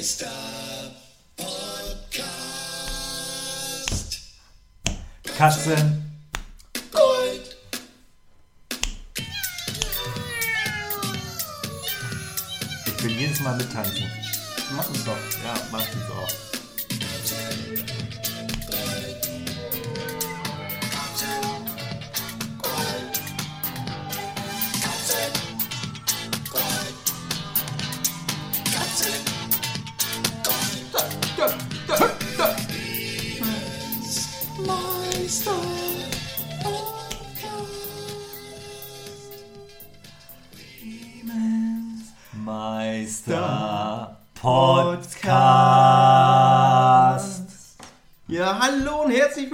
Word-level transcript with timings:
Meister 0.00 0.32
Podcast. 1.36 2.22
Katzen. 5.36 6.22
Gold. 6.90 7.56
Ich 12.86 13.04
will 13.04 13.12
jedes 13.12 13.40
Mal 13.40 13.58
mittanzen. 13.58 14.10
Mach 14.74 14.90
es 14.90 15.04
doch. 15.04 15.18
Ja, 15.44 15.54
mach 15.70 15.82
ich 15.82 15.94
auch. 16.10 16.30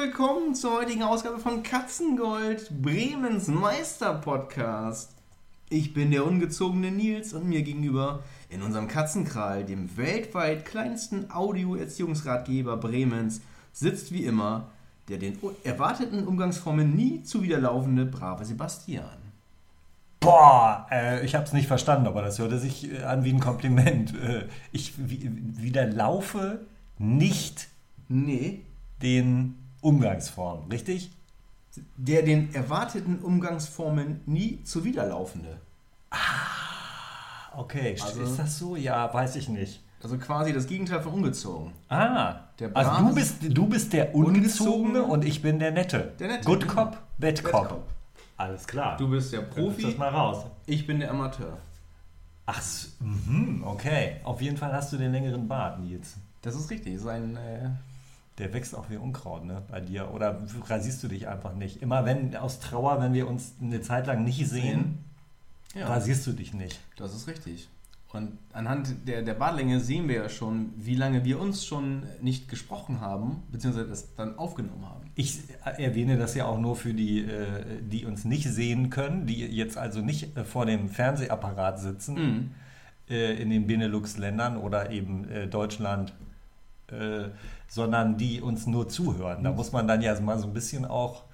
Willkommen 0.07 0.55
zur 0.55 0.75
heutigen 0.75 1.03
Ausgabe 1.03 1.41
von 1.41 1.65
Katzengold, 1.65 2.71
Bremens 2.81 3.49
Meister-Podcast. 3.49 5.11
Ich 5.69 5.95
bin 5.95 6.13
der 6.13 6.25
ungezogene 6.25 6.93
Nils 6.93 7.33
und 7.33 7.49
mir 7.49 7.63
gegenüber 7.63 8.23
in 8.49 8.63
unserem 8.63 8.87
Katzenkral, 8.87 9.65
dem 9.65 9.97
weltweit 9.97 10.65
kleinsten 10.65 11.33
Audio-Erziehungsratgeber 11.33 12.77
Bremens, 12.77 13.41
sitzt 13.73 14.13
wie 14.13 14.25
immer 14.25 14.69
der 15.09 15.19
den 15.19 15.39
erwarteten 15.65 16.25
Umgangsformen 16.25 16.95
nie 16.95 17.25
zuwiderlaufende 17.25 18.07
brave 18.07 18.45
Sebastian. 18.45 19.19
Boah, 20.21 20.87
äh, 20.93 21.25
ich 21.27 21.35
hab's 21.35 21.53
nicht 21.53 21.67
verstanden, 21.67 22.07
aber 22.07 22.23
das 22.23 22.39
hörte 22.39 22.61
sich 22.61 22.93
äh, 22.93 23.03
an 23.03 23.25
wie 23.25 23.33
ein 23.33 23.41
Kompliment. 23.41 24.15
Äh, 24.15 24.45
ich 24.71 24.97
wi- 24.99 25.33
widerlaufe 25.33 26.61
nicht 26.97 27.67
Nee, 28.09 28.61
den 29.03 29.57
Umgangsformen, 29.81 30.71
richtig? 30.71 31.11
der 31.99 32.23
den 32.23 32.55
erwarteten 32.55 33.19
Umgangsformen 33.19 34.23
nie 34.25 34.63
zuwiderlaufende. 34.65 35.59
Okay, 37.55 37.95
st- 37.99 38.03
Also- 38.05 38.23
ist 38.23 38.39
das 38.39 38.59
so? 38.59 38.77
Ja, 38.77 39.13
weiß 39.13 39.37
ich 39.37 39.49
nicht. 39.49 39.83
Also 40.03 40.19
quasi 40.19 40.53
das 40.53 40.67
Gegenteil 40.67 41.01
von 41.03 41.13
ungezogen. 41.15 41.73
Ah, 41.89 42.37
Der 42.59 42.75
also 42.77 42.91
du 43.09 43.15
bist, 43.15 43.37
du 43.49 43.67
bist 43.67 43.93
der 43.93 44.15
Ungezogene 44.15 45.01
Ungezogene 45.01 45.03
und 45.03 45.25
ich 45.25 45.43
bin 45.43 45.59
der 45.59 45.71
Nette. 45.73 46.13
Der 46.19 46.29
Nette, 46.29 46.45
Good 46.45 46.61
genau. 46.61 46.75
Cop, 46.75 46.91
Bad 47.19 47.43
Bad 47.43 47.45
Cop. 47.45 47.69
Cop. 47.69 47.89
Alles 48.37 48.67
klar. 48.67 48.97
Du 48.99 49.09
bist 49.09 49.33
der 49.33 49.41
Profi, 49.43 49.83
das 49.83 49.97
mal 49.99 50.09
raus. 50.11 50.45
ich 50.67 50.87
bin 50.87 51.01
der 51.01 51.11
Amateur. 51.11 51.57
Ach, 52.45 52.63
mhm, 53.01 53.65
okay. 53.67 54.17
Auf 54.23 54.41
jeden 54.41 54.57
Fall 54.57 54.73
hast 54.73 54.93
du 54.93 54.97
den 54.99 55.13
längeren 55.13 55.49
Bart, 55.49 55.81
Nils. 55.81 56.17
Das 56.43 56.55
ist 56.55 56.71
richtig. 56.71 57.01
Sein, 57.01 57.37
äh, 57.37 57.71
Der 58.39 58.53
wächst 58.53 58.75
auch 58.75 58.91
wie 58.91 58.97
Unkraut, 58.97 59.45
ne, 59.45 59.63
bei 59.71 59.81
dir. 59.81 60.11
Oder 60.13 60.43
rasierst 60.69 61.03
du 61.03 61.09
dich 61.09 61.27
einfach 61.29 61.55
nicht? 61.55 61.81
Immer 61.83 62.05
wenn, 62.05 62.37
aus 62.37 62.61
Trauer, 62.61 63.01
wenn 63.01 63.15
wir 63.15 63.29
uns 63.29 63.55
eine 63.63 63.81
Zeit 63.81 64.07
lang 64.07 64.25
nicht 64.25 64.47
sehen, 64.49 64.99
ja, 65.75 65.87
rasierst 65.89 66.27
du 66.27 66.33
dich 66.33 66.53
nicht. 66.55 66.81
das 66.97 67.15
ist 67.15 67.27
richtig. 67.29 67.69
Und 68.13 68.39
anhand 68.53 68.95
der, 69.09 69.21
der 69.23 69.35
Bartlänge 69.35 69.81
sehen 69.81 70.09
wir 70.09 70.15
ja 70.17 70.29
schon, 70.31 70.73
wie 70.77 70.95
lange 70.95 71.25
wir 71.25 71.39
uns 71.39 71.67
schon 71.67 72.05
nicht 72.23 72.49
gesprochen 72.49 73.01
haben, 73.03 73.43
beziehungsweise 73.53 73.89
das 73.89 74.15
dann 74.15 74.39
aufgenommen 74.39 74.87
haben. 74.89 75.11
Ich 75.17 75.41
erwähne 75.65 76.17
das 76.17 76.35
ja 76.35 76.47
auch 76.47 76.59
nur 76.59 76.77
für 76.77 76.95
die, 76.95 77.25
äh, 77.25 77.83
die 77.83 78.07
uns 78.07 78.25
nicht 78.25 78.49
sehen 78.49 78.89
können, 78.91 79.27
die 79.27 79.45
jetzt 79.45 79.77
also 79.77 80.01
nicht 80.01 80.35
äh, 80.37 80.45
vor 80.45 80.65
dem 80.65 80.89
Fernsehapparat 80.89 81.79
sitzen, 81.81 82.15
Mhm. 82.15 82.51
äh, 83.11 83.35
in 83.35 83.51
den 83.51 83.67
Benelux-Ländern 83.67 84.57
oder 84.57 84.91
eben 84.91 85.27
Deutschland, 85.51 86.15
äh, 86.91 87.29
sondern 87.69 88.17
die 88.17 88.41
uns 88.41 88.67
nur 88.67 88.89
zuhören. 88.89 89.43
Da 89.45 89.53
muss 89.53 89.73
man 89.73 89.87
dann 89.89 90.03
ja 90.03 90.19
mal 90.21 90.39
so 90.39 90.47
ein 90.47 90.53
bisschen 90.53 90.85
auch 90.85 91.25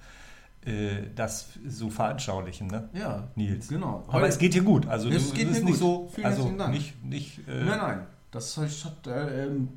äh, 0.65 1.07
das 1.15 1.49
so 1.67 1.89
veranschaulichen, 1.89 2.67
ne? 2.67 2.89
Ja, 2.93 3.27
Nils. 3.35 3.67
genau. 3.67 4.03
Aber 4.07 4.27
es 4.27 4.37
geht 4.37 4.53
dir 4.53 4.63
gut. 4.63 4.87
Also 4.87 5.09
Es 5.09 5.29
du 5.29 5.35
geht 5.35 5.49
bist 5.49 5.63
nicht 5.63 5.71
gut. 5.73 5.79
so, 5.79 6.09
Vielen 6.13 6.25
also 6.27 6.37
herzlichen 6.39 6.57
Dank. 6.57 6.73
nicht, 6.73 7.03
nicht 7.03 7.39
äh, 7.47 7.63
Nein, 7.63 7.77
nein. 7.77 7.99
Das 8.31 8.57
hat, 8.57 9.07
äh, 9.07 9.45
ähm, 9.45 9.69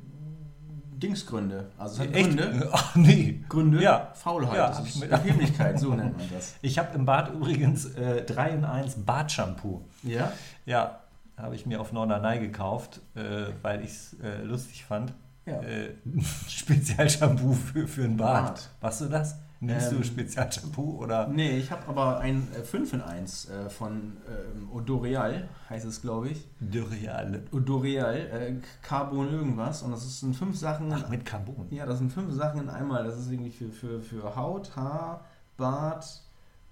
Dingsgründe. 0.97 1.69
Also 1.77 2.01
es 2.01 2.07
hat 2.07 2.15
echt. 2.15 2.25
Gründe. 2.37 2.69
Ach 2.73 2.95
nee. 2.95 3.43
Gründe. 3.47 3.81
Ja. 3.83 4.11
Faulheit. 4.15 4.55
Ja, 4.57 4.67
das 4.69 4.79
ist 4.95 4.99
Bequemlichkeit, 4.99 5.79
so 5.79 5.89
nennt 5.93 6.17
man 6.17 6.27
das. 6.33 6.55
Ich 6.61 6.79
habe 6.79 6.95
im 6.95 7.05
Bad 7.05 7.33
übrigens 7.33 7.85
äh, 7.93 8.23
3 8.23 8.49
in 8.49 8.65
1 8.65 8.95
Bartshampoo. 9.05 9.81
Ja? 10.03 10.31
Ja, 10.65 11.01
habe 11.37 11.53
ich 11.55 11.65
mir 11.67 11.79
auf 11.81 11.91
Norderney 11.93 12.39
gekauft, 12.39 13.01
äh, 13.15 13.21
weil 13.61 13.83
ich 13.83 13.91
es 13.91 14.15
äh, 14.23 14.41
lustig 14.41 14.85
fand. 14.85 15.13
Ja. 15.47 15.59
Äh, 15.61 15.95
Spezialshampoo 16.47 17.53
für, 17.53 17.87
für 17.87 18.03
ein 18.03 18.17
Bad. 18.17 18.45
Bad. 18.45 18.69
Machst 18.81 19.01
du 19.01 19.05
das? 19.05 19.35
Nimmst 19.59 19.91
Ähm, 19.91 19.97
du 19.97 20.03
Spezialshampoo 20.03 20.99
oder? 21.03 21.27
Nee, 21.29 21.57
ich 21.57 21.71
habe 21.71 21.87
aber 21.87 22.19
ein 22.19 22.47
äh, 22.55 22.61
5 22.61 22.93
in 22.93 23.01
1 23.01 23.49
äh, 23.49 23.69
von 23.71 24.17
ähm, 24.29 24.69
Odoreal, 24.71 25.49
heißt 25.67 25.85
es, 25.85 25.99
glaube 26.01 26.29
ich. 26.29 26.47
Dürreal. 26.59 27.41
Odoreal, 27.51 28.15
äh, 28.15 28.53
Carbon 28.83 29.31
irgendwas. 29.31 29.81
Und 29.81 29.91
das 29.91 30.19
sind 30.19 30.35
fünf 30.35 30.55
Sachen. 30.57 30.93
Ach, 30.93 31.09
mit 31.09 31.25
Carbon. 31.25 31.65
ja, 31.71 31.87
das 31.87 31.97
sind 31.97 32.11
fünf 32.11 32.31
Sachen 32.35 32.61
in 32.61 32.69
einmal. 32.69 33.03
Das 33.03 33.17
ist 33.17 33.31
irgendwie 33.31 33.49
für, 33.49 33.71
für, 33.71 33.99
für 33.99 34.35
Haut, 34.35 34.75
Haar, 34.75 35.21
Bart, 35.57 36.21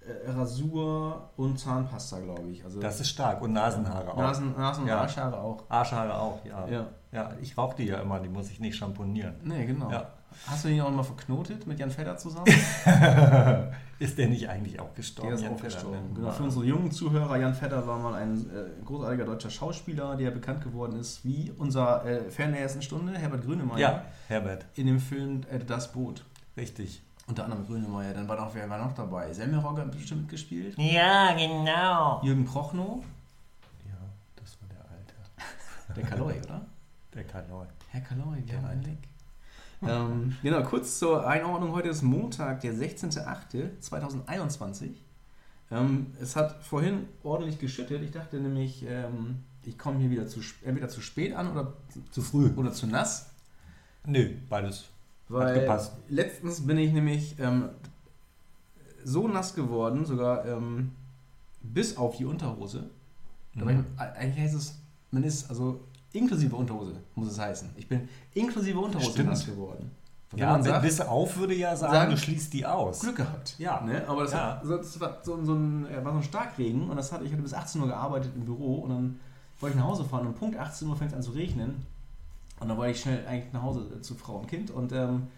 äh, 0.00 0.30
Rasur 0.30 1.30
und 1.36 1.58
Zahnpasta, 1.58 2.20
glaube 2.20 2.48
ich. 2.50 2.62
Also 2.64 2.78
Das 2.78 3.00
ist 3.00 3.08
stark. 3.08 3.42
Und 3.42 3.52
Nasenhaare 3.52 4.12
auch. 4.12 4.16
Nasen, 4.18 4.54
Nasen 4.56 4.82
und 4.84 4.88
Ja. 4.88 5.00
Arschhaare 5.00 5.36
auch. 5.40 5.64
Arschhaare 5.68 6.14
auch, 6.14 6.44
ja. 6.44 6.68
Ja. 6.68 6.86
Ja, 7.12 7.30
ich 7.40 7.56
rauche 7.56 7.76
die 7.76 7.84
ja 7.84 8.00
immer, 8.00 8.20
die 8.20 8.28
muss 8.28 8.50
ich 8.50 8.60
nicht 8.60 8.76
schamponieren. 8.76 9.34
Nee, 9.44 9.64
genau. 9.66 9.90
Ja. 9.90 10.10
Hast 10.46 10.64
du 10.64 10.68
den 10.68 10.80
auch 10.82 10.90
mal 10.90 11.02
verknotet 11.02 11.66
mit 11.66 11.78
Jan 11.78 11.90
Fedder 11.90 12.16
zusammen? 12.18 12.46
ist 13.98 14.18
der 14.18 14.28
nicht 14.28 14.48
eigentlich 14.48 14.78
auch 14.80 14.92
gestorben? 14.94 15.28
Der 15.30 15.36
ist 15.38 15.42
Jan 15.44 15.52
auch 15.54 15.56
Fedder, 15.56 15.74
gestorben. 15.74 16.14
Genau, 16.14 16.30
für 16.32 16.42
unsere 16.42 16.64
jungen 16.66 16.90
Zuhörer, 16.90 17.38
Jan 17.38 17.54
Vetter 17.54 17.86
war 17.86 17.98
mal 17.98 18.14
ein 18.14 18.34
äh, 18.50 18.84
großartiger 18.84 19.24
deutscher 19.24 19.48
Schauspieler, 19.50 20.16
der 20.16 20.30
bekannt 20.32 20.62
geworden 20.62 20.98
ist 20.98 21.24
wie 21.24 21.52
unser 21.56 22.04
äh, 22.04 22.30
Fan 22.30 22.52
der 22.52 22.60
ersten 22.60 22.82
Stunde, 22.82 23.16
Herbert 23.16 23.44
Grönemeyer, 23.44 23.78
Ja, 23.78 24.02
Herbert, 24.28 24.66
in 24.74 24.86
dem 24.88 25.00
Film 25.00 25.42
äh, 25.50 25.58
Das 25.60 25.92
Boot. 25.92 26.24
richtig. 26.56 27.02
Unter 27.28 27.44
anderem 27.44 27.66
Grönemeyer. 27.66 28.12
Dann 28.14 28.28
war 28.28 28.36
noch, 28.36 28.54
wer 28.54 28.68
war 28.70 28.78
noch 28.78 28.92
dabei? 28.94 29.32
Semmelrogge 29.32 29.80
hat 29.82 29.90
bestimmt 29.90 30.22
mitgespielt. 30.22 30.76
Ja, 30.78 31.32
genau. 31.34 32.20
Jürgen 32.22 32.44
Prochnow, 32.44 33.02
Ja, 33.84 33.94
das 34.36 34.56
war 34.60 34.68
der 34.68 34.84
Alte. 34.92 35.14
der 35.96 36.04
Kaloi, 36.04 36.34
oder? 36.44 36.60
Der 37.16 37.24
Kanoi. 37.24 37.66
Herr 37.90 38.00
Kaloi, 38.02 38.40
Der 38.42 38.60
ja, 38.60 38.66
Alte. 38.68 38.90
ähm, 39.82 40.36
Genau, 40.42 40.62
kurz 40.62 40.98
zur 40.98 41.26
Einordnung. 41.26 41.72
Heute 41.72 41.88
ist 41.88 42.02
Montag, 42.02 42.60
der 42.60 42.74
16.08.2021. 42.74 44.90
Ähm, 45.70 46.06
es 46.20 46.36
hat 46.36 46.62
vorhin 46.62 47.08
ordentlich 47.24 47.58
geschüttet. 47.58 48.02
Ich 48.02 48.10
dachte 48.12 48.38
nämlich, 48.38 48.84
ähm, 48.86 49.38
ich 49.64 49.76
komme 49.78 49.98
hier 49.98 50.10
wieder 50.10 50.26
zu, 50.26 50.40
entweder 50.64 50.88
zu 50.88 51.00
spät 51.00 51.34
an 51.34 51.50
oder 51.50 51.72
Zu 52.10 52.22
früh. 52.22 52.50
oder 52.54 52.72
zu 52.72 52.86
nass. 52.86 53.30
Nö, 54.04 54.34
beides. 54.48 54.84
Weil 55.28 55.58
gepasst. 55.60 55.92
letztens 56.08 56.64
bin 56.64 56.78
ich 56.78 56.92
nämlich 56.92 57.34
ähm, 57.40 57.70
so 59.04 59.26
nass 59.26 59.54
geworden, 59.56 60.04
sogar 60.04 60.46
ähm, 60.46 60.92
bis 61.62 61.96
auf 61.96 62.16
die 62.16 62.24
Unterhose. 62.26 62.88
Aber 63.58 63.72
Mhm. 63.72 63.84
ich, 63.96 64.00
eigentlich 64.00 64.44
heißt 64.44 64.54
es, 64.54 64.78
man 65.10 65.24
ist 65.24 65.50
also 65.50 65.80
inklusive 66.16 66.54
Unterhose, 66.56 66.94
muss 67.14 67.28
es 67.30 67.38
heißen. 67.38 67.70
Ich 67.76 67.88
bin 67.88 68.08
inklusive 68.34 68.78
Unterhose 68.78 69.10
Stimmt. 69.12 69.28
nass 69.30 69.46
geworden. 69.46 69.90
Wenn 70.30 70.40
Ja, 70.40 70.52
man 70.52 70.62
sagt, 70.62 70.82
bis 70.82 71.00
auf 71.00 71.36
würde 71.36 71.54
ja 71.54 71.76
sagen, 71.76 71.92
sagen- 71.92 72.10
du 72.10 72.16
schließt 72.16 72.52
die 72.52 72.66
aus. 72.66 73.00
Glück 73.00 73.16
gehabt. 73.16 73.54
Ja. 73.58 73.80
Ne? 73.80 74.02
Aber 74.08 74.22
das, 74.24 74.32
Ja. 74.32 74.60
so- 74.64 74.76
das 74.76 74.98
war 75.00 75.18
so, 75.22 75.42
so 75.44 75.54
ein, 75.54 75.86
äh, 75.86 76.04
war 76.04 76.12
so 76.12 76.18
ein 76.18 76.24
Starkregen 76.24 76.90
und 76.90 76.96
das 76.96 77.12
hatte, 77.12 77.24
ich 77.24 77.32
hatte 77.32 77.42
bis 77.42 77.54
18 77.54 77.80
Uhr 77.80 77.86
gearbeitet 77.86 78.32
im 78.34 78.44
Büro 78.44 78.76
und 78.80 78.90
dann 78.90 79.20
wollte 79.60 79.76
ich 79.76 79.80
nach 79.80 79.88
Hause 79.88 80.04
fahren 80.04 80.26
und 80.26 80.36
Punkt 80.38 80.56
18 80.58 80.88
Uhr 80.88 80.96
fängt 80.96 81.12
es 81.12 81.16
an 81.16 81.22
zu 81.22 81.30
regnen. 81.30 81.86
Und 82.58 82.68
dann 82.68 82.76
wollte 82.76 82.92
ich 82.92 83.00
schnell 83.00 83.24
eigentlich 83.26 83.52
nach 83.52 83.62
Hause 83.62 83.86
äh, 83.96 84.00
zu 84.02 84.14
Frau 84.14 84.36
und 84.38 84.48
Kind 84.48 84.70
und 84.70 84.90
ähm, 84.92 85.28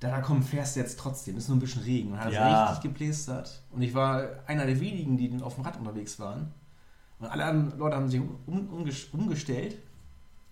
da, 0.00 0.10
da 0.10 0.20
komm, 0.20 0.42
fährst 0.42 0.76
du 0.76 0.80
jetzt 0.80 0.98
trotzdem. 0.98 1.36
Ist 1.36 1.48
nur 1.48 1.56
ein 1.56 1.60
bisschen 1.60 1.82
Regen. 1.82 2.12
Und 2.12 2.20
hat 2.20 2.32
Ja. 2.32 2.64
richtig 2.70 2.82
geblästert. 2.92 3.62
Und 3.70 3.82
ich 3.82 3.94
war 3.94 4.22
einer 4.46 4.66
der 4.66 4.80
wenigen, 4.80 5.16
die 5.16 5.42
auf 5.42 5.54
dem 5.56 5.64
Rad 5.64 5.78
unterwegs 5.78 6.18
waren. 6.20 6.52
Und 7.18 7.26
alle 7.26 7.44
anderen 7.44 7.78
Leute 7.78 7.96
haben 7.96 8.08
sich 8.08 8.20
um, 8.46 8.68
umges- 8.70 9.12
umgestellt. 9.12 9.76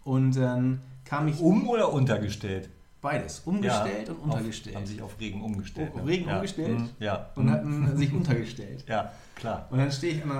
Und 0.09 0.33
dann 0.37 0.81
kam 1.05 1.29
ich 1.29 1.39
Um 1.41 1.69
oder 1.69 1.93
untergestellt? 1.93 2.71
beides. 3.01 3.41
Umgestellt 3.45 4.09
Ja, 4.09 4.15
und 4.15 4.21
untergestellt. 4.31 4.75
Auf, 4.77 4.83
haben 4.83 4.87
sich 4.89 5.03
auf 5.03 5.21
Regen 5.21 5.41
umgestellt. 5.43 5.93
Oh, 5.95 6.01
Regen 6.01 6.29
ja. 6.29 6.35
umgestellt? 6.37 6.79
Mhm, 6.81 6.89
Ja. 6.99 7.31
und 7.37 7.51
hatten 7.51 7.97
sich 7.97 8.13
untergestellt. 8.13 8.85
ja, 8.89 9.13
klar. 9.37 9.69
Und 9.71 9.79
dann 9.79 9.93
stehe 9.93 10.15
ich 10.15 10.23
an 10.25 10.31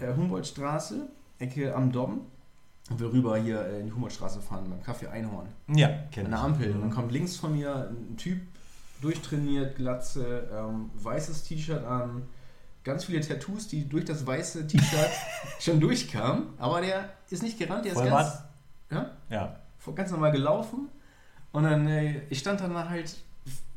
der 0.00 0.08
äh, 0.08 0.14
Humboldtstraße, 0.16 1.08
Ecke 1.38 1.74
am 1.74 1.92
Dom, 1.92 2.22
und 2.90 2.98
will 2.98 3.06
rüber 3.08 3.36
hier 3.38 3.64
in 3.78 3.86
die 3.86 3.92
Humboldtstraße 3.92 4.40
fahren 4.40 4.64
beim 4.68 4.82
Kaffee 4.82 5.06
Einhorn. 5.06 5.46
Ja, 5.68 5.86
An 5.88 5.94
kenn 6.10 6.30
der. 6.30 6.40
Ampel. 6.40 6.72
Und 6.72 6.80
dann 6.80 6.90
kommt 6.90 7.12
links 7.12 7.36
von 7.36 7.52
mir 7.56 7.88
ein 7.90 8.16
Typ, 8.16 8.40
durchtrainiert, 9.02 9.76
Glatze, 9.76 10.48
ähm, 10.52 10.90
weißes 10.94 11.44
T-Shirt 11.44 11.84
an, 11.84 12.22
ganz 12.82 13.04
viele 13.04 13.20
Tattoos, 13.20 13.68
die 13.68 13.88
durch 13.88 14.04
das 14.04 14.26
weiße 14.26 14.66
T-Shirt 14.66 15.10
schon 15.60 15.78
durchkamen. 15.78 16.48
Aber 16.58 16.80
der 16.80 17.10
ist 17.30 17.42
nicht 17.44 17.56
gerannt, 17.58 17.84
der 17.84 17.92
ist 17.92 17.98
ganz, 17.98 18.10
Vollbart? 18.10 18.44
Ja, 18.90 19.10
Ja. 19.28 19.56
ganz 19.94 20.10
normal 20.10 20.32
gelaufen. 20.32 20.88
Und 21.52 21.64
dann, 21.64 21.86
äh, 21.88 22.22
ich 22.28 22.38
stand 22.38 22.60
dann 22.60 22.88
halt 22.88 23.16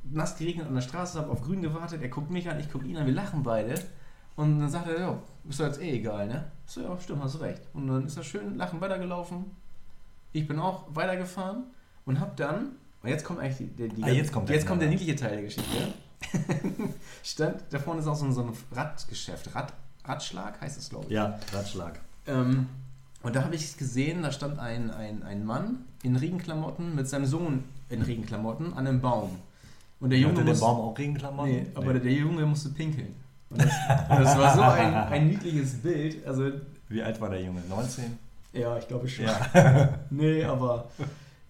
nass 0.04 0.38
geregnet 0.38 0.68
an 0.68 0.76
der 0.76 0.82
Straße, 0.82 1.18
habe 1.20 1.32
auf 1.32 1.42
grün 1.42 1.62
gewartet. 1.62 2.02
Er 2.02 2.10
guckt 2.10 2.30
mich 2.30 2.50
an, 2.50 2.60
ich 2.60 2.72
gucke 2.72 2.86
ihn 2.86 2.98
an, 2.98 3.06
wir 3.06 3.14
lachen 3.14 3.42
beide. 3.44 3.76
Und 4.36 4.60
dann 4.60 4.70
sagt 4.70 4.88
er, 4.88 5.00
ja, 5.00 5.18
ist 5.48 5.60
doch 5.60 5.66
jetzt 5.66 5.82
eh 5.82 5.92
egal, 5.92 6.28
ne? 6.28 6.44
So, 6.66 6.82
ja, 6.82 7.00
stimmt, 7.00 7.24
hast 7.24 7.40
recht. 7.40 7.62
Und 7.74 7.88
dann 7.88 8.06
ist 8.06 8.18
er 8.18 8.24
schön 8.24 8.56
lachen 8.58 8.82
weitergelaufen. 8.82 9.46
Ich 10.34 10.48
bin 10.48 10.60
auch 10.60 10.86
weitergefahren 10.90 11.64
und 12.06 12.20
hab 12.20 12.36
dann, 12.36 12.72
und 13.04 13.10
jetzt 13.10 13.24
kommt 13.24 13.40
eigentlich 13.40 13.58
die, 13.58 13.68
die, 13.68 13.90
die 13.90 14.04
Ah, 14.04 14.08
jetzt 14.10 14.32
kommt 14.32 14.50
der 14.50 14.56
jetzt 14.56 14.68
kommt 14.68 14.82
der 14.82 14.88
Knaller. 14.90 15.00
niedliche 15.02 15.16
Teil 15.20 15.32
der 15.36 15.44
Geschichte. 15.44 15.94
Stand, 17.24 17.64
da 17.70 17.80
vorne 17.80 18.00
ist 18.02 18.08
auch 18.08 18.16
so 18.16 18.26
ein, 18.26 18.34
so 18.34 18.42
ein 18.44 18.54
Radgeschäft. 18.72 19.54
Rad, 19.56 19.74
Radschlag 20.06 20.60
heißt 20.62 20.78
es, 20.78 20.90
glaube 20.90 21.06
ich. 21.06 21.12
Ja, 21.12 21.40
Ratschlag. 21.54 22.00
Ähm, 22.28 22.68
und 23.24 23.36
da 23.36 23.44
habe 23.44 23.56
ich 23.56 23.76
gesehen, 23.78 24.22
da 24.22 24.32
stand 24.32 24.60
ein, 24.60 24.92
ein, 24.92 25.24
ein 25.24 25.46
Mann 25.46 25.86
in 26.04 26.16
Regenklamotten 26.16 26.94
mit 26.96 27.08
seinem 27.10 27.26
Sohn 27.26 27.64
in 27.90 28.02
Regenklamotten 28.02 28.74
an 28.74 28.86
einem 28.88 29.02
Baum. 29.02 29.32
Und 30.00 30.10
der 30.10 30.20
Junge 30.20 30.34
Hatte 30.36 30.44
der 30.46 30.54
muss- 30.54 30.60
Baum 30.62 30.80
auch 30.82 30.98
Regenklamotten? 30.98 31.52
Nee, 31.52 31.66
aber 31.76 31.94
der 31.94 32.12
Junge 32.12 32.46
musste 32.46 32.70
pinkeln. 32.70 33.16
Und 33.50 33.62
das, 33.62 33.72
und 34.10 34.20
das 34.24 34.38
war 34.38 34.56
so 34.56 34.62
ein, 34.64 34.94
ein 34.94 35.28
niedliches 35.28 35.76
Bild. 35.76 36.26
Also, 36.28 36.52
Wie 36.90 37.02
alt 37.02 37.20
war 37.22 37.30
der 37.30 37.42
Junge? 37.42 37.62
19? 37.70 38.18
ja, 38.54 38.78
ich 38.78 38.88
glaube 38.88 39.08
schon. 39.08 39.26
Ja. 39.26 40.00
Nee, 40.10 40.44
aber 40.44 40.90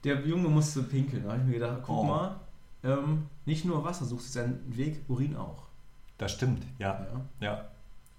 der 0.04 0.20
Junge 0.26 0.50
musste 0.50 0.84
pinkeln. 0.84 1.24
Da 1.24 1.32
habe 1.32 1.40
ich 1.42 1.48
mir 1.48 1.54
gedacht, 1.54 1.80
guck 1.86 1.98
Oh. 2.00 2.04
mal, 2.04 2.36
ähm, 2.84 3.24
nicht 3.46 3.66
nur 3.66 3.84
Wasser 3.84 4.06
sucht 4.06 4.24
sich 4.24 4.32
seinen 4.34 4.60
Weg, 4.76 5.02
Urin 5.08 5.36
auch. 5.36 5.64
Das 6.18 6.32
stimmt, 6.34 6.64
ja. 6.78 7.06
Ja. 7.40 7.48
ja. 7.48 7.66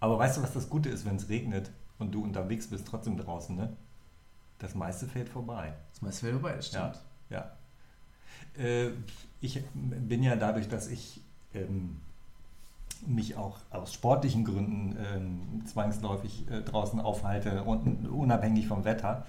Aber 0.01 0.19
weißt 0.19 0.39
du, 0.39 0.43
was 0.43 0.53
das 0.53 0.69
Gute 0.69 0.89
ist, 0.89 1.05
wenn 1.07 1.17
es 1.17 1.29
regnet 1.29 1.71
und 2.05 2.13
du 2.13 2.23
unterwegs 2.23 2.69
bist, 2.69 2.87
trotzdem 2.87 3.17
draußen, 3.17 3.57
ne? 3.57 3.77
Das 4.59 4.75
meiste 4.75 5.07
fällt 5.07 5.29
vorbei. 5.29 5.75
Das 5.93 6.03
meiste 6.03 6.21
fällt 6.21 6.41
vorbei, 6.41 6.57
das 6.57 6.69
stimmt. 6.69 7.01
Ja. 7.31 7.53
Äh, 8.57 8.91
ich 9.41 9.63
bin 9.75 10.23
ja 10.23 10.37
dadurch, 10.37 10.69
dass 10.69 10.89
ich 10.89 11.21
ähm, 11.55 12.01
mich 13.07 13.37
auch 13.37 13.59
aus 13.71 13.93
sportlichen 13.93 14.45
Gründen 14.45 14.97
ähm, 14.99 15.67
zwangsläufig 15.67 16.49
äh, 16.51 16.63
draußen 16.63 17.01
aufhalte 17.01 17.65
und 17.65 18.07
unabhängig 18.09 18.69
vom 18.69 18.85
Wetter, 18.85 19.27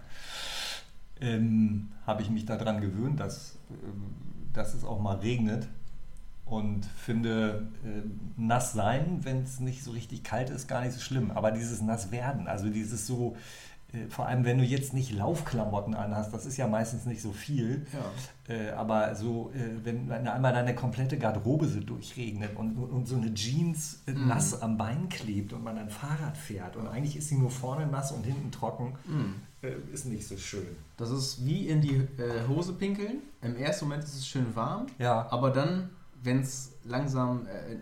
ähm, 1.20 1.92
habe 2.06 2.22
ich 2.22 2.30
mich 2.30 2.46
daran 2.46 2.82
gewöhnt, 2.82 3.20
dass, 3.20 3.58
ähm, 3.70 4.14
dass 4.54 4.74
es 4.74 4.84
auch 4.84 5.00
mal 5.00 5.18
regnet 5.18 5.68
und 6.46 6.86
finde 6.86 7.68
äh, 7.84 8.02
nass 8.38 8.74
sein, 8.74 9.20
wenn 9.24 9.44
es 9.44 9.60
nicht 9.60 9.84
so 9.84 9.92
richtig 9.92 10.24
kalt 10.24 10.50
ist, 10.50 10.68
gar 10.68 10.82
nicht 10.82 10.94
so 10.94 11.00
schlimm. 11.00 11.32
Aber 11.32 11.52
dieses 11.52 11.82
nass 11.82 12.12
werden, 12.12 12.48
also 12.48 12.70
dieses 12.70 13.08
so, 13.08 13.36
äh, 13.94 14.08
vor 14.10 14.28
allem 14.28 14.46
wenn 14.46 14.60
du 14.60 14.64
jetzt 14.64 14.94
nicht 14.94 15.12
Laufklamotten 15.12 15.96
anhast, 15.96 16.32
das 16.34 16.46
ist 16.46 16.58
ja 16.58 16.68
meistens 16.68 17.06
nicht 17.08 17.22
so 17.24 17.32
viel. 17.32 17.88
Ja. 18.48 18.54
Äh, 18.56 18.70
aber 18.74 19.16
so, 19.16 19.52
äh, 19.56 19.84
wenn, 19.84 20.08
wenn 20.08 20.28
einmal 20.28 20.54
deine 20.54 20.76
komplette 20.76 21.18
Garderobe 21.18 21.68
so 21.68 21.80
durchregnet 21.80 22.56
und, 22.56 22.78
und, 22.78 23.08
so 23.08 23.16
eine 23.16 23.34
Jeans 23.34 24.04
äh, 24.06 24.12
Mhm. 24.12 24.28
nass 24.28 24.62
am 24.62 24.78
Bein 24.78 25.10
klebt 25.10 25.52
und 25.52 25.64
man 25.64 25.80
ein 25.80 25.90
Fahrrad 25.90 26.38
fährt 26.38 26.76
und 26.76 26.88
eigentlich 26.88 27.18
ist 27.18 27.30
sie 27.30 27.38
nur 27.38 27.50
vorne 27.50 27.88
nass 27.88 28.12
und 28.12 28.24
hinten 28.24 28.52
trocken, 28.52 28.94
Mhm. 29.08 29.34
äh, 29.64 29.72
ist 29.92 30.06
nicht 30.06 30.28
so 30.28 30.38
schön. 30.38 30.68
Das 30.98 31.10
ist 31.10 31.44
wie 31.44 31.68
in 31.70 31.82
die 31.82 31.96
äh, 32.22 32.48
Hose 32.48 32.74
pinkeln. 32.74 33.18
Im 33.42 33.56
ersten 33.58 33.86
Moment 33.86 34.04
ist 34.04 34.14
es 34.14 34.28
schön 34.28 34.56
warm, 34.56 34.86
Ja. 35.00 35.28
aber 35.32 35.50
dann, 35.50 35.90
wenn 36.26 36.42
es 36.42 36.74
langsam 36.84 37.46
äh, 37.48 37.78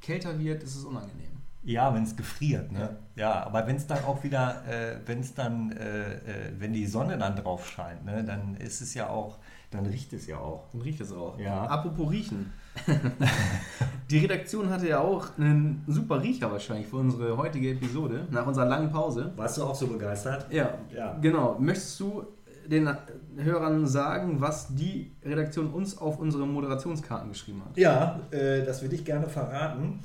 kälter 0.00 0.38
wird, 0.38 0.62
ist 0.62 0.76
es 0.76 0.84
unangenehm. 0.84 1.30
Ja, 1.62 1.94
wenn 1.94 2.02
es 2.02 2.14
gefriert, 2.14 2.72
ne? 2.72 2.96
Ja, 3.16 3.42
aber 3.46 3.66
wenn 3.66 3.76
es 3.76 3.86
dann 3.86 4.04
auch 4.04 4.22
wieder, 4.22 4.62
äh, 4.68 4.96
wenn 5.06 5.20
es 5.20 5.32
dann, 5.34 5.72
äh, 5.72 6.12
äh, 6.14 6.52
wenn 6.58 6.74
die 6.74 6.86
Sonne 6.86 7.16
dann 7.16 7.36
drauf 7.36 7.66
scheint, 7.66 8.04
ne, 8.04 8.22
dann 8.22 8.54
ist 8.56 8.82
es 8.82 8.92
ja 8.92 9.08
auch, 9.08 9.38
dann 9.70 9.86
riecht 9.86 10.12
es 10.12 10.26
ja 10.26 10.36
auch. 10.36 10.68
Dann 10.72 10.82
riecht 10.82 11.00
es 11.00 11.10
auch. 11.10 11.38
Ja. 11.38 11.64
Apropos 11.64 12.10
riechen. 12.10 12.52
die 14.10 14.18
Redaktion 14.18 14.68
hatte 14.68 14.88
ja 14.88 15.00
auch 15.00 15.38
einen 15.38 15.84
super 15.86 16.22
Riecher 16.22 16.50
wahrscheinlich 16.50 16.86
für 16.86 16.96
unsere 16.96 17.36
heutige 17.36 17.70
Episode, 17.70 18.26
nach 18.30 18.46
unserer 18.46 18.66
langen 18.66 18.90
Pause. 18.90 19.32
Warst 19.36 19.56
du 19.58 19.62
auch 19.64 19.74
so 19.74 19.86
begeistert? 19.86 20.52
Ja, 20.52 20.74
Ja. 20.94 21.16
genau. 21.20 21.56
Möchtest 21.58 21.98
du 22.00 22.24
den 22.66 22.88
Hörern 23.36 23.86
sagen, 23.86 24.40
was 24.40 24.74
die 24.74 25.12
Redaktion 25.24 25.72
uns 25.72 25.98
auf 25.98 26.18
unsere 26.18 26.46
Moderationskarten 26.46 27.28
geschrieben 27.28 27.62
hat? 27.64 27.76
Ja, 27.76 28.20
äh, 28.30 28.64
das 28.64 28.82
würde 28.82 28.94
ich 28.94 29.04
gerne 29.04 29.28
verraten. 29.28 30.00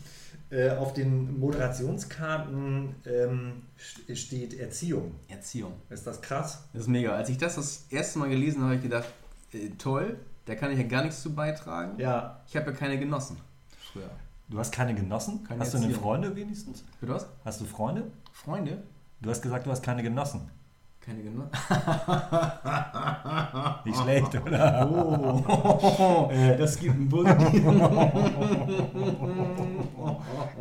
Äh, 0.51 0.71
auf 0.71 0.93
den 0.93 1.39
Moderationskarten 1.39 2.95
ähm, 3.05 3.51
st- 3.79 4.15
steht 4.15 4.59
Erziehung. 4.59 5.13
Erziehung. 5.27 5.73
Ist 5.89 6.07
das 6.07 6.21
krass? 6.21 6.63
Das 6.73 6.83
ist 6.83 6.87
mega. 6.87 7.11
Als 7.11 7.29
ich 7.29 7.37
das 7.37 7.55
das 7.55 7.85
erste 7.91 8.19
Mal 8.19 8.29
gelesen 8.29 8.57
habe, 8.61 8.65
habe 8.71 8.75
ich 8.77 8.81
gedacht, 8.83 9.05
äh, 9.53 9.69
toll, 9.77 10.17
da 10.45 10.55
kann 10.55 10.71
ich 10.71 10.79
ja 10.79 10.85
gar 10.87 11.03
nichts 11.03 11.21
zu 11.21 11.33
beitragen. 11.35 11.99
Ja. 11.99 12.41
Ich 12.47 12.55
habe 12.55 12.71
ja 12.71 12.75
keine 12.77 12.97
Genossen. 12.97 13.37
Früher. 13.93 14.09
Du 14.49 14.57
hast 14.57 14.71
keine 14.73 14.95
Genossen? 14.95 15.43
Keine 15.43 15.59
hast 15.61 15.73
du 15.73 15.77
eine 15.77 15.85
Erziehung. 15.85 16.01
Freunde 16.03 16.35
wenigstens? 16.35 16.83
Bitte 16.99 17.13
was? 17.13 17.27
Hast 17.45 17.61
du 17.61 17.65
Freunde? 17.65 18.05
Freunde? 18.33 18.81
Du 19.21 19.29
hast 19.29 19.41
gesagt, 19.43 19.67
du 19.67 19.71
hast 19.71 19.83
keine 19.83 20.01
Genossen. 20.01 20.49
Keine 21.01 21.23
Genossen. 21.23 21.49
Nicht 23.85 23.97
schlecht, 23.99 24.35
oder? 24.45 24.89
Oh, 24.91 26.29
das 26.57 26.77
gibt 26.77 26.93
einen 26.95 27.07
Bus. 27.09 27.25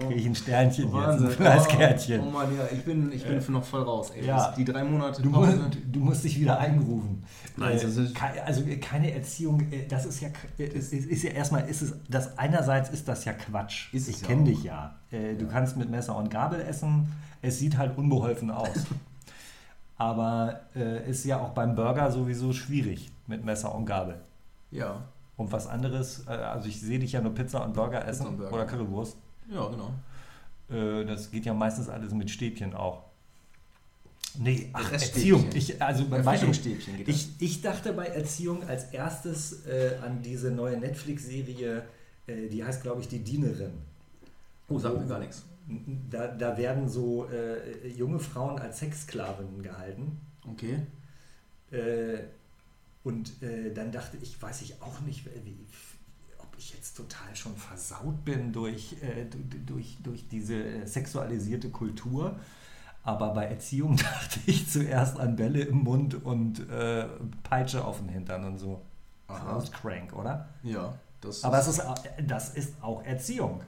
Kriege 0.01 0.15
ich 0.15 0.27
ein 0.27 0.35
Sternchen 0.35 0.93
Wahnsinn. 0.93 1.29
jetzt, 1.29 1.41
ein 1.41 1.45
Fleißkärtchen. 1.45 2.21
Oh, 2.21 2.25
oh 2.29 2.31
Mann, 2.31 2.57
ja, 2.57 2.65
ich 2.73 2.85
bin, 2.85 3.11
ich 3.13 3.25
bin 3.27 3.43
noch 3.53 3.65
voll 3.65 3.83
raus. 3.83 4.11
Ey. 4.17 4.27
Ja. 4.27 4.53
Die 4.57 4.65
drei 4.65 4.85
Monate 4.85 5.23
Du 5.23 5.31
musst, 5.31 5.59
du 5.91 6.01
musst 6.01 6.25
dich 6.25 6.39
wieder 6.41 6.59
einrufen. 6.59 7.25
Nein, 7.57 7.77
Äh, 7.77 8.41
also 8.47 8.63
äh, 8.63 8.77
keine 8.77 9.13
Erziehung, 9.13 9.61
äh, 9.73 9.87
das 9.89 10.07
ist 10.07 10.21
ja, 10.21 10.29
äh, 10.59 10.65
ist, 10.65 10.93
ist, 10.93 11.07
ist 11.07 11.23
ja 11.25 11.31
erstmal, 11.33 11.69
ist 11.69 11.83
es, 11.83 11.95
das 12.09 12.39
einerseits 12.39 12.91
ist 12.91 13.09
das 13.09 13.25
ja 13.25 13.33
Quatsch. 13.33 13.89
Ich 13.93 14.21
ja 14.23 14.27
kenne 14.29 14.43
auch. 14.43 14.47
dich 14.47 14.63
ja. 14.63 14.95
Äh, 15.11 15.35
Du 15.35 15.49
kannst 15.49 15.77
mit 15.77 15.91
Messer 15.91 16.17
und 16.17 16.31
Gabel 16.31 16.61
essen. 16.61 17.13
Es 17.43 17.59
sieht 17.59 17.77
halt 17.77 17.99
unbeholfen 17.99 18.51
aus. 18.51 18.69
Aber 19.99 20.61
äh, 20.77 21.11
ist 21.11 21.25
ja 21.25 21.41
auch 21.41 21.51
beim 21.51 21.75
Burger 21.75 22.11
sowieso 22.11 22.53
schwierig 22.53 23.11
mit 23.27 23.45
Messer 23.45 23.75
und 23.75 23.85
Gabel. 23.85 24.21
Ja, 24.71 25.03
Und 25.37 25.51
was 25.53 25.67
anderes, 25.67 26.25
äh, 26.27 26.31
also 26.31 26.69
ich 26.69 26.81
sehe 26.81 26.99
dich 26.99 27.13
ja 27.13 27.21
nur 27.21 27.35
Pizza 27.35 27.65
und 27.65 27.75
Burger 27.75 28.07
essen 28.07 28.27
und 28.29 28.37
Burger. 28.39 28.53
oder 28.53 28.65
Currywurst. 28.67 29.17
ja, 29.53 29.67
genau. 29.69 29.91
Äh, 30.71 31.05
das 31.05 31.31
geht 31.31 31.45
ja 31.47 31.55
meistens 31.55 31.89
alles 31.89 32.13
mit 32.13 32.31
Stäbchen 32.31 32.75
auch. 32.75 33.03
Nee, 34.39 34.71
ach, 34.73 34.93
Erziehung. 34.93 35.47
Ich, 35.55 35.81
also 35.83 36.05
bei 36.05 36.23
das. 36.23 36.61
ich, 37.07 37.31
ich 37.41 37.63
dachte 37.63 37.93
bei 37.93 38.07
Erziehung 38.07 38.63
als 38.69 38.85
erstes 38.93 39.65
äh, 39.67 39.97
an 40.05 40.23
diese 40.23 40.51
neue 40.51 40.77
Netflix-Serie, 40.77 41.83
äh, 42.27 42.49
die 42.49 42.63
heißt, 42.63 42.83
glaube 42.83 43.01
ich, 43.01 43.09
Die 43.09 43.19
Dienerin. 43.19 43.73
Oh, 44.69 44.79
sagt 44.79 44.99
mir 45.01 45.07
gar 45.07 45.19
nichts. 45.19 45.45
Da, 46.11 46.29
da 46.29 46.57
werden 46.57 46.89
so 46.89 47.27
äh, 47.29 47.89
junge 47.89 48.19
Frauen 48.19 48.59
als 48.59 48.79
Sexsklavinnen 48.79 49.63
gehalten. 49.63 50.19
Okay. 50.51 50.79
Äh, 51.71 52.21
und 53.05 53.43
äh, 53.43 53.73
dann 53.75 53.93
dachte 53.93 54.17
ich, 54.21 54.41
weiß 54.41 54.63
ich 54.63 54.81
auch 54.83 55.01
nicht, 55.01 55.27
wie, 55.45 55.67
ob 56.39 56.49
ich 56.57 56.73
jetzt 56.75 56.97
total 56.97 57.35
schon 57.37 57.55
versaut 57.57 58.25
bin 58.25 58.53
durch, 58.53 58.97
äh, 59.03 59.27
du- 59.27 59.59
durch, 59.67 59.99
durch 60.03 60.27
diese 60.29 60.55
äh, 60.55 60.87
sexualisierte 60.87 61.69
Kultur. 61.71 62.39
Aber 63.05 63.35
bei 63.35 63.45
Erziehung 63.45 63.97
dachte 63.97 64.41
ich 64.47 64.69
zuerst 64.71 65.19
an 65.19 65.37
Bälle 65.37 65.63
im 65.63 65.79
Mund 65.79 66.15
und 66.25 66.69
äh, 66.71 67.07
Peitsche 67.43 67.85
auf 67.85 67.99
den 67.99 68.09
Hintern 68.09 68.45
und 68.45 68.59
so. 68.59 68.81
Aha. 69.29 69.55
Das 69.55 69.65
ist 69.65 69.73
crank, 69.75 70.15
oder? 70.15 70.49
Ja, 70.63 70.95
das 71.21 71.45
Aber 71.45 71.59
ist, 71.61 71.85
au- 71.87 71.95
das 72.27 72.55
ist 72.55 72.83
auch 72.83 73.05
Erziehung. 73.05 73.61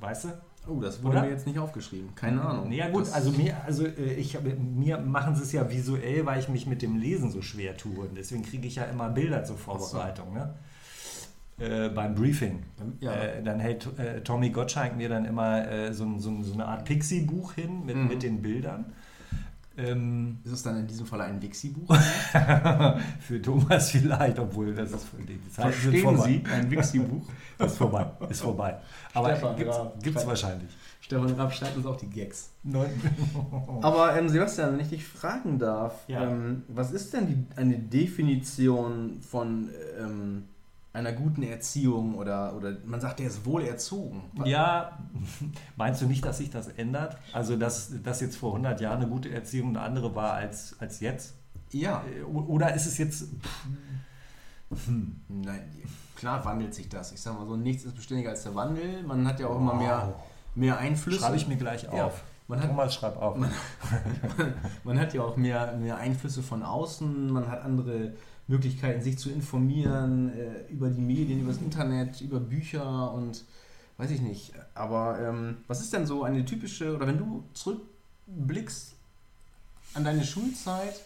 Weißt 0.00 0.24
du? 0.24 0.28
Oh, 0.66 0.80
das 0.80 1.02
wurde 1.02 1.18
Oder? 1.18 1.26
mir 1.26 1.30
jetzt 1.32 1.46
nicht 1.46 1.58
aufgeschrieben. 1.58 2.14
Keine 2.14 2.40
Ahnung. 2.42 2.72
Ja 2.72 2.88
gut, 2.88 3.02
Das- 3.02 3.12
also 3.12 3.30
mir, 3.32 3.54
also 3.66 3.84
äh, 3.86 4.14
ich 4.14 4.38
mir 4.40 4.98
machen 4.98 5.34
sie 5.36 5.42
es 5.42 5.52
ja 5.52 5.68
visuell, 5.70 6.24
weil 6.24 6.40
ich 6.40 6.48
mich 6.48 6.66
mit 6.66 6.80
dem 6.82 6.96
Lesen 6.96 7.30
so 7.30 7.42
schwer 7.42 7.76
tue. 7.76 8.06
Und 8.06 8.16
deswegen 8.16 8.42
kriege 8.42 8.66
ich 8.66 8.76
ja 8.76 8.84
immer 8.84 9.08
Bilder 9.10 9.44
zur 9.44 9.58
Vorbereitung, 9.58 10.32
ne? 10.32 10.54
Äh, 11.58 11.88
beim 11.90 12.14
Briefing. 12.14 12.64
Ja. 13.00 13.12
Äh, 13.14 13.42
dann 13.42 13.60
hält 13.60 13.86
äh, 13.98 14.22
Tommy 14.22 14.50
Gottschalk 14.50 14.96
mir 14.96 15.08
dann 15.08 15.24
immer 15.24 15.70
äh, 15.70 15.92
so, 15.94 16.18
so, 16.18 16.42
so 16.42 16.54
eine 16.54 16.66
Art 16.66 16.84
Pixie-Buch 16.84 17.52
hin 17.52 17.84
mit, 17.86 17.94
Mhm. 17.96 18.08
mit 18.08 18.22
den 18.24 18.42
Bildern. 18.42 18.86
Ähm, 19.76 20.38
Ist 20.44 20.52
es 20.52 20.62
dann 20.62 20.78
in 20.78 20.86
diesem 20.86 21.04
Fall 21.06 21.20
ein 21.22 21.40
Wixi-Buch? 21.42 21.94
für 23.20 23.42
Thomas 23.42 23.90
vielleicht, 23.90 24.38
obwohl 24.38 24.74
das 24.74 24.92
ist 24.92 25.06
die 25.18 25.50
Zeiten 25.50 25.72
sind 25.72 25.80
Verstehen 25.80 26.02
vorbei. 26.02 26.24
Sie? 26.28 26.42
Ein 26.52 26.70
Wixi-Buch? 26.70 27.26
Ist 27.58 27.76
vorbei, 27.76 28.06
ist 28.28 28.40
vorbei. 28.40 28.78
Aber 29.14 29.32
gibt's 29.56 29.76
Stefan- 30.00 30.26
wahrscheinlich. 30.26 30.70
Stefan 31.00 31.30
Raab 31.34 31.52
schreibt 31.52 31.76
uns 31.76 31.86
auch 31.86 31.96
die 31.96 32.08
Gags. 32.10 32.50
Neun- 32.64 32.86
Aber 33.82 34.16
ähm, 34.18 34.28
Sebastian, 34.28 34.72
wenn 34.72 34.80
ich 34.80 34.88
dich 34.88 35.04
fragen 35.06 35.58
darf, 35.58 36.08
Ja. 36.08 36.24
ähm, 36.24 36.62
was 36.68 36.90
ist 36.90 37.12
denn 37.12 37.26
die, 37.28 37.46
eine 37.56 37.78
Definition 37.78 39.20
von 39.20 39.68
ähm, 40.00 40.44
einer 40.94 41.12
guten 41.12 41.42
Erziehung 41.42 42.14
oder, 42.14 42.54
oder 42.56 42.76
man 42.86 43.00
sagt, 43.00 43.18
der 43.18 43.26
ist 43.26 43.44
wohl 43.44 43.62
erzogen? 43.64 44.22
Ja, 44.44 44.98
meinst 45.76 46.00
du 46.00 46.06
nicht, 46.06 46.24
dass 46.24 46.38
sich 46.38 46.50
das 46.50 46.68
ändert? 46.68 47.18
Also, 47.32 47.56
dass 47.56 47.90
das 48.02 48.20
jetzt 48.20 48.36
vor 48.36 48.52
100 48.52 48.80
Jahren 48.80 49.02
eine 49.02 49.08
gute 49.10 49.30
Erziehung 49.30 49.70
eine 49.70 49.80
andere 49.80 50.14
war 50.14 50.32
als, 50.34 50.76
als 50.78 51.00
jetzt? 51.00 51.34
Ja. 51.70 52.02
Oder 52.32 52.72
ist 52.74 52.86
es 52.86 52.96
jetzt. 52.98 53.24
Nein, 55.28 55.62
klar 56.16 56.44
wandelt 56.44 56.74
sich 56.74 56.88
das. 56.88 57.12
Ich 57.12 57.20
sag 57.20 57.36
mal 57.38 57.46
so, 57.46 57.56
nichts 57.56 57.84
ist 57.84 57.94
beständiger 57.94 58.30
als 58.30 58.42
der 58.44 58.54
Wandel. 58.54 59.02
Man 59.02 59.26
hat 59.26 59.40
ja 59.40 59.48
auch 59.48 59.56
immer 59.56 59.74
mehr, 59.74 60.14
mehr 60.54 60.78
Einflüsse. 60.78 61.20
Schreibe 61.20 61.36
ich 61.36 61.46
mir 61.48 61.56
gleich 61.56 61.84
Ja. 61.84 62.06
auf. 62.06 62.22
Man 62.46 62.60
hat- 62.60 62.68
Thomas, 62.68 62.94
schreib 62.94 63.16
auf. 63.16 63.38
Man 64.84 64.98
hat 65.00 65.14
ja 65.14 65.22
auch 65.22 65.36
mehr, 65.36 65.72
mehr 65.78 65.96
Einflüsse 65.96 66.42
von 66.42 66.62
außen, 66.62 67.32
man 67.32 67.48
hat 67.48 67.62
andere 67.62 68.12
Möglichkeiten, 68.46 69.02
sich 69.02 69.18
zu 69.18 69.30
informieren 69.30 70.32
äh, 70.36 70.70
über 70.70 70.90
die 70.90 71.00
Medien, 71.00 71.40
über 71.40 71.52
das 71.52 71.60
Internet, 71.60 72.20
über 72.20 72.40
Bücher 72.40 73.12
und 73.12 73.44
weiß 73.96 74.10
ich 74.10 74.20
nicht. 74.20 74.52
Aber 74.74 75.18
ähm, 75.20 75.58
was 75.66 75.80
ist 75.80 75.92
denn 75.92 76.06
so 76.06 76.24
eine 76.24 76.44
typische, 76.44 76.94
oder 76.94 77.06
wenn 77.06 77.18
du 77.18 77.44
zurückblickst 77.54 78.94
an 79.94 80.04
deine 80.04 80.24
Schulzeit, 80.24 81.00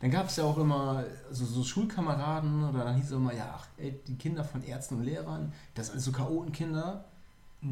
dann 0.00 0.10
gab 0.10 0.28
es 0.28 0.36
ja 0.36 0.44
auch 0.44 0.56
immer 0.56 1.04
so, 1.30 1.44
so 1.44 1.62
Schulkameraden 1.62 2.64
oder 2.64 2.84
dann 2.84 2.96
hieß 2.96 3.06
es 3.06 3.12
immer, 3.12 3.34
ja, 3.34 3.54
ach, 3.54 3.66
ey, 3.76 4.00
die 4.06 4.16
Kinder 4.16 4.44
von 4.44 4.64
Ärzten 4.64 4.96
und 4.96 5.04
Lehrern, 5.04 5.52
das 5.74 5.88
sind 5.88 6.00
so 6.00 6.10
Chaotenkinder. 6.10 7.04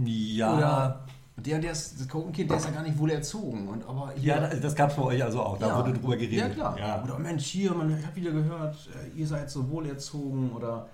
Ja. 0.04 0.54
Oder 0.54 1.06
der, 1.44 1.58
der 1.58 1.72
ist, 1.72 2.00
das 2.00 2.08
Chaotenkind, 2.08 2.50
der 2.50 2.56
ist 2.58 2.64
ja 2.66 2.70
gar 2.72 2.82
nicht 2.82 2.98
wohl 2.98 3.10
erzogen. 3.10 3.68
Und, 3.68 3.86
aber 3.86 4.12
hier, 4.16 4.34
ja, 4.36 4.48
das 4.48 4.74
gab 4.74 4.90
es 4.90 4.96
bei 4.96 5.02
euch 5.02 5.22
also 5.24 5.40
auch. 5.42 5.58
Da 5.58 5.68
Ja. 5.68 5.78
wurde 5.78 5.92
drüber 5.92 6.16
geredet. 6.16 6.38
Ja, 6.38 6.48
klar. 6.48 6.78
Ja. 6.78 7.02
Oder 7.04 7.18
Mensch, 7.18 7.44
hier, 7.46 7.72
man, 7.74 7.96
ich 7.98 8.04
habe 8.04 8.16
wieder 8.16 8.30
gehört, 8.32 8.76
äh, 9.14 9.18
ihr 9.18 9.26
seid 9.26 9.50
so 9.50 9.68
wohlerzogen 9.70 10.50
oder 10.52 10.88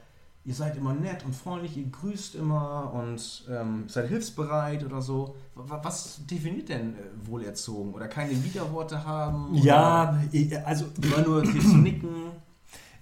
ihr 0.47 0.53
seid 0.55 0.77
immer 0.77 0.93
nett 0.93 1.25
und 1.25 1.35
freundlich, 1.35 1.75
ihr 1.79 1.87
grüßt 1.87 2.35
immer 2.35 2.93
und 2.93 3.45
ähm, 3.51 3.85
seid 3.89 4.09
hilfsbereit 4.09 4.85
oder 4.85 5.01
so. 5.01 5.35
Wa- 5.55 5.81
Was 5.83 6.21
definiert 6.27 6.69
denn 6.69 6.95
äh, 6.95 6.99
wohlerzogen? 7.27 7.95
Oder 7.95 8.09
keine 8.09 8.33
Widerworte 8.45 9.03
haben? 9.05 9.55
Ja, 9.55 10.19
ich- 10.33 10.55
also 10.67 10.85
immer 11.01 11.27
nur 11.27 11.45
zu 11.45 11.77
nicken? 11.79 12.09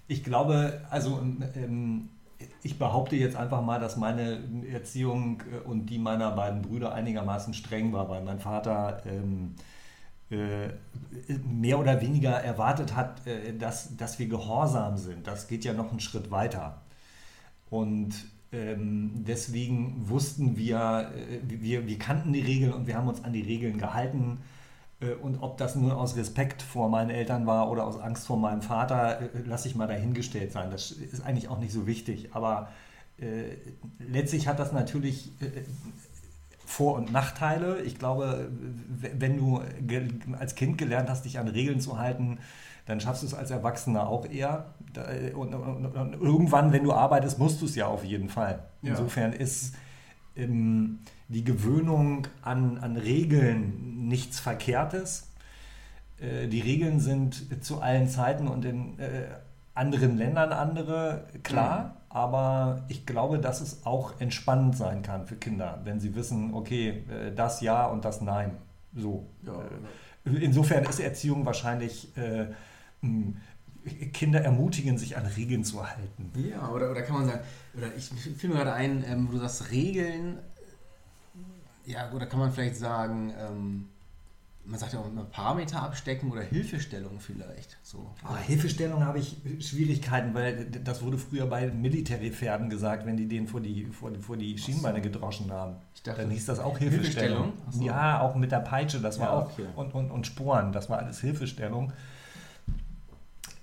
Ich 0.07 0.23
glaube, 0.23 0.81
also 0.91 1.21
ähm, 1.57 2.09
ich 2.63 2.79
behaupte 2.79 3.17
jetzt 3.17 3.37
einfach 3.37 3.63
mal, 3.63 3.81
dass 3.81 3.97
meine 3.97 4.41
Erziehung 4.71 5.43
äh, 5.53 5.69
und 5.69 5.87
die 5.87 5.99
meiner 5.99 6.31
beiden 6.33 6.63
Brüder 6.63 6.93
einigermaßen 6.93 7.55
streng 7.55 7.93
war, 7.93 8.09
weil 8.09 8.23
mein 8.23 8.39
Vater 8.39 9.03
ähm, 9.07 9.55
äh, 10.31 10.69
mehr 11.45 11.79
oder 11.79 12.01
weniger 12.01 12.31
erwartet 12.31 12.97
hat, 12.97 13.27
äh, 13.27 13.57
dass, 13.57 13.97
dass 13.97 14.19
wir 14.19 14.29
gehorsam 14.29 14.97
sind. 14.97 15.27
Das 15.27 15.49
geht 15.49 15.65
ja 15.65 15.73
noch 15.73 15.91
einen 15.91 16.01
Schritt 16.01 16.31
weiter. 16.31 16.81
Und 17.69 18.15
ähm, 18.53 19.25
deswegen 19.27 20.09
wussten 20.09 20.57
wir, 20.57 21.11
äh, 21.15 21.41
wir, 21.45 21.87
wir 21.87 21.99
kannten 21.99 22.33
die 22.33 22.41
Regeln 22.41 22.73
und 22.73 22.87
wir 22.87 22.97
haben 22.97 23.09
uns 23.09 23.25
an 23.25 23.33
die 23.33 23.43
Regeln 23.43 23.79
gehalten. 23.79 24.39
Äh, 25.03 25.15
Und 25.15 25.43
ob 25.43 25.59
das 25.59 25.75
nur 25.77 25.97
aus 25.97 26.17
Respekt 26.17 26.63
vor 26.63 26.89
meinen 26.89 27.11
Eltern 27.11 27.47
war 27.47 27.71
oder 27.71 27.85
aus 27.87 27.99
Angst 28.01 28.27
vor 28.27 28.37
meinem 28.39 28.63
Vater, 28.63 29.21
äh, 29.21 29.29
lasse 29.45 29.69
ich 29.69 29.75
mal 29.75 29.87
dahingestellt 29.89 30.53
sein. 30.53 30.71
Das 30.71 30.91
ist 30.91 31.25
eigentlich 31.25 31.49
auch 31.49 31.59
nicht 31.59 31.73
so 31.73 31.87
wichtig. 31.87 32.31
Aber 32.33 32.69
äh, 33.19 33.57
letztlich 33.99 34.49
hat 34.49 34.59
das 34.59 34.73
natürlich 34.73 35.31
äh, 35.41 35.63
Vor- 36.65 36.95
und 36.95 37.13
Nachteile. 37.13 37.83
Ich 37.83 37.99
glaube, 37.99 38.49
wenn 39.19 39.37
du 39.37 39.61
als 40.39 40.55
Kind 40.55 40.79
gelernt 40.79 41.11
hast, 41.11 41.25
dich 41.27 41.39
an 41.39 41.49
Regeln 41.49 41.81
zu 41.81 41.99
halten, 41.99 42.39
dann 42.87 42.99
schaffst 43.01 43.23
du 43.23 43.27
es 43.27 43.35
als 43.35 43.51
Erwachsener 43.51 44.09
auch 44.09 44.27
eher. 44.27 44.75
Äh, 44.97 45.33
Und, 45.35 45.55
und, 45.55 45.87
und 45.95 46.15
irgendwann, 46.15 46.73
wenn 46.73 46.85
du 46.85 46.93
arbeitest, 46.93 47.39
musst 47.39 47.61
du 47.61 47.67
es 47.67 47.75
ja 47.75 47.87
auf 47.89 48.05
jeden 48.05 48.29
Fall. 48.29 48.61
Ja. 48.81 48.91
Insofern 48.91 49.33
ist 49.35 49.75
ähm, 50.35 51.01
die 51.33 51.45
Gewöhnung 51.45 52.27
an, 52.43 52.79
an 52.79 52.97
Regeln 52.97 54.07
nichts 54.09 54.39
Verkehrtes. 54.39 55.29
Äh, 56.21 56.49
die 56.49 56.61
Regeln 56.61 57.01
sind 57.01 57.65
zu 57.65 57.81
allen 57.81 58.09
Zeiten 58.09 58.49
und 58.49 58.65
in 58.65 58.99
äh, 58.99 59.27
anderen 59.75 60.17
Ländern 60.17 60.53
andere, 60.53 61.27
klar. 61.43 61.97
Aber 62.11 62.85
ich 62.89 63.07
glaube, 63.07 63.39
dass 63.39 63.63
es 63.63 63.87
auch 63.87 64.21
entspannend 64.21 64.77
sein 64.77 65.03
kann 65.03 65.27
für 65.27 65.37
Kinder, 65.37 65.81
wenn 65.85 65.99
sie 65.99 66.15
wissen, 66.15 66.53
okay, 66.53 67.05
äh, 67.09 67.35
das 67.35 67.63
ja 67.63 67.87
und 67.87 68.05
das 68.05 68.21
nein. 68.21 68.53
So. 68.95 69.27
Ja, 69.47 69.55
Insofern 70.25 70.85
ist 70.85 71.01
Erziehung 71.01 71.45
wahrscheinlich, 71.47 72.13
Kinder 74.13 74.41
ermutigen, 74.41 74.99
sich 74.99 75.17
an 75.17 75.27
Regeln 75.27 75.65
zu 75.65 75.85
halten. 75.85 76.31
Ja, 76.37 76.69
oder, 76.69 76.91
oder 76.91 77.03
kann 77.03 77.17
man 77.17 77.27
sagen, 77.27 77.41
oder 77.77 77.89
ich 77.97 78.11
fiel 78.11 78.51
mir 78.51 78.57
gerade 78.57 78.75
ein, 78.75 79.05
ähm, 79.09 79.27
wo 79.29 79.33
du 79.33 79.39
sagst, 79.39 79.73
Regeln, 79.73 80.39
ja, 81.87 82.11
oder 82.13 82.27
kann 82.27 82.41
man 82.41 82.53
vielleicht 82.53 82.77
sagen, 82.77 83.33
ähm, 83.39 83.89
man 84.65 84.79
sagt 84.79 84.93
ja 84.93 85.01
auch 85.01 85.07
immer 85.09 85.25
Parameter 85.25 85.83
abstecken 85.83 86.31
oder 86.31 86.43
Hilfestellung 86.43 87.19
vielleicht. 87.19 87.79
So. 87.83 88.09
Ah, 88.23 88.37
Hilfestellung 88.37 89.05
habe 89.05 89.19
ich 89.19 89.37
Schwierigkeiten, 89.59 90.35
weil 90.35 90.67
das 90.67 91.03
wurde 91.03 91.19
früher 91.19 91.47
bei 91.47 91.67
Military-Pferden 91.67 92.71
gesagt, 92.71 93.05
wenn 93.05 93.17
die 93.17 93.27
den 93.27 93.49
vor 93.49 93.61
die, 93.61 93.87
vor, 93.87 94.13
die- 94.13 94.21
vor 94.21 94.37
die 94.37 94.57
Schienbeine 94.57 95.01
gedroschen 95.01 95.51
haben. 95.51 95.75
Ich 95.97 96.03
dachte, 96.05 96.23
Dann 96.23 96.31
hieß 96.31 96.47
das 96.47 96.61
auch 96.61 96.79
Hilfestellung. 96.79 97.45
Hilfestellung? 97.47 97.73
So. 97.73 97.85
Ja, 97.87 98.21
auch 98.21 98.37
mit 98.37 98.53
der 98.53 98.61
Peitsche, 98.61 99.01
das 99.01 99.19
war 99.19 99.27
Ja, 99.27 99.33
auch. 99.33 99.51
okay. 99.53 99.67
Und, 99.75 99.95
und, 99.95 100.11
und 100.13 100.27
Sporen, 100.29 100.71
das 100.73 100.89
war 100.89 100.99
alles 101.01 101.21
Hilfestellung. 101.21 101.93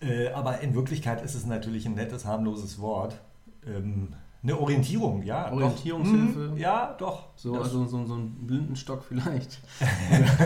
Äh, 0.02 0.30
aber 0.30 0.60
in 0.62 0.74
Wirklichkeit 0.76 1.22
ist 1.24 1.36
es 1.36 1.46
natürlich 1.46 1.86
ein 1.86 1.94
nettes, 1.94 2.26
harmloses 2.26 2.80
Wort. 2.80 3.16
Ähm, 3.66 4.10
eine 4.42 4.58
Orientierung, 4.58 5.22
ja. 5.24 5.50
doch. 5.50 5.58
Orientierungshilfe. 5.58 6.40
Mhm, 6.52 6.58
ja, 6.58 6.96
doch. 6.98 7.28
So, 7.36 7.54
Das- 7.56 7.64
also 7.66 7.86
so, 7.86 8.06
so 8.06 8.16
ein 8.16 8.30
Blindenstock 8.48 9.04
vielleicht. 9.04 9.60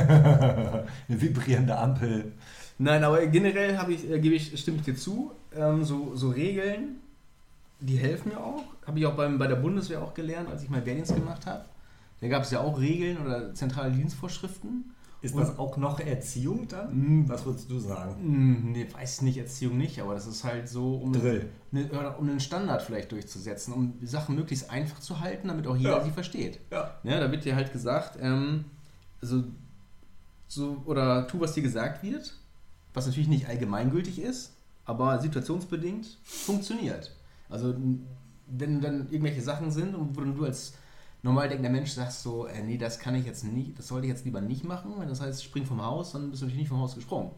eine 0.03 0.85
vibrierende 1.07 1.77
Ampel. 1.77 2.31
Nein, 2.79 3.03
aber 3.03 3.25
generell 3.27 3.77
habe 3.77 3.93
ich, 3.93 4.09
äh, 4.09 4.19
gebe 4.19 4.35
ich, 4.35 4.59
stimme 4.59 4.77
ich 4.77 4.83
dir 4.83 4.95
zu, 4.95 5.31
ähm, 5.55 5.83
so, 5.83 6.15
so 6.15 6.29
Regeln, 6.29 6.95
die 7.79 7.97
helfen 7.97 8.29
mir 8.29 8.39
auch. 8.39 8.63
Habe 8.87 8.99
ich 8.99 9.05
auch 9.05 9.13
beim, 9.15 9.37
bei 9.37 9.47
der 9.47 9.55
Bundeswehr 9.57 10.01
auch 10.01 10.13
gelernt, 10.13 10.49
als 10.49 10.63
ich 10.63 10.69
meinen 10.69 10.85
Wehrdienst 10.85 11.13
gemacht 11.15 11.45
habe. 11.45 11.65
Da 12.21 12.27
gab 12.29 12.43
es 12.43 12.51
ja 12.51 12.61
auch 12.61 12.79
Regeln 12.79 13.17
oder 13.23 13.53
zentrale 13.53 13.91
Dienstvorschriften. 13.91 14.93
Ist 15.23 15.35
das 15.37 15.57
auch 15.57 15.77
noch 15.77 15.99
Erziehung 16.01 16.67
dann? 16.67 17.21
Mm, 17.23 17.29
Was 17.29 17.45
würdest 17.45 17.71
du 17.71 17.79
sagen? 17.79 18.15
Hm, 18.21 18.71
Nee, 18.73 18.87
weiß 18.93 19.21
nicht, 19.21 19.37
Erziehung 19.37 19.77
nicht, 19.77 19.99
aber 20.01 20.13
das 20.13 20.27
ist 20.27 20.43
halt 20.43 20.67
so, 20.67 20.95
um, 20.97 21.13
Drill. 21.13 21.49
ne, 21.71 21.89
um 22.19 22.27
einen 22.29 22.39
Standard 22.41 22.81
vielleicht 22.81 23.11
durchzusetzen, 23.13 23.73
um 23.73 23.93
Sachen 24.03 24.35
möglichst 24.35 24.69
einfach 24.69 24.99
zu 24.99 25.21
halten, 25.21 25.47
damit 25.47 25.65
auch 25.65 25.77
jeder 25.77 25.97
Ja. 25.97 26.03
sie 26.03 26.11
versteht. 26.11 26.59
Ja. 26.71 26.91
Ja, 27.03 27.19
da 27.21 27.31
wird 27.31 27.45
dir 27.45 27.55
halt 27.55 27.71
gesagt, 27.71 28.17
ähm, 28.21 28.65
also, 29.21 29.45
so, 30.49 30.83
oder 30.85 31.25
tu, 31.27 31.39
was 31.39 31.53
dir 31.53 31.63
gesagt 31.63 32.03
wird, 32.03 32.37
was 32.93 33.05
natürlich 33.07 33.29
nicht 33.29 33.47
allgemeingültig 33.47 34.19
ist, 34.19 34.51
aber 34.85 35.19
situationsbedingt 35.21 36.17
funktioniert. 36.23 37.15
Also, 37.49 37.73
wenn 38.47 38.81
dann 38.81 39.07
irgendwelche 39.09 39.41
Sachen 39.41 39.71
sind, 39.71 39.95
und 39.95 40.15
wo 40.17 40.19
dann 40.21 40.35
du 40.35 40.43
als 40.45 40.73
normal 41.23 41.47
denkender 41.49 41.71
Mensch 41.71 41.91
sagst 41.91 42.21
so, 42.21 42.45
äh, 42.45 42.61
nee, 42.63 42.77
das 42.77 42.99
kann 42.99 43.15
ich 43.15 43.25
jetzt 43.25 43.43
nicht, 43.43 43.79
das 43.79 43.87
sollte 43.87 44.05
ich 44.05 44.11
jetzt 44.13 44.25
lieber 44.25 44.41
nicht 44.41 44.63
machen, 44.63 44.93
wenn 44.99 45.07
das 45.07 45.21
heißt, 45.21 45.43
spring 45.43 45.65
vom 45.65 45.81
Haus, 45.83 46.11
dann 46.11 46.29
bist 46.29 46.41
du 46.41 46.45
natürlich 46.45 46.61
nicht 46.61 46.69
vom 46.69 46.79
Haus 46.79 46.93
gesprungen. 46.95 47.31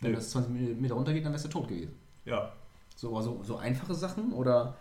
Wenn 0.00 0.12
Nö. 0.12 0.16
das 0.16 0.30
20 0.30 0.80
Meter 0.80 0.94
runtergeht, 0.94 1.24
dann 1.24 1.32
wärst 1.32 1.44
du 1.44 1.48
tot 1.50 1.68
gewesen. 1.68 1.92
Ja. 2.24 2.52
So, 2.96 3.10
aber 3.10 3.22
so, 3.44 3.56
einfache 3.56 3.94
Sachen 3.94 4.32
oder 4.32 4.76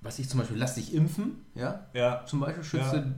was 0.00 0.18
ich 0.18 0.28
zum 0.28 0.40
Beispiel, 0.40 0.58
lass 0.58 0.74
dich 0.74 0.92
impfen, 0.94 1.44
ja, 1.54 1.86
Ja. 1.94 2.24
zum 2.26 2.40
Beispiel 2.40 2.64
schütze 2.64 3.14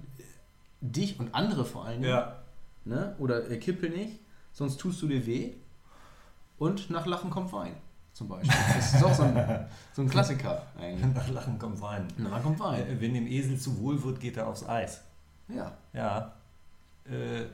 dich 0.83 1.19
und 1.19 1.35
andere 1.35 1.65
vor 1.65 1.87
allen 1.87 2.03
Dingen, 2.03 2.13
Ja. 2.15 2.43
ne? 2.85 3.17
oder 3.19 3.51
äh, 3.51 3.57
kippel 3.57 3.89
nicht, 3.89 4.21
sonst 4.53 4.79
tust 4.79 5.01
du 5.01 5.09
dir 5.09 5.25
weh 5.25 5.55
und 6.59 6.91
nach 6.91 7.07
Lachen 7.07 7.31
kommt 7.31 7.53
Wein, 7.55 7.75
zum 8.15 8.29
Beispiel. 8.29 8.55
Das 8.75 8.95
ist 8.95 9.05
auch 9.05 9.13
so 9.15 9.25
ein, 9.25 9.67
so 9.93 10.03
ein 10.03 10.09
Klassiker 10.11 10.63
eigentlich. 10.81 11.15
Nach 11.15 11.29
Lachen 11.29 11.59
kommt 11.59 11.81
Wein. 11.83 12.07
Nach 12.17 12.31
Lachen 12.31 12.43
kommt 12.45 12.61
Wein, 12.61 12.87
Äh, 12.87 13.01
Wenn 13.01 13.13
dem 13.13 13.27
Esel 13.27 13.59
zu 13.59 13.79
wohl 13.81 14.03
wird, 14.03 14.21
geht 14.21 14.37
er 14.39 14.47
aufs 14.47 14.67
Eis. 14.67 15.03
ja. 15.49 15.73
Ja. 15.93 16.33
Äh, 17.11 17.45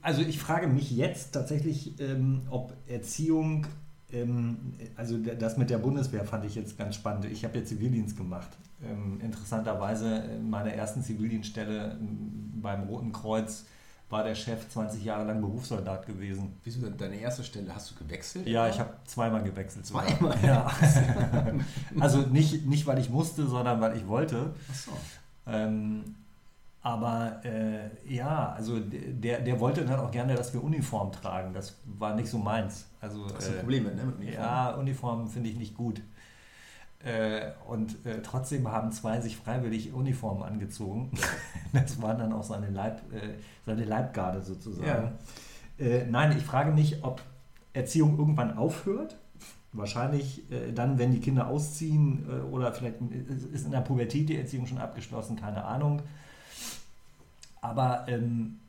also 0.00 0.22
ich 0.22 0.38
frage 0.38 0.66
mich 0.66 0.90
jetzt 0.90 1.32
tatsächlich, 1.32 1.98
ähm, 2.00 2.42
ob 2.48 2.72
Erziehung, 2.86 3.66
ähm, 4.12 4.74
also 4.96 5.18
das 5.18 5.56
mit 5.58 5.68
der 5.70 5.78
Bundeswehr 5.78 6.24
fand 6.24 6.44
ich 6.44 6.54
jetzt 6.54 6.78
ganz 6.78 6.94
spannend. 6.94 7.26
Ich 7.26 7.44
habe 7.44 7.58
ja 7.58 7.64
Zivildienst 7.64 8.16
gemacht. 8.16 8.48
Ähm, 8.82 9.20
interessanterweise 9.20 10.16
in 10.38 10.48
meiner 10.48 10.72
ersten 10.72 11.02
Zivildienststelle 11.02 11.98
beim 12.62 12.84
Roten 12.84 13.12
Kreuz 13.12 13.66
war 14.10 14.24
der 14.24 14.34
Chef 14.34 14.68
20 14.68 15.04
Jahre 15.04 15.24
lang 15.24 15.40
Berufssoldat 15.40 16.06
gewesen. 16.06 16.58
Wieso 16.64 16.80
denn 16.80 16.96
deine 16.96 17.16
erste 17.16 17.44
Stelle? 17.44 17.74
Hast 17.74 17.90
du 17.90 17.94
gewechselt? 17.96 18.46
Ja, 18.46 18.68
ich 18.68 18.78
habe 18.78 18.90
zweimal 19.04 19.42
gewechselt. 19.42 19.86
Zweimal? 19.86 20.36
Ja. 20.42 20.70
also 22.00 22.20
nicht, 22.20 22.66
nicht, 22.66 22.86
weil 22.86 22.98
ich 22.98 23.10
musste, 23.10 23.46
sondern 23.46 23.80
weil 23.80 23.96
ich 23.96 24.08
wollte. 24.08 24.54
Ach 24.70 24.74
so. 24.74 24.92
Ähm, 25.46 26.14
aber 26.80 27.40
äh, 27.44 27.90
ja, 28.08 28.52
also 28.52 28.78
der, 28.80 29.40
der 29.40 29.60
wollte 29.60 29.84
dann 29.84 30.00
auch 30.00 30.10
gerne, 30.10 30.34
dass 30.34 30.54
wir 30.54 30.62
Uniform 30.62 31.12
tragen. 31.12 31.52
Das 31.52 31.76
war 31.84 32.14
nicht 32.14 32.30
so 32.30 32.38
meins. 32.38 32.86
Also, 33.00 33.26
Hast 33.34 33.48
du 33.48 33.52
äh, 33.52 33.58
Probleme, 33.58 33.94
ne? 33.94 34.04
Mit 34.04 34.16
Uniform? 34.16 34.42
Ja, 34.42 34.70
Uniform 34.74 35.28
finde 35.28 35.50
ich 35.50 35.56
nicht 35.56 35.76
gut. 35.76 36.00
Äh, 37.04 37.52
und 37.68 38.04
äh, 38.04 38.22
trotzdem 38.22 38.66
haben 38.68 38.90
zwei 38.90 39.20
sich 39.20 39.36
freiwillig 39.36 39.92
Uniformen 39.92 40.42
angezogen. 40.42 41.10
Das 41.70 42.00
waren 42.00 42.16
dann 42.16 42.32
auch 42.32 42.44
seine, 42.44 42.70
Leib, 42.70 43.02
äh, 43.12 43.34
seine 43.66 43.84
Leibgarde 43.84 44.40
sozusagen. 44.40 45.12
Äh, 45.78 46.06
nein, 46.06 46.34
ich 46.34 46.42
frage 46.42 46.72
mich, 46.72 47.04
ob 47.04 47.20
Erziehung 47.74 48.18
irgendwann 48.18 48.56
aufhört. 48.56 49.18
Wahrscheinlich 49.74 50.44
dann, 50.74 50.98
wenn 50.98 51.12
die 51.12 51.20
Kinder 51.20 51.46
ausziehen 51.46 52.24
oder 52.50 52.72
vielleicht 52.72 52.96
ist 53.52 53.66
in 53.66 53.70
der 53.70 53.82
Pubertät 53.82 54.30
die 54.30 54.38
Erziehung 54.38 54.66
schon 54.66 54.78
abgeschlossen, 54.78 55.36
keine 55.36 55.62
Ahnung. 55.62 56.00
Aber 57.60 58.06
ähm, 58.08 58.60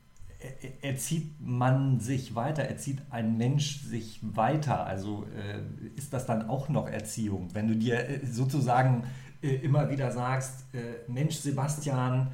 erzieht 0.82 1.40
man 1.40 2.00
sich 2.00 2.34
weiter, 2.34 2.62
erzieht 2.62 2.98
ein 3.10 3.36
Mensch 3.36 3.82
sich 3.82 4.20
weiter? 4.22 4.86
Also 4.86 5.26
äh, 5.36 5.60
ist 5.98 6.12
das 6.12 6.26
dann 6.26 6.48
auch 6.48 6.68
noch 6.68 6.88
Erziehung? 6.88 7.48
Wenn 7.52 7.68
du 7.68 7.76
dir 7.76 8.08
äh, 8.08 8.26
sozusagen 8.26 9.04
äh, 9.42 9.54
immer 9.56 9.90
wieder 9.90 10.10
sagst, 10.12 10.64
äh, 10.74 11.10
Mensch 11.10 11.36
Sebastian, 11.36 12.32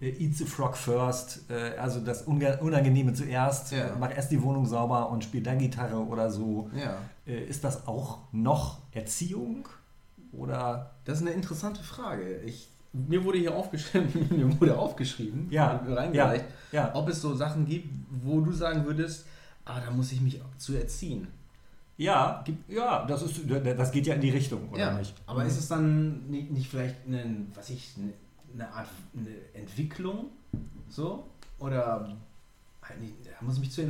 äh, 0.00 0.08
eat 0.10 0.36
the 0.36 0.44
frog 0.44 0.76
first, 0.76 1.50
äh, 1.50 1.76
also 1.78 2.00
das 2.00 2.22
Unangenehme 2.22 3.14
zuerst, 3.14 3.72
Ja. 3.72 3.96
mach 3.98 4.14
erst 4.14 4.30
die 4.30 4.42
Wohnung 4.42 4.66
sauber 4.66 5.10
und 5.10 5.24
spiel 5.24 5.42
dann 5.42 5.58
Gitarre 5.58 5.96
oder 5.98 6.30
so. 6.30 6.70
Ja. 6.74 6.98
Ist 7.24 7.64
das 7.64 7.88
auch 7.88 8.18
noch 8.32 8.78
Erziehung? 8.92 9.68
Oder 10.32 10.92
Das 11.04 11.18
ist 11.20 11.26
eine 11.26 11.34
interessante 11.34 11.82
Frage. 11.82 12.40
Ich, 12.42 12.68
mir 13.08 13.22
wurde 13.24 13.38
hier 13.38 13.54
aufgeschrieben, 13.54 14.28
mir 14.36 14.60
wurde 14.60 14.78
aufgeschrieben, 14.78 15.48
Ja, 15.50 15.84
reingereicht, 15.86 16.44
ja. 16.72 16.90
ob 16.94 17.08
es 17.08 17.20
so 17.20 17.34
Sachen 17.34 17.66
gibt, 17.66 17.88
wo 18.10 18.40
du 18.40 18.52
sagen 18.52 18.84
würdest, 18.86 19.26
ah, 19.64 19.80
da 19.80 19.90
muss 19.90 20.12
ich 20.12 20.20
mich 20.20 20.40
zu 20.58 20.74
erziehen. 20.74 21.28
ja, 21.98 22.44
ja, 22.68 23.04
das 23.06 23.22
ist 23.22 23.40
das 23.48 23.90
geht 23.92 24.06
ja 24.06 24.14
in 24.14 24.20
die 24.20 24.30
Richtung, 24.30 24.68
oder 24.70 24.80
ja, 24.80 24.98
nicht? 24.98 25.14
aber 25.26 25.44
ist 25.44 25.58
es 25.58 25.68
dann 25.68 26.28
nicht, 26.30 26.50
nicht 26.50 26.68
vielleicht 26.68 26.96
eine, 27.06 27.46
was 27.54 27.70
ich, 27.70 27.94
eine, 27.98 28.12
eine 28.54 28.72
Art 28.72 28.88
eine 29.16 29.34
Entwicklung 29.54 30.26
so? 30.88 31.26
Oder 31.58 32.08
da 32.80 33.44
muss 33.44 33.54
ich 33.54 33.60
mich 33.60 33.72
zu 33.72 33.82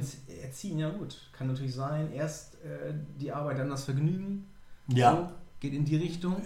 erziehen, 0.43 0.79
ja 0.79 0.89
gut. 0.91 1.29
Kann 1.33 1.49
natürlich 1.49 1.75
sein, 1.75 2.11
erst 2.13 2.55
äh, 2.65 2.95
die 3.21 3.31
Arbeit, 3.31 3.59
dann 3.59 3.69
das 3.69 3.85
Vergnügen. 3.85 4.47
Ja. 4.89 5.13
So, 5.13 5.29
geht 5.61 5.75
in 5.75 5.85
die 5.85 5.97
Richtung. 5.97 6.37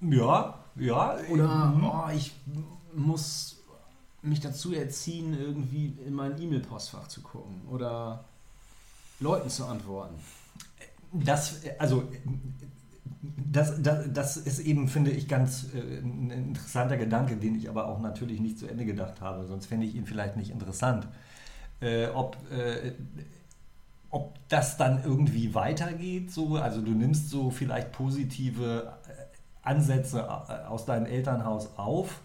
Ja, 0.00 0.61
ja. 0.76 1.16
Oder 1.30 1.74
oh, 1.82 2.10
ich 2.14 2.32
muss 2.94 3.62
mich 4.22 4.40
dazu 4.40 4.72
erziehen, 4.72 5.36
irgendwie 5.38 5.96
in 6.06 6.14
mein 6.14 6.40
E-Mail-Postfach 6.40 7.08
zu 7.08 7.22
gucken 7.22 7.60
oder 7.70 8.24
Leuten 9.20 9.50
zu 9.50 9.66
antworten. 9.66 10.14
Das, 11.12 11.60
also, 11.78 12.04
das, 13.22 13.82
das, 13.82 14.06
das 14.12 14.36
ist 14.36 14.60
eben, 14.60 14.88
finde 14.88 15.10
ich, 15.10 15.28
ganz 15.28 15.66
äh, 15.74 15.98
ein 15.98 16.30
interessanter 16.30 16.96
Gedanke, 16.96 17.36
den 17.36 17.56
ich 17.56 17.68
aber 17.68 17.86
auch 17.86 18.00
natürlich 18.00 18.40
nicht 18.40 18.58
zu 18.58 18.66
Ende 18.66 18.84
gedacht 18.84 19.20
habe, 19.20 19.46
sonst 19.46 19.66
fände 19.66 19.86
ich 19.86 19.94
ihn 19.94 20.06
vielleicht 20.06 20.36
nicht 20.36 20.50
interessant. 20.50 21.06
Äh, 21.80 22.08
ob, 22.08 22.36
äh, 22.50 22.92
ob 24.10 24.34
das 24.48 24.76
dann 24.76 25.02
irgendwie 25.04 25.54
weitergeht, 25.54 26.30
so, 26.30 26.56
also 26.56 26.80
du 26.80 26.92
nimmst 26.92 27.28
so 27.28 27.50
vielleicht 27.50 27.92
positive 27.92 28.92
äh, 29.08 29.21
Ansätze 29.62 30.20
äh, 30.20 30.66
aus 30.66 30.84
deinem 30.84 31.06
Elternhaus 31.06 31.70
auf 31.76 32.20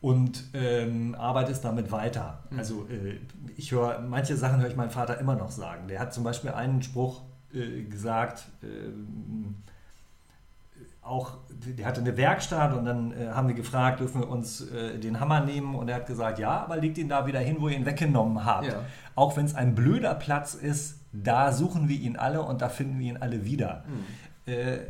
und 0.00 0.44
ähm, 0.54 1.14
arbeitest 1.16 1.64
damit 1.64 1.90
weiter. 1.90 2.38
Mhm. 2.50 2.58
Also 2.58 2.86
äh, 2.88 3.18
ich 3.56 3.72
höre, 3.72 4.00
manche 4.00 4.36
Sachen 4.36 4.60
höre 4.60 4.68
ich 4.68 4.76
meinen 4.76 4.90
Vater 4.90 5.18
immer 5.18 5.34
noch 5.34 5.50
sagen. 5.50 5.88
Der 5.88 5.98
hat 6.00 6.14
zum 6.14 6.22
Beispiel 6.24 6.50
einen 6.50 6.82
Spruch 6.82 7.22
äh, 7.52 7.82
gesagt, 7.84 8.46
ähm, 8.62 9.56
auch, 11.02 11.38
der 11.48 11.86
hatte 11.86 12.00
eine 12.02 12.16
Werkstatt 12.18 12.74
und 12.74 12.84
dann 12.84 13.12
äh, 13.12 13.28
haben 13.28 13.48
wir 13.48 13.54
gefragt, 13.54 14.00
dürfen 14.00 14.20
wir 14.20 14.28
uns 14.28 14.60
äh, 14.70 14.98
den 14.98 15.18
Hammer 15.20 15.40
nehmen 15.40 15.74
und 15.74 15.88
er 15.88 15.96
hat 15.96 16.06
gesagt, 16.06 16.38
ja, 16.38 16.60
aber 16.60 16.76
legt 16.76 16.98
ihn 16.98 17.08
da 17.08 17.26
wieder 17.26 17.40
hin, 17.40 17.56
wo 17.60 17.68
ihr 17.68 17.76
ihn 17.76 17.86
weggenommen 17.86 18.44
habt. 18.44 18.66
Ja. 18.66 18.82
Auch 19.14 19.36
wenn 19.36 19.46
es 19.46 19.54
ein 19.54 19.74
blöder 19.74 20.14
Platz 20.14 20.52
ist, 20.54 21.00
da 21.12 21.52
suchen 21.52 21.88
wir 21.88 21.98
ihn 21.98 22.16
alle 22.18 22.42
und 22.42 22.60
da 22.60 22.68
finden 22.68 22.98
wir 22.98 23.08
ihn 23.08 23.16
alle 23.16 23.44
wieder. 23.46 23.84
Äh, 24.44 24.52
d- 24.52 24.82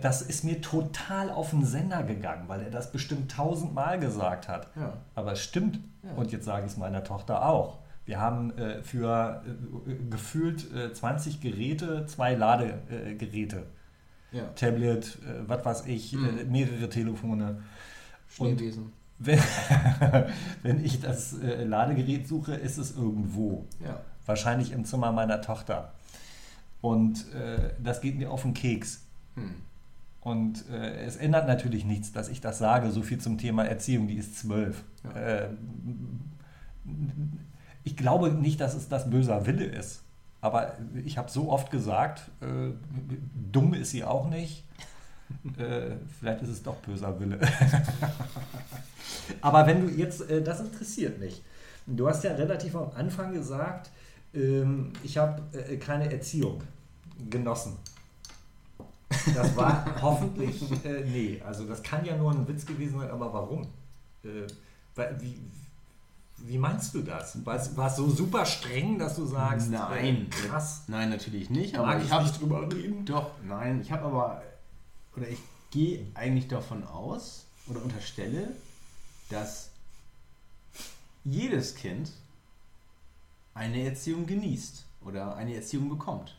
das 0.00 0.22
ist 0.22 0.44
mir 0.44 0.60
total 0.60 1.30
auf 1.30 1.50
den 1.50 1.64
Sender 1.64 2.02
gegangen, 2.02 2.44
weil 2.48 2.62
er 2.62 2.70
das 2.70 2.92
bestimmt 2.92 3.30
tausendmal 3.30 3.98
gesagt 3.98 4.48
hat. 4.48 4.68
Ja. 4.76 4.94
Aber 5.14 5.32
es 5.32 5.40
stimmt. 5.42 5.80
Ja. 6.02 6.12
Und 6.14 6.32
jetzt 6.32 6.44
sage 6.44 6.66
ich 6.66 6.72
es 6.72 6.78
meiner 6.78 7.04
Tochter 7.04 7.44
auch. 7.46 7.78
Wir 8.04 8.18
haben 8.20 8.56
äh, 8.58 8.82
für 8.82 9.42
äh, 9.86 9.94
gefühlt 10.10 10.72
äh, 10.74 10.92
20 10.92 11.40
Geräte 11.40 12.06
zwei 12.06 12.34
Ladegeräte. 12.34 13.16
Geräte. 13.16 13.62
Ja. 14.32 14.44
Tablet, 14.56 15.18
äh, 15.26 15.46
was 15.48 15.64
weiß 15.64 15.86
ich, 15.86 16.12
Mhm. 16.14 16.38
äh, 16.38 16.44
mehrere 16.44 16.88
Telefone. 16.88 17.62
Und 18.38 18.58
Schneewesen. 18.58 18.92
wenn, 19.18 19.38
wenn 20.62 20.84
ich 20.84 21.00
das 21.00 21.38
äh, 21.38 21.64
Ladegerät 21.64 22.26
suche, 22.26 22.54
ist 22.54 22.78
es 22.78 22.96
irgendwo. 22.96 23.66
Wahrscheinlich 24.26 24.72
im 24.72 24.84
Zimmer 24.84 25.12
meiner 25.12 25.40
Tochter. 25.40 25.92
Und 26.80 27.26
das 27.82 28.00
geht 28.00 28.16
mir 28.18 28.30
auf 28.30 28.42
den 28.42 28.54
Keks. 28.54 29.01
Hm. 29.34 29.54
Und 30.20 30.68
äh, 30.70 31.04
es 31.04 31.16
ändert 31.16 31.48
natürlich 31.48 31.84
nichts, 31.84 32.12
dass 32.12 32.28
ich 32.28 32.40
das 32.40 32.58
sage. 32.58 32.92
So 32.92 33.02
viel 33.02 33.18
zum 33.18 33.38
Thema 33.38 33.64
Erziehung, 33.64 34.06
die 34.06 34.14
ist 34.14 34.38
zwölf. 34.38 34.84
Ja. 35.04 35.20
Äh, 35.20 35.48
ich 37.84 37.96
glaube 37.96 38.30
nicht, 38.30 38.60
dass 38.60 38.74
es 38.74 38.88
das 38.88 39.10
böser 39.10 39.46
Wille 39.46 39.64
ist. 39.64 40.02
Aber 40.40 40.76
ich 41.04 41.18
habe 41.18 41.30
so 41.30 41.50
oft 41.50 41.70
gesagt, 41.70 42.22
äh, 42.40 42.70
dumm 43.52 43.74
ist 43.74 43.90
sie 43.90 44.04
auch 44.04 44.28
nicht. 44.28 44.64
Äh, 45.56 45.96
vielleicht 46.20 46.42
ist 46.42 46.50
es 46.50 46.62
doch 46.62 46.76
böser 46.76 47.18
Wille. 47.18 47.40
Aber 49.40 49.66
wenn 49.66 49.86
du 49.86 49.94
jetzt, 49.94 50.28
äh, 50.28 50.42
das 50.42 50.60
interessiert 50.60 51.18
mich. 51.18 51.42
Du 51.86 52.06
hast 52.06 52.22
ja 52.22 52.34
relativ 52.34 52.76
am 52.76 52.90
Anfang 52.94 53.32
gesagt, 53.32 53.88
ähm, 54.34 54.92
ich 55.02 55.16
habe 55.16 55.40
äh, 55.56 55.78
keine 55.78 56.12
Erziehung 56.12 56.62
genossen. 57.30 57.78
Das 59.34 59.56
war 59.56 59.84
hoffentlich, 60.02 60.62
äh, 60.84 61.04
nee, 61.04 61.42
also 61.44 61.66
das 61.66 61.82
kann 61.82 62.04
ja 62.04 62.16
nur 62.16 62.32
ein 62.32 62.46
Witz 62.46 62.66
gewesen 62.66 62.98
sein, 62.98 63.10
aber 63.10 63.32
warum? 63.32 63.68
Äh, 64.24 64.46
wie, 65.20 65.40
wie 66.38 66.58
meinst 66.58 66.94
du 66.94 67.02
das? 67.02 67.44
War 67.44 67.56
es 67.56 67.96
so 67.96 68.08
super 68.10 68.44
streng, 68.44 68.98
dass 68.98 69.16
du 69.16 69.24
sagst, 69.24 69.70
Nein. 69.70 70.26
äh, 70.26 70.48
krass, 70.48 70.82
Nein, 70.88 71.10
natürlich 71.10 71.50
nicht. 71.50 71.76
Aber 71.76 71.86
mag 71.86 72.02
ich 72.04 72.10
habe 72.10 72.24
nicht 72.24 72.40
drüber 72.40 72.62
reden? 72.72 73.04
Doch, 73.04 73.30
nein, 73.46 73.80
ich 73.80 73.92
habe 73.92 74.04
aber, 74.04 74.42
oder 75.16 75.28
ich 75.28 75.38
gehe 75.70 76.06
eigentlich 76.14 76.48
davon 76.48 76.84
aus 76.84 77.46
oder 77.68 77.82
unterstelle, 77.82 78.48
dass 79.30 79.70
jedes 81.24 81.74
Kind 81.74 82.10
eine 83.54 83.84
Erziehung 83.84 84.26
genießt 84.26 84.84
oder 85.04 85.36
eine 85.36 85.54
Erziehung 85.54 85.88
bekommt. 85.88 86.36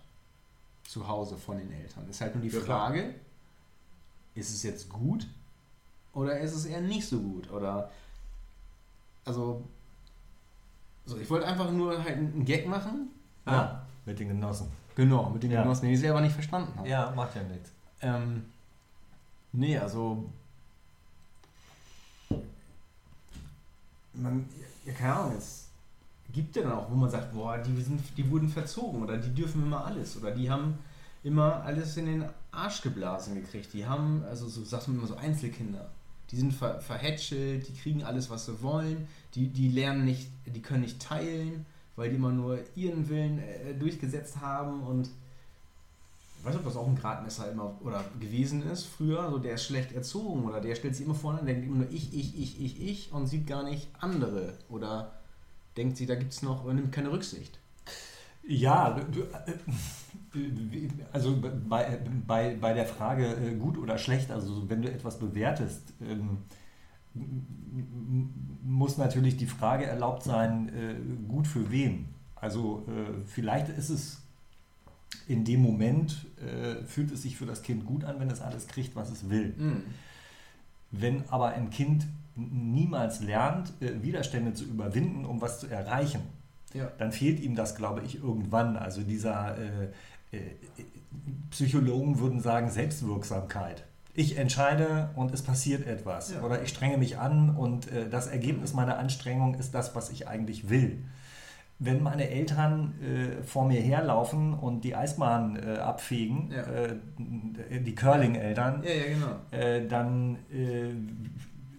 Zu 0.88 1.08
Hause 1.08 1.38
von 1.38 1.58
den 1.58 1.72
Eltern. 1.72 2.08
Ist 2.10 2.22
halt 2.22 2.36
nur 2.36 2.44
die 2.44 2.50
Ja. 2.50 2.60
Frage, 2.62 3.16
ist 4.36 4.50
es 4.52 4.64
jetzt 4.64 4.90
gut 4.90 5.28
oder 6.14 6.40
ist 6.40 6.54
es 6.54 6.66
eher 6.66 6.82
nicht 6.82 7.08
so 7.08 7.20
gut? 7.20 7.50
Oder, 7.52 7.90
also, 9.26 9.64
so, 11.06 11.18
ich 11.18 11.30
wollte 11.30 11.48
einfach 11.48 11.72
nur 11.72 11.98
halt 12.04 12.18
einen 12.18 12.46
Gag 12.46 12.68
machen. 12.68 13.10
Ah, 13.46 13.82
mit 14.06 14.20
den 14.20 14.30
Genossen. 14.30 14.72
Genau, 14.96 15.30
mit 15.30 15.44
den 15.44 15.52
Ja. 15.52 15.64
Genossen, 15.64 15.88
die 15.88 15.94
ich 15.94 16.00
selber 16.00 16.22
nicht 16.22 16.34
verstanden 16.34 16.78
habe. 16.78 16.88
Ja, 16.88 17.12
macht 17.12 17.36
ja 17.36 17.44
nichts. 17.44 17.72
Ähm, 18.02 18.46
nee, 19.52 19.78
also. 19.78 20.30
Man, 24.14 24.48
ja, 24.86 24.94
keine 24.94 25.14
Ahnung, 25.16 25.38
es 25.38 25.63
gibt 26.34 26.56
ja 26.56 26.64
dann 26.64 26.74
auch, 26.74 26.90
wo 26.90 26.96
man 26.96 27.10
sagt, 27.10 27.32
boah, 27.32 27.58
die, 27.60 27.82
sind, 27.82 28.02
die 28.18 28.30
wurden 28.30 28.50
verzogen 28.50 29.04
oder 29.04 29.18
die 29.18 29.34
dürfen 29.34 29.64
immer 29.64 29.86
alles 29.86 30.18
oder 30.18 30.32
die 30.32 30.50
haben 30.50 30.80
immer 31.24 31.64
alles 31.64 31.96
in 31.96 32.08
den 32.08 32.26
Arsch 32.52 32.82
geblasen 32.82 33.36
gekriegt. 33.36 33.72
Die 33.74 33.86
haben, 33.86 34.24
also 34.26 34.48
so 34.48 34.64
sagt 34.64 34.88
man 34.88 34.98
immer 34.98 35.08
so 35.08 35.16
Einzelkinder, 35.16 35.90
die 36.32 36.36
sind 36.36 36.54
ver, 36.54 36.82
verhätschelt, 36.82 37.68
die 37.68 37.74
kriegen 37.74 38.04
alles, 38.04 38.30
was 38.30 38.48
sie 38.48 38.62
wollen, 38.62 39.08
die, 39.36 39.48
die 39.48 39.70
lernen 39.70 40.06
nicht, 40.06 40.28
die 40.46 40.62
können 40.62 40.82
nicht 40.82 41.00
teilen, 41.00 41.66
weil 41.96 42.10
die 42.10 42.16
immer 42.16 42.32
nur 42.32 42.60
ihren 42.76 43.08
Willen 43.08 43.40
äh, 43.40 43.76
durchgesetzt 43.76 44.42
haben 44.42 44.82
und 44.82 45.10
ich 46.40 46.46
weiß 46.46 46.56
nicht, 46.56 46.66
ob 46.66 46.74
das 46.74 46.76
auch 46.76 46.88
ein 46.88 46.98
Gradmesser 46.98 47.50
immer 47.52 47.74
oder 47.82 48.04
gewesen 48.20 48.70
ist 48.70 48.86
früher, 48.86 49.30
so 49.30 49.38
der 49.38 49.54
ist 49.54 49.64
schlecht 49.64 49.94
erzogen 49.94 50.44
oder 50.44 50.60
der 50.60 50.76
stellt 50.76 50.96
sich 50.96 51.06
immer 51.06 51.16
vorne 51.16 51.40
und 51.40 51.46
denkt 51.46 51.66
immer 51.66 51.78
nur 51.78 51.92
ich, 51.92 52.14
ich, 52.14 52.38
ich, 52.38 52.60
ich, 52.62 52.82
ich 52.82 53.14
und 53.14 53.28
sieht 53.28 53.48
gar 53.48 53.64
nicht 53.64 53.88
andere 54.02 54.58
oder 54.70 55.14
denkt 55.78 55.98
sie, 55.98 56.06
da 56.06 56.16
gibt 56.16 56.34
es 56.34 56.42
noch, 56.42 56.66
nimmt 56.72 56.92
keine 56.92 57.12
Rücksicht. 57.12 57.60
Ja, 58.46 58.98
äh, 58.98 60.90
also 61.12 61.42
bei, 61.68 62.00
bei, 62.28 62.56
bei 62.60 62.74
der 62.74 62.86
Frage 62.86 63.28
äh, 63.28 63.56
gut 63.56 63.78
oder 63.78 63.98
schlecht, 63.98 64.32
also 64.32 64.70
wenn 64.70 64.82
du 64.82 64.92
etwas 64.92 65.20
bewertest, 65.20 65.94
ähm, 66.02 66.40
muss 68.64 68.98
natürlich 68.98 69.38
die 69.38 69.46
Frage 69.46 69.86
erlaubt 69.86 70.24
sein, 70.24 70.70
äh, 70.70 70.96
gut 71.28 71.48
für 71.48 71.72
wen. 71.72 72.10
Also 72.36 72.84
vielleicht 73.26 73.70
ist 73.70 73.90
es 73.90 74.22
in 75.30 75.46
dem 75.46 75.62
Moment, 75.62 76.26
fühlt 76.86 77.10
es 77.14 77.22
sich 77.22 77.38
für 77.38 77.46
das 77.46 77.62
Kind 77.62 77.86
gut 77.86 78.04
an, 78.04 78.20
wenn 78.20 78.30
es 78.30 78.42
alles 78.42 78.68
kriegt, 78.68 78.98
was 78.98 79.10
es 79.10 79.30
will. 79.30 79.54
Mhm. 79.58 79.84
Wenn 80.92 81.24
aber 81.30 81.54
ein 81.54 81.70
Kind 81.70 82.06
niemals 82.36 83.22
lernt, 83.22 83.74
Widerstände 83.80 84.54
zu 84.54 84.64
überwinden, 84.66 85.26
um 85.26 85.42
was 85.42 85.60
zu 85.60 85.68
erreichen, 85.68 86.22
Ja. 86.74 86.90
dann 86.98 87.12
fehlt 87.12 87.40
ihm 87.40 87.56
das, 87.56 87.76
glaube 87.76 88.02
ich, 88.06 88.16
irgendwann. 88.24 88.76
Also 88.78 89.02
dieser 89.02 89.58
äh, 89.58 90.36
äh, 90.36 90.40
Psychologen 91.52 92.20
würden 92.20 92.40
sagen 92.40 92.70
Selbstwirksamkeit. 92.70 93.86
Ich 94.16 94.38
entscheide 94.38 95.10
und 95.16 95.34
es 95.34 95.42
passiert 95.42 95.88
etwas. 95.88 96.34
Ja. 96.34 96.42
Oder 96.42 96.62
ich 96.62 96.70
strenge 96.70 96.98
mich 96.98 97.18
an 97.18 97.56
und 97.56 97.92
äh, 97.92 98.10
das 98.10 98.28
Ergebnis 98.28 98.74
meiner 98.74 98.98
Anstrengung 98.98 99.56
ist 99.56 99.74
das, 99.74 99.96
was 99.96 100.10
ich 100.12 100.28
eigentlich 100.28 100.70
will. 100.70 101.04
Wenn 101.80 102.04
meine 102.04 102.30
Eltern 102.30 102.94
äh, 103.02 103.44
vor 103.44 103.68
mir 103.68 103.82
herlaufen 103.82 104.54
und 104.54 104.82
die 104.84 104.96
Eisbahn 104.96 105.56
äh, 105.58 105.78
abfegen, 105.80 106.52
Ja. 106.52 106.62
äh, 106.62 107.80
die 107.82 107.96
Curling-Eltern, 107.96 108.84
genau. 108.84 109.36
äh, 109.52 109.88
dann 109.88 110.38
äh, 110.54 110.94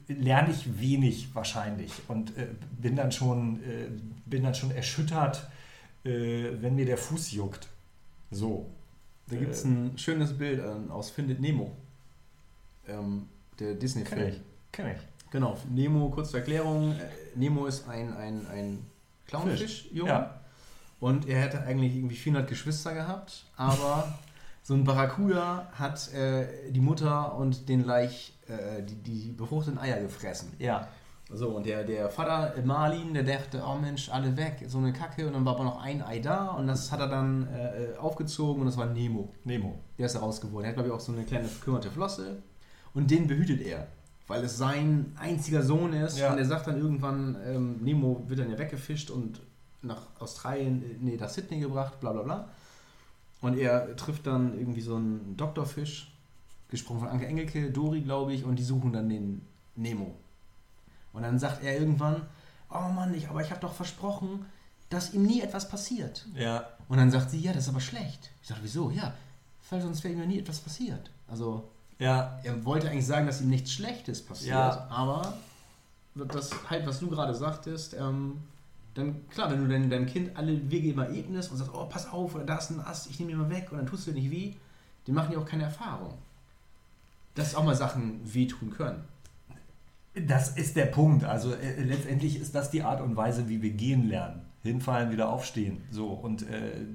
lerne 0.08 0.50
ich 0.50 0.80
wenig 0.80 1.34
wahrscheinlich 1.34 1.92
und 2.08 2.36
äh, 2.36 2.48
bin, 2.80 2.96
dann 2.96 3.12
schon, 3.12 3.62
äh, 3.62 3.88
bin 4.26 4.42
dann 4.42 4.54
schon 4.54 4.70
erschüttert, 4.70 5.48
äh, 6.04 6.50
wenn 6.60 6.74
mir 6.74 6.86
der 6.86 6.98
Fuß 6.98 7.32
juckt. 7.32 7.68
So. 8.30 8.70
Da 9.28 9.36
gibt 9.36 9.52
es 9.52 9.64
Äh, 9.64 9.68
ein 9.68 9.98
schönes 9.98 10.36
Bild 10.36 10.60
ähm, 10.60 10.90
aus 10.90 11.10
Findet 11.10 11.40
Nemo. 11.40 11.74
Ähm, 12.86 13.28
der 13.58 13.70
Kenn 13.70 13.78
Disney-Film. 13.78 14.28
ich. 14.28 14.40
Kenn 14.72 14.88
ich. 14.88 15.30
Genau, 15.30 15.58
Nemo, 15.70 16.10
kurze 16.10 16.38
Erklärung. 16.38 16.92
Äh, 16.92 17.08
Nemo 17.34 17.66
ist 17.66 17.88
ein, 17.88 18.14
ein, 18.14 18.46
ein 18.48 18.86
Clownfisch-Junge. 19.26 20.10
Ja. 20.10 20.40
Und 21.00 21.26
er 21.26 21.40
hätte 21.42 21.62
eigentlich 21.62 21.96
irgendwie 21.96 22.16
400 22.16 22.48
Geschwister 22.48 22.94
gehabt, 22.94 23.44
aber 23.56 24.18
so 24.64 24.72
ein 24.72 24.82
Barracuda 24.82 25.68
hat 25.74 26.12
äh, 26.14 26.70
die 26.70 26.80
Mutter 26.80 27.36
und 27.36 27.68
den 27.68 27.84
Laich, 27.84 28.32
äh, 28.48 28.82
die, 28.82 28.96
die 28.96 29.32
befruchteten 29.32 29.78
Eier 29.78 30.00
gefressen. 30.00 30.52
Ja. 30.58 30.88
So, 31.30 31.50
und 31.50 31.66
der, 31.66 31.84
der 31.84 32.08
Vater 32.08 32.54
Marlin, 32.64 33.12
der 33.12 33.24
dachte, 33.24 33.62
oh 33.66 33.76
Mensch, 33.76 34.08
alle 34.08 34.34
weg, 34.38 34.64
so 34.66 34.78
eine 34.78 34.92
Kacke. 34.94 35.26
Und 35.26 35.34
dann 35.34 35.44
war 35.44 35.54
aber 35.54 35.64
noch 35.64 35.82
ein 35.82 36.02
Ei 36.02 36.18
da 36.18 36.48
und 36.48 36.66
das 36.66 36.90
hat 36.90 37.00
er 37.00 37.08
dann 37.08 37.46
äh, 37.48 37.98
aufgezogen 37.98 38.60
und 38.60 38.66
das 38.66 38.78
war 38.78 38.86
Nemo. 38.86 39.28
Nemo. 39.44 39.78
Der 39.98 40.06
ist 40.06 40.14
daraus 40.14 40.40
geworden. 40.40 40.64
Er 40.64 40.68
hat, 40.68 40.76
glaube 40.76 40.88
ich, 40.88 40.94
auch 40.94 41.00
so 41.00 41.12
eine 41.12 41.24
kleine 41.24 41.44
verkümmerte 41.44 41.90
Flosse. 41.90 42.42
Und 42.94 43.10
den 43.10 43.26
behütet 43.26 43.60
er, 43.60 43.88
weil 44.28 44.44
es 44.44 44.56
sein 44.56 45.14
einziger 45.18 45.62
Sohn 45.62 45.92
ist. 45.92 46.18
Ja. 46.18 46.32
Und 46.32 46.38
er 46.38 46.46
sagt 46.46 46.68
dann 46.68 46.78
irgendwann, 46.78 47.36
ähm, 47.46 47.82
Nemo 47.82 48.22
wird 48.28 48.40
dann 48.40 48.50
ja 48.50 48.58
weggefischt 48.58 49.10
und 49.10 49.40
nach 49.82 50.06
Australien, 50.20 50.82
äh, 50.82 50.96
nee, 51.00 51.16
nach 51.20 51.28
Sydney 51.28 51.60
gebracht, 51.60 52.00
bla 52.00 52.12
bla 52.12 52.22
bla. 52.22 52.48
Und 53.44 53.58
er 53.58 53.94
trifft 53.96 54.26
dann 54.26 54.58
irgendwie 54.58 54.80
so 54.80 54.96
einen 54.96 55.36
Doktorfisch, 55.36 56.10
gesprochen 56.70 57.00
von 57.00 57.08
Anke 57.08 57.26
Engelke, 57.26 57.70
Dori, 57.70 58.00
glaube 58.00 58.32
ich, 58.32 58.42
und 58.42 58.56
die 58.56 58.62
suchen 58.62 58.90
dann 58.94 59.10
den 59.10 59.42
Nemo. 59.76 60.14
Und 61.12 61.24
dann 61.24 61.38
sagt 61.38 61.62
er 61.62 61.78
irgendwann, 61.78 62.22
oh 62.70 62.88
Mann, 62.88 63.12
ich, 63.12 63.28
aber 63.28 63.42
ich 63.42 63.50
habe 63.50 63.60
doch 63.60 63.74
versprochen, 63.74 64.46
dass 64.88 65.12
ihm 65.12 65.24
nie 65.24 65.42
etwas 65.42 65.68
passiert. 65.68 66.24
Ja. 66.34 66.64
Und 66.88 66.96
dann 66.96 67.10
sagt 67.10 67.28
sie, 67.30 67.38
ja, 67.38 67.52
das 67.52 67.64
ist 67.64 67.68
aber 67.68 67.80
schlecht. 67.82 68.30
Ich 68.40 68.48
sage, 68.48 68.60
wieso? 68.62 68.90
Ja, 68.90 69.12
weil 69.68 69.82
sonst 69.82 70.02
wäre 70.04 70.14
ihm 70.14 70.20
ja 70.20 70.26
nie 70.26 70.38
etwas 70.38 70.60
passiert. 70.60 71.10
Also, 71.28 71.68
Ja. 71.98 72.40
er 72.44 72.64
wollte 72.64 72.88
eigentlich 72.88 73.06
sagen, 73.06 73.26
dass 73.26 73.42
ihm 73.42 73.50
nichts 73.50 73.72
Schlechtes 73.72 74.24
passiert, 74.24 74.54
Ja. 74.54 74.86
aber 74.88 75.36
das 76.14 76.50
halt, 76.70 76.86
was 76.86 76.98
du 76.98 77.08
gerade 77.10 77.34
sagtest, 77.34 77.92
ähm, 77.92 78.38
dann, 78.94 79.28
klar, 79.28 79.50
wenn 79.50 79.60
du 79.60 79.68
dein, 79.68 79.90
deinem 79.90 80.06
Kind 80.06 80.36
alle 80.36 80.70
Wege 80.70 80.90
immer 80.90 81.10
ebnest 81.10 81.50
und 81.50 81.58
sagst, 81.58 81.72
oh, 81.74 81.86
pass 81.86 82.10
auf, 82.10 82.34
oder 82.34 82.44
da 82.44 82.58
ist 82.58 82.70
ein 82.70 82.80
Ast, 82.80 83.10
ich 83.10 83.18
nehme 83.18 83.32
ihn 83.32 83.38
mal 83.38 83.50
weg 83.50 83.68
und 83.70 83.78
dann 83.78 83.86
tust 83.86 84.06
du 84.06 84.12
dir 84.12 84.20
nicht 84.20 84.30
weh, 84.30 84.54
die 85.06 85.12
machen 85.12 85.32
ja 85.32 85.38
auch 85.38 85.46
keine 85.46 85.64
Erfahrung. 85.64 86.14
Dass 87.34 87.54
auch 87.54 87.64
mal 87.64 87.74
Sachen 87.74 88.20
wehtun 88.24 88.70
können. 88.70 89.04
Das 90.14 90.56
ist 90.56 90.76
der 90.76 90.86
Punkt. 90.86 91.24
Also 91.24 91.52
äh, 91.52 91.82
letztendlich 91.82 92.40
ist 92.40 92.54
das 92.54 92.70
die 92.70 92.82
Art 92.82 93.00
und 93.00 93.16
Weise, 93.16 93.48
wie 93.48 93.60
wir 93.60 93.70
gehen 93.70 94.08
lernen. 94.08 94.42
Hinfallen, 94.62 95.10
wieder 95.10 95.28
aufstehen. 95.28 95.82
So. 95.90 96.06
Und 96.06 96.48
äh, 96.48 96.86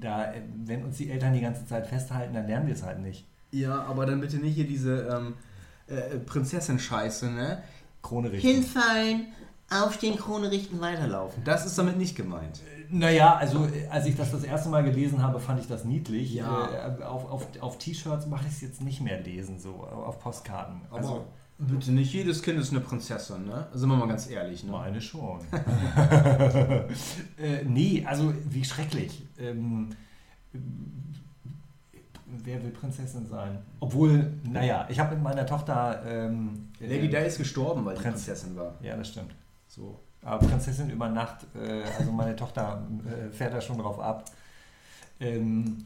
da, 0.00 0.32
wenn 0.64 0.84
uns 0.84 0.96
die 0.96 1.10
Eltern 1.10 1.34
die 1.34 1.40
ganze 1.40 1.66
Zeit 1.66 1.88
festhalten, 1.88 2.32
dann 2.32 2.46
lernen 2.46 2.68
wir 2.68 2.74
es 2.74 2.84
halt 2.84 3.00
nicht. 3.00 3.26
Ja, 3.50 3.82
aber 3.82 4.06
dann 4.06 4.20
bitte 4.20 4.36
nicht 4.36 4.54
hier 4.54 4.66
diese 4.66 5.08
ähm, 5.08 5.34
äh, 5.88 6.18
Prinzessin-Scheiße, 6.18 7.30
ne? 7.30 7.62
Krone 8.00 8.32
richten. 8.32 8.48
Hinfallen, 8.48 9.26
aufstehen, 9.70 10.16
Krone 10.16 10.50
richten, 10.50 10.80
weiterlaufen. 10.80 11.42
Das 11.44 11.64
ist 11.66 11.78
damit 11.78 11.96
nicht 11.96 12.16
gemeint. 12.16 12.60
Naja, 12.92 13.36
also 13.36 13.66
äh, 13.66 13.86
als 13.88 14.06
ich 14.06 14.16
das 14.16 14.32
das 14.32 14.42
erste 14.42 14.68
Mal 14.68 14.82
gelesen 14.82 15.22
habe, 15.22 15.38
fand 15.40 15.60
ich 15.60 15.68
das 15.68 15.84
niedlich. 15.84 16.34
Ja. 16.34 16.96
Äh, 16.98 17.02
auf 17.04 17.30
auf, 17.30 17.46
auf 17.60 17.78
T-Shirts 17.78 18.26
mache 18.26 18.46
ich 18.48 18.52
es 18.54 18.60
jetzt 18.62 18.82
nicht 18.82 19.00
mehr 19.00 19.20
lesen, 19.20 19.58
so 19.60 19.70
auf 19.84 20.18
Postkarten. 20.20 20.80
Aber 20.90 20.98
Also 20.98 21.24
bitte 21.58 21.92
nicht 21.92 22.12
jedes 22.12 22.42
Kind 22.42 22.58
ist 22.58 22.72
eine 22.72 22.80
Prinzessin, 22.80 23.46
ne? 23.46 23.68
Sind 23.74 23.88
wir 23.88 23.96
mal 23.96 24.08
ganz 24.08 24.28
ehrlich, 24.28 24.64
ne? 24.64 24.72
meine 24.72 25.00
schon. 25.00 25.38
äh, 27.38 27.62
nee, 27.64 28.04
also 28.04 28.34
wie 28.48 28.64
schrecklich. 28.64 29.22
Ähm, 29.38 29.90
wer 32.26 32.62
will 32.62 32.70
Prinzessin 32.70 33.26
sein? 33.26 33.58
Obwohl, 33.80 34.32
naja, 34.44 34.86
ich 34.88 34.98
habe 34.98 35.14
mit 35.14 35.22
meiner 35.22 35.46
Tochter. 35.46 36.02
Ähm, 36.06 36.68
Lady 36.80 37.06
äh, 37.06 37.08
Di 37.08 37.16
ist 37.26 37.38
gestorben, 37.38 37.84
weil 37.84 37.96
sie 37.96 38.02
Prinz- 38.02 38.24
Prinzessin 38.24 38.56
war. 38.56 38.74
Ja, 38.82 38.96
das 38.96 39.08
stimmt. 39.08 39.32
So. 39.70 40.00
Aber 40.22 40.44
Prinzessin 40.46 40.90
über 40.90 41.08
Nacht, 41.08 41.46
äh, 41.54 41.82
also 41.96 42.10
meine 42.10 42.34
Tochter 42.34 42.82
äh, 43.06 43.30
fährt 43.32 43.54
da 43.54 43.60
schon 43.60 43.78
drauf 43.78 44.00
ab. 44.00 44.24
Ähm, 45.20 45.84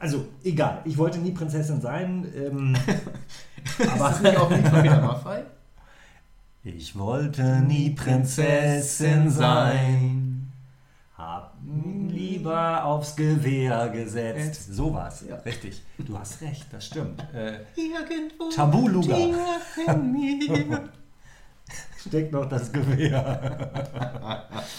also, 0.00 0.26
egal, 0.42 0.80
ich 0.84 0.96
wollte 0.98 1.18
nie 1.18 1.32
Prinzessin 1.32 1.80
sein. 1.80 2.26
Ähm, 2.34 2.76
Aber 3.92 4.10
hast 4.10 4.20
du 4.20 4.24
nicht 4.24 4.36
auch 4.38 4.50
von 4.50 4.62
Peter 4.62 5.00
Maffay? 5.02 5.42
ich 6.64 6.98
wollte 6.98 7.60
nie 7.60 7.90
Prinzessin 7.90 9.30
sein. 9.30 10.50
Hab 11.16 11.56
lieber 12.08 12.84
aufs 12.84 13.14
Gewehr 13.16 13.88
gesetzt. 13.90 14.74
Sowas, 14.74 15.24
Ja. 15.28 15.36
richtig. 15.36 15.82
Du 15.98 16.18
hast 16.18 16.40
recht, 16.40 16.66
das 16.72 16.86
stimmt. 16.86 17.22
Äh, 17.34 17.60
Irgendwo 17.76 18.88
in 19.86 20.12
mir. 20.12 20.88
steckt 22.06 22.32
noch 22.32 22.48
das 22.48 22.72
Gewehr. 22.72 23.70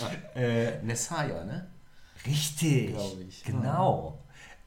äh, 0.35 0.81
Nessaya, 0.83 1.43
ne? 1.43 1.67
Richtig, 2.25 2.93
Glaub 2.93 3.19
ich. 3.27 3.43
Genau. 3.43 4.19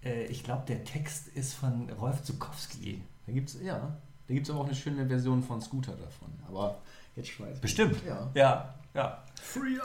Äh, 0.04 0.24
ich 0.26 0.44
glaube, 0.44 0.62
der 0.66 0.84
Text 0.84 1.28
ist 1.28 1.54
von 1.54 1.90
Rolf 2.00 2.22
Zukowski. 2.22 3.02
Da 3.26 3.32
gibt's, 3.32 3.56
ja, 3.62 3.96
da 4.28 4.34
gibt 4.34 4.46
es 4.46 4.50
aber 4.50 4.60
auch 4.62 4.66
eine 4.66 4.74
schöne 4.74 5.06
Version 5.06 5.42
von 5.42 5.60
Scooter 5.60 5.92
davon. 5.92 6.28
Aber 6.48 6.78
jetzt 7.16 7.28
schmeiß 7.28 7.56
ich. 7.56 7.60
Bestimmt. 7.60 7.96
Ja. 8.06 8.30
Ja, 8.34 8.74
ja. 8.94 9.22
Free 9.42 9.74
I 9.74 9.80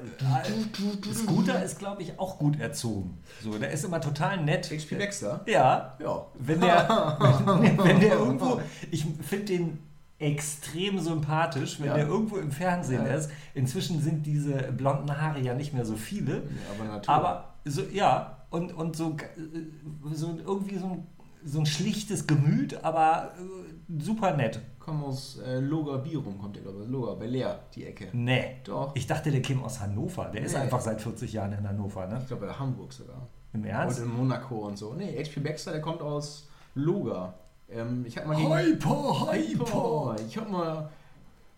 am. 0.00 1.14
Scooter 1.14 1.62
ist, 1.62 1.78
glaube 1.78 2.02
ich, 2.02 2.18
auch 2.18 2.38
gut 2.38 2.58
erzogen. 2.58 3.18
So, 3.42 3.56
der 3.56 3.70
ist 3.70 3.84
immer 3.84 4.00
total 4.00 4.42
nett. 4.42 4.70
HP 4.70 4.96
Baxter? 4.96 5.42
Ja, 5.46 5.96
Ja. 6.00 6.26
wenn 6.34 6.60
der, 6.60 6.88
wenn, 7.60 7.78
wenn 7.78 8.00
der 8.00 8.14
irgendwo, 8.14 8.60
ich 8.90 9.04
finde 9.22 9.44
den 9.44 9.78
extrem 10.18 10.98
sympathisch, 10.98 11.78
wenn 11.80 11.88
Ja. 11.88 11.94
der 11.94 12.06
irgendwo 12.06 12.36
im 12.36 12.50
Fernsehen 12.50 13.04
Ja. 13.04 13.14
ist. 13.14 13.30
Inzwischen 13.54 14.00
sind 14.00 14.24
diese 14.26 14.72
blonden 14.72 15.20
Haare 15.20 15.40
ja 15.40 15.54
nicht 15.54 15.74
mehr 15.74 15.84
so 15.84 15.96
viele. 15.96 16.42
Aber 16.74 16.84
natürlich. 16.84 17.08
Aber 17.08 17.54
so, 17.64 17.82
ja, 17.92 18.46
und, 18.50 18.72
und 18.74 18.96
so, 18.96 19.10
äh, 19.16 20.14
so 20.14 20.38
irgendwie 20.44 20.78
so 20.78 20.86
ein, 20.86 21.06
so 21.44 21.58
ein 21.60 21.66
schlichtes 21.66 22.26
Gemüt, 22.26 22.82
aber 22.82 23.32
äh, 23.38 24.02
super 24.02 24.34
nett. 24.36 24.60
Komm 24.78 25.04
aus 25.04 25.38
äh, 25.44 25.58
Loga 25.58 25.96
Birum, 25.98 26.38
kommt 26.38 26.56
der, 26.56 26.62
glaube 26.62 26.84
ich. 26.84 26.88
Loga, 26.88 27.14
bei 27.14 27.26
Leer, 27.26 27.60
die 27.74 27.84
Ecke. 27.84 28.08
Nee. 28.12 28.56
Doch. 28.64 28.92
Ich 28.94 29.06
dachte, 29.06 29.30
der 29.30 29.42
käme 29.42 29.64
aus 29.64 29.80
Hannover. 29.80 30.26
Der 30.32 30.42
ist 30.42 30.52
Nee. 30.54 30.60
einfach 30.60 30.80
seit 30.80 31.00
40 31.00 31.32
Jahren 31.32 31.52
in 31.52 31.68
Hannover, 31.68 32.06
ne? 32.06 32.18
Ich 32.22 32.28
glaube, 32.28 32.46
bei 32.46 32.52
Hamburg 32.52 32.92
sogar. 32.92 33.28
Im 33.52 33.60
Und 33.62 33.66
Ernst? 33.66 33.98
in 34.00 34.08
Monaco 34.08 34.66
und 34.66 34.78
so. 34.78 34.94
Nee, 34.94 35.16
HP 35.22 35.40
Baxter, 35.40 35.72
der 35.72 35.80
kommt 35.80 36.00
aus 36.02 36.48
Loga. 36.74 37.34
Ähm, 37.70 38.04
ich 38.06 38.16
hab 38.16 38.26
mal 38.26 38.36
gegen. 38.36 38.54
Hyper, 38.54 39.32
Hyper. 39.32 40.16
Ich 40.28 40.36
hab 40.36 40.50
mal. 40.50 40.88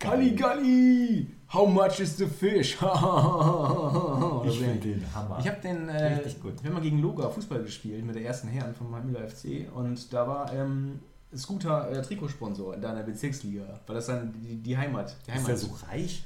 Galli 0.00 0.30
Galli! 0.36 1.26
How 1.52 1.68
much 1.68 1.98
is 1.98 2.16
the 2.18 2.26
fish? 2.26 2.76
Ich 4.46 4.58
finde 4.58 4.76
den 4.78 5.04
Hammer. 5.14 5.38
Ich 5.40 5.48
habe 5.48 5.60
den, 5.60 5.88
äh, 5.88 6.14
Richtig 6.14 6.40
gut. 6.40 6.62
wir 6.62 6.68
haben 6.70 6.74
mal 6.76 6.82
gegen 6.82 7.00
Loga 7.00 7.28
Fußball 7.28 7.62
gespielt 7.62 8.04
mit 8.04 8.14
der 8.14 8.24
ersten 8.24 8.48
Herren 8.48 8.74
vom 8.74 8.90
Müller 8.90 9.26
FC 9.28 9.66
und 9.74 10.12
da 10.12 10.26
war 10.28 10.52
ähm, 10.54 11.00
Scooter 11.36 11.90
äh, 11.90 12.00
Trikotsponsor 12.00 12.76
da 12.76 12.90
in 12.90 12.96
der 12.96 13.02
Bezirksliga, 13.02 13.80
weil 13.86 13.96
das 13.96 14.06
dann 14.06 14.32
die, 14.40 14.56
die 14.56 14.76
Heimat, 14.76 15.16
die 15.26 15.30
ist 15.30 15.36
Heimat 15.36 15.48
der 15.48 15.56
so 15.56 15.76
reich? 15.90 16.22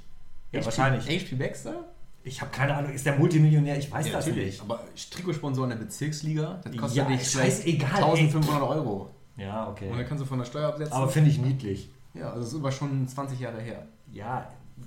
Ja, 0.53 0.65
wahrscheinlich. 0.65 1.07
HP 1.07 1.35
Baxter? 1.37 1.85
Ich 2.25 2.41
habe 2.41 2.51
keine 2.53 2.75
Ahnung, 2.77 2.93
ist 2.93 3.07
der 3.07 3.19
Multimillionär? 3.19 3.79
Ich 3.79 3.91
weiß 3.91 4.07
Ja, 4.07 4.13
das 4.13 4.27
natürlich. 4.27 4.53
nicht. 4.53 4.63
Aber 4.63 4.81
Trikotsponsor 5.11 5.65
in 5.65 5.71
der 5.71 5.77
Bezirksliga, 5.79 6.61
das 6.63 6.77
kostet 6.77 6.97
Ja, 6.99 7.05
dich 7.07 7.29
scheißegal, 7.29 7.91
ey. 8.03 8.05
1500 8.05 8.63
Euro. 8.63 9.11
Ja, 9.37 9.65
Und 9.65 9.81
dann 9.81 9.91
okay. 9.93 10.05
kannst 10.09 10.23
du 10.23 10.27
von 10.27 10.39
der 10.39 10.45
Steuer 10.47 10.69
absetzen. 10.69 10.93
Aber 10.93 11.09
finde 11.09 11.31
ich 11.31 11.39
niedlich. 11.39 11.91
ja, 12.15 12.29
also 12.31 12.41
das 12.41 12.53
ist 12.53 12.59
aber 12.59 12.73
schon 12.73 13.07
20 13.09 13.41
Jahre 13.41 13.61
her. 13.61 13.87
Ja, 14.13 14.47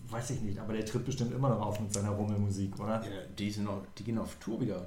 weiß 0.09 0.29
ich 0.31 0.41
nicht, 0.41 0.59
aber 0.59 0.73
der 0.73 0.85
tritt 0.85 1.05
bestimmt 1.05 1.33
immer 1.33 1.49
noch 1.49 1.61
auf 1.61 1.79
mit 1.79 1.91
seiner 1.93 2.09
Rummelmusik, 2.11 2.79
oder? 2.79 3.01
Ja, 3.03 3.09
die, 3.37 3.49
sind 3.51 3.63
noch, 3.65 3.81
die 3.97 4.03
gehen 4.03 4.17
auf 4.17 4.35
Tour 4.35 4.61
wieder. 4.61 4.85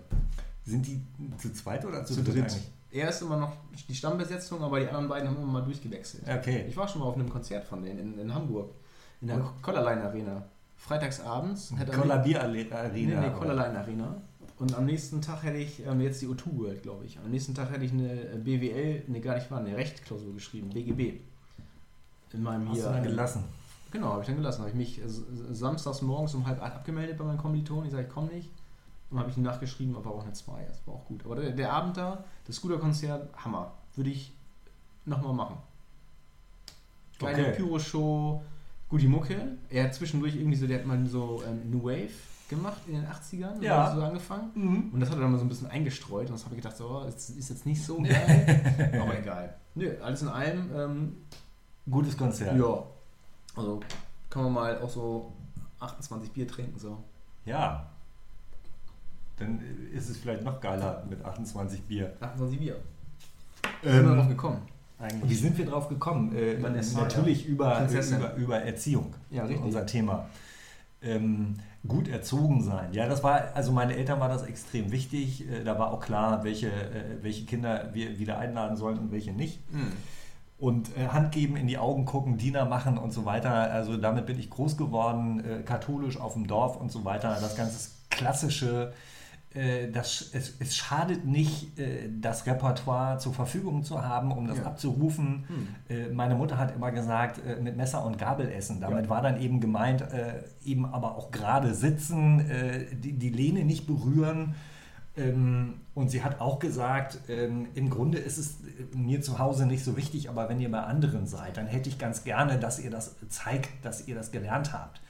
Sind 0.64 0.86
die 0.86 1.00
zu 1.38 1.52
zweit 1.52 1.84
oder 1.84 2.04
zu, 2.04 2.14
Zu 2.14 2.22
dritt? 2.22 2.36
dritt. 2.44 2.56
Er 2.90 3.08
ist 3.10 3.20
immer 3.22 3.36
noch 3.36 3.52
die 3.88 3.94
Stammbesetzung, 3.94 4.62
aber 4.62 4.80
die 4.80 4.86
anderen 4.86 5.08
beiden 5.08 5.28
haben 5.28 5.36
immer 5.36 5.52
mal 5.52 5.62
durchgewechselt. 5.62 6.22
Okay. 6.28 6.64
Ich 6.68 6.76
war 6.76 6.86
schon 6.88 7.00
mal 7.00 7.08
auf 7.08 7.16
einem 7.16 7.28
Konzert 7.28 7.64
von 7.66 7.82
denen 7.82 7.98
in, 7.98 8.18
in 8.18 8.34
Hamburg. 8.34 8.70
In 9.20 9.28
der 9.28 9.38
Collarline 9.60 10.04
Arena. 10.04 10.42
Freitagsabends. 10.76 11.72
am- 11.72 11.86
Kollabier 11.90 12.46
Nee, 12.48 12.70
Arena. 12.72 13.20
nee, 13.20 13.30
Collarline 13.38 13.78
Arena. 13.78 14.16
Und 14.58 14.74
am 14.74 14.86
nächsten 14.86 15.22
Tag 15.22 15.44
hätte 15.44 15.58
ich, 15.58 15.86
ähm, 15.86 16.00
jetzt 16.00 16.20
die 16.20 16.26
O2 16.26 16.58
World, 16.58 16.82
glaube 16.82 17.04
ich. 17.04 17.18
Am 17.18 17.30
nächsten 17.30 17.54
Tag 17.54 17.70
hätte 17.70 17.84
ich 17.84 17.92
eine 17.92 18.10
äh, 18.12 18.38
BWL, 18.38 19.04
ne, 19.06 19.20
gar 19.20 19.36
nicht 19.36 19.50
wahr, 19.50 19.60
eine 19.60 19.76
Rechtklausur 19.76 20.34
geschrieben, 20.34 20.70
BGB. 20.70 21.20
In 22.32 22.42
meinem 22.42 22.68
Hast 22.68 22.76
hier. 22.76 22.84
du 22.86 22.90
dann 22.90 23.04
ähm, 23.04 23.10
gelassen? 23.10 23.44
Genau, 23.92 24.08
habe 24.08 24.22
ich 24.22 24.26
dann 24.26 24.36
gelassen. 24.36 24.60
Habe 24.60 24.70
ich 24.70 24.76
mich 24.76 24.98
äh, 24.98 25.04
samstags 25.06 26.02
morgens 26.02 26.34
um 26.34 26.46
halb 26.46 26.60
acht 26.60 26.74
abgemeldet 26.74 27.16
bei 27.16 27.24
meinen 27.24 27.38
Kommilitonen. 27.38 27.86
Ich 27.86 27.92
sage, 27.92 28.04
ich 28.04 28.12
komme 28.12 28.28
nicht. 28.32 28.50
Und 29.10 29.18
habe 29.18 29.30
ich 29.30 29.36
ihm 29.36 29.44
nachgeschrieben, 29.44 29.96
aber 29.96 30.10
auch 30.10 30.24
eine 30.24 30.32
2. 30.32 30.64
Das 30.64 30.86
war 30.86 30.94
auch 30.94 31.04
gut. 31.06 31.24
Aber 31.24 31.36
der, 31.36 31.52
der 31.52 31.72
Abend 31.72 31.96
da, 31.96 32.24
das 32.46 32.56
Scooter-Konzert, 32.56 33.30
Hammer. 33.36 33.72
Würde 33.94 34.10
ich 34.10 34.32
nochmal 35.06 35.32
machen. 35.32 35.56
Kleine 37.18 37.48
Okay. 37.48 37.56
Pyro-Show, 37.56 38.42
gute 38.88 39.08
Mucke. 39.08 39.56
Er 39.70 39.84
hat 39.84 39.94
zwischendurch 39.94 40.36
irgendwie 40.36 40.56
so, 40.56 40.66
der 40.66 40.80
hat 40.80 40.86
mal 40.86 41.06
so 41.06 41.42
ähm, 41.46 41.70
New 41.70 41.84
Wave 41.84 42.10
gemacht 42.48 42.78
in 42.86 42.94
den 42.94 43.06
80ern. 43.06 43.62
Ja. 43.62 43.94
So 43.94 44.02
angefangen. 44.02 44.50
Mhm. 44.54 44.90
Und 44.92 45.00
das 45.00 45.10
hat 45.10 45.16
er 45.18 45.22
dann 45.22 45.32
mal 45.32 45.38
so 45.38 45.44
ein 45.44 45.48
bisschen 45.48 45.68
eingestreut. 45.68 46.26
Und 46.28 46.32
das 46.34 46.44
habe 46.44 46.54
ich 46.54 46.62
gedacht, 46.62 46.76
so, 46.76 46.88
oh, 46.88 47.04
das 47.04 47.30
ist 47.30 47.50
jetzt 47.50 47.66
nicht 47.66 47.84
so 47.84 48.00
geil. 48.02 48.98
aber 49.02 49.18
egal. 49.18 49.54
Nö, 49.74 49.92
alles 50.02 50.22
in 50.22 50.28
allem, 50.28 50.70
ähm, 50.74 51.16
Gutes 51.90 52.16
Konzert. 52.16 52.56
ja. 52.58 52.82
Also 53.56 53.80
kann 54.30 54.44
man 54.44 54.52
mal 54.52 54.78
auch 54.80 54.90
so 54.90 55.32
28 55.80 56.32
Bier 56.32 56.46
trinken. 56.46 56.78
So. 56.78 56.98
Ja. 57.44 57.88
Dann 59.38 59.60
ist 59.92 60.08
es 60.08 60.16
vielleicht 60.18 60.44
noch 60.44 60.60
geiler 60.60 61.04
mit 61.08 61.24
28 61.24 61.82
Bier. 61.84 62.14
28 62.20 62.58
Bier. 62.58 62.76
Wie 63.82 63.90
sind 63.90 64.06
wir 64.06 64.18
Ähm, 64.22 64.28
gekommen? 64.28 64.62
wie 64.98 65.04
Eigentlich. 65.04 65.40
sind 65.40 65.56
wir 65.56 65.66
drauf 65.66 65.88
gekommen? 65.88 66.34
Äh, 66.34 66.58
natürlich 66.58 67.46
über, 67.46 67.76
Prinzessin. 67.76 68.18
über, 68.18 68.34
über 68.34 68.58
Erziehung. 68.60 69.14
Ja, 69.30 69.44
richtig. 69.44 69.64
Unser 69.64 69.86
Thema. 69.86 70.26
Ähm, 71.00 71.56
gut 71.86 72.08
erzogen 72.08 72.62
sein. 72.62 72.92
Ja, 72.92 73.08
das 73.08 73.22
war, 73.22 73.54
also 73.54 73.70
meine 73.70 73.94
Eltern 73.94 74.18
war 74.18 74.28
das 74.28 74.42
extrem 74.42 74.90
wichtig. 74.90 75.48
Äh, 75.48 75.64
da 75.64 75.78
war 75.78 75.92
auch 75.92 76.00
klar, 76.00 76.42
welche, 76.42 76.68
äh, 76.68 77.22
welche 77.22 77.44
Kinder 77.44 77.90
wir 77.92 78.18
wieder 78.18 78.38
einladen 78.38 78.76
sollen 78.76 78.98
und 78.98 79.12
welche 79.12 79.32
nicht. 79.32 79.60
Hm. 79.70 79.92
Und 80.58 80.96
äh, 80.96 81.08
Hand 81.08 81.30
geben, 81.30 81.56
in 81.56 81.68
die 81.68 81.78
Augen 81.78 82.04
gucken, 82.04 82.36
Diener 82.36 82.64
machen 82.64 82.98
und 82.98 83.12
so 83.12 83.24
weiter. 83.24 83.50
Also 83.50 83.96
damit 83.96 84.26
bin 84.26 84.40
ich 84.40 84.50
groß 84.50 84.76
geworden, 84.76 85.44
äh, 85.44 85.62
katholisch 85.62 86.18
auf 86.18 86.32
dem 86.32 86.48
Dorf 86.48 86.76
und 86.76 86.90
so 86.90 87.04
weiter. 87.04 87.38
Das 87.40 87.54
ganze 87.54 87.90
klassische, 88.10 88.92
das, 89.90 90.30
es, 90.34 90.54
es 90.60 90.76
schadet 90.76 91.24
nicht, 91.24 91.78
äh, 91.78 92.08
das 92.20 92.46
Repertoire 92.46 93.18
zur 93.18 93.32
Verfügung 93.32 93.82
zu 93.82 94.02
haben, 94.04 94.30
um 94.30 94.46
das 94.46 94.58
Ja. 94.58 94.64
abzurufen. 94.66 95.44
Hm. 95.48 95.68
Äh, 95.96 96.08
meine 96.10 96.34
Mutter 96.34 96.58
hat 96.58 96.74
immer 96.76 96.90
gesagt, 96.92 97.40
äh, 97.44 97.60
mit 97.60 97.76
Messer 97.76 98.04
und 98.04 98.18
Gabel 98.18 98.48
essen. 98.52 98.80
Damit 98.80 99.04
Ja. 99.04 99.10
war 99.10 99.22
dann 99.22 99.40
eben 99.40 99.60
gemeint, 99.60 100.02
äh, 100.02 100.42
eben 100.64 100.84
aber 100.86 101.16
auch 101.16 101.30
gerade 101.30 101.74
sitzen, 101.74 102.40
äh, 102.50 102.94
die, 102.94 103.12
die 103.12 103.30
Lehne 103.30 103.64
nicht 103.64 103.86
berühren. 103.86 104.54
Ähm, 105.16 105.80
und 105.94 106.10
sie 106.10 106.22
hat 106.22 106.40
auch 106.40 106.58
gesagt, 106.60 107.18
ähm, 107.28 107.66
im 107.74 107.90
Grunde 107.90 108.18
ist 108.18 108.38
es 108.38 108.58
äh, 108.60 108.96
mir 108.96 109.20
zu 109.22 109.38
Hause 109.40 109.66
nicht 109.66 109.82
so 109.82 109.96
wichtig, 109.96 110.28
aber 110.28 110.48
wenn 110.48 110.60
ihr 110.60 110.70
bei 110.70 110.82
anderen 110.82 111.26
seid, 111.26 111.56
dann 111.56 111.66
hätte 111.66 111.88
ich 111.88 111.98
ganz 111.98 112.22
gerne, 112.22 112.58
dass 112.58 112.78
ihr 112.78 112.90
das 112.90 113.16
zeigt, 113.28 113.84
dass 113.84 114.06
ihr 114.06 114.14
das 114.14 114.30
gelernt 114.30 114.72
habt. 114.72 115.00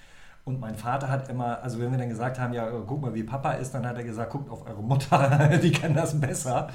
Und 0.48 0.60
mein 0.60 0.76
Vater 0.76 1.10
hat 1.10 1.28
immer, 1.28 1.62
also 1.62 1.78
wenn 1.78 1.90
wir 1.90 1.98
dann 1.98 2.08
gesagt 2.08 2.38
haben, 2.38 2.54
ja, 2.54 2.70
guck 2.86 3.02
mal, 3.02 3.12
wie 3.14 3.22
Papa 3.22 3.52
ist, 3.52 3.72
dann 3.72 3.84
hat 3.86 3.96
er 3.98 4.04
gesagt, 4.04 4.32
guckt 4.32 4.48
auf 4.50 4.66
eure 4.66 4.82
Mutter, 4.82 5.58
die 5.62 5.72
kann 5.72 5.92
das 5.94 6.18
besser. 6.18 6.70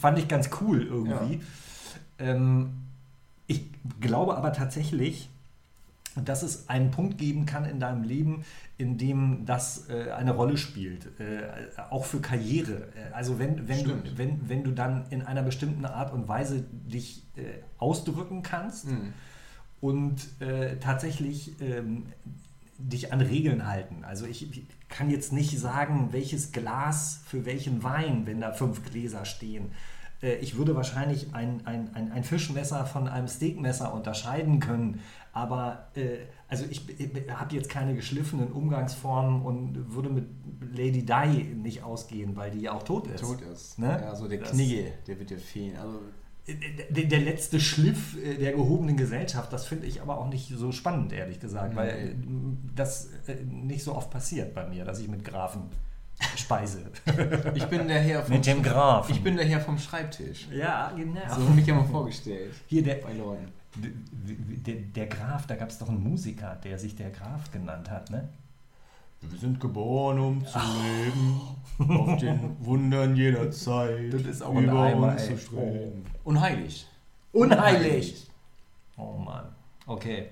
Fand 0.00 0.18
ich 0.18 0.28
ganz 0.28 0.48
cool 0.60 0.82
irgendwie. 0.82 1.40
Ähm, 2.20 2.70
ich 3.48 3.64
glaube 4.00 4.36
aber 4.36 4.52
tatsächlich, 4.52 5.28
dass 6.14 6.44
es 6.44 6.68
einen 6.68 6.92
Punkt 6.92 7.18
geben 7.18 7.46
kann 7.46 7.64
in 7.64 7.80
deinem 7.80 8.04
Leben, 8.04 8.44
in 8.78 8.96
dem 8.96 9.44
das 9.44 9.88
äh, 9.90 10.12
eine 10.12 10.30
Rolle 10.30 10.56
spielt, 10.56 11.06
äh, 11.18 11.42
auch 11.90 12.04
für 12.04 12.20
Karriere. 12.20 12.74
Äh, 12.94 13.12
Also 13.12 13.40
wenn, 13.40 13.66
wenn, 13.66 13.82
du, 13.82 13.90
wenn, 14.16 14.48
wenn 14.48 14.62
du 14.62 14.70
dann 14.70 15.06
in 15.10 15.22
einer 15.22 15.42
bestimmten 15.42 15.84
Art 15.84 16.12
und 16.12 16.28
Weise 16.28 16.62
dich 16.86 17.24
äh, 17.36 17.42
ausdrücken 17.78 18.44
kannst 18.44 18.86
Hm. 18.86 19.12
und 19.80 20.40
äh, 20.40 20.76
tatsächlich 20.76 21.60
ähm, 21.60 22.04
dich 22.78 23.12
an 23.12 23.20
Regeln 23.20 23.66
halten. 23.66 24.04
Also 24.04 24.26
ich, 24.26 24.50
ich 24.50 24.66
kann 24.88 25.10
jetzt 25.10 25.32
nicht 25.32 25.58
sagen, 25.58 26.08
welches 26.12 26.52
Glas 26.52 27.20
für 27.26 27.44
welchen 27.46 27.82
Wein, 27.82 28.26
wenn 28.26 28.40
da 28.40 28.52
fünf 28.52 28.84
Gläser 28.90 29.24
stehen. 29.24 29.70
Äh, 30.22 30.36
Ich 30.36 30.56
würde 30.56 30.74
wahrscheinlich 30.74 31.34
ein, 31.34 31.66
ein, 31.66 31.94
ein, 31.94 32.12
ein 32.12 32.24
Fischmesser 32.24 32.84
von 32.86 33.08
einem 33.08 33.28
Steakmesser 33.28 33.94
unterscheiden 33.94 34.60
können, 34.60 35.00
aber 35.32 35.88
äh, 35.96 36.18
also 36.48 36.64
ich, 36.70 36.82
habe 37.32 37.54
jetzt 37.56 37.68
keine 37.68 37.94
geschliffenen 37.94 38.52
Umgangsformen 38.52 39.42
und 39.42 39.92
würde 39.94 40.08
mit 40.10 40.26
Lady 40.76 41.04
Di 41.04 41.44
nicht 41.54 41.82
ausgehen, 41.82 42.36
weil 42.36 42.50
die 42.52 42.60
ja 42.60 42.72
auch 42.72 42.82
tot 42.84 43.06
ist. 43.08 43.20
Tot 43.20 43.40
ist. 43.40 43.78
Ne? 43.78 43.98
Ja, 44.00 44.14
so 44.14 44.28
der 44.28 44.38
Das- 44.38 44.50
Knigge, 44.52 44.92
der 45.06 45.18
wird 45.18 45.30
dir 45.30 45.38
fehlen. 45.38 45.76
Also, 45.76 45.98
der, 46.90 47.20
letzte 47.20 47.58
Schliff 47.58 48.16
äh, 48.22 48.34
der 48.36 48.52
gehobenen 48.52 48.96
Gesellschaft, 48.96 49.52
das 49.52 49.66
finde 49.66 49.86
ich 49.86 50.02
aber 50.02 50.18
auch 50.18 50.28
nicht 50.28 50.48
so 50.48 50.72
spannend, 50.72 51.12
ehrlich 51.12 51.40
gesagt, 51.40 51.70
Nee. 51.70 51.76
weil 51.76 51.88
äh, 51.88 52.14
das 52.74 53.08
äh, 53.26 53.36
nicht 53.44 53.82
so 53.82 53.94
oft 53.94 54.10
passiert 54.10 54.54
bei 54.54 54.66
mir, 54.66 54.84
dass 54.84 54.98
ich 55.00 55.08
mit 55.08 55.24
Grafen 55.24 55.62
speise. 56.36 56.90
ich 57.54 57.64
bin 57.66 57.88
der 57.88 58.00
Herr 58.00 58.22
vom, 58.24 58.34
mit 58.34 58.46
dem 58.46 58.62
Graf. 58.62 59.08
ich 59.10 59.22
bin 59.22 59.36
der 59.36 59.46
Herr 59.46 59.60
vom 59.60 59.78
Schreibtisch. 59.78 60.46
ja, 60.52 60.92
genau. 60.96 61.20
So 61.28 61.34
habe 61.36 61.42
ich 61.50 61.54
mich 61.56 61.66
ja 61.66 61.74
mal 61.74 61.84
vorgestellt. 61.84 62.52
Hier 62.66 62.82
der, 62.82 62.96
Bei 62.96 63.12
Leuten. 63.14 63.48
der, 63.76 64.74
der 64.74 65.06
Graf, 65.06 65.46
da 65.46 65.56
gab 65.56 65.70
es 65.70 65.78
doch 65.78 65.88
einen 65.88 66.02
Musiker, 66.02 66.56
der 66.62 66.78
sich 66.78 66.94
der 66.94 67.10
Graf 67.10 67.50
genannt 67.50 67.90
hat, 67.90 68.10
ne? 68.10 68.28
Wir 69.30 69.38
sind 69.38 69.60
geboren, 69.60 70.18
um 70.18 70.46
zu 70.46 70.58
leben, 70.58 71.40
auf 71.78 72.18
den 72.18 72.56
Wundern 72.64 73.16
jeder 73.16 73.50
Zeit. 73.50 74.12
Das 74.12 74.22
ist 74.22 74.42
auch 74.42 74.54
ein 74.54 74.68
Eimer, 74.68 75.12
uns 75.12 75.22
ey. 75.22 75.36
zu 75.36 75.38
streben. 75.38 76.04
Unheilig. 76.24 76.86
Unheilig! 77.32 78.28
Oh 78.96 79.16
Mann. 79.18 79.44
Okay. 79.86 80.30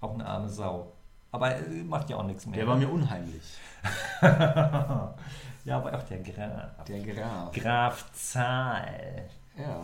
Auch 0.00 0.14
eine 0.14 0.26
arme 0.26 0.48
Sau. 0.48 0.92
Aber 1.32 1.54
äh, 1.54 1.84
macht 1.84 2.10
ja 2.10 2.16
auch 2.16 2.24
nichts 2.24 2.46
mehr. 2.46 2.56
Der 2.56 2.66
war 2.66 2.76
mir 2.76 2.88
unheimlich. 2.88 3.58
ja, 4.22 5.76
aber 5.76 5.94
auch 5.94 6.02
der 6.02 6.18
Graf. 6.18 6.84
Der 6.88 7.00
Graf. 7.00 7.52
Graf 7.52 8.12
Zahl. 8.12 9.28
Ja. 9.56 9.80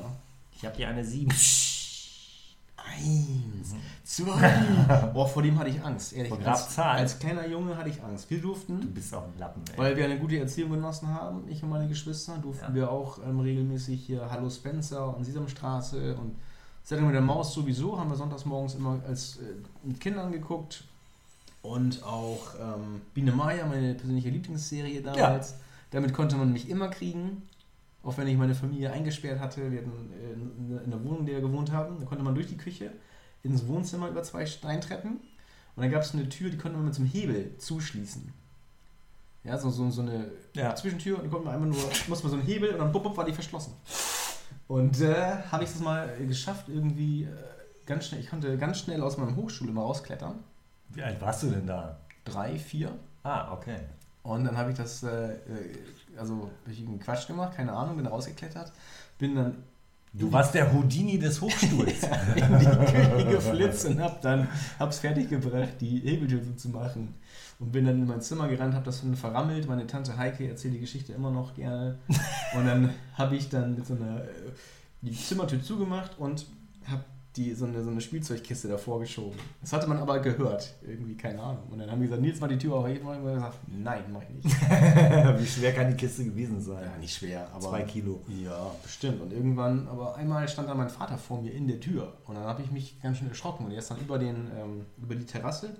Ich 0.52 0.64
habe 0.64 0.76
hier 0.76 0.88
eine 0.88 1.04
7. 1.04 1.30
Eins, 2.94 3.74
zwei. 4.04 5.10
Boah, 5.14 5.28
vor 5.28 5.42
dem 5.42 5.58
hatte 5.58 5.70
ich 5.70 5.82
Angst, 5.82 6.12
ehrlich. 6.12 6.30
Vor 6.30 6.38
Graf 6.38 6.66
als, 6.66 6.78
als 6.78 7.18
kleiner 7.18 7.46
Junge 7.46 7.76
hatte 7.76 7.88
ich 7.90 8.02
Angst. 8.02 8.30
Wir 8.30 8.38
Du 8.40 8.48
durften, 8.48 8.80
bist 8.94 9.14
auch 9.14 9.24
ein 9.24 9.38
Lappen, 9.38 9.62
ey. 9.72 9.78
weil 9.78 9.96
wir 9.96 10.04
eine 10.04 10.18
gute 10.18 10.38
Erziehung 10.38 10.70
genossen 10.70 11.08
haben, 11.08 11.48
ich 11.48 11.62
und 11.62 11.70
meine 11.70 11.88
Geschwister, 11.88 12.38
durften 12.38 12.64
Ja. 12.68 12.74
wir 12.74 12.90
auch 12.90 13.18
ähm, 13.26 13.40
regelmäßig 13.40 14.04
hier 14.06 14.30
Hallo 14.30 14.48
Spencer 14.50 15.16
und 15.16 15.24
Sesamstraße 15.24 16.16
und 16.16 16.36
Sendung 16.84 17.06
mit 17.08 17.14
der 17.16 17.22
Maus 17.22 17.52
sowieso, 17.52 17.98
haben 17.98 18.10
wir 18.10 18.16
sonntags 18.16 18.44
morgens 18.44 18.74
immer 18.76 19.00
als 19.06 19.38
äh, 19.38 19.42
mit 19.82 20.00
Kindern 20.00 20.30
geguckt. 20.32 20.84
Und 21.62 22.04
auch 22.04 22.54
ähm, 22.60 23.00
Biene 23.12 23.32
Meier, 23.32 23.66
meine 23.66 23.94
persönliche 23.94 24.30
Lieblingsserie 24.30 25.02
damals. 25.02 25.54
Damit 25.90 26.12
konnte 26.14 26.36
man 26.36 26.52
mich 26.52 26.68
immer 26.68 26.88
kriegen. 26.88 27.42
Auch 28.06 28.16
wenn 28.18 28.28
ich 28.28 28.36
meine 28.36 28.54
Familie 28.54 28.92
eingesperrt 28.92 29.40
hatte. 29.40 29.70
Wir 29.72 29.80
hatten 29.80 30.12
äh, 30.12 30.32
in- 30.32 30.80
in 30.84 30.90
der 30.90 31.02
Wohnung, 31.04 31.20
in 31.20 31.26
der 31.26 31.34
wir 31.36 31.42
gewohnt 31.42 31.72
haben. 31.72 31.98
Da 31.98 32.06
konnte 32.06 32.22
man 32.22 32.34
durch 32.34 32.46
die 32.46 32.56
Küche 32.56 32.92
ins 33.42 33.66
Wohnzimmer 33.66 34.08
über 34.08 34.22
zwei 34.22 34.46
Steintreppen. 34.46 35.12
Und 35.74 35.82
dann 35.82 35.90
gab 35.90 36.02
es 36.02 36.14
eine 36.14 36.28
Tür, 36.28 36.48
die 36.50 36.56
konnte 36.56 36.76
man 36.76 36.86
mit 36.86 36.94
so 36.94 37.02
einem 37.02 37.10
Hebel 37.10 37.56
zuschließen. 37.58 38.32
Ja, 39.44 39.58
so, 39.58 39.70
so, 39.70 39.90
so 39.90 40.02
eine 40.02 40.30
Ja. 40.54 40.74
Zwischentür 40.74 41.16
und 41.16 41.24
dann 41.24 41.30
konnte 41.30 41.46
man 41.46 41.54
einfach 41.54 41.66
nur, 41.66 41.90
musste 42.08 42.24
man 42.26 42.30
so 42.30 42.36
einen 42.38 42.46
Hebel 42.46 42.70
und 42.70 42.78
dann 42.78 42.92
bup, 42.92 43.02
bup, 43.02 43.16
war 43.16 43.24
die 43.24 43.32
verschlossen. 43.32 43.74
Und 44.68 45.00
äh, 45.00 45.14
habe 45.50 45.64
ich 45.64 45.70
das 45.70 45.80
mal 45.80 46.08
geschafft, 46.26 46.68
irgendwie 46.68 47.24
äh, 47.24 47.28
ganz 47.86 48.06
schnell, 48.06 48.20
ich 48.20 48.30
konnte 48.30 48.56
ganz 48.58 48.78
schnell 48.78 49.02
aus 49.02 49.16
meinem 49.18 49.36
Hochschul 49.36 49.68
immer 49.68 49.82
rausklettern. 49.82 50.36
Wie 50.90 51.02
alt 51.02 51.20
warst 51.20 51.42
du 51.44 51.50
denn 51.50 51.66
da? 51.66 51.98
Drei, 52.24 52.56
vier. 52.58 52.92
Ah, 53.22 53.52
okay. 53.52 53.78
Und 54.24 54.44
dann 54.44 54.56
habe 54.56 54.70
ich 54.70 54.76
das, 54.76 55.02
äh, 55.04 55.34
äh, 55.34 55.36
also 56.18 56.50
hab 56.64 56.72
ich 56.72 56.80
einen 56.80 56.98
Quatsch 56.98 57.26
gemacht, 57.26 57.56
keine 57.56 57.72
Ahnung, 57.72 57.96
bin 57.96 58.06
rausgeklettert, 58.06 58.72
bin 59.18 59.34
dann 59.34 59.56
Du 60.18 60.32
warst 60.32 60.54
der 60.54 60.72
Houdini 60.72 61.18
des 61.18 61.42
Hochstuhls. 61.42 62.02
in 62.36 62.58
die 62.58 62.64
Küche 62.64 63.26
geflitzt 63.28 63.84
und 63.84 64.00
hab 64.00 64.22
dann 64.22 64.48
hab's 64.78 65.00
fertig 65.00 65.28
gebracht, 65.28 65.74
die 65.80 65.98
Hebeltür 66.00 66.40
zu 66.56 66.70
machen. 66.70 67.14
Und 67.58 67.72
bin 67.72 67.84
dann 67.84 67.98
in 67.98 68.06
mein 68.06 68.22
Zimmer 68.22 68.48
gerannt, 68.48 68.74
hab 68.74 68.84
das 68.84 69.02
dann 69.02 69.14
verrammelt. 69.14 69.68
Meine 69.68 69.86
Tante 69.86 70.16
Heike 70.16 70.48
erzählt 70.48 70.74
die 70.74 70.80
Geschichte 70.80 71.12
immer 71.12 71.30
noch 71.30 71.54
gerne. 71.54 71.98
Und 72.56 72.66
dann 72.66 72.94
habe 73.14 73.36
ich 73.36 73.50
dann 73.50 73.74
mit 73.74 73.86
so 73.86 73.94
einer 73.94 74.22
äh, 74.22 74.28
die 75.02 75.12
Zimmertür 75.12 75.62
zugemacht 75.62 76.18
und 76.18 76.46
die, 77.36 77.54
so, 77.54 77.66
eine, 77.66 77.82
so 77.82 77.90
eine 77.90 78.00
Spielzeugkiste 78.00 78.68
davor 78.68 79.00
geschoben. 79.00 79.38
Das 79.60 79.72
hatte 79.72 79.86
man 79.86 79.98
aber 79.98 80.18
gehört. 80.20 80.74
Irgendwie, 80.82 81.16
keine 81.16 81.40
Ahnung. 81.40 81.64
Und 81.70 81.78
dann 81.78 81.90
haben 81.90 82.00
die 82.00 82.06
gesagt, 82.06 82.22
Nils, 82.22 82.40
mach 82.40 82.48
die 82.48 82.58
Tür 82.58 82.74
auf. 82.74 82.88
Ich 82.88 83.02
habe 83.02 83.34
gesagt, 83.34 83.58
nein, 83.66 84.04
mach 84.12 84.22
ich 84.22 84.44
nicht. 84.44 84.60
Wie 85.38 85.46
schwer 85.46 85.74
kann 85.74 85.88
die 85.90 85.96
Kiste 85.96 86.24
gewesen 86.24 86.60
sein? 86.60 86.82
Ja, 86.82 86.98
nicht 86.98 87.14
schwer, 87.14 87.48
aber. 87.52 87.68
Zwei 87.68 87.82
Kilo. 87.82 88.22
Ja, 88.42 88.70
bestimmt. 88.82 89.20
Und 89.20 89.32
irgendwann, 89.32 89.86
aber 89.88 90.16
einmal 90.16 90.48
stand 90.48 90.68
dann 90.68 90.78
mein 90.78 90.88
Vater 90.88 91.18
vor 91.18 91.40
mir 91.42 91.52
in 91.52 91.68
der 91.68 91.80
Tür. 91.80 92.14
Und 92.26 92.36
dann 92.36 92.44
habe 92.44 92.62
ich 92.62 92.70
mich 92.70 93.00
ganz 93.02 93.18
schön 93.18 93.28
erschrocken. 93.28 93.66
Und 93.66 93.72
er 93.72 93.78
ist 93.78 93.90
dann 93.90 94.00
über, 94.00 94.18
den, 94.18 94.50
ähm, 94.56 94.86
über 94.96 95.14
die 95.14 95.26
Terrasse, 95.26 95.76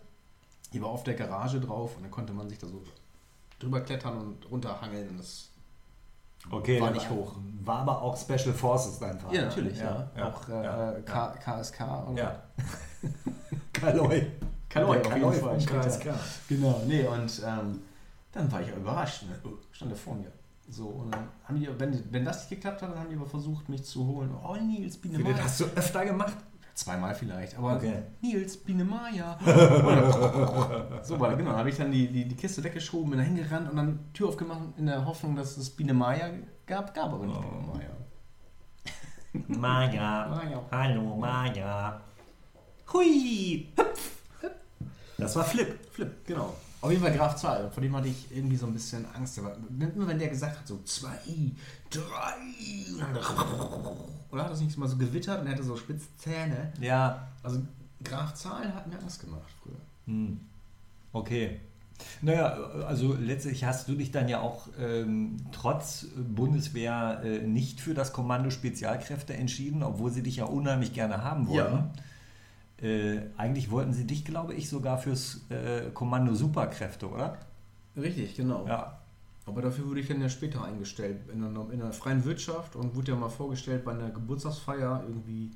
die 0.73 0.83
war 0.83 0.89
auf 0.89 1.05
der 1.05 1.15
Garage 1.15 1.61
drauf. 1.61 1.97
Und 1.97 2.03
dann 2.03 2.11
konnte 2.11 2.33
man 2.33 2.49
sich 2.49 2.59
da 2.59 2.67
so 2.67 2.83
drüber 3.59 3.81
klettern 3.81 4.19
und 4.19 4.51
runterhangeln. 4.51 5.09
Und 5.09 5.19
das 5.19 5.51
Okay, 6.51 6.81
War 6.81 6.91
nicht 6.91 7.11
hoch. 7.11 7.37
War 7.65 7.79
aber 7.81 8.01
auch 8.03 8.17
Special 8.17 8.55
Forces 8.55 8.99
dein 9.01 9.19
Vater. 9.19 9.35
ja, 9.35 9.43
natürlich, 9.47 9.79
ja. 9.79 10.09
ja. 10.17 10.29
Auch 10.29 10.49
äh. 10.49 11.03
K 11.03 11.35
KSK. 11.43 11.81
Und 12.09 12.17
ja. 12.17 12.43
Kaloi. 13.73 14.27
Kaloi, 14.69 15.01
auf 15.01 15.15
jeden 15.15 15.33
Fall. 15.33 15.83
KSK. 15.83 16.05
Genau, 16.49 16.81
nee, 16.87 17.05
und 17.07 17.43
ähm, 17.45 17.81
dann 18.33 18.53
war 18.53 18.61
ich 18.61 18.69
ja 18.69 18.77
überrascht. 18.77 19.23
Ne? 19.25 19.35
Oh, 19.45 19.57
stand 19.73 19.91
er 19.91 19.97
vor 19.97 20.15
mir. 20.15 20.31
So, 20.69 20.87
und 20.87 21.13
dann 21.13 21.29
haben 21.45 21.59
die, 21.61 21.69
wenn, 21.79 22.13
wenn 22.13 22.25
das 22.25 22.39
nicht 22.39 22.51
geklappt 22.51 22.83
hat, 22.83 22.91
dann 22.91 22.99
haben 22.99 23.09
die 23.09 23.17
aber 23.17 23.27
versucht, 23.27 23.69
mich 23.69 23.85
zu 23.85 24.07
holen. 24.07 24.35
Oh, 24.45 24.57
Nils, 24.57 24.97
Biene 24.97 25.19
Das 25.19 25.25
Maya. 25.25 25.45
hast 25.45 25.61
du 25.61 25.65
öfter 25.77 26.05
gemacht? 26.05 26.37
Zweimal 26.77 27.15
vielleicht, 27.15 27.57
aber 27.57 27.77
Okay. 27.77 28.03
Nils, 28.21 28.59
Biene 28.59 28.85
Maya. 28.85 29.39
so 31.03 31.19
war 31.19 31.35
genau. 31.35 31.53
Dann 31.53 31.59
habe 31.61 31.71
ich 31.71 31.77
dann 31.79 31.91
die, 31.91 32.07
die, 32.07 32.29
die 32.29 32.37
Kiste 32.37 32.63
weggeschoben, 32.63 33.09
bin 33.09 33.19
da 33.19 33.25
hingerannt 33.25 33.71
und 33.71 33.77
dann 33.77 34.13
Tür 34.13 34.29
aufgemacht 34.29 34.61
in 34.77 34.85
der 34.85 35.07
Hoffnung, 35.07 35.35
dass 35.35 35.57
es 35.57 35.71
Biene 35.71 35.95
Maya 35.95 36.29
gab. 36.67 36.93
Gab 36.95 37.15
aber 37.15 37.25
nicht 37.25 37.39
Oh. 37.39 37.41
Biene 37.41 37.67
Maya. 37.67 37.91
Maja. 39.59 40.29
Maja. 40.45 40.67
Hallo, 40.71 41.17
Maja. 41.17 42.01
Hui. 42.93 43.73
Das 45.17 45.35
war 45.35 45.45
Flip. 45.45 45.79
Flip, 45.91 46.27
genau. 46.27 46.53
Auf 46.87 46.93
jeden 46.93 47.03
Fall 47.03 47.17
Graf 47.17 47.37
Zahl. 47.37 47.71
Vor 47.71 47.83
dem 47.83 47.97
hatte 47.97 48.09
ich 48.09 48.31
irgendwie 48.31 48.57
so 48.57 48.67
ein 48.67 48.73
bisschen 48.73 49.05
Angst. 49.15 49.39
Aber 49.39 49.57
immer 49.79 50.07
wenn 50.07 50.19
der 50.19 50.29
gesagt 50.29 50.59
hat, 50.59 50.67
so 50.67 50.81
zwei, 50.85 51.19
drei, 51.91 52.93
und 52.93 53.01
dann 53.01 53.17
oder 54.31 54.45
hat 54.45 54.53
das 54.53 54.61
nicht 54.61 54.77
mal 54.79 54.89
so 54.89 54.97
gewittert 54.97 55.41
und 55.41 55.47
er 55.47 55.55
hatte 55.55 55.65
so 55.65 55.77
spitze 55.77 56.07
Zähne. 56.19 56.73
Ja. 56.81 57.27
Also 57.43 57.61
Graf 58.05 58.35
Zahl 58.35 58.73
hat 58.73 58.87
mir 58.87 58.99
Angst 59.01 59.21
gemacht 59.21 59.51
früher. 59.63 59.75
Hm. 60.07 60.41
Okay. 61.13 61.61
Naja, 62.21 62.55
also 62.87 63.15
letztlich 63.15 63.65
hast 63.65 63.89
du 63.89 63.95
dich 63.95 64.13
dann 64.13 64.29
ja 64.29 64.41
auch 64.41 64.69
ähm, 64.79 65.39
trotz 65.51 66.07
Bundeswehr 66.17 67.23
äh, 67.25 67.39
nicht 67.39 67.81
für 67.81 67.95
das 67.95 68.13
Kommando 68.13 68.51
Spezialkräfte 68.51 69.35
entschieden, 69.35 69.83
obwohl 69.83 70.13
sie 70.13 70.23
dich 70.23 70.37
ja 70.37 70.45
unheimlich 70.45 70.93
gerne 70.93 71.25
haben 71.25 71.49
wollten. 71.49 71.91
Äh, 72.83 73.21
eigentlich 73.37 73.71
wollten 73.71 73.93
sie 73.93 74.07
dich, 74.07 74.25
glaube 74.25 74.55
ich, 74.55 74.69
sogar 74.69 74.99
fürs 74.99 75.41
äh, 75.49 75.91
Kommando 75.95 76.35
Superkräfte, 76.35 77.09
oder? 77.09 77.39
Richtig, 77.97 78.37
genau. 78.37 78.67
Ja. 78.67 78.99
Aber 79.47 79.63
dafür 79.63 79.87
wurde 79.87 80.01
ich 80.01 80.09
dann 80.09 80.21
ja 80.21 80.29
später 80.29 80.65
eingestellt 80.65 81.21
in 81.33 81.43
einer, 81.43 81.71
in 81.71 81.81
einer 81.81 81.93
freien 81.93 82.25
Wirtschaft 82.25 82.77
und 82.77 82.95
wurde 82.95 83.13
ja 83.13 83.17
mal 83.17 83.29
vorgestellt 83.29 83.85
bei 83.85 83.93
einer 83.93 84.11
Geburtstagsfeier. 84.11 85.05
Irgendwie 85.07 85.53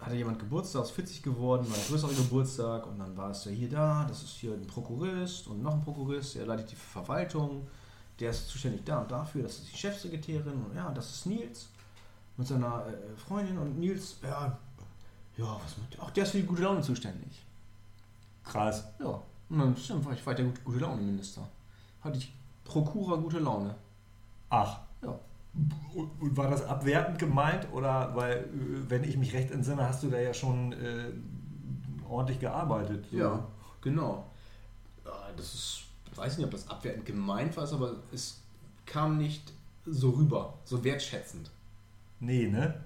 hatte 0.00 0.16
jemand 0.16 0.38
Geburtstag, 0.38 0.82
ist 0.84 0.90
40 0.92 1.22
geworden, 1.22 1.68
war 1.68 1.76
ein 1.76 1.84
größerer 1.88 2.14
Geburtstag 2.14 2.86
und 2.86 2.98
dann 2.98 3.16
war 3.16 3.30
es 3.30 3.44
ja 3.44 3.50
hier 3.50 3.68
da, 3.68 4.04
das 4.08 4.22
ist 4.22 4.36
hier 4.36 4.54
ein 4.54 4.66
Prokurist 4.66 5.46
und 5.46 5.62
noch 5.62 5.74
ein 5.74 5.82
Prokurist, 5.82 6.36
der 6.36 6.46
leitet 6.46 6.72
die 6.72 6.76
Verwaltung, 6.76 7.66
der 8.18 8.30
ist 8.30 8.48
zuständig 8.48 8.84
da 8.84 9.00
und 9.00 9.10
dafür, 9.10 9.42
das 9.42 9.58
ist 9.58 9.72
die 9.72 9.76
Chefsekretärin 9.76 10.64
und 10.64 10.74
ja, 10.74 10.90
das 10.90 11.10
ist 11.10 11.26
Nils 11.26 11.68
mit 12.36 12.46
seiner 12.46 12.86
äh, 12.86 13.16
Freundin 13.18 13.58
und 13.58 13.78
Nils, 13.78 14.16
ja, 14.22 14.58
ja, 15.40 15.60
was 15.64 15.78
macht 15.78 15.94
der? 15.94 16.02
Ach, 16.02 16.10
der 16.10 16.24
ist 16.24 16.30
für 16.30 16.38
die 16.38 16.46
gute 16.46 16.62
Laune 16.62 16.82
zuständig. 16.82 17.44
Krass. 18.44 18.84
Ja, 18.98 19.22
und 19.48 19.58
dann 19.58 19.76
stimmt, 19.76 20.04
war 20.04 20.12
ich 20.12 20.24
weiter 20.26 20.44
gut, 20.44 20.64
gute 20.64 20.78
Laune 20.78 21.02
Minister. 21.02 21.46
Hatte 22.00 22.18
ich 22.18 22.32
Prokura 22.64 23.16
gute 23.16 23.38
Laune. 23.38 23.74
Ach. 24.50 24.80
Ja. 25.02 25.18
Und 25.94 26.36
war 26.36 26.48
das 26.48 26.64
abwertend 26.64 27.18
gemeint 27.18 27.66
oder 27.72 28.14
weil, 28.14 28.38
äh, 28.38 28.88
wenn 28.88 29.02
ich 29.02 29.16
mich 29.16 29.32
recht 29.32 29.50
entsinne, 29.50 29.88
hast 29.88 30.02
du 30.02 30.10
da 30.10 30.18
ja 30.18 30.32
schon 30.32 30.72
äh, 30.72 31.10
ordentlich 32.08 32.38
gearbeitet? 32.38 33.06
so. 33.10 33.16
Ja, 33.16 33.46
genau. 33.80 34.26
Das 35.36 35.54
ist, 35.54 35.82
ich 36.10 36.18
weiß 36.18 36.36
nicht, 36.36 36.44
ob 36.44 36.52
das 36.52 36.68
abwertend 36.68 37.06
gemeint 37.06 37.56
war, 37.56 37.72
aber 37.72 37.96
es 38.12 38.42
kam 38.86 39.16
nicht 39.18 39.52
so 39.86 40.10
rüber, 40.10 40.54
so 40.64 40.84
wertschätzend. 40.84 41.50
Nee, 42.20 42.48
ne? 42.48 42.80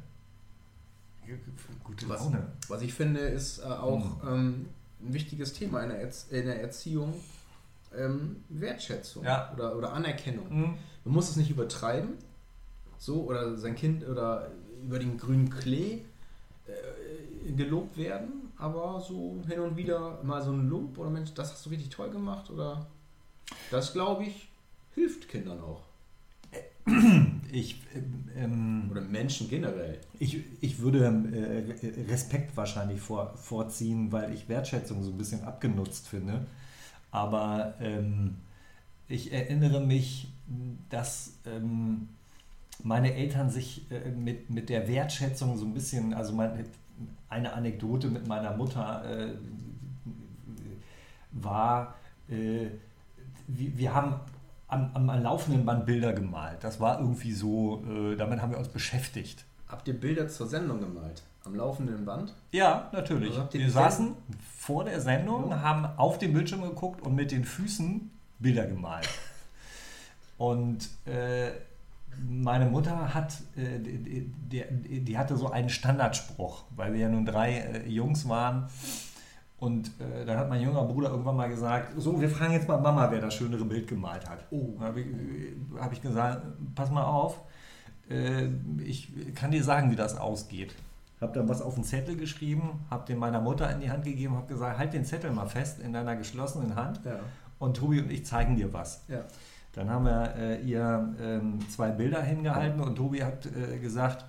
Gute 1.85 2.09
Was, 2.09 2.21
Laune. 2.25 2.47
was 2.69 2.83
ich 2.83 2.93
finde, 2.95 3.21
ist 3.21 3.59
äh, 3.59 3.63
auch 3.65 4.23
ähm, 4.25 4.67
ein 5.03 5.13
wichtiges 5.15 5.53
Thema 5.53 5.83
in 5.83 5.91
der, 5.91 6.01
Erz 6.01 6.27
in 6.31 6.47
der 6.47 6.61
Erziehung. 6.61 7.15
Ähm, 7.97 8.43
Wertschätzung 8.49 9.23
Ja. 9.25 9.53
oder, 9.55 9.77
oder 9.77 9.93
Anerkennung. 9.93 10.47
Mhm. 10.49 10.75
Man 11.05 11.15
muss 11.15 11.29
es 11.31 11.37
nicht 11.37 11.51
übertreiben, 11.51 12.15
so 12.99 13.23
oder 13.25 13.57
sein 13.57 13.77
Kind 13.77 14.05
oder 14.09 14.51
über 14.83 14.99
den 14.99 15.17
grünen 15.17 15.49
Klee 15.51 16.01
äh, 16.67 17.53
gelobt 17.53 17.97
werden, 17.97 18.51
aber 18.57 19.01
so 19.01 19.37
hin 19.47 19.61
und 19.61 19.77
wieder 19.77 20.21
mal 20.25 20.43
so 20.43 20.51
ein 20.51 20.69
Lob 20.69 20.99
oder 20.99 21.11
Mensch, 21.11 21.35
das 21.35 21.53
hast 21.53 21.67
du 21.67 21.71
richtig 21.71 21.91
toll 21.91 22.11
gemacht 22.11 22.51
oder 22.51 22.87
das 23.71 23.93
glaube 23.93 24.25
ich 24.25 24.49
hilft 24.95 25.29
Kindern 25.29 25.61
auch 25.61 25.83
Ich, 27.55 27.81
ähm, 28.37 28.89
oder 28.91 29.01
Menschen 29.01 29.49
generell. 29.49 30.01
ich, 30.19 30.41
ich 30.61 30.81
würde 30.81 31.05
äh, 31.07 32.11
Respekt 32.11 32.57
wahrscheinlich 32.57 33.01
vor, 33.01 33.37
vorziehen, 33.37 34.11
weil 34.11 34.35
ich 34.35 34.49
Wertschätzung 34.49 35.05
so 35.05 35.13
ein 35.13 35.19
bisschen 35.19 35.45
abgenutzt 35.45 36.09
finde. 36.09 36.47
Aber 37.13 37.75
ähm, 37.81 38.39
ich 39.07 39.33
erinnere 39.33 39.81
mich, 39.81 40.33
dass 40.91 41.35
ähm, 41.47 42.09
meine 42.83 43.15
Eltern 43.15 43.51
sich 43.51 43.89
äh, 43.89 44.11
mit, 44.11 44.51
mit 44.51 44.69
der 44.69 44.89
Wertschätzung 44.89 45.57
so 45.57 45.65
ein 45.65 45.75
bisschen, 45.75 46.13
also 46.13 46.33
mein, 46.33 46.65
eine 47.29 47.53
Anekdote 47.53 48.09
mit 48.09 48.27
meiner 48.27 48.57
Mutter 48.57 49.05
äh, 49.05 49.35
war, 51.31 51.95
äh, 52.29 52.67
wir 53.47 53.95
haben 53.95 54.15
am, 54.69 54.91
am, 54.95 55.23
laufenden 55.23 55.65
Band 55.65 55.87
Bilder 55.87 56.13
gemalt. 56.13 56.63
Das 56.63 56.81
war 56.81 57.01
irgendwie 57.01 57.33
so, 57.33 57.83
äh, 57.89 58.17
damit 58.17 58.41
haben 58.41 58.51
wir 58.53 58.59
uns 58.59 58.69
beschäftigt. 58.69 59.45
Habt 59.69 59.89
ihr 59.89 59.99
Bilder 59.99 60.29
zur 60.29 60.47
Sendung 60.47 60.81
gemalt? 60.81 61.23
Am 61.45 61.55
laufenden 61.55 62.05
Band? 62.05 62.33
Ja, 62.53 62.89
natürlich. 62.93 63.37
Also 63.39 63.53
wir 63.53 63.71
saßen 63.71 64.15
vor 64.57 64.85
der 64.85 65.01
Sendung, 65.01 65.51
Ja. 65.51 65.61
haben 65.61 65.85
auf 65.99 66.19
den 66.19 66.33
Bildschirm 66.33 66.63
geguckt 66.63 67.03
und 67.03 67.15
mit 67.15 67.31
den 67.33 67.45
Füßen 67.45 68.11
Bilder 68.39 68.67
gemalt. 68.67 69.09
Und 70.39 70.89
äh, 71.07 71.51
meine 72.29 72.67
Mutter 72.67 73.13
hat, 73.15 73.35
äh, 73.57 73.79
die, 73.79 74.27
die, 74.27 75.01
die 75.05 75.19
hatte 75.19 75.37
so 75.37 75.51
einen 75.51 75.69
Standardspruch, 75.69 76.65
weil 76.75 76.93
wir 76.93 77.01
ja 77.01 77.09
nun 77.09 77.27
drei 77.27 77.59
äh, 77.59 77.89
Jungs 77.89 78.29
waren. 78.29 78.69
Und 79.65 79.89
äh, 79.99 80.27
dann 80.27 80.37
hat 80.37 80.51
mein 80.51 80.61
junger 80.61 80.85
Bruder 80.85 81.09
irgendwann 81.09 81.37
mal 81.37 81.49
gesagt, 81.49 81.95
so, 81.97 82.21
wir 82.21 82.29
fragen 82.29 82.53
jetzt 82.53 82.69
mal 82.69 82.79
Mama, 82.79 83.11
wer 83.11 83.23
das 83.23 83.33
schönere 83.33 83.65
Bild 83.65 83.89
gemalt 83.89 84.29
hat. 84.29 84.45
Oh. 84.51 84.79
Habe 84.79 85.01
ich, 85.01 85.07
hab 85.81 85.91
ich 85.91 86.03
gesagt, 86.03 86.43
pass 86.75 86.91
mal 86.91 87.05
auf, 87.05 87.41
äh, 88.11 88.49
ich 88.85 89.11
kann 89.35 89.51
dir 89.53 89.65
sagen, 89.65 89.91
wie 89.91 89.97
das 89.97 90.19
ausgeht. 90.19 90.75
Habe 91.19 91.33
dann 91.33 91.49
was 91.49 91.63
auf 91.63 91.77
den 91.77 91.85
Zettel 91.85 92.15
geschrieben, 92.15 92.85
habe 92.91 93.07
den 93.07 93.19
meiner 93.19 93.41
Mutter 93.41 93.71
in 93.73 93.81
die 93.81 93.91
Hand 93.91 94.05
gegeben, 94.05 94.37
habe 94.37 94.49
gesagt, 94.49 94.77
halt 94.79 94.93
den 94.93 95.07
Zettel 95.07 95.31
mal 95.31 95.47
fest 95.47 95.81
in 95.81 95.95
deiner 95.95 96.15
geschlossenen 96.15 96.77
Hand 96.77 97.01
Ja. 97.07 97.21
und 97.59 97.79
Tobi 97.79 98.03
und 98.03 98.13
ich 98.13 98.27
zeigen 98.27 98.57
dir 98.57 98.71
was. 98.71 99.05
Ja. 99.09 99.21
Dann 99.73 99.89
haben 99.89 100.05
wir 100.05 100.35
äh, 100.37 100.61
ihr 100.61 101.15
ähm, 101.23 101.59
zwei 101.71 101.91
Bilder 101.91 102.23
hingehalten 102.23 102.81
und 102.83 102.97
Tobi 102.97 103.25
hat 103.25 103.47
äh, 103.47 103.79
gesagt, 103.79 104.27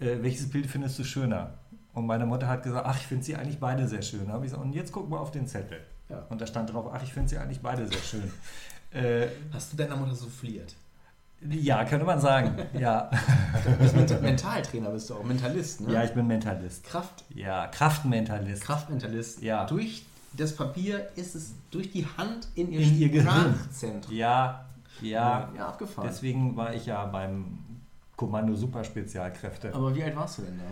äh, 0.00 0.16
welches 0.22 0.48
Bild 0.48 0.66
findest 0.66 0.98
du 0.98 1.04
schöner? 1.04 1.50
Und 1.98 2.06
meine 2.06 2.26
Mutter 2.26 2.48
hat 2.48 2.62
gesagt, 2.62 2.86
ach, 2.86 2.96
ich 2.96 3.06
finde 3.06 3.24
sie 3.24 3.36
eigentlich 3.36 3.58
beide 3.58 3.86
sehr 3.88 4.02
schön. 4.02 4.26
Da 4.26 4.32
habe 4.34 4.44
ich 4.46 4.50
gesagt, 4.52 4.64
und 4.66 4.72
jetzt 4.74 4.92
guck 4.92 5.08
mal 5.10 5.18
auf 5.18 5.30
den 5.30 5.46
Zettel. 5.46 5.80
Ja. 6.08 6.24
Und 6.30 6.40
da 6.40 6.46
stand 6.46 6.72
drauf, 6.72 6.90
ach, 6.92 7.02
ich 7.02 7.12
finde 7.12 7.28
sie 7.28 7.38
eigentlich 7.38 7.60
beide 7.60 7.86
sehr 7.86 7.98
schön. 7.98 8.30
äh, 8.92 9.26
Hast 9.52 9.72
du 9.72 9.76
deiner 9.76 9.96
Mutter 9.96 10.14
souffliert? 10.14 10.74
ja, 11.50 11.84
könnte 11.84 12.04
man 12.04 12.20
sagen. 12.20 12.56
Ja. 12.78 13.10
Du 13.64 13.70
bist 13.76 13.94
Ment- 13.94 14.22
Mentaltrainer, 14.22 14.90
bist 14.90 15.08
du 15.10 15.14
auch. 15.14 15.22
Mentalist, 15.24 15.82
ne? 15.82 15.92
ja, 15.92 16.02
ich 16.04 16.10
bin 16.12 16.26
Mentalist. 16.26 16.82
Kraft, 16.84 17.24
Ja, 17.34 17.66
Kraftmentalist. 17.68 18.62
Kraftmentalist. 18.64 19.42
Ja. 19.42 19.64
Durch 19.66 20.04
das 20.32 20.54
Papier 20.56 21.08
ist 21.16 21.34
es 21.36 21.54
durch 21.70 21.90
die 21.92 22.06
Hand 22.16 22.48
in 22.54 22.72
ihr, 22.72 22.80
In 22.80 22.98
ihr. 22.98 23.20
Sprachzentrum. 23.22 24.14
Ja, 24.14 24.64
ja. 25.00 25.48
ja, 25.56 25.68
abgefahren. 25.68 26.08
Deswegen 26.10 26.56
war 26.56 26.74
ich 26.74 26.86
ja 26.86 27.04
beim 27.06 27.58
Kommando 28.16 28.54
Superspezialkräfte. 28.56 29.72
Aber 29.74 29.94
wie 29.94 30.02
alt 30.02 30.16
warst 30.16 30.38
du 30.38 30.42
denn 30.42 30.58
da? 30.58 30.64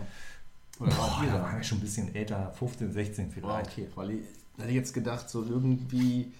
Oder 0.79 0.91
Boah, 0.91 1.23
da 1.25 1.41
war 1.41 1.59
ich 1.59 1.67
schon 1.67 1.77
ein 1.79 1.81
bisschen 1.81 2.13
älter, 2.13 2.51
15, 2.57 2.91
16 2.91 3.25
Ah, 3.25 3.31
vielleicht. 3.33 3.71
okay, 3.71 3.87
weil 3.95 4.11
ich 4.11 4.21
da 4.57 4.63
hätte 4.63 4.71
ich 4.71 4.77
jetzt 4.77 4.93
gedacht, 4.93 5.29
so 5.29 5.43
irgendwie. 5.43 6.31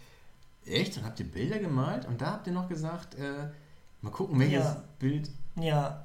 Echt? 0.66 0.98
Dann 0.98 1.06
habt 1.06 1.20
ihr 1.20 1.26
Bilder 1.32 1.60
gemalt 1.60 2.06
und 2.08 2.20
da 2.22 2.32
habt 2.32 2.48
ihr 2.48 2.54
noch 2.54 2.68
gesagt, 2.68 3.16
äh, 3.16 3.50
mal 4.02 4.10
gucken, 4.10 4.40
welches 4.40 4.64
Ja. 4.66 4.84
Bild. 5.00 5.30
Ja. 5.60 6.04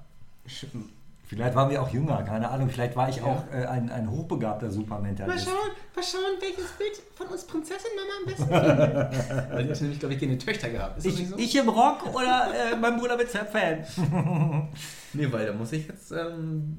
Vielleicht 1.27 1.55
waren 1.55 1.71
wir 1.71 1.81
auch 1.83 1.89
jünger, 1.89 2.23
keine 2.25 2.51
Ahnung. 2.51 2.69
Vielleicht 2.69 2.95
war 2.95 3.09
ich 3.09 3.17
Ja. 3.17 3.25
auch 3.25 3.45
äh, 3.51 3.65
ein, 3.65 3.89
ein 3.91 4.11
hochbegabter 4.11 4.71
Supermentalist. 4.71 5.47
mal 5.47 6.03
schauen, 6.03 6.21
welches 6.41 6.71
Bild 6.73 7.03
von 7.15 7.27
uns 7.29 7.45
Prinzessin 7.45 7.91
Mama 7.97 8.13
am 8.21 8.27
besten 8.27 8.45
findet. 8.45 9.51
Weil 9.53 9.65
die 9.65 9.71
hat 9.71 9.81
nämlich, 9.81 9.99
glaube 9.99 10.15
ich, 10.15 10.21
keine 10.21 10.37
Töchter 10.39 10.69
gehabt. 10.69 10.99
Ist 10.99 11.19
nicht 11.19 11.29
so? 11.31 11.39
Ich 11.39 11.57
im 11.57 11.69
Rock 11.71 12.15
oder 12.15 12.73
äh, 12.73 12.77
mein 12.77 12.99
Bruder 12.99 13.17
mit 13.17 13.29
Fan? 13.29 13.85
Nee, 15.15 15.31
weil 15.31 15.47
da 15.47 15.53
muss 15.53 15.73
ich 15.73 15.87
jetzt. 15.89 16.11
Ähm, 16.13 16.79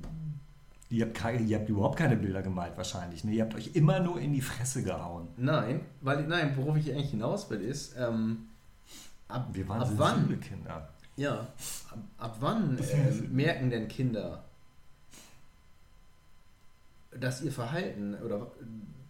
Ihr 0.94 1.06
habt, 1.06 1.16
keine, 1.16 1.40
ihr 1.40 1.58
habt 1.58 1.68
überhaupt 1.70 1.98
keine 1.98 2.16
Bilder 2.16 2.44
gemalt 2.44 2.78
wahrscheinlich. 2.78 3.24
Ne? 3.24 3.32
Ihr 3.32 3.44
habt 3.44 3.56
euch 3.56 3.72
immer 3.74 4.00
nur 4.00 4.20
in 4.20 4.32
die 4.32 4.42
Fresse 4.42 4.84
gehauen. 4.84 5.28
nein, 5.38 5.82
weil 6.02 6.28
nein, 6.28 6.54
worauf 6.56 6.78
ich 6.78 6.92
eigentlich 6.92 7.10
hinaus 7.10 7.50
will, 7.50 7.62
ist, 7.62 7.96
ähm, 7.98 8.50
ab, 9.28 9.50
Wir 9.54 9.68
waren 9.68 9.82
ab 9.82 9.90
wann? 9.98 10.40
Kinder. 10.40 10.90
Ja, 11.16 11.48
ab, 11.90 11.98
ab 12.20 12.38
wann 12.42 12.78
äh, 12.78 13.12
merken 13.32 13.72
denn 13.72 13.88
Kinder, 13.88 14.44
dass 17.20 17.42
ihr 17.42 17.52
Verhalten 17.52 18.14
oder 18.24 18.52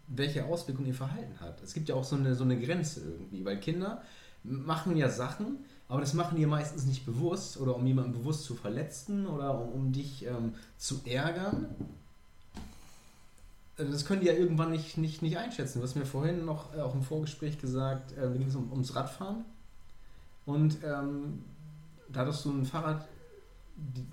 welche 0.08 0.46
Auswirkungen 0.46 0.88
ihr 0.88 0.94
Verhalten 0.94 1.38
hat? 1.42 1.62
Es 1.64 1.74
gibt 1.74 1.90
ja 1.90 1.96
auch 1.96 2.06
so 2.06 2.16
eine, 2.16 2.34
so 2.34 2.46
eine 2.46 2.58
Grenze 2.58 3.02
irgendwie, 3.02 3.44
weil 3.44 3.60
Kinder 3.60 4.02
machen 4.44 4.96
ja 4.96 5.10
Sachen, 5.10 5.58
aber 5.88 6.02
das 6.02 6.14
machen 6.14 6.38
die 6.38 6.46
meistens 6.46 6.86
nicht 6.86 7.06
bewusst 7.06 7.58
oder 7.58 7.76
um 7.76 7.86
jemanden 7.86 8.14
bewusst 8.14 8.46
zu 8.46 8.56
verletzen 8.56 9.28
oder 9.28 9.60
um, 9.60 9.70
um 9.70 9.92
dich 9.92 10.26
ähm, 10.26 10.56
zu 10.78 11.02
ärgern. 11.06 11.68
Also 13.78 13.92
Das 13.92 14.06
können 14.06 14.22
die 14.22 14.28
ja 14.28 14.34
irgendwann 14.34 14.72
nicht, 14.72 14.98
nicht, 14.98 15.22
nicht 15.22 15.38
einschätzen. 15.38 15.80
Du 15.80 15.84
hast 15.84 15.96
mir 15.96 16.06
vorhin 16.06 16.46
noch 16.46 16.76
äh, 16.76 16.82
auch 16.82 16.94
im 16.94 17.04
Vorgespräch 17.04 17.60
gesagt, 17.60 18.14
äh, 18.14 18.22
da 18.22 18.30
ging 18.30 18.48
es 18.48 18.56
um, 18.56 18.72
ums 18.72 18.96
Radfahren. 18.96 19.46
Und 20.46 20.78
ähm, 20.84 21.44
da 22.10 22.22
hattest 22.22 22.46
du 22.46 22.52
ein 22.52 22.66
Fahrrad 22.66 23.08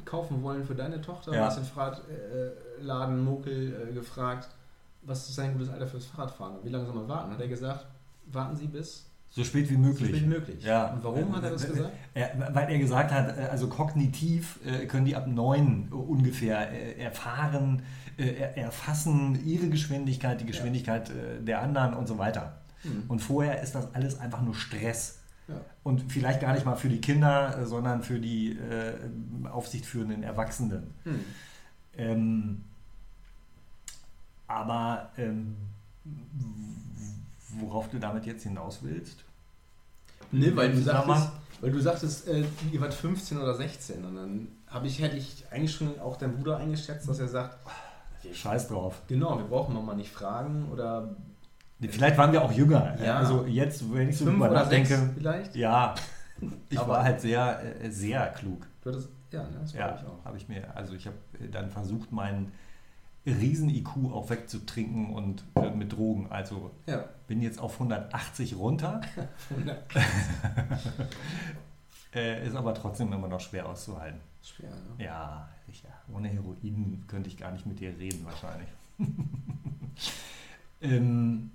kaufen 0.04 0.42
wollen 0.42 0.64
für 0.64 0.74
deine 0.74 1.00
Tochter. 1.00 1.32
Ja. 1.32 1.40
Du 1.40 1.44
hast 1.46 1.56
den 1.58 1.64
Fahrradladen 1.64 3.24
Mokel 3.24 3.88
äh, 3.88 3.92
gefragt, 3.92 4.48
was 5.02 5.28
ist 5.28 5.36
sein 5.36 5.52
gutes 5.52 5.68
Alter 5.68 5.86
fürs 5.86 6.06
Fahrradfahren? 6.06 6.56
Wie 6.62 6.68
lange 6.68 6.86
soll 6.86 6.94
man 6.94 7.08
warten? 7.08 7.32
Hat 7.32 7.40
er 7.40 7.48
gesagt, 7.48 7.86
warten 8.26 8.56
Sie 8.56 8.66
bis 8.66 9.09
So 9.32 9.44
spät 9.44 9.70
wie 9.70 9.74
so 9.74 9.80
möglich. 9.80 10.08
spät 10.08 10.22
wie 10.22 10.26
möglich. 10.26 10.64
Ja. 10.64 10.88
Und 10.92 11.04
warum 11.04 11.36
hat 11.36 11.44
er 11.44 11.50
das 11.50 11.64
Äh, 11.64 11.68
gesagt? 11.68 11.92
Er, 12.14 12.54
weil 12.54 12.68
er 12.70 12.78
gesagt 12.78 13.12
hat, 13.12 13.38
äh, 13.38 13.42
also 13.42 13.68
kognitiv 13.68 14.58
äh, 14.66 14.86
können 14.86 15.04
die 15.04 15.14
ab 15.14 15.26
neun 15.28 15.88
ungefähr 15.90 16.70
äh, 16.72 17.00
erfahren, 17.00 17.82
äh, 18.18 18.24
er- 18.26 18.56
erfassen 18.56 19.38
ihre 19.46 19.68
Geschwindigkeit, 19.68 20.40
die 20.40 20.46
Geschwindigkeit 20.46 21.10
äh, 21.10 21.40
der 21.42 21.62
anderen 21.62 21.94
und 21.94 22.08
so 22.08 22.18
weiter. 22.18 22.58
Hm. 22.82 23.04
Und 23.08 23.20
vorher 23.20 23.62
ist 23.62 23.74
das 23.74 23.94
alles 23.94 24.18
einfach 24.18 24.42
nur 24.42 24.54
Stress. 24.54 25.18
Ja. 25.46 25.60
Und 25.84 26.10
vielleicht 26.10 26.40
gar 26.40 26.52
nicht 26.54 26.64
mal 26.66 26.76
für 26.76 26.88
die 26.88 27.00
Kinder, 27.00 27.56
äh, 27.56 27.66
sondern 27.66 28.02
für 28.02 28.18
die 28.18 28.52
äh, 28.58 28.94
aufsichtführenden 29.48 30.22
Erwachsenen. 30.24 30.92
Hm. 31.04 31.20
Ähm, 31.96 32.60
aber 34.48 35.10
ähm, 35.18 35.56
worauf 37.58 37.88
du 37.88 37.98
damit 37.98 38.26
jetzt 38.26 38.42
hinaus 38.42 38.80
willst? 38.82 39.24
Nee, 40.32 40.54
weil 40.54 40.72
du 40.72 40.80
sagtest, 40.80 41.30
weil 41.60 41.72
du 41.72 41.80
sagtest 41.80 42.28
äh, 42.28 42.44
ihr 42.72 42.80
wart 42.80 42.94
15 42.94 43.38
oder 43.38 43.54
16 43.54 44.04
und 44.04 44.14
dann 44.16 44.48
habe 44.68 44.86
ich, 44.86 45.00
hätte 45.00 45.16
ich 45.16 45.44
eigentlich 45.50 45.74
schon 45.74 45.98
auch 46.00 46.16
deinen 46.16 46.36
Bruder 46.36 46.58
eingeschätzt, 46.58 47.08
dass 47.08 47.18
er 47.18 47.28
sagt, 47.28 47.58
Scheiß 48.32 48.68
drauf. 48.68 49.02
genau, 49.08 49.38
wir 49.38 49.44
brauchen 49.46 49.74
Mama 49.74 49.94
nicht 49.94 50.10
fragen 50.12 50.68
oder 50.70 51.16
Vielleicht 51.80 52.18
waren 52.18 52.30
wir 52.30 52.42
auch 52.42 52.52
jünger. 52.52 52.94
Ja. 53.02 53.16
Also 53.16 53.46
jetzt, 53.46 53.82
wenn 53.94 54.10
ich 54.10 54.18
so 54.18 54.26
drüber 54.26 54.50
nachdenke, 54.50 55.10
vielleicht. 55.16 55.56
ja, 55.56 55.94
ich 56.68 56.78
Aber- 56.78 56.92
war 56.92 57.02
halt 57.04 57.22
sehr, 57.22 57.82
äh, 57.82 57.90
sehr 57.90 58.26
klug. 58.28 58.66
Hattest, 58.84 59.08
ja, 59.32 59.42
ne, 59.44 59.58
das 59.62 59.72
Ja, 59.72 59.96
ich 59.98 60.06
auch. 60.06 60.22
habe 60.24 60.36
ich 60.36 60.46
mir, 60.46 60.76
also 60.76 60.92
ich 60.94 61.06
habe 61.06 61.16
dann 61.50 61.70
versucht, 61.70 62.12
meinen 62.12 62.52
Riesen-IQ 63.26 64.10
auch 64.12 64.30
wegzutrinken 64.30 65.10
und 65.10 65.44
äh, 65.56 65.70
mit 65.70 65.92
Drogen. 65.92 66.30
Also 66.30 66.70
Ja. 66.86 67.04
bin 67.26 67.42
jetzt 67.42 67.58
auf 67.60 67.74
180 67.74 68.56
runter, 68.56 69.00
äh, 72.14 72.46
ist 72.46 72.54
aber 72.56 72.74
trotzdem 72.74 73.12
immer 73.12 73.28
noch 73.28 73.40
schwer 73.40 73.68
auszuhalten. 73.68 74.20
Schwer, 74.42 74.70
ne? 74.70 75.04
Ja, 75.04 75.48
sicher. 75.66 75.88
Ohne 76.14 76.28
Heroin 76.28 77.04
könnte 77.06 77.28
ich 77.28 77.36
gar 77.36 77.52
nicht 77.52 77.66
mit 77.66 77.78
dir 77.80 77.96
reden, 77.98 78.24
wahrscheinlich. 78.24 78.68
ähm, 80.80 81.50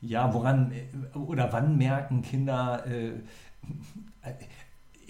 ja, 0.00 0.32
woran 0.32 0.72
äh, 0.72 0.86
oder 1.16 1.52
wann 1.52 1.76
merken 1.76 2.22
Kinder, 2.22 2.86
äh, 2.86 3.12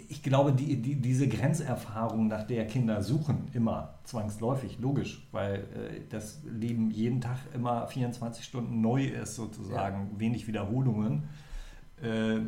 ich 0.09 0.22
glaube, 0.22 0.53
die, 0.53 0.80
die, 0.80 0.96
diese 0.96 1.28
Grenzerfahrung, 1.28 2.28
nach 2.28 2.44
der 2.44 2.66
Kinder 2.66 3.03
suchen, 3.03 3.48
immer 3.53 3.94
zwangsläufig, 4.05 4.78
logisch, 4.80 5.26
weil 5.32 5.57
äh, 5.57 6.00
das 6.11 6.40
Leben 6.44 6.90
jeden 6.90 7.20
Tag 7.20 7.38
immer 7.55 7.86
24 7.86 8.44
Stunden 8.44 8.80
neu 8.80 9.05
ist, 9.05 9.36
sozusagen, 9.36 10.18
wenig 10.18 10.46
Wiederholungen. 10.46 11.24
Äh, 12.03 12.40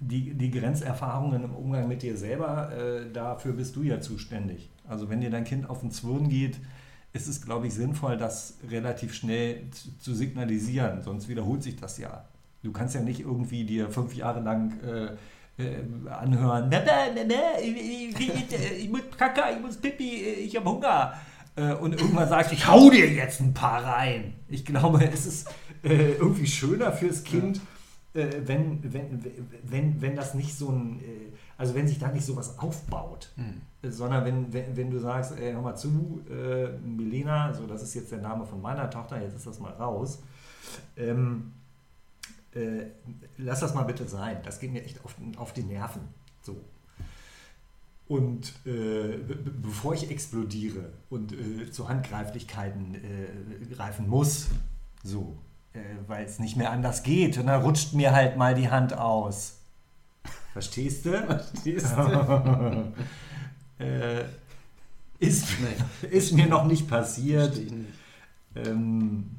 die, 0.00 0.34
die 0.34 0.50
Grenzerfahrungen 0.50 1.44
im 1.44 1.54
Umgang 1.54 1.88
mit 1.88 2.02
dir 2.02 2.16
selber, 2.16 2.72
äh, 2.72 3.10
dafür 3.12 3.52
bist 3.52 3.74
du 3.76 3.82
ja 3.82 4.00
zuständig. 4.00 4.70
Also 4.86 5.10
wenn 5.10 5.20
dir 5.20 5.30
dein 5.30 5.44
Kind 5.44 5.68
auf 5.68 5.80
den 5.80 5.90
Zwirn 5.90 6.28
geht, 6.28 6.58
ist 7.12 7.26
es, 7.26 7.42
glaube 7.42 7.66
ich, 7.66 7.74
sinnvoll, 7.74 8.16
das 8.16 8.58
relativ 8.70 9.14
schnell 9.14 9.68
zu, 9.70 9.96
zu 9.98 10.14
signalisieren, 10.14 11.02
sonst 11.02 11.28
wiederholt 11.28 11.62
sich 11.62 11.76
das 11.76 11.98
ja. 11.98 12.24
Du 12.62 12.72
kannst 12.72 12.94
ja 12.94 13.00
nicht 13.00 13.20
irgendwie 13.20 13.64
dir 13.64 13.88
fünf 13.90 14.14
Jahre 14.14 14.40
lang 14.40 14.78
äh, 15.58 15.62
äh, 15.64 16.08
anhören, 16.08 16.68
Mama, 16.68 16.84
Mama, 17.14 17.34
ich, 17.60 18.82
ich, 18.84 18.88
muss 18.88 19.00
Kaka, 19.16 19.50
ich 19.50 19.60
muss 19.60 19.76
Pipi, 19.76 20.22
ich 20.24 20.56
habe 20.56 20.70
Hunger. 20.70 21.14
Äh, 21.56 21.74
und 21.74 22.00
irgendwann 22.00 22.28
sagst 22.28 22.52
du, 22.52 22.54
ich 22.54 22.66
hau 22.66 22.90
dir 22.90 23.10
jetzt 23.10 23.40
ein 23.40 23.54
paar 23.54 23.84
rein. 23.84 24.34
Ich 24.48 24.64
glaube, 24.64 25.04
es 25.12 25.26
ist 25.26 25.48
äh, 25.82 26.12
irgendwie 26.12 26.46
schöner 26.46 26.92
fürs 26.92 27.24
Kind, 27.24 27.60
äh, 28.14 28.28
wenn, 28.44 28.80
wenn, 28.92 29.24
wenn, 29.64 30.00
wenn 30.00 30.16
das 30.16 30.34
nicht 30.34 30.56
so 30.56 30.68
ein, 30.70 31.00
äh, 31.00 31.32
also 31.56 31.74
wenn 31.74 31.88
sich 31.88 31.98
da 31.98 32.08
nicht 32.08 32.24
sowas 32.24 32.58
aufbaut, 32.58 33.32
äh, 33.82 33.90
sondern 33.90 34.24
wenn, 34.24 34.52
wenn, 34.52 34.76
wenn 34.76 34.90
du 34.90 34.98
sagst, 35.00 35.38
ey, 35.38 35.52
hör 35.52 35.62
mal 35.62 35.74
zu, 35.74 36.22
äh, 36.30 36.68
Milena, 36.78 37.52
so 37.52 37.66
das 37.66 37.82
ist 37.82 37.94
jetzt 37.94 38.12
der 38.12 38.20
Name 38.20 38.46
von 38.46 38.62
meiner 38.62 38.88
Tochter, 38.88 39.20
jetzt 39.20 39.34
ist 39.34 39.46
das 39.46 39.58
mal 39.58 39.72
raus, 39.72 40.22
ähm, 40.96 41.52
äh, 42.58 42.86
lass 43.36 43.60
das 43.60 43.74
mal 43.74 43.84
bitte 43.84 44.06
sein, 44.08 44.38
das 44.44 44.58
geht 44.60 44.72
mir 44.72 44.84
echt 44.84 45.04
auf, 45.04 45.14
auf 45.36 45.52
die 45.52 45.62
Nerven. 45.62 46.02
So. 46.42 46.56
Und 48.06 48.54
äh, 48.64 49.18
be- 49.18 49.34
be- 49.36 49.50
bevor 49.50 49.92
ich 49.94 50.10
explodiere 50.10 50.92
und 51.10 51.32
äh, 51.32 51.70
zu 51.70 51.88
Handgreiflichkeiten 51.88 52.94
äh, 52.94 53.74
greifen 53.74 54.08
muss, 54.08 54.46
so, 55.04 55.36
äh, 55.74 55.80
weil 56.06 56.24
es 56.24 56.38
nicht 56.38 56.56
mehr 56.56 56.70
anders 56.70 57.02
geht, 57.02 57.36
und 57.36 57.46
dann 57.46 57.60
rutscht 57.62 57.92
mir 57.92 58.12
halt 58.12 58.36
mal 58.38 58.54
die 58.54 58.70
Hand 58.70 58.94
aus. 58.96 59.58
Verstehst 60.54 61.04
du? 61.04 61.10
Verstehst 61.18 61.86
du? 61.94 62.92
äh, 63.84 64.24
ist, 65.18 65.46
Nee. 65.60 66.08
ist 66.08 66.32
mir 66.32 66.46
noch 66.46 66.64
nicht 66.64 66.88
passiert. 66.88 67.60
Ähm, 68.54 69.30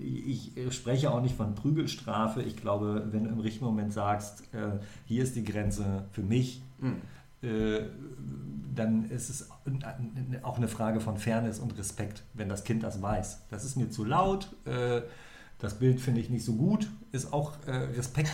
ich 0.00 0.52
spreche 0.70 1.10
auch 1.12 1.20
nicht 1.22 1.36
von 1.36 1.54
Prügelstrafe. 1.54 2.42
Ich 2.42 2.56
glaube, 2.56 3.08
wenn 3.12 3.24
du 3.24 3.30
im 3.30 3.38
richtigen 3.40 3.66
Moment 3.66 3.92
sagst, 3.92 4.42
äh, 4.52 4.78
hier 5.06 5.22
ist 5.22 5.36
die 5.36 5.44
Grenze 5.44 6.04
für 6.12 6.22
mich, 6.22 6.62
Hm. 6.80 6.96
äh, 7.42 7.80
dann 8.74 9.10
ist 9.10 9.28
es 9.30 9.48
auch 10.42 10.56
eine 10.56 10.68
Frage 10.68 11.00
von 11.00 11.18
Fairness 11.18 11.58
und 11.58 11.76
Respekt, 11.78 12.22
wenn 12.34 12.48
das 12.48 12.64
Kind 12.64 12.82
das 12.82 13.00
weiß. 13.02 13.42
Das 13.50 13.64
ist 13.64 13.76
mir 13.76 13.90
zu 13.90 14.04
laut, 14.04 14.48
äh, 14.64 15.02
das 15.58 15.78
Bild 15.78 16.00
finde 16.00 16.20
ich 16.20 16.30
nicht 16.30 16.44
so 16.44 16.54
gut, 16.54 16.88
ist 17.12 17.32
auch 17.32 17.52
äh, 17.66 17.72
Respekt. 17.72 18.30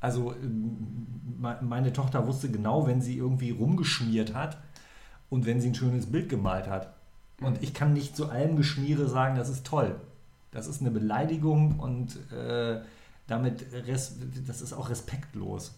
Also 0.00 0.32
ähm, 0.42 1.06
me- 1.38 1.58
meine 1.62 1.92
Tochter 1.92 2.26
wusste 2.26 2.50
genau, 2.50 2.86
wenn 2.86 3.00
sie 3.02 3.16
irgendwie 3.16 3.50
rumgeschmiert 3.50 4.34
hat 4.34 4.58
und 5.28 5.44
wenn 5.46 5.60
sie 5.60 5.68
ein 5.68 5.74
schönes 5.74 6.06
Bild 6.06 6.28
gemalt 6.28 6.66
hat. 6.68 6.94
Und 7.40 7.62
ich 7.62 7.74
kann 7.74 7.92
nicht 7.92 8.16
zu 8.16 8.30
allem 8.30 8.56
Geschmiere 8.56 9.08
sagen, 9.08 9.36
das 9.36 9.48
ist 9.48 9.66
toll. 9.66 9.96
Das 10.52 10.66
ist 10.68 10.80
eine 10.80 10.90
Beleidigung 10.90 11.78
und 11.80 12.16
äh, 12.32 12.80
damit 13.26 13.66
das 14.46 14.60
ist 14.60 14.72
auch 14.72 14.88
respektlos. 14.90 15.72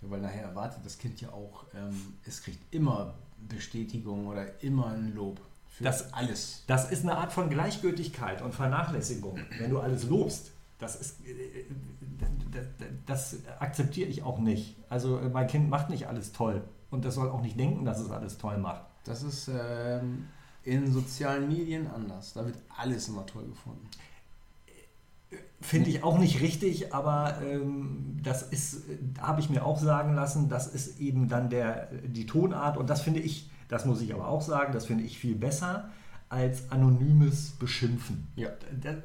Ja, 0.00 0.10
weil 0.10 0.20
nachher 0.20 0.42
erwartet 0.44 0.80
das 0.84 0.98
Kind 0.98 1.20
ja 1.20 1.28
auch, 1.30 1.64
ähm, 1.74 2.14
es 2.26 2.42
kriegt 2.42 2.72
immer 2.74 3.14
Bestätigung 3.48 4.26
oder 4.28 4.62
immer 4.62 4.88
ein 4.88 5.14
Lob 5.14 5.40
für 5.68 5.84
Das- 5.84 6.12
alles. 6.14 6.62
Das 6.66 6.90
ist 6.90 7.02
eine 7.02 7.16
Art 7.16 7.32
von 7.32 7.50
Gleichgültigkeit 7.50 8.40
und 8.42 8.54
Vernachlässigung, 8.54 9.38
wenn 9.58 9.70
du 9.70 9.80
alles 9.80 10.04
lobst. 10.04 10.52
Das 10.78 10.96
ist, 10.96 11.24
äh, 11.26 11.64
das, 12.52 12.64
das 13.06 13.36
akzeptiere 13.58 14.08
ich 14.08 14.22
auch 14.22 14.38
nicht. 14.38 14.76
Also 14.88 15.18
äh, 15.18 15.28
mein 15.28 15.46
Kind 15.48 15.68
macht 15.70 15.90
nicht 15.90 16.06
alles 16.06 16.32
toll 16.32 16.62
Und 16.90 17.04
das 17.04 17.14
soll 17.16 17.28
auch 17.30 17.42
nicht 17.42 17.58
denken, 17.58 17.84
dass 17.84 17.98
es 18.00 18.10
alles 18.10 18.38
toll 18.38 18.58
macht. 18.58 18.82
Das 19.04 19.22
ist 19.22 19.50
ähm, 19.52 20.26
in 20.62 20.92
sozialen 20.92 21.48
Medien 21.48 21.86
anders. 21.88 22.32
Da 22.34 22.44
wird 22.46 22.56
alles 22.76 23.08
immer 23.08 23.26
toll 23.26 23.46
gefunden. 23.46 23.88
Finde 25.64 25.88
ich 25.90 26.04
auch 26.04 26.18
nicht 26.18 26.40
richtig, 26.42 26.92
aber 26.94 27.40
ähm, 27.42 28.18
das 28.22 28.42
ist, 28.42 28.74
äh, 28.90 28.98
habe 29.20 29.40
ich 29.40 29.48
mir 29.48 29.64
auch 29.64 29.78
sagen 29.78 30.14
lassen, 30.14 30.48
das 30.50 30.66
ist 30.66 31.00
eben 31.00 31.28
dann 31.28 31.48
der, 31.48 31.88
die 32.06 32.26
Tonart 32.26 32.76
und 32.76 32.90
das 32.90 33.00
finde 33.00 33.20
ich, 33.20 33.50
das 33.68 33.86
muss 33.86 34.02
ich 34.02 34.12
aber 34.12 34.28
auch 34.28 34.42
sagen, 34.42 34.72
das 34.74 34.84
finde 34.86 35.04
ich 35.04 35.18
viel 35.18 35.34
besser 35.34 35.88
als 36.28 36.70
anonymes 36.70 37.52
Beschimpfen. 37.58 38.26
Ja. 38.36 38.48
Da- 38.80 38.96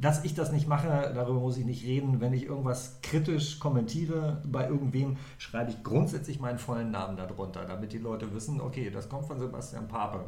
Dass 0.00 0.24
ich 0.24 0.32
das 0.34 0.52
nicht 0.52 0.66
mache, 0.66 0.88
darüber 1.14 1.40
muss 1.40 1.58
ich 1.58 1.66
nicht 1.66 1.84
reden. 1.84 2.18
Wenn 2.22 2.32
ich 2.32 2.44
irgendwas 2.46 2.98
kritisch 3.02 3.58
kommentiere 3.58 4.42
bei 4.46 4.66
irgendwem, 4.66 5.18
schreibe 5.36 5.70
ich 5.72 5.82
grundsätzlich 5.82 6.40
meinen 6.40 6.58
vollen 6.58 6.90
Namen 6.90 7.18
darunter, 7.18 7.66
damit 7.66 7.92
die 7.92 7.98
Leute 7.98 8.32
wissen, 8.32 8.58
okay, 8.62 8.88
das 8.90 9.10
kommt 9.10 9.26
von 9.26 9.38
Sebastian 9.38 9.86
Pape. 9.88 10.24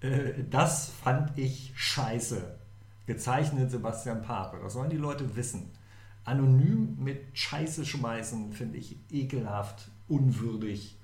Äh, 0.00 0.44
Das 0.50 0.90
fand 1.02 1.38
ich 1.38 1.72
scheiße. 1.74 2.42
Gezeichnet 3.06 3.70
Sebastian 3.70 4.22
Pape. 4.22 4.58
Das 4.62 4.74
sollen 4.74 4.90
die 4.90 4.96
Leute 4.96 5.34
wissen. 5.36 5.70
Anonym 6.24 6.96
mit 7.02 7.36
Scheiße 7.36 7.84
schmeißen 7.84 8.52
finde 8.52 8.78
ich 8.78 8.96
ekelhaft, 9.10 9.90
unwürdig, 10.08 10.96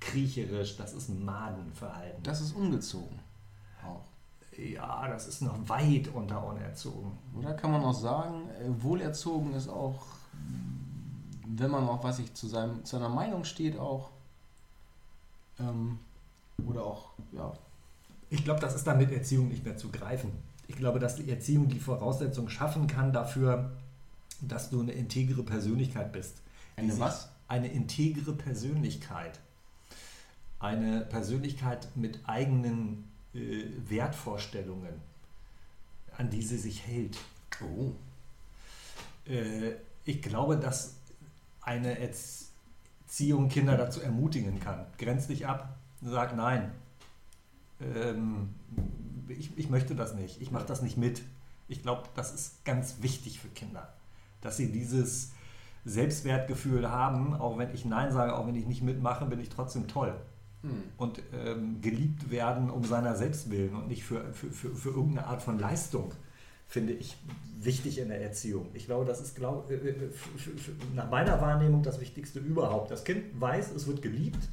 kriecherisch. 0.00 0.76
Das 0.76 0.92
ist 0.92 1.08
Madenverhalten. 1.08 2.22
Das 2.22 2.40
ist 2.40 2.52
ungezogen. 2.52 3.20
Auch. 3.84 4.04
Ja, 4.58 5.06
das 5.08 5.28
ist 5.28 5.42
noch 5.42 5.68
weit 5.68 6.08
unter 6.08 6.44
unerzogen. 6.44 7.12
Oder 7.38 7.54
kann 7.54 7.70
man 7.70 7.84
auch 7.84 7.94
sagen, 7.94 8.48
äh, 8.50 8.82
wohlerzogen 8.82 9.52
ist 9.54 9.68
auch, 9.68 10.06
wenn 11.46 11.70
man 11.70 11.88
auch, 11.88 12.02
was 12.02 12.18
ich 12.18 12.34
zu, 12.34 12.48
seinem, 12.48 12.84
zu 12.84 12.96
seiner 12.96 13.08
Meinung 13.08 13.44
steht, 13.44 13.78
auch. 13.78 14.10
Ähm, 15.60 15.98
oder 16.66 16.84
auch, 16.84 17.10
ja. 17.32 17.52
Ich 18.30 18.42
glaube, 18.42 18.60
das 18.60 18.74
ist 18.74 18.86
dann 18.86 18.98
mit 18.98 19.12
Erziehung 19.12 19.48
nicht 19.48 19.64
mehr 19.64 19.76
zu 19.76 19.90
greifen. 19.90 20.32
Ich 20.68 20.76
glaube, 20.76 20.98
dass 20.98 21.16
die 21.16 21.30
Erziehung 21.30 21.68
die 21.68 21.78
Voraussetzung 21.78 22.48
schaffen 22.48 22.86
kann 22.86 23.12
dafür, 23.12 23.72
dass 24.40 24.70
du 24.70 24.80
eine 24.80 24.92
integre 24.92 25.42
Persönlichkeit 25.42 26.12
bist. 26.12 26.42
Eine 26.76 26.98
was? 26.98 27.28
Eine 27.48 27.68
integre 27.68 28.32
Persönlichkeit. 28.32 29.38
Eine 30.58 31.02
Persönlichkeit 31.02 31.88
mit 31.94 32.20
eigenen 32.26 33.04
äh, 33.34 33.64
Wertvorstellungen, 33.88 34.94
an 36.16 36.30
die 36.30 36.42
sie 36.42 36.58
sich 36.58 36.86
hält. 36.86 37.18
Oh. 37.62 37.92
Äh, 39.30 39.74
ich 40.04 40.22
glaube, 40.22 40.56
dass 40.56 40.96
eine 41.60 41.98
Erziehung 41.98 43.48
Kinder 43.48 43.76
dazu 43.76 44.00
ermutigen 44.00 44.60
kann. 44.60 44.86
Grenz 44.98 45.26
dich 45.26 45.46
ab, 45.46 45.76
sag 46.02 46.36
nein. 46.36 46.72
Ähm, 47.80 48.54
ich, 49.28 49.56
ich 49.56 49.70
möchte 49.70 49.94
das 49.94 50.14
nicht, 50.14 50.40
ich 50.40 50.50
mache 50.50 50.66
das 50.66 50.82
nicht 50.82 50.96
mit. 50.96 51.22
Ich 51.68 51.82
glaube, 51.82 52.04
das 52.14 52.32
ist 52.32 52.64
ganz 52.64 52.96
wichtig 53.00 53.40
für 53.40 53.48
Kinder, 53.48 53.92
dass 54.40 54.56
sie 54.56 54.70
dieses 54.70 55.32
Selbstwertgefühl 55.84 56.90
haben, 56.90 57.34
auch 57.34 57.58
wenn 57.58 57.72
ich 57.74 57.84
Nein 57.84 58.12
sage, 58.12 58.36
auch 58.36 58.46
wenn 58.46 58.54
ich 58.54 58.66
nicht 58.66 58.82
mitmache, 58.82 59.24
bin 59.26 59.40
ich 59.40 59.48
trotzdem 59.48 59.88
toll. 59.88 60.14
Hm. 60.62 60.82
Und 60.96 61.22
ähm, 61.32 61.80
geliebt 61.80 62.30
werden 62.30 62.70
um 62.70 62.84
seiner 62.84 63.14
selbst 63.14 63.50
willen 63.50 63.74
und 63.74 63.88
nicht 63.88 64.04
für, 64.04 64.32
für, 64.32 64.50
für, 64.50 64.74
für 64.74 64.88
irgendeine 64.90 65.26
Art 65.26 65.42
von 65.42 65.58
Leistung, 65.58 66.12
finde 66.66 66.92
ich 66.92 67.16
wichtig 67.58 67.98
in 67.98 68.08
der 68.08 68.20
Erziehung. 68.20 68.68
Ich 68.74 68.86
glaube, 68.86 69.04
das 69.04 69.20
ist 69.20 69.36
glaub, 69.36 69.70
äh, 69.70 69.74
äh, 69.74 70.10
nach 70.94 71.10
meiner 71.10 71.40
Wahrnehmung 71.40 71.82
das 71.82 72.00
Wichtigste 72.00 72.40
überhaupt. 72.40 72.90
Das 72.90 73.04
Kind 73.04 73.40
weiß, 73.40 73.72
es 73.72 73.86
wird 73.86 74.02
geliebt, 74.02 74.48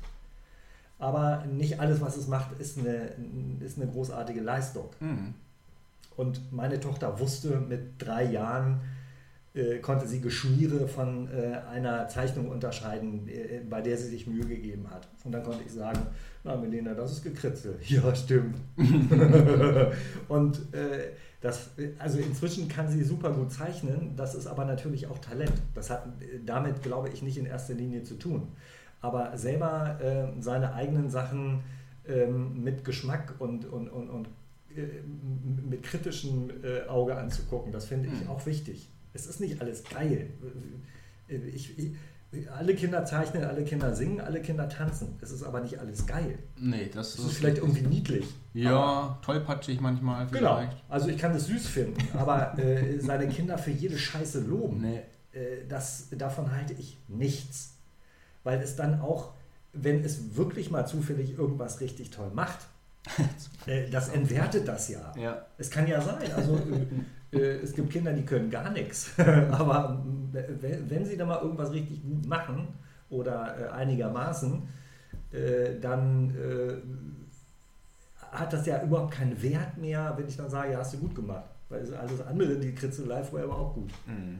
aber 1.03 1.43
nicht 1.45 1.81
alles, 1.81 1.99
was 1.99 2.15
es 2.15 2.27
macht, 2.27 2.57
ist 2.59 2.77
eine, 2.79 3.11
ist 3.59 3.77
eine 3.77 3.91
großartige 3.91 4.39
Leistung. 4.39 4.89
Hm. 4.99 5.33
Und 6.15 6.53
meine 6.53 6.79
Tochter 6.79 7.19
wusste 7.19 7.59
mit 7.59 7.81
drei 7.97 8.23
Jahren, 8.23 8.79
äh, 9.53 9.79
konnte 9.79 10.07
sie 10.07 10.21
Geschmiere 10.21 10.87
von 10.87 11.27
äh, 11.27 11.57
einer 11.69 12.07
Zeichnung 12.07 12.47
unterscheiden, 12.47 13.27
äh, 13.27 13.59
bei 13.69 13.81
der 13.81 13.97
sie 13.97 14.07
sich 14.07 14.27
Mühe 14.27 14.45
gegeben 14.45 14.89
hat. 14.89 15.09
Und 15.25 15.33
dann 15.33 15.43
konnte 15.43 15.65
ich 15.65 15.73
sagen, 15.73 15.99
na 16.45 16.55
Melina, 16.55 16.93
das 16.93 17.11
ist 17.11 17.23
gekritzelt. 17.23 17.81
Ja, 17.89 18.15
stimmt. 18.15 18.55
und 20.29 20.73
äh, 20.73 21.09
das, 21.41 21.71
also 21.99 22.19
inzwischen 22.19 22.69
kann 22.69 22.87
sie 22.87 23.03
super 23.03 23.31
gut 23.31 23.51
zeichnen, 23.51 24.13
das 24.15 24.35
ist 24.35 24.47
aber 24.47 24.63
natürlich 24.63 25.07
auch 25.07 25.19
Talent. 25.19 25.51
Das 25.75 25.89
hat 25.89 26.05
äh, 26.21 26.39
damit, 26.45 26.81
glaube 26.81 27.09
ich, 27.09 27.21
nicht 27.21 27.37
in 27.37 27.45
erster 27.45 27.73
Linie 27.73 28.03
zu 28.03 28.15
tun. 28.17 28.47
Aber 29.03 29.37
selber 29.37 29.99
äh, 30.01 30.41
seine 30.41 30.73
eigenen 30.73 31.09
Sachen 31.09 31.59
ähm, 32.07 32.63
mit 32.63 32.83
Geschmack 32.85 33.35
und, 33.39 33.65
und, 33.65 33.89
und, 33.89 34.09
und 34.09 34.27
äh, 34.75 34.87
mit 35.69 35.83
kritischem 35.83 36.49
äh, 36.63 36.87
Auge 36.87 37.15
anzugucken, 37.17 37.71
das 37.73 37.85
finde 37.85 38.07
ich 38.09 38.21
Mhm. 38.23 38.29
auch 38.29 38.45
wichtig. 38.45 38.89
Es 39.13 39.25
ist 39.27 39.39
nicht 39.41 39.61
alles 39.61 39.83
geil. 39.83 40.29
Ich, 41.27 41.77
ich, 41.77 42.49
alle 42.51 42.73
Kinder 42.75 43.05
zeichnen, 43.05 43.43
alle 43.43 43.63
Kinder 43.63 43.93
singen, 43.95 44.19
alle 44.21 44.41
Kinder 44.41 44.67
tanzen. 44.69 45.15
Es 45.21 45.31
ist 45.31 45.43
aber 45.43 45.59
nicht 45.59 45.77
alles 45.79 46.05
geil. 46.07 46.39
Nee, 46.59 46.89
das, 46.93 47.15
Es 47.19 47.25
ist 47.25 47.37
vielleicht 47.37 47.57
irgendwie 47.57 47.81
niedlich. 47.85 48.25
Ja, 48.53 49.19
tollpatschig 49.21 49.79
manchmal 49.81 50.27
Genau. 50.27 50.57
vielleicht. 50.57 50.77
Also 50.89 51.09
ich 51.09 51.17
kann 51.17 51.35
es 51.35 51.45
süß 51.47 51.67
finden, 51.67 51.99
aber 52.17 52.57
äh, 52.57 52.99
seine 52.99 53.27
Kinder 53.27 53.57
für 53.57 53.71
jede 53.71 53.97
Scheiße 53.97 54.41
loben, 54.41 54.81
Nee. 54.81 55.01
äh, 55.33 55.67
das, 55.69 56.07
davon 56.17 56.51
halte 56.55 56.73
ich 56.73 56.97
nichts. 57.07 57.72
Weil 58.43 58.61
es 58.61 58.75
dann 58.75 59.01
auch, 59.01 59.33
wenn 59.73 60.03
es 60.03 60.35
wirklich 60.35 60.71
mal 60.71 60.85
zufällig 60.85 61.37
irgendwas 61.37 61.81
richtig 61.81 62.09
toll 62.09 62.31
macht, 62.33 62.59
äh, 63.65 63.89
das 63.89 64.09
entwertet 64.09 64.67
das 64.67 64.89
ja. 64.89 65.11
Ja. 65.17 65.45
Es 65.57 65.69
kann 65.69 65.87
ja 65.87 66.01
sein. 66.01 66.31
Also 66.35 66.57
äh, 67.31 67.37
äh, 67.37 67.59
es 67.61 67.73
gibt 67.73 67.91
Kinder, 67.91 68.13
die 68.13 68.25
können 68.25 68.49
gar 68.49 68.71
nichts. 68.71 69.11
Aber 69.51 70.03
wenn, 70.31 71.05
sie 71.05 71.17
da 71.17 71.25
mal 71.25 71.41
irgendwas 71.41 71.71
richtig 71.71 72.01
gut 72.03 72.25
machen 72.25 72.67
oder 73.09 73.73
einigermaßen, 73.73 74.61
dann 75.81 76.35
hat 78.31 78.53
das 78.53 78.65
ja 78.65 78.83
überhaupt 78.83 79.13
keinen 79.13 79.41
Wert 79.41 79.77
mehr, 79.77 80.13
wenn 80.17 80.27
ich 80.27 80.37
dann 80.37 80.49
sage, 80.49 80.73
ja, 80.73 80.79
hast 80.79 80.93
du 80.93 80.99
gut 80.99 81.15
gemacht. 81.15 81.49
Weil 81.69 81.93
alles 81.95 82.21
andere, 82.21 82.55
die 82.57 82.73
Kritzelei 82.73 83.23
vorher 83.23 83.49
war 83.49 83.57
auch 83.57 83.73
gut. 83.73 83.91
Mhm. 84.05 84.39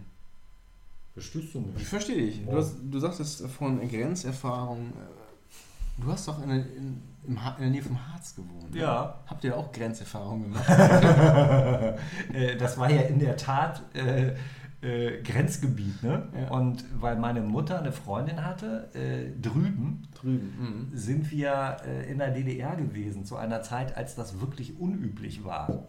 Verstehst 1.13 1.53
du 1.53 1.59
Ich 1.59 1.65
mich? 1.79 1.87
verstehe 1.87 2.17
dich. 2.25 2.45
Du, 2.45 2.51
hast, 2.57 2.75
du 2.83 2.99
sagtest 2.99 3.47
von 3.47 3.79
Grenzerfahrung. 3.87 4.89
äh, 4.89 6.01
Du 6.01 6.11
hast 6.11 6.27
doch 6.27 6.41
in, 6.41 6.49
der- 6.49 6.57
in, 6.75 7.01
in 7.27 7.35
der 7.59 7.69
Nähe 7.69 7.83
vom 7.83 7.97
Harz 8.11 8.35
gewohnt. 8.35 8.73
ne? 8.73 8.79
Ja. 8.81 9.19
Habt 9.27 9.43
ihr 9.43 9.55
auch 9.55 9.71
Grenzerfahrung 9.71 10.41
gemacht? 10.43 10.65
Äh, 12.33 12.57
das 12.57 12.77
war 12.79 12.89
ja 12.89 13.01
in 13.01 13.19
der 13.19 13.37
Tat 13.37 13.83
äh, 13.93 14.33
äh, 14.81 15.21
Grenzgebiet. 15.21 16.01
Ne? 16.01 16.27
Ja. 16.35 16.49
Und 16.49 16.83
weil 16.99 17.15
meine 17.17 17.41
Mutter 17.41 17.77
eine 17.79 17.91
Freundin 17.91 18.43
hatte, 18.43 18.89
äh, 18.95 19.39
drüben, 19.39 20.07
Drüben. 20.15 20.89
Mhm. 20.91 20.97
sind 20.97 21.29
wir 21.31 21.77
äh, 21.85 22.09
in 22.11 22.17
der 22.17 22.31
DDR 22.31 22.75
gewesen, 22.75 23.23
zu 23.23 23.35
einer 23.37 23.61
Zeit, 23.61 23.95
als 23.95 24.15
das 24.15 24.41
wirklich 24.41 24.79
unüblich 24.79 25.43
war. 25.45 25.85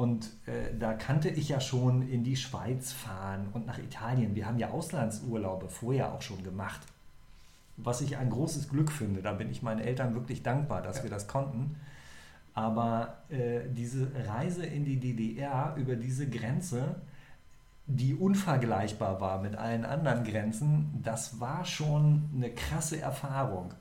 Und 0.00 0.30
äh, 0.46 0.74
da 0.78 0.94
kannte 0.94 1.28
ich 1.28 1.50
ja 1.50 1.60
schon 1.60 2.08
in 2.08 2.24
die 2.24 2.36
Schweiz 2.36 2.90
fahren 2.90 3.48
und 3.52 3.66
nach 3.66 3.76
Italien. 3.76 4.34
Wir 4.34 4.46
haben 4.46 4.58
ja 4.58 4.70
Auslandsurlaube 4.70 5.68
vorher 5.68 6.14
auch 6.14 6.22
schon 6.22 6.42
gemacht. 6.42 6.80
Was 7.76 8.00
ich 8.00 8.16
ein 8.16 8.30
großes 8.30 8.70
Glück 8.70 8.90
finde. 8.90 9.20
Da 9.20 9.34
bin 9.34 9.50
ich 9.50 9.60
meinen 9.60 9.80
Eltern 9.80 10.14
wirklich 10.14 10.42
dankbar, 10.42 10.80
dass 10.80 11.02
wir 11.02 11.10
das 11.10 11.28
konnten. 11.28 11.76
Aber 12.54 13.18
äh, 13.28 13.68
diese 13.68 14.10
Reise 14.26 14.64
in 14.64 14.86
die 14.86 14.98
DDR 14.98 15.74
über 15.76 15.96
diese 15.96 16.26
Grenze, 16.30 17.02
die 17.86 18.14
unvergleichbar 18.14 19.20
war 19.20 19.42
mit 19.42 19.54
allen 19.54 19.84
anderen 19.84 20.24
Grenzen, 20.24 20.98
das 21.02 21.40
war 21.40 21.66
schon 21.66 22.30
eine 22.34 22.48
krasse 22.48 22.98
Erfahrung. 22.98 23.74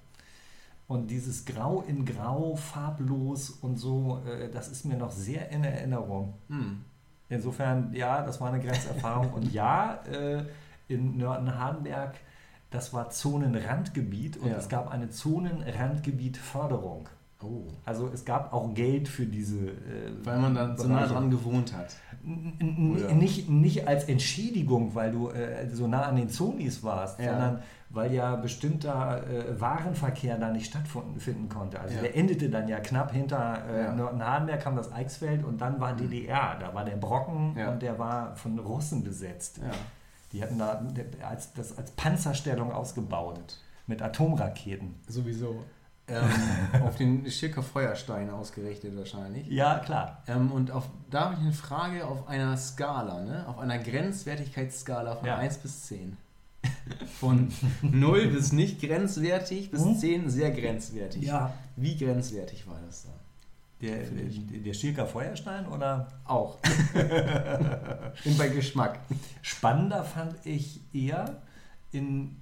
Und 0.90 1.10
dieses 1.12 1.46
Grau 1.46 1.82
in 1.88 2.04
Grau, 2.04 2.56
farblos 2.56 3.52
und 3.52 3.78
so, 3.78 4.22
äh, 4.28 4.50
das 4.50 4.68
ist 4.70 4.86
mir 4.86 4.98
noch 4.98 5.12
sehr 5.12 5.50
in 5.52 5.64
Erinnerung. 5.64 6.34
Mhm. 6.48 6.84
Insofern, 7.30 7.94
ja, 7.94 8.24
das 8.24 8.42
war 8.42 8.52
eine 8.52 8.60
Grenzerfahrung. 8.60 9.32
Und 9.32 9.54
ja, 9.54 10.00
äh, 10.12 10.44
in 10.88 11.16
Nörten-Hardenberg, 11.18 12.16
das 12.72 12.92
war 12.92 13.12
Zonenrandgebiet 13.12 14.38
und 14.38 14.50
Ja. 14.50 14.58
es 14.58 14.68
gab 14.68 14.90
eine 14.92 15.12
Zonenrandgebietförderung. 15.12 17.08
Oh. 17.42 17.64
Also 17.86 18.10
es 18.14 18.26
gab 18.26 18.52
auch 18.54 18.74
Geld 18.74 19.08
für 19.08 19.26
diese. 19.26 19.68
Äh, 19.70 20.12
Weil 20.24 20.40
man 20.40 20.56
da 20.56 20.76
so 20.78 20.88
nah 20.90 21.06
dran 21.08 21.30
gewohnt 21.30 21.74
hat. 21.74 21.96
Nicht, 22.22 23.50
nicht 23.50 23.88
als 23.88 24.04
Entschädigung, 24.06 24.94
weil 24.96 25.12
du 25.12 25.30
äh, 25.30 25.70
so 25.70 25.88
nah 25.88 26.04
an 26.04 26.16
den 26.18 26.30
Zonis 26.30 26.84
warst, 26.84 27.20
Ja. 27.20 27.32
sondern 27.32 27.62
weil 27.92 28.14
ja 28.14 28.36
bestimmter 28.36 29.24
äh, 29.28 29.60
Warenverkehr 29.60 30.38
da 30.38 30.52
nicht 30.52 30.68
stattfinden 30.68 31.50
konnte. 31.50 31.80
Also 31.80 31.96
Ja. 31.96 32.02
der 32.02 32.16
endete 32.18 32.50
dann 32.50 32.68
ja 32.68 32.80
knapp 32.80 33.12
hinter 33.14 33.64
äh, 33.68 33.84
Ja. 33.86 33.92
Mhm. 33.92 33.98
Nörten-Hardenberg 33.98 34.62
kam 34.62 34.76
das 34.76 34.92
Eichsfeld 34.92 35.44
und 35.44 35.60
dann 35.62 35.80
war 35.80 35.96
DDR. 35.96 36.58
Da 36.60 36.74
war 36.74 36.84
der 36.86 36.98
Brocken 36.98 37.56
Ja. 37.58 37.72
und 37.72 37.82
der 37.82 37.98
war 37.98 38.36
von 38.36 38.60
Russen 38.60 39.04
besetzt. 39.04 39.60
Die 40.34 40.44
hatten 40.44 40.60
da 40.60 40.82
als, 41.28 41.54
das 41.54 41.78
als 41.78 41.92
Panzerstellung 41.92 42.72
ausgebaut. 42.72 43.40
mit 43.88 44.04
Atomraketen. 44.04 44.94
Sowieso. 45.08 45.64
Ähm, 46.12 46.82
auf 46.84 46.96
den 46.96 47.30
Schirker 47.30 47.62
Feuerstein 47.64 48.30
ausgerichtet 48.30 48.96
wahrscheinlich. 48.98 49.48
Ja, 49.48 49.80
klar. 49.80 50.24
Ähm, 50.28 50.52
und 50.52 50.72
auf, 50.72 50.90
da 51.10 51.26
habe 51.26 51.34
ich 51.36 51.40
eine 51.42 51.54
Frage 51.54 52.06
auf 52.06 52.28
einer 52.28 52.58
Skala, 52.58 53.22
ne? 53.22 53.46
auf 53.48 53.60
einer 53.60 53.78
Grenzwertigkeitsskala 53.80 55.16
von 55.18 55.28
Ja. 55.28 55.38
1 55.38 55.58
bis 55.60 55.84
10. 55.88 56.18
Von 57.20 57.52
0 57.82 58.28
bis 58.28 58.52
nicht 58.52 58.82
grenzwertig 58.82 59.72
bis 59.72 59.82
Mhm. 59.86 59.98
10 59.98 60.30
sehr 60.30 60.52
grenzwertig. 60.52 61.24
Ja. 61.24 61.54
Wie 61.76 61.96
grenzwertig 61.98 62.68
war 62.68 62.80
das 62.86 63.04
da? 63.04 63.10
Der, 63.82 63.98
der, 64.04 64.60
der 64.60 64.74
Schirker 64.74 65.06
Feuerstein 65.06 65.66
oder? 65.68 66.08
Auch. 66.26 66.58
Und 68.26 68.38
bei 68.38 68.50
Geschmack. 68.50 69.00
Spannender 69.42 70.04
fand 70.04 70.36
ich 70.46 70.82
eher 70.94 71.42
in, 71.94 72.36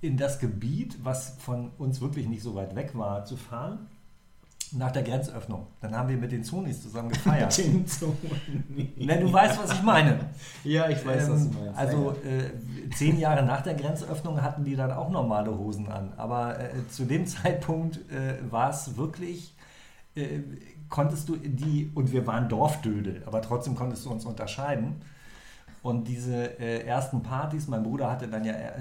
in 0.00 0.16
das 0.16 0.38
Gebiet, 0.38 0.96
was 1.02 1.36
von 1.38 1.70
uns 1.78 2.00
wirklich 2.00 2.28
nicht 2.28 2.42
so 2.42 2.54
weit 2.54 2.74
weg 2.76 2.90
war, 2.94 3.24
zu 3.24 3.36
fahren, 3.36 3.88
nach 4.72 4.90
der 4.92 5.02
Grenzöffnung. 5.02 5.66
Dann 5.80 5.96
haben 5.96 6.08
wir 6.10 6.16
mit 6.18 6.30
den 6.30 6.44
Zonis 6.44 6.82
zusammen 6.82 7.08
gefeiert. 7.14 7.56
Den 7.56 7.86
Zoni. 7.86 8.92
Ne, 8.96 9.18
du 9.18 9.32
weißt, 9.32 9.62
was 9.62 9.72
ich 9.72 9.82
meine. 9.82 10.20
Ja, 10.64 10.88
ich 10.90 11.04
weiß, 11.06 11.30
was 11.30 11.48
du 11.48 11.56
Ähm, 11.58 11.64
meinst. 11.64 11.78
Also 11.78 12.10
äh, 12.24 12.90
zehn 12.94 13.18
Jahre 13.18 13.44
nach 13.44 13.62
der 13.62 13.74
Grenzöffnung 13.74 14.42
hatten 14.42 14.64
die 14.64 14.76
dann 14.76 14.92
auch 14.92 15.08
normale 15.10 15.56
Hosen 15.56 15.88
an. 15.88 16.12
Aber 16.16 16.60
äh, 16.60 16.86
zu 16.90 17.04
dem 17.06 17.26
Zeitpunkt 17.26 17.96
äh, 18.10 18.34
war 18.50 18.70
es 18.70 18.96
wirklich, 18.96 19.54
äh, 20.14 20.40
konntest 20.90 21.28
du 21.30 21.36
die, 21.36 21.90
und 21.94 22.12
wir 22.12 22.26
waren 22.26 22.48
Dorfdödel, 22.50 23.22
aber 23.26 23.40
trotzdem 23.40 23.74
konntest 23.74 24.04
du 24.04 24.10
uns 24.10 24.26
unterscheiden. 24.26 25.00
Und 25.82 26.08
diese 26.08 26.58
äh, 26.58 26.84
ersten 26.84 27.22
Partys, 27.22 27.68
mein 27.68 27.82
Bruder 27.82 28.10
hatte 28.10 28.26
dann 28.28 28.44
ja 28.44 28.52
äh, 28.52 28.72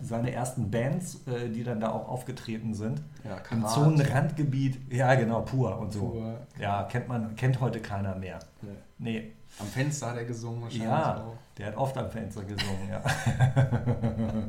seine 0.00 0.32
ersten 0.32 0.70
Bands, 0.70 1.26
äh, 1.26 1.48
die 1.48 1.64
dann 1.64 1.80
da 1.80 1.90
auch 1.90 2.08
aufgetreten 2.08 2.72
sind. 2.74 3.02
ja, 3.24 3.38
Im. 3.50 3.66
Zonenrandgebiet, 3.66 4.92
ja 4.92 5.14
genau, 5.14 5.40
pur 5.42 5.78
und 5.78 5.92
so. 5.92 6.10
Pur. 6.10 6.38
Ja, 6.58 6.84
kennt 6.84 7.08
man, 7.08 7.34
kennt 7.36 7.60
heute 7.60 7.80
keiner 7.80 8.14
mehr. 8.14 8.38
Ne. 8.62 8.70
Nee, 8.98 9.32
Am 9.60 9.66
Fenster 9.66 10.10
hat 10.10 10.16
er 10.16 10.24
gesungen 10.24 10.62
wahrscheinlich 10.62 10.88
ja, 10.88 11.16
auch. 11.16 11.34
der 11.56 11.66
hat 11.68 11.76
oft 11.76 11.96
am 11.96 12.10
Fenster 12.10 12.42
gesungen, 12.42 12.88
ja. 12.90 13.02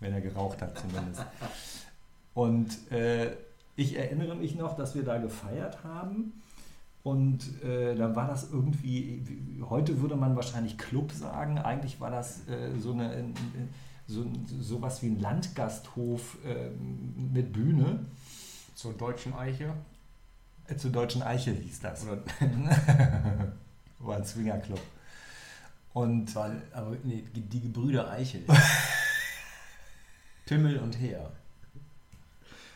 Wenn 0.00 0.12
er 0.12 0.20
geraucht 0.20 0.60
hat 0.60 0.78
zumindest. 0.78 1.24
Und 2.34 2.92
äh, 2.92 3.32
ich 3.76 3.98
erinnere 3.98 4.34
mich 4.34 4.56
noch, 4.56 4.76
dass 4.76 4.94
wir 4.94 5.04
da 5.04 5.18
gefeiert 5.18 5.82
haben. 5.84 6.42
Und 7.02 7.62
äh, 7.64 7.94
dann 7.94 8.14
war 8.14 8.28
das 8.28 8.50
irgendwie, 8.50 9.22
wie- 9.26 9.62
heute 9.62 10.00
würde 10.02 10.16
man 10.16 10.36
wahrscheinlich 10.36 10.76
Club 10.76 11.12
sagen, 11.12 11.58
eigentlich 11.58 11.98
war 12.00 12.10
das 12.10 12.46
äh, 12.48 12.78
so 12.78 12.92
eine, 12.92 13.14
äh, 13.16 13.24
so, 14.06 14.26
sowas 14.60 15.02
wie 15.02 15.06
ein 15.06 15.20
Landgasthof 15.20 16.36
äh, 16.44 16.70
mit 17.32 17.52
Bühne. 17.52 18.00
Zur 18.74 18.92
deutschen 18.94 19.34
Eiche. 19.34 19.72
Äh, 20.66 20.76
Zur 20.76 20.90
Deutschen 20.90 21.22
Eiche 21.22 21.52
hieß 21.52 21.80
das. 21.80 22.04
Oder 22.06 22.18
War 23.98 24.16
ein 24.16 24.24
Swingerclub. 24.24 24.80
Und 25.92 26.34
war, 26.34 26.50
aber 26.72 26.96
nee, 27.04 27.24
die 27.34 27.60
Gebrüder 27.60 28.10
Eichel. 28.10 28.42
Pimmel 30.46 30.78
und 30.78 30.98
Heer. 30.98 31.30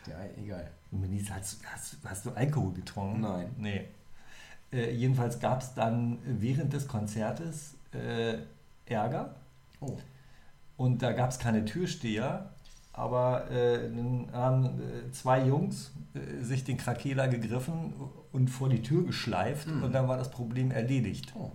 Ja, 0.07 0.15
egal. 0.41 0.69
Minis, 0.91 1.29
hast, 1.31 1.59
hast, 1.65 1.97
hast 2.05 2.25
du 2.25 2.31
Alkohol 2.31 2.73
getrunken? 2.73 3.21
Nein. 3.21 3.49
Nee. 3.57 3.85
Äh, 4.71 4.91
jedenfalls 4.93 5.39
gab 5.39 5.61
es 5.61 5.73
dann 5.73 6.17
während 6.25 6.73
des 6.73 6.87
Konzertes 6.87 7.75
äh, 7.93 8.37
Ärger 8.85 9.35
Oh. 9.81 9.97
und 10.77 11.01
da 11.01 11.11
gab 11.11 11.31
es 11.31 11.39
keine 11.39 11.65
Türsteher, 11.65 12.49
aber 12.93 13.51
äh, 13.51 13.89
dann 13.93 14.29
haben 14.31 14.65
äh, 14.65 15.11
zwei 15.11 15.45
Jungs 15.45 15.91
äh, 16.13 16.41
sich 16.43 16.63
den 16.63 16.77
Krakela 16.77 17.27
gegriffen 17.27 17.93
und 18.31 18.49
vor 18.49 18.69
die 18.69 18.81
Tür 18.81 19.03
geschleift 19.05 19.67
Mhm. 19.67 19.83
und 19.83 19.91
dann 19.93 20.07
war 20.07 20.17
das 20.17 20.31
Problem 20.31 20.71
erledigt. 20.71 21.33
oh. 21.37 21.51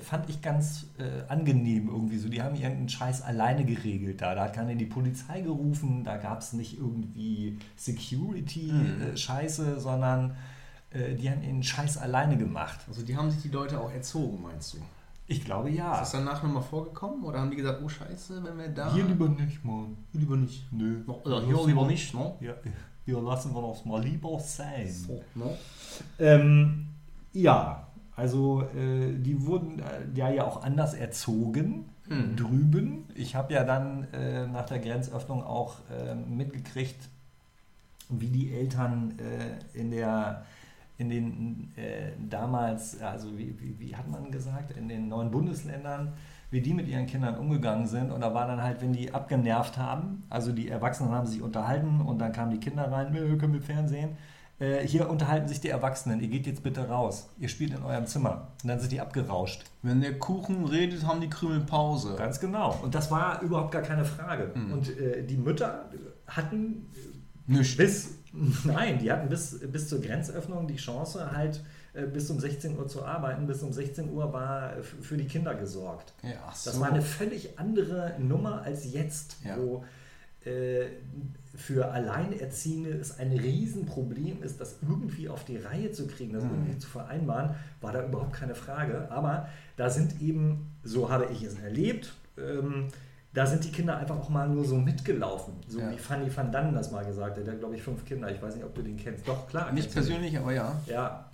Fand 0.00 0.30
ich 0.30 0.40
ganz 0.40 0.86
angenehm 1.28 1.88
irgendwie 1.88 2.16
so. 2.16 2.30
Die 2.30 2.40
haben 2.40 2.56
ihren 2.56 2.88
Scheiß 2.88 3.20
alleine 3.20 3.62
geregelt 3.66 4.22
da. 4.22 4.34
Da 4.34 4.44
hat 4.44 4.54
keiner 4.54 4.74
die 4.74 4.86
Polizei 4.86 5.42
gerufen, 5.42 6.02
da 6.02 6.16
gab 6.16 6.40
es 6.40 6.54
nicht 6.54 6.78
irgendwie 6.78 7.50
Mhm. 7.50 7.58
Security-Scheiße, 7.76 9.78
sondern 9.78 10.30
äh, 10.30 10.34
die 11.14 11.30
haben 11.30 11.42
ihren 11.42 11.62
Scheiß 11.62 11.98
alleine 11.98 12.36
gemacht. 12.36 12.80
Also 12.88 13.02
die 13.02 13.16
haben 13.16 13.30
sich 13.30 13.42
die 13.42 13.48
Leute 13.48 13.80
auch 13.80 13.90
erzogen, 13.92 14.42
meinst 14.42 14.74
du? 14.74 14.78
Ich 15.26 15.44
glaube 15.44 15.70
ja. 15.70 15.94
Ist 15.94 16.00
das 16.00 16.12
danach 16.12 16.42
nochmal 16.42 16.62
vorgekommen? 16.62 17.24
Oder 17.24 17.40
haben 17.40 17.50
die 17.50 17.56
gesagt, 17.56 17.80
oh 17.84 17.88
scheiße, 17.88 18.42
wenn 18.44 18.58
wir 18.58 18.68
da... 18.68 18.92
Hier 18.94 19.04
lieber 19.04 19.28
nicht, 19.28 19.64
Mann. 19.64 19.96
Hier 20.12 20.20
lieber 20.20 20.36
nicht. 20.36 20.72
Nö. 20.72 21.02
Oder 21.06 21.42
hier 21.42 21.66
lieber 21.66 21.86
nicht, 21.86 22.14
ne? 22.14 22.32
Ja, 22.40 22.54
hier 23.04 23.20
lassen 23.20 23.52
wir 23.54 23.62
das 23.68 23.84
mal 23.84 24.02
lieber 24.02 24.38
sein. 24.38 24.88
So, 24.88 25.22
ne? 25.34 25.56
Ähm, 26.18 26.86
ja, 27.32 27.86
also 28.14 28.62
äh, 28.74 29.12
die 29.18 29.44
wurden 29.44 29.80
äh, 29.80 29.84
ja, 30.14 30.30
ja 30.30 30.44
auch 30.44 30.62
anders 30.62 30.94
erzogen 30.94 31.86
Mhm. 32.08 32.36
drüben. 32.36 33.04
Ich 33.14 33.34
habe 33.34 33.52
ja 33.52 33.64
dann 33.64 34.06
äh, 34.12 34.46
nach 34.46 34.66
der 34.66 34.78
Grenzöffnung 34.78 35.42
auch 35.42 35.78
äh, 35.90 36.14
mitgekriegt, 36.14 37.08
wie 38.08 38.28
die 38.28 38.52
Eltern 38.52 39.18
äh, 39.18 39.78
in 39.78 39.90
der 39.90 40.44
in 40.98 41.08
den 41.08 41.72
äh, 41.76 42.12
damals, 42.28 43.00
also 43.02 43.36
wie, 43.36 43.58
wie, 43.60 43.78
wie 43.78 43.96
hat 43.96 44.08
man 44.08 44.30
gesagt, 44.30 44.72
in 44.76 44.88
den 44.88 45.08
neuen 45.08 45.30
Bundesländern, 45.30 46.14
wie 46.50 46.60
die 46.60 46.72
mit 46.74 46.88
ihren 46.88 47.06
Kindern 47.06 47.36
umgegangen 47.36 47.86
sind. 47.86 48.10
Und 48.10 48.20
da 48.20 48.32
war 48.32 48.46
dann 48.46 48.62
halt, 48.62 48.80
wenn 48.80 48.92
die 48.92 49.12
abgenervt 49.12 49.76
haben, 49.76 50.24
also 50.30 50.52
die 50.52 50.68
Erwachsenen 50.68 51.10
haben 51.12 51.26
sich 51.26 51.42
unterhalten 51.42 52.00
und 52.00 52.18
dann 52.18 52.32
kamen 52.32 52.50
die 52.50 52.60
Kinder 52.60 52.90
rein, 52.90 53.12
"Nö, 53.12 53.36
können 53.36 53.52
wir 53.52 53.62
Fernsehen. 53.62 54.16
Äh, 54.58 54.86
hier 54.86 55.10
unterhalten 55.10 55.48
sich 55.48 55.60
die 55.60 55.68
Erwachsenen, 55.68 56.20
ihr 56.20 56.28
geht 56.28 56.46
jetzt 56.46 56.62
bitte 56.62 56.88
raus, 56.88 57.28
ihr 57.38 57.48
spielt 57.50 57.74
in 57.74 57.82
eurem 57.82 58.06
Zimmer. 58.06 58.48
Und 58.62 58.68
dann 58.70 58.80
sind 58.80 58.90
die 58.90 59.00
abgerauscht. 59.00 59.64
Wenn 59.82 60.00
der 60.00 60.18
Kuchen 60.18 60.64
redet, 60.64 61.06
haben 61.06 61.20
die 61.20 61.28
Krümel 61.28 61.60
Pause. 61.60 62.16
Ganz 62.16 62.40
genau. 62.40 62.78
Und 62.82 62.94
das 62.94 63.10
war 63.10 63.42
überhaupt 63.42 63.72
gar 63.72 63.82
keine 63.82 64.06
Frage. 64.06 64.52
Mhm. 64.54 64.72
Und 64.72 64.98
äh, 64.98 65.24
die 65.26 65.36
Mütter 65.36 65.90
hatten 66.26 66.86
Nicht. 67.46 67.76
bis, 67.76 68.08
nein, 68.64 68.98
die 68.98 69.10
hatten 69.10 69.28
bis, 69.28 69.58
bis 69.72 69.88
zur 69.88 70.00
Grenzöffnung 70.00 70.66
die 70.66 70.76
Chance, 70.76 71.30
halt 71.32 71.62
äh, 71.94 72.06
bis 72.06 72.28
um 72.30 72.38
16 72.40 72.76
Uhr 72.76 72.86
zu 72.88 73.04
arbeiten. 73.04 73.46
Bis 73.46 73.62
um 73.62 73.72
16 73.72 74.12
Uhr 74.12 74.32
war 74.32 74.76
f- 74.76 74.94
für 75.00 75.16
die 75.16 75.26
Kinder 75.26 75.54
gesorgt. 75.54 76.12
Ja, 76.22 76.52
so. 76.54 76.70
Das 76.70 76.80
war 76.80 76.88
eine 76.92 77.02
völlig 77.02 77.58
andere 77.58 78.14
Nummer 78.18 78.62
als 78.62 78.92
jetzt, 78.92 79.36
Ja. 79.44 79.56
wo 79.56 79.84
äh, 80.44 80.86
für 81.56 81.90
Alleinerziehende 81.90 82.90
es 82.90 83.18
ein 83.18 83.32
Riesenproblem 83.32 84.42
ist, 84.42 84.60
das 84.60 84.76
irgendwie 84.86 85.28
auf 85.28 85.44
die 85.44 85.56
Reihe 85.56 85.90
zu 85.90 86.06
kriegen, 86.06 86.34
das 86.34 86.44
Mhm. 86.44 86.50
irgendwie 86.50 86.78
zu 86.78 86.88
vereinbaren, 86.88 87.54
war 87.80 87.92
da 87.92 88.06
überhaupt 88.06 88.34
keine 88.34 88.54
Frage. 88.54 89.10
Aber 89.10 89.48
da 89.76 89.88
sind 89.88 90.20
eben, 90.20 90.70
so 90.84 91.08
habe 91.10 91.28
ich 91.32 91.42
es 91.42 91.58
erlebt, 91.58 92.12
ähm, 92.38 92.88
da 93.36 93.44
sind 93.44 93.62
die 93.64 93.70
Kinder 93.70 93.98
einfach 93.98 94.16
auch 94.16 94.30
mal 94.30 94.48
nur 94.48 94.64
so 94.64 94.76
mitgelaufen. 94.76 95.52
So 95.68 95.78
Ja. 95.78 95.90
wie 95.92 95.98
Fanny 95.98 96.34
van 96.34 96.50
Dannen 96.50 96.74
das 96.74 96.90
mal 96.90 97.04
gesagt 97.04 97.36
hat. 97.36 97.46
Der 97.46 97.52
hat, 97.52 97.60
glaube 97.60 97.74
ich, 97.76 97.82
fünf 97.82 98.02
Kinder. 98.06 98.30
Ich 98.30 98.40
weiß 98.40 98.54
nicht, 98.54 98.64
ob 98.64 98.74
du 98.74 98.80
den 98.80 98.96
kennst. 98.96 99.28
Doch, 99.28 99.46
klar. 99.46 99.70
Nicht 99.72 99.88
du 99.90 99.90
den. 99.90 99.94
persönlich, 99.94 100.38
aber 100.38 100.52
ja. 100.54 100.74
Ja, 100.86 101.28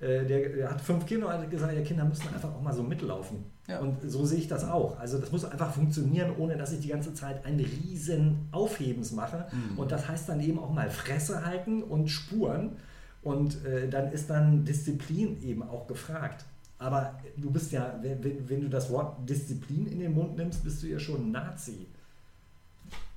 äh, 0.00 0.24
der, 0.24 0.50
der 0.50 0.70
hat 0.70 0.80
fünf 0.80 1.04
Kinder 1.04 1.26
und 1.26 1.32
hat 1.32 1.50
gesagt, 1.50 1.74
ja, 1.74 1.80
Kinder 1.82 2.04
müssen 2.04 2.32
einfach 2.32 2.54
auch 2.54 2.62
mal 2.62 2.72
so 2.72 2.84
mitlaufen. 2.84 3.38
Ja. 3.66 3.80
Und 3.80 3.96
so 4.08 4.24
sehe 4.24 4.38
ich 4.38 4.46
das 4.46 4.64
auch. 4.68 5.00
Also 5.00 5.18
das 5.18 5.32
muss 5.32 5.44
einfach 5.44 5.72
funktionieren, 5.74 6.30
ohne 6.38 6.56
dass 6.56 6.70
ich 6.70 6.78
die 6.78 6.88
ganze 6.88 7.12
Zeit 7.12 7.44
einen 7.44 7.58
riesen 7.58 8.48
Aufhebens 8.52 9.10
mache. 9.10 9.46
Mhm. 9.50 9.78
Und 9.80 9.90
das 9.90 10.06
heißt 10.06 10.28
dann 10.28 10.40
eben 10.40 10.60
auch 10.60 10.70
mal 10.72 10.88
Fresse 10.90 11.44
halten 11.44 11.82
und 11.82 12.06
Spuren. 12.08 12.76
Und 13.22 13.64
äh, 13.66 13.88
dann 13.88 14.12
ist 14.12 14.30
dann 14.30 14.64
Disziplin 14.64 15.42
eben 15.42 15.64
auch 15.64 15.88
gefragt. 15.88 16.44
Aber 16.78 17.18
du 17.36 17.50
bist 17.50 17.72
ja, 17.72 17.98
wenn, 18.02 18.48
wenn, 18.48 18.60
du 18.60 18.68
das 18.68 18.90
Wort 18.90 19.28
Disziplin 19.28 19.86
in 19.86 19.98
den 19.98 20.14
Mund 20.14 20.36
nimmst, 20.36 20.62
bist 20.62 20.82
du 20.82 20.86
ja 20.86 20.98
schon 20.98 21.32
Nazi. 21.32 21.86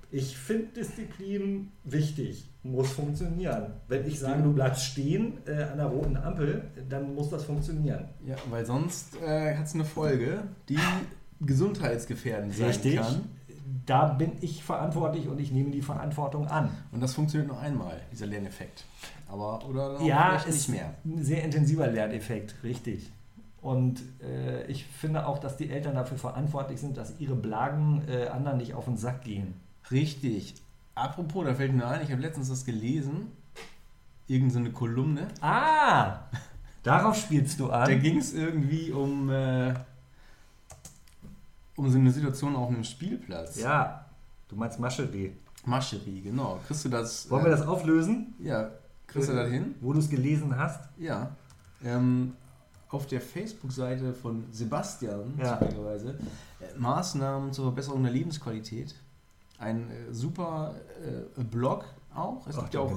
Ich 0.09 0.35
finde 0.35 0.67
Disziplin 0.75 1.71
wichtig, 1.83 2.49
muss 2.63 2.91
funktionieren. 2.91 3.73
Wenn 3.87 4.05
ich 4.05 4.19
sage, 4.19 4.43
du 4.43 4.51
bleibst 4.51 4.83
stehen 4.83 5.37
äh, 5.45 5.63
an 5.63 5.77
der 5.77 5.85
roten 5.85 6.17
Ampel, 6.17 6.63
dann 6.89 7.15
muss 7.15 7.29
das 7.29 7.45
funktionieren. 7.45 8.09
Ja, 8.25 8.35
weil 8.49 8.65
sonst 8.65 9.15
äh, 9.21 9.55
hat 9.55 9.67
es 9.67 9.73
eine 9.73 9.85
Folge, 9.85 10.43
die 10.67 10.79
gesundheitsgefährdend 11.39 12.53
sein 12.55 12.95
kann. 12.95 13.29
Da 13.85 14.07
bin 14.07 14.33
ich 14.41 14.63
verantwortlich 14.63 15.27
und 15.27 15.39
ich 15.39 15.51
nehme 15.51 15.71
die 15.71 15.81
Verantwortung 15.81 16.47
an. 16.47 16.69
Und 16.91 17.01
das 17.01 17.13
funktioniert 17.13 17.49
nur 17.49 17.59
einmal, 17.59 18.01
dieser 18.11 18.25
Lerneffekt. 18.25 18.83
Aber, 19.29 19.65
oder 19.65 19.97
auch 19.97 20.05
Ja, 20.05 20.43
nicht 20.45 20.69
mehr. 20.69 20.93
ein 21.05 21.23
sehr 21.23 21.43
intensiver 21.43 21.87
Lerneffekt, 21.87 22.55
richtig. 22.63 23.11
Und 23.61 24.01
äh, 24.23 24.65
ich 24.65 24.85
finde 24.85 25.27
auch, 25.27 25.37
dass 25.37 25.55
die 25.55 25.69
Eltern 25.69 25.95
dafür 25.95 26.17
verantwortlich 26.17 26.79
sind, 26.79 26.97
dass 26.97 27.19
ihre 27.19 27.35
Blagen 27.35 28.03
äh, 28.07 28.27
anderen 28.27 28.57
nicht 28.57 28.73
auf 28.73 28.85
den 28.85 28.97
Sack 28.97 29.23
gehen. 29.23 29.53
Richtig. 29.91 30.55
Apropos, 30.95 31.45
da 31.45 31.53
fällt 31.53 31.73
mir 31.73 31.87
ein, 31.87 32.01
ich 32.01 32.11
habe 32.11 32.21
letztens 32.21 32.49
das 32.49 32.65
gelesen, 32.65 33.31
irgendeine 34.27 34.51
so 34.53 34.59
eine 34.59 34.71
Kolumne. 34.71 35.27
Ah! 35.41 36.21
Darauf 36.83 37.15
spielst 37.15 37.59
du 37.59 37.67
Da 37.67 37.83
an. 37.83 38.01
ging 38.01 38.17
es 38.17 38.33
irgendwie 38.33 38.91
um, 38.91 39.29
äh, 39.29 39.73
um 41.75 41.89
so 41.89 41.99
eine 41.99 42.11
Situation 42.11 42.55
auf 42.55 42.69
einem 42.69 42.83
Spielplatz. 42.83 43.59
Ja. 43.59 44.05
Du 44.49 44.55
meinst 44.55 44.79
Mascherie. 44.79 45.33
Mascherie, 45.65 46.21
genau. 46.21 46.59
Kriegst 46.65 46.85
du 46.85 46.89
das? 46.89 47.29
Wollen 47.29 47.43
äh, 47.43 47.45
wir 47.45 47.51
das 47.51 47.67
auflösen? 47.67 48.33
Ja, 48.39 48.71
kriegst 49.05 49.29
du 49.29 49.33
das 49.33 49.49
hin? 49.49 49.75
Wo 49.79 49.93
du 49.93 49.99
es 49.99 50.09
gelesen 50.09 50.57
hast? 50.57 50.89
Ja. 50.97 51.29
Ähm, 51.83 52.33
auf 52.91 53.07
der 53.07 53.21
Facebook-Seite 53.21 54.13
von 54.13 54.45
Sebastian, 54.51 55.33
Ja. 55.39 55.57
zufälligerweise, 55.59 56.09
äh, 56.59 56.77
Maßnahmen 56.77 57.53
zur 57.53 57.65
Verbesserung 57.65 58.03
der 58.03 58.11
Lebensqualität. 58.11 58.95
Ein 59.59 59.89
äh, 59.91 60.13
super 60.13 60.75
äh, 61.37 61.41
Blog 61.43 61.85
auch. 62.13 62.45
Es, 62.47 62.57
gibt 62.57 62.73
ja 62.73 62.81
auch 62.81 62.91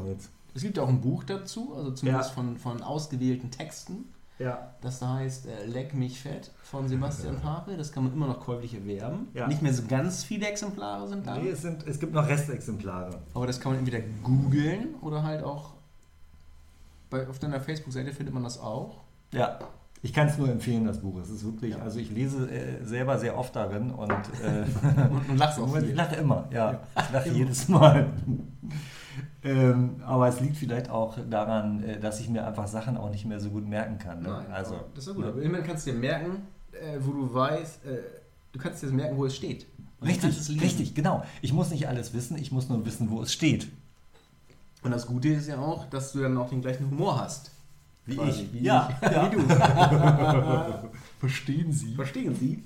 es 0.54 0.62
gibt 0.62 0.76
ja 0.76 0.82
auch 0.82 0.88
ein 0.88 1.00
Buch 1.00 1.24
dazu, 1.24 1.74
also 1.76 1.92
zumindest 1.92 2.30
Ja. 2.30 2.34
von, 2.34 2.56
von 2.58 2.82
ausgewählten 2.82 3.50
Texten. 3.50 4.06
Ja. 4.40 4.74
Das 4.80 4.98
da 4.98 5.14
heißt 5.14 5.46
äh, 5.46 5.66
Leck 5.66 5.94
mich 5.94 6.20
fett 6.20 6.50
von 6.64 6.88
Sebastian 6.88 7.40
Pape. 7.40 7.76
Das 7.76 7.92
kann 7.92 8.02
man 8.04 8.12
immer 8.12 8.26
noch 8.26 8.40
käuflich 8.40 8.74
erwerben. 8.74 9.28
Ja. 9.32 9.46
Nicht 9.46 9.62
mehr 9.62 9.72
so 9.72 9.84
ganz 9.86 10.24
viele 10.24 10.48
Exemplare 10.48 11.06
sind 11.06 11.24
da. 11.24 11.38
Nee, 11.38 11.50
es, 11.50 11.62
sind, 11.62 11.86
es 11.86 12.00
gibt 12.00 12.12
noch 12.12 12.26
Restexemplare. 12.26 13.20
Aber 13.32 13.46
das 13.46 13.60
kann 13.60 13.72
man 13.72 13.78
entweder 13.78 14.00
googeln 14.24 14.96
oder 15.02 15.22
halt 15.22 15.44
auch 15.44 15.74
bei, 17.10 17.28
auf 17.28 17.38
deiner 17.38 17.60
Facebook-Seite 17.60 18.12
findet 18.12 18.34
man 18.34 18.42
das 18.42 18.58
auch. 18.58 18.96
Ja. 19.32 19.58
Ich 20.04 20.12
kann 20.12 20.28
es 20.28 20.36
nur 20.36 20.50
empfehlen, 20.50 20.84
das 20.84 20.98
Buch. 21.00 21.18
Es 21.18 21.30
ist 21.30 21.44
wirklich, 21.44 21.74
Ja. 21.74 21.80
also 21.82 21.98
ich 21.98 22.10
lese 22.10 22.46
äh, 22.50 22.84
selber 22.84 23.18
sehr 23.18 23.38
oft 23.38 23.56
darin 23.56 23.90
und 23.90 24.10
äh, 24.10 24.64
Und, 25.10 25.30
und 25.30 25.36
lachst 25.38 25.58
auch 25.58 25.74
ich 25.78 25.94
lache 25.94 26.16
immer, 26.16 26.46
ja. 26.52 26.72
Ja. 26.72 26.80
Ich 27.02 27.10
lache 27.10 27.28
jedes 27.40 27.68
Mal. 27.68 28.06
ähm, 29.42 29.96
aber 30.04 30.28
es 30.28 30.40
liegt 30.40 30.56
vielleicht 30.58 30.90
auch 30.90 31.16
daran, 31.30 31.82
äh, 31.82 31.98
dass 31.98 32.20
ich 32.20 32.28
mir 32.28 32.46
einfach 32.46 32.66
Sachen 32.66 32.96
auch 32.98 33.10
nicht 33.10 33.24
mehr 33.24 33.40
so 33.40 33.48
gut 33.50 33.66
merken 33.66 33.98
kann. 33.98 34.22
Ne? 34.22 34.28
Nein, 34.28 34.46
also, 34.52 34.76
das 34.94 35.04
ist 35.04 35.08
ja 35.08 35.12
gut. 35.14 35.24
ne? 35.24 35.30
Aber 35.30 35.42
immerhin 35.42 35.66
kannst 35.66 35.86
du 35.86 35.92
dir 35.92 35.98
merken, 35.98 36.42
äh, 36.72 36.98
wo 37.00 37.12
du 37.12 37.32
weißt, 37.32 37.86
äh, 37.86 37.98
du 38.52 38.58
kannst 38.58 38.82
dir 38.82 38.88
merken, 38.88 39.16
wo 39.16 39.24
es 39.24 39.34
steht. 39.34 39.66
Und 40.00 40.08
Richtig, 40.08 40.60
richtig, 40.60 40.94
genau. 40.94 41.24
Ich 41.40 41.54
muss 41.54 41.70
nicht 41.70 41.88
alles 41.88 42.12
wissen, 42.12 42.36
ich 42.36 42.52
muss 42.52 42.68
nur 42.68 42.84
wissen, 42.84 43.10
wo 43.10 43.22
es 43.22 43.32
steht. 43.32 43.68
Und 44.82 44.90
das 44.90 45.06
Gute 45.06 45.28
ist 45.30 45.48
ja 45.48 45.58
auch, 45.58 45.88
dass 45.88 46.12
du 46.12 46.20
dann 46.20 46.36
auch 46.36 46.50
den 46.50 46.60
gleichen 46.60 46.90
Humor 46.90 47.18
hast. 47.22 47.50
Wie 48.06 48.16
Quasi, 48.16 48.42
ich. 48.42 48.52
Wie, 48.52 48.62
ja, 48.64 48.90
ich. 49.00 49.10
ja. 49.10 49.30
wie 49.32 49.36
du. 49.36 49.42
Verstehen 51.20 51.72
Sie? 51.72 51.94
Verstehen 51.94 52.34
Sie? 52.34 52.62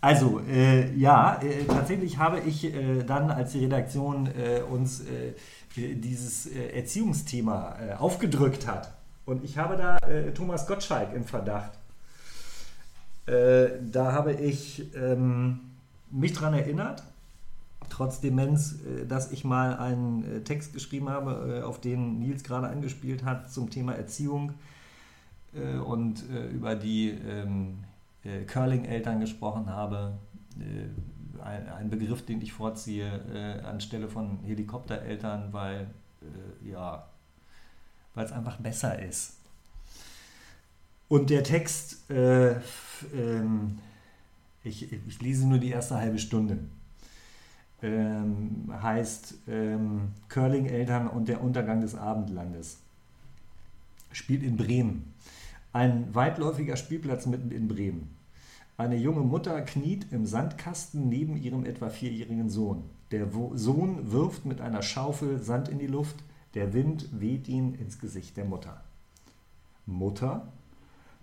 Also, 0.00 0.40
äh, 0.40 0.94
ja, 0.96 1.40
äh, 1.42 1.64
tatsächlich 1.64 2.16
habe 2.18 2.40
ich 2.40 2.64
äh, 2.64 3.02
dann, 3.02 3.30
als 3.30 3.52
die 3.52 3.60
Redaktion 3.60 4.26
äh, 4.26 4.62
uns 4.62 5.00
äh, 5.00 5.34
dieses 5.76 6.46
äh, 6.46 6.76
Erziehungsthema 6.76 7.76
aufgedrückt 7.98 8.66
hat, 8.66 8.92
und 9.26 9.44
ich 9.44 9.56
habe 9.58 9.76
da 9.76 9.98
Thomas 10.34 10.66
Gottschalk 10.66 11.14
im 11.14 11.24
Verdacht, 11.24 11.70
da 13.26 14.12
habe 14.12 14.32
ich 14.32 14.92
ähm, 14.96 15.60
mich 16.10 16.32
daran 16.32 16.54
erinnert, 16.54 17.04
trotz 17.90 18.20
Demenz, 18.20 18.76
äh, 18.86 19.06
dass 19.06 19.32
ich 19.32 19.44
mal 19.44 19.76
einen 19.76 20.24
äh, 20.24 20.40
Text 20.40 20.72
geschrieben 20.72 21.08
habe, 21.08 21.60
äh, 21.60 21.62
auf 21.62 21.80
den 21.80 22.18
Nils 22.20 22.42
gerade 22.42 22.68
angespielt 22.68 23.24
hat, 23.24 23.52
zum 23.52 23.70
Thema 23.70 23.94
Erziehung 23.94 24.54
und 25.84 26.22
über 26.54 26.76
die 26.76 27.08
ähm, 27.08 27.78
äh, 28.22 28.44
Curling-Eltern 28.44 29.18
gesprochen 29.18 29.66
habe. 29.66 30.12
Ein, 31.42 31.90
Begriff, 31.90 32.24
den 32.24 32.40
ich 32.40 32.52
vorziehe 32.52 33.60
anstelle 33.64 34.06
von 34.06 34.38
Helikoptereltern, 34.44 35.52
weil 35.52 35.88
ja, 36.64 37.04
weil 38.14 38.26
es 38.26 38.30
einfach 38.30 38.58
besser 38.58 39.02
ist. 39.02 39.40
Und 41.10 41.28
der 41.28 41.42
Text, 41.42 42.08
äh, 42.08 42.52
ähm, 43.12 43.80
ich, 44.62 44.92
ich 44.92 45.20
lese 45.20 45.48
nur 45.48 45.58
die 45.58 45.70
erste 45.70 45.96
halbe 45.96 46.20
Stunde, 46.20 46.60
ähm, 47.82 48.72
heißt 48.82 49.34
ähm, 49.48 50.08
Curling-Eltern 50.28 51.08
und 51.08 51.28
der 51.28 51.42
Untergang 51.42 51.80
des 51.80 51.94
Abendlandes. 51.94 52.78
Spielt 54.12 54.42
in 54.42 54.56
Bremen. 54.56 55.14
Ein 55.72 56.14
weitläufiger 56.14 56.76
Spielplatz 56.76 57.26
mitten 57.26 57.50
in 57.50 57.68
Bremen. 57.68 58.10
Eine 58.76 58.96
junge 58.96 59.20
Mutter 59.20 59.60
kniet 59.60 60.06
im 60.10 60.26
Sandkasten 60.26 61.08
neben 61.08 61.36
ihrem 61.36 61.64
etwa 61.64 61.90
vierjährigen 61.90 62.48
Sohn. 62.48 62.82
Der 63.10 63.28
Sohn 63.54 64.10
wirft 64.10 64.46
mit 64.46 64.60
einer 64.60 64.82
Schaufel 64.82 65.42
Sand 65.42 65.68
in 65.68 65.78
die 65.78 65.86
Luft. 65.86 66.16
Der 66.54 66.72
Wind 66.72 67.08
weht 67.12 67.46
ihn 67.48 67.74
ins 67.74 67.98
Gesicht 67.98 68.36
der 68.36 68.44
Mutter. 68.44 68.82
Mutter? 69.86 70.48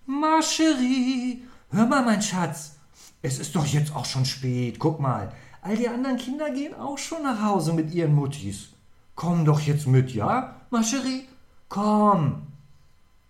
Marcherie, 0.05 1.43
hör 1.72 1.86
mal, 1.86 2.05
mein 2.05 2.22
Schatz. 2.22 2.78
Es 3.22 3.39
ist 3.39 3.55
doch 3.55 3.66
jetzt 3.66 3.95
auch 3.95 4.05
schon 4.05 4.26
spät. 4.26 4.80
Guck 4.80 4.99
mal, 4.99 5.34
all 5.68 5.76
die 5.76 5.89
anderen 5.89 6.18
Kinder 6.18 6.49
gehen 6.51 6.74
auch 6.74 6.97
schon 6.97 7.24
nach 7.24 7.41
Hause 7.41 7.74
mit 7.74 7.93
ihren 7.93 8.15
Muttis. 8.15 8.70
Komm 9.15 9.45
doch 9.45 9.59
jetzt 9.59 9.88
mit, 9.88 10.13
ja, 10.13 10.55
Marcherie? 10.70 11.26
Komm 11.70 12.47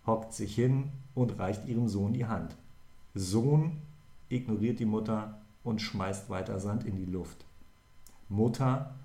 hockt 0.07 0.33
sich 0.33 0.55
hin 0.55 0.89
und 1.13 1.37
reicht 1.37 1.67
ihrem 1.67 1.87
Sohn 1.87 2.13
die 2.13 2.25
Hand. 2.25 2.55
Sohn 3.13 3.73
ignoriert 4.29 4.79
die 4.79 4.85
Mutter 4.85 5.41
und 5.63 5.81
schmeißt 5.81 6.29
weiter 6.29 6.59
Sand 6.59 6.85
in 6.85 6.95
die 6.95 7.11
Luft. 7.11 7.45
Mutter, 8.29 8.95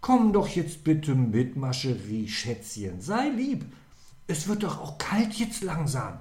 komm 0.00 0.32
doch 0.32 0.48
jetzt 0.48 0.84
bitte 0.84 1.14
mit, 1.14 1.56
Mascherie, 1.56 2.28
Schätzchen, 2.28 3.00
sei 3.00 3.28
lieb. 3.28 3.64
Es 4.26 4.48
wird 4.48 4.64
doch 4.64 4.80
auch 4.80 4.98
kalt 4.98 5.34
jetzt 5.34 5.62
langsam. 5.62 6.18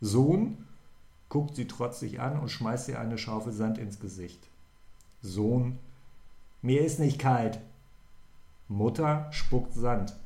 Sohn 0.00 0.58
guckt 1.28 1.56
sie 1.56 1.66
trotzig 1.66 2.20
an 2.20 2.38
und 2.38 2.50
schmeißt 2.50 2.88
ihr 2.88 3.00
eine 3.00 3.18
Schaufel 3.18 3.52
Sand 3.52 3.78
ins 3.78 4.00
Gesicht. 4.00 4.48
Sohn, 5.22 5.78
mir 6.64 6.80
ist 6.80 6.98
nicht 6.98 7.18
kalt. 7.18 7.60
Mutter 8.68 9.28
spuckt 9.32 9.74
Sand, 9.74 10.16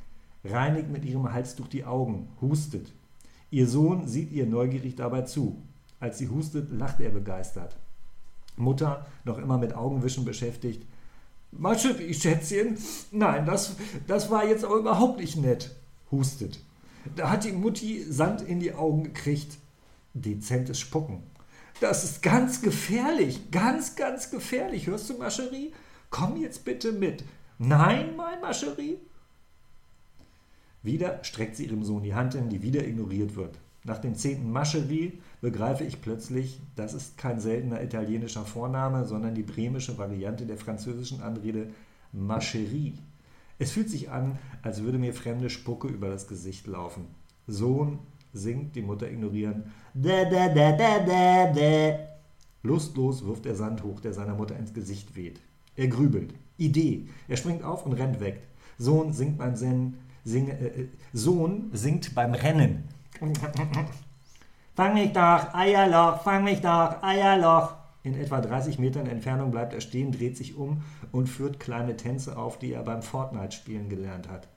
reinigt 0.45 0.89
mit 0.89 1.05
ihrem 1.05 1.33
Halstuch 1.33 1.67
die 1.67 1.85
Augen, 1.85 2.29
hustet. 2.41 2.93
Ihr 3.51 3.67
Sohn 3.67 4.07
sieht 4.07 4.31
ihr 4.31 4.47
neugierig 4.47 4.95
dabei 4.95 5.23
zu. 5.23 5.61
Als 5.99 6.19
sie 6.19 6.29
hustet, 6.29 6.71
lacht 6.71 7.01
er 7.01 7.11
begeistert. 7.11 7.77
Mutter, 8.57 9.05
noch 9.25 9.39
immer 9.39 9.59
mit 9.59 9.75
Augenwischen 9.75 10.25
beschäftigt. 10.25 10.87
Mascherie, 11.51 12.15
Schätzchen, 12.15 12.79
nein, 13.11 13.45
das, 13.45 13.75
das 14.07 14.31
war 14.31 14.47
jetzt 14.47 14.65
aber 14.65 14.77
überhaupt 14.77 15.19
nicht 15.19 15.37
nett. 15.37 15.75
Hustet. 16.13 16.61
Da 17.17 17.31
hat 17.31 17.45
die 17.45 17.53
Mutti 17.53 18.05
Sand 18.09 18.43
in 18.43 18.61
die 18.61 18.75
Augen 18.75 19.03
gekriegt. 19.03 19.59
Dezentes 20.15 20.79
Spucken. 20.79 21.25
Das 21.81 22.05
ist 22.05 22.23
ganz 22.23 22.63
gefährlich, 22.63 23.51
ganz, 23.51 23.97
ganz 23.97 24.31
gefährlich. 24.31 24.87
Hörst 24.87 25.11
du, 25.11 25.19
Mascherie? 25.19 25.73
Komm 26.11 26.37
jetzt 26.37 26.65
bitte 26.65 26.93
mit. 26.93 27.25
Nein, 27.59 28.17
mein 28.17 28.41
Mascherie. 28.41 28.99
Wieder 30.83 31.23
streckt 31.23 31.57
sie 31.57 31.67
ihrem 31.67 31.83
Sohn 31.83 32.03
die 32.03 32.15
Hand 32.15 32.35
hin, 32.35 32.49
die 32.49 32.63
wieder 32.63 32.87
ignoriert 32.87 33.37
wird. 33.37 33.59
Nach 33.85 33.99
dem 33.99 34.15
zehnten 34.15 34.51
Mascherie 34.51 35.19
begreife 35.41 35.85
ich 35.85 36.01
plötzlich, 36.01 36.61
das 36.77 36.95
ist 36.95 37.17
kein 37.17 37.41
seltener 37.41 37.83
italienischer 37.83 38.45
Vorname, 38.45 39.05
sondern 39.07 39.35
die 39.35 39.43
bremische 39.43 39.99
Variante 39.99 40.47
der 40.47 40.59
französischen 40.59 41.23
Anrede 41.23 41.71
Mascherie. 42.13 42.95
Es 43.59 43.73
fühlt 43.73 43.91
sich 43.91 44.11
an, 44.11 44.39
als 44.63 44.83
würde 44.83 44.99
mir 44.99 45.15
fremde 45.15 45.51
Spucke 45.51 45.89
über 45.89 46.09
das 46.09 46.29
Gesicht 46.29 46.67
laufen. 46.67 47.07
Sohn 47.47 47.99
singt, 48.33 48.77
die 48.77 48.83
Mutter 48.83 49.11
ignorieren. 49.11 49.73
Da, 49.95 50.25
da, 50.25 50.49
da, 50.49 50.73
da, 50.73 50.99
da, 51.01 51.53
da. 51.53 51.99
Lustlos 52.63 53.25
wirft 53.25 53.47
er 53.47 53.55
Sand 53.55 53.83
hoch, 53.83 54.01
der 54.01 54.13
seiner 54.13 54.35
Mutter 54.35 54.57
ins 54.57 54.75
Gesicht 54.75 55.17
weht. 55.17 55.41
Er 55.79 55.87
grübelt. 55.87 56.35
Idee. 56.57 57.07
Er 57.29 57.37
springt 57.37 57.63
auf 57.63 57.87
und 57.87 57.93
rennt 57.93 58.19
weg. 58.19 58.43
Sohn 58.79 59.13
singt 59.13 59.39
beim 59.39 59.55
Zen, 59.55 59.97
sing, 60.25 60.49
äh, 60.49 60.87
Sohn 61.13 61.71
singt 61.73 62.17
beim 62.17 62.35
Rennen. 62.35 62.89
Fang 64.75 64.95
mich 64.95 65.13
doch, 65.13 65.55
Eierloch, 65.55 66.23
fang 66.23 66.43
mich 66.43 66.61
doch, 66.61 67.01
Eierloch. 67.01 67.75
In 68.03 68.15
etwa 68.15 68.41
30 68.41 68.81
Metern 68.81 69.07
Entfernung 69.07 69.53
bleibt 69.53 69.73
er 69.73 69.81
stehen, 69.81 70.11
dreht 70.11 70.37
sich 70.37 70.57
um 70.57 70.83
und 71.13 71.29
führt 71.29 71.61
kleine 71.61 71.97
Tänze 71.97 72.37
auf, 72.37 72.59
die 72.59 72.73
er 72.73 72.83
beim 72.83 73.03
Fortnite-Spielen 73.03 73.89
gelernt 73.89 74.29
hat. 74.29 74.49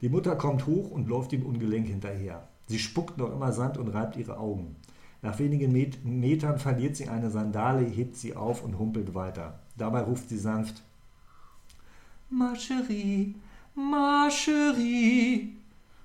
Die 0.00 0.08
Mutter 0.08 0.34
kommt 0.34 0.66
hoch 0.66 0.90
und 0.90 1.08
läuft 1.08 1.34
ihm 1.34 1.44
ungelenk 1.44 1.88
hinterher. 1.88 2.48
Sie 2.68 2.78
spuckt 2.78 3.18
noch 3.18 3.32
immer 3.32 3.52
Sand 3.52 3.76
und 3.76 3.88
reibt 3.88 4.16
ihre 4.16 4.38
Augen. 4.38 4.76
Nach 5.22 5.38
wenigen 5.38 5.72
Met 5.72 6.04
Metern 6.04 6.58
verliert 6.58 6.96
sie 6.96 7.08
eine 7.08 7.30
Sandale, 7.30 7.84
hebt 7.84 8.16
sie 8.16 8.34
auf 8.34 8.64
und 8.64 8.78
humpelt 8.78 9.14
weiter. 9.14 9.60
Dabei 9.76 10.00
ruft 10.00 10.28
sie 10.28 10.38
sanft: 10.38 10.82
Marcherie, 12.28 13.36
Marcherie. 13.74 15.56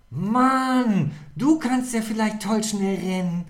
Mann, 0.09 1.11
du 1.36 1.59
kannst 1.59 1.93
ja 1.93 2.01
vielleicht 2.01 2.41
toll 2.41 2.63
schnell 2.63 2.95
rennen. 2.95 3.45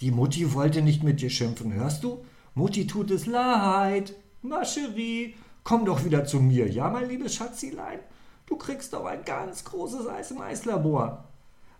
Die 0.00 0.10
Mutti 0.10 0.54
wollte 0.54 0.82
nicht 0.82 1.04
mit 1.04 1.20
dir 1.20 1.30
schimpfen, 1.30 1.74
hörst 1.74 2.02
du? 2.02 2.24
Mutti 2.54 2.86
tut 2.86 3.10
es 3.10 3.26
leid. 3.26 4.14
Marcherie, 4.42 5.34
komm 5.62 5.84
doch 5.84 6.04
wieder 6.04 6.24
zu 6.24 6.40
mir, 6.40 6.68
ja, 6.68 6.88
mein 6.88 7.08
liebes 7.08 7.34
Schatzilein? 7.34 8.00
Du 8.46 8.56
kriegst 8.56 8.92
doch 8.94 9.04
ein 9.04 9.24
ganz 9.24 9.64
großes 9.64 10.08
Eis 10.08 10.30
im 10.30 10.40
Eislabor. 10.40 11.24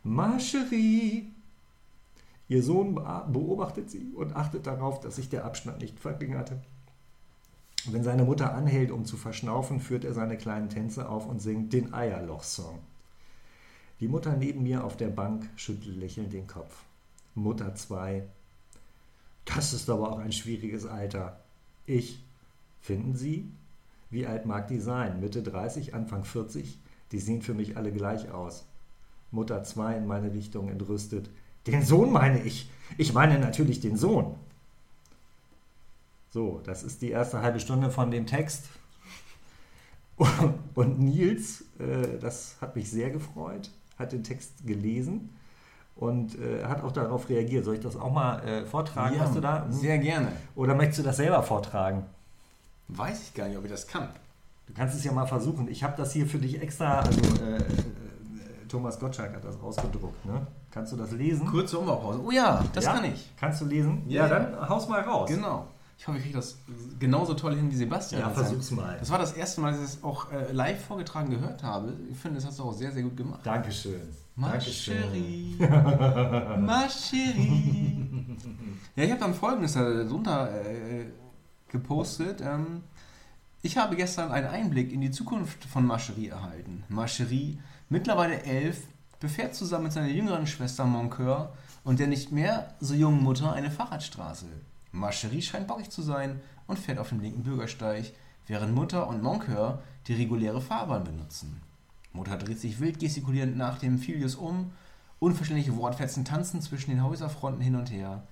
Marcherie. 0.04 1.32
Ihr 2.50 2.64
Sohn 2.64 2.96
be- 2.96 3.24
beobachtet 3.32 3.90
sie 3.92 4.12
und 4.16 4.34
achtet 4.34 4.66
darauf, 4.66 4.98
dass 4.98 5.14
sich 5.16 5.28
der 5.28 5.44
Abstand 5.44 5.78
nicht 5.80 6.00
verringerte. 6.00 6.60
Wenn 7.88 8.02
seine 8.02 8.24
Mutter 8.24 8.52
anhält, 8.52 8.90
um 8.90 9.04
zu 9.04 9.16
verschnaufen, 9.16 9.78
führt 9.78 10.04
er 10.04 10.14
seine 10.14 10.36
kleinen 10.36 10.68
Tänze 10.68 11.08
auf 11.08 11.26
und 11.28 11.40
singt 11.40 11.72
den 11.72 11.94
Eierloch-Song. 11.94 12.80
Die 14.00 14.08
Mutter 14.08 14.36
neben 14.36 14.64
mir 14.64 14.82
auf 14.82 14.96
der 14.96 15.10
Bank 15.10 15.48
schüttelt 15.54 15.96
lächelnd 15.96 16.32
den 16.32 16.48
Kopf. 16.48 16.82
Mutter 17.36 17.76
2. 17.76 18.24
Das 19.44 19.72
ist 19.72 19.88
aber 19.88 20.10
auch 20.12 20.18
ein 20.18 20.32
schwieriges 20.32 20.86
Alter. 20.86 21.38
Ich. 21.86 22.20
Finden 22.80 23.14
Sie? 23.14 23.48
Wie 24.10 24.26
alt 24.26 24.44
mag 24.44 24.66
die 24.66 24.80
sein? 24.80 25.20
Mitte 25.20 25.44
30, 25.44 25.94
Anfang 25.94 26.24
40? 26.24 26.80
Die 27.12 27.20
sehen 27.20 27.42
für 27.42 27.54
mich 27.54 27.76
alle 27.76 27.92
gleich 27.92 28.32
aus. 28.32 28.66
Mutter 29.30 29.62
2 29.62 29.98
in 29.98 30.06
meine 30.08 30.32
Richtung 30.32 30.68
entrüstet. 30.68 31.30
Den 31.66 31.82
Sohn 31.84 32.12
meine 32.12 32.40
ich. 32.42 32.70
Ich 32.98 33.12
meine 33.12 33.38
natürlich 33.38 33.80
den 33.80 33.96
Sohn. 33.96 34.34
So, 36.30 36.60
das 36.64 36.82
ist 36.82 37.02
die 37.02 37.10
erste 37.10 37.42
halbe 37.42 37.60
Stunde 37.60 37.90
von 37.90 38.10
dem 38.10 38.26
Text. 38.26 38.66
Und 40.74 41.00
Nils, 41.00 41.62
äh, 41.78 42.18
das 42.20 42.56
hat 42.60 42.76
mich 42.76 42.90
sehr 42.90 43.10
gefreut, 43.10 43.70
hat 43.98 44.12
den 44.12 44.22
Text 44.22 44.66
gelesen 44.66 45.30
und 45.96 46.38
äh, 46.38 46.64
hat 46.64 46.82
auch 46.82 46.92
darauf 46.92 47.28
reagiert. 47.28 47.64
Soll 47.64 47.74
ich 47.74 47.80
das 47.80 47.96
auch 47.96 48.12
mal 48.12 48.38
äh, 48.46 48.64
vortragen, 48.64 49.16
Ja, 49.16 49.22
was 49.22 49.32
du 49.32 49.40
da? 49.40 49.64
Hm? 49.64 49.72
Sehr 49.72 49.98
gerne. 49.98 50.32
Oder 50.54 50.74
möchtest 50.74 51.00
du 51.00 51.02
das 51.02 51.16
selber 51.16 51.42
vortragen? 51.42 52.04
Weiß 52.88 53.22
ich 53.22 53.34
gar 53.34 53.48
nicht, 53.48 53.58
ob 53.58 53.64
ich 53.64 53.70
das 53.70 53.86
kann. 53.86 54.08
Du 54.66 54.72
kannst 54.74 54.94
es 54.96 55.04
ja 55.04 55.12
mal 55.12 55.26
versuchen. 55.26 55.68
Ich 55.68 55.82
habe 55.82 55.94
das 55.96 56.12
hier 56.12 56.26
für 56.26 56.38
dich 56.38 56.60
extra, 56.60 57.00
also 57.00 57.20
äh, 57.20 57.58
Thomas 58.70 58.98
Gottschalk 58.98 59.34
hat 59.34 59.44
das 59.44 59.60
ausgedruckt. 59.60 60.24
Ne? 60.24 60.46
Kannst 60.70 60.92
du 60.92 60.96
das 60.96 61.10
lesen? 61.10 61.46
Kurze 61.46 61.78
Umbaupause. 61.78 62.20
Oh 62.24 62.30
ja, 62.30 62.64
das 62.72 62.84
ja? 62.84 62.94
kann 62.94 63.04
ich. 63.04 63.30
Kannst 63.38 63.60
du 63.60 63.66
lesen? 63.66 64.02
Ja, 64.06 64.26
ja. 64.26 64.38
dann 64.38 64.68
haus 64.68 64.88
mal 64.88 65.00
raus. 65.00 65.28
Genau. 65.28 65.66
Ich 65.98 66.08
hoffe, 66.08 66.16
ich 66.16 66.24
kriege 66.24 66.38
das 66.38 66.56
genauso 66.98 67.34
toll 67.34 67.54
hin 67.54 67.70
wie 67.70 67.76
Sebastian. 67.76 68.22
Ja, 68.22 68.28
das 68.28 68.38
versuch's 68.38 68.70
mal. 68.70 68.96
Das 68.98 69.10
war 69.10 69.18
das 69.18 69.32
erste 69.32 69.60
Mal, 69.60 69.72
dass 69.72 69.80
ich 69.80 69.86
es 69.86 70.02
auch 70.02 70.32
äh, 70.32 70.50
live 70.50 70.82
vorgetragen 70.82 71.28
gehört 71.28 71.62
habe. 71.62 71.94
Ich 72.10 72.16
finde, 72.16 72.36
das 72.36 72.46
hast 72.46 72.58
du 72.58 72.62
auch 72.62 72.72
sehr, 72.72 72.90
sehr 72.90 73.02
gut 73.02 73.18
gemacht. 73.18 73.40
Dankeschön. 73.44 74.00
Ma 74.34 74.52
Dankeschön. 74.52 74.96
chérie. 74.96 75.56
Ma 76.58 76.86
chérie. 76.86 78.06
Ja, 78.96 79.04
ich 79.04 79.10
habe 79.10 79.20
dann 79.20 79.34
folgendes 79.34 79.74
darunter 79.74 80.48
äh, 80.64 81.06
gepostet. 81.68 82.40
Ähm, 82.40 82.82
ich 83.60 83.76
habe 83.76 83.94
gestern 83.94 84.32
einen 84.32 84.46
Einblick 84.46 84.92
in 84.92 85.02
die 85.02 85.10
Zukunft 85.10 85.66
von 85.66 85.84
Marcherie 85.84 86.28
erhalten. 86.28 86.84
Marcherie, 86.88 87.58
mittlerweile 87.90 88.42
elf, 88.44 88.80
befährt 89.20 89.54
zusammen 89.54 89.84
mit 89.84 89.92
seiner 89.92 90.08
jüngeren 90.08 90.46
Schwester 90.46 90.86
Moncoeur 90.86 91.52
und 91.84 92.00
der 92.00 92.06
nicht 92.06 92.32
mehr 92.32 92.74
so 92.80 92.94
jungen 92.94 93.22
Mutter 93.22 93.52
eine 93.52 93.70
Fahrradstraße. 93.70 94.46
Marcherie 94.92 95.42
scheint 95.42 95.66
bockig 95.66 95.90
zu 95.90 96.00
sein 96.00 96.40
und 96.66 96.78
fährt 96.78 96.98
auf 96.98 97.10
dem 97.10 97.20
linken 97.20 97.42
Bürgersteig, 97.42 98.12
während 98.46 98.74
Mutter 98.74 99.06
und 99.08 99.22
Moncoeur 99.22 99.82
die 100.06 100.14
reguläre 100.14 100.62
Fahrbahn 100.62 101.04
benutzen. 101.04 101.60
Mutter 102.12 102.36
dreht 102.36 102.58
sich 102.58 102.80
wild 102.80 102.98
gestikulierend 102.98 103.56
nach 103.56 103.78
dem 103.78 103.98
Filius 103.98 104.34
um, 104.34 104.72
unverständliche 105.18 105.76
Wortfetzen 105.76 106.24
tanzen 106.24 106.62
zwischen 106.62 106.90
den 106.90 107.04
Häuserfronten 107.04 107.60
hin 107.60 107.76
und 107.76 107.90
her. 107.90 108.22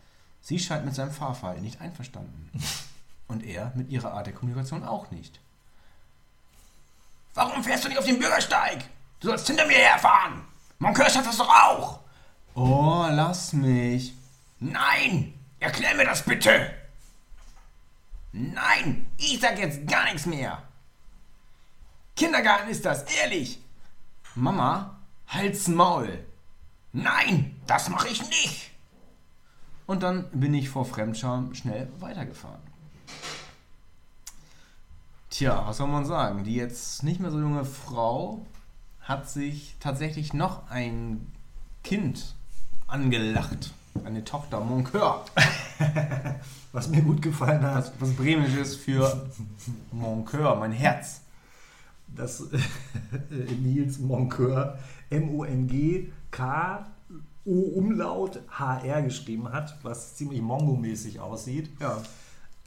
Sie 0.41 0.59
scheint 0.59 0.85
mit 0.85 0.95
seinem 0.95 1.13
Fahrverhalten 1.13 1.63
nicht 1.63 1.81
einverstanden. 1.81 2.51
Und 3.29 3.45
er 3.45 3.73
mit 3.75 3.91
ihrer 3.91 4.15
Art 4.15 4.27
der 4.27 4.35
Kommunikation 4.35 4.83
auch 4.85 5.11
nicht. 5.11 5.39
Warum 7.35 7.63
fährst 7.63 7.85
du 7.85 7.89
nicht 7.89 7.99
auf 7.99 8.07
den 8.07 8.19
Bürgersteig? 8.19 8.85
Du 9.21 9.29
sollst 9.29 9.47
hinter 9.47 9.66
mir 9.66 9.77
herfahren. 9.77 10.45
Moncoeur 10.79 11.11
schafft 11.11 11.27
das 11.27 11.39
doch 11.39 11.49
auch. 11.49 12.01
Oh, 12.55 13.07
lass 13.11 13.53
mich. 13.53 14.14
Nein, 14.61 15.35
erklär 15.59 15.95
mir 15.95 16.05
das 16.05 16.23
bitte. 16.23 16.75
Nein, 18.33 19.07
ich 19.16 19.41
sag 19.41 19.59
jetzt 19.59 19.87
gar 19.89 20.05
nichts 20.05 20.27
mehr. 20.27 20.62
Kindergarten 22.14 22.69
ist 22.69 22.85
das, 22.85 23.05
ehrlich. 23.05 23.61
Mama, 24.35 24.99
halt's 25.27 25.69
Maul. 25.69 26.25
Nein, 26.93 27.61
das 27.66 27.89
mache 27.89 28.09
ich 28.09 28.23
nicht. 28.29 28.71
Und 29.87 30.03
dann 30.03 30.29
bin 30.33 30.55
ich 30.55 30.69
vor 30.69 30.85
Fremdscham 30.85 31.55
schnell 31.55 31.89
weitergefahren. 31.99 32.61
Tja, 35.31 35.66
was 35.66 35.79
soll 35.79 35.89
man 35.89 36.05
sagen? 36.05 36.45
Die 36.45 36.55
jetzt 36.55 37.03
nicht 37.03 37.21
mehr 37.21 37.31
so 37.31 37.41
junge 37.41 37.64
Frau 37.64 38.47
hat 39.09 39.29
sich 39.29 39.75
tatsächlich 39.81 40.35
noch 40.35 40.71
ein 40.71 41.27
Kind 41.83 42.35
angelacht. 42.87 43.73
Eine 44.05 44.23
Tochter 44.23 44.61
Moncoeur. 44.61 45.25
Was 46.73 46.89
mir 46.89 47.01
gut 47.03 47.23
gefallen 47.23 47.63
hat, 47.63 47.77
Was, 47.77 47.93
was 47.99 48.13
Bremisches 48.15 48.77
für 48.77 49.27
Moncoeur, 49.91 50.55
mein 50.57 50.73
Herz. 50.73 51.23
dass 52.09 52.43
äh, 52.53 52.59
Nils 53.63 53.99
Moncoeur 53.99 54.79
M-O-N-G-K 55.11 56.87
O-Umlaut 57.47 58.41
H-R 58.51 59.03
geschrieben 59.03 59.51
hat, 59.51 59.79
was 59.83 60.15
ziemlich 60.17 60.43
Mongo-mäßig 60.43 61.19
aussieht. 61.19 61.71
Ja. 61.81 62.03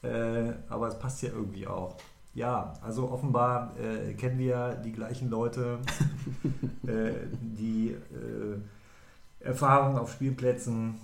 Äh, 0.02 0.54
aber 0.68 0.88
es 0.88 0.98
passt 0.98 1.22
ja 1.22 1.30
irgendwie 1.30 1.68
auch. 1.68 1.96
Ja, 2.34 2.73
also 2.82 3.11
offenbar 3.11 3.77
äh, 3.77 4.13
kennen 4.13 4.39
wir 4.39 4.75
die 4.75 4.93
gleichen 4.93 5.29
Leute, 5.29 5.79
äh, 6.88 7.11
die 7.41 7.89
äh, 7.89 8.57
Erfahrung 9.41 9.97
auf 9.97 10.13
Spielplätzen, 10.13 10.95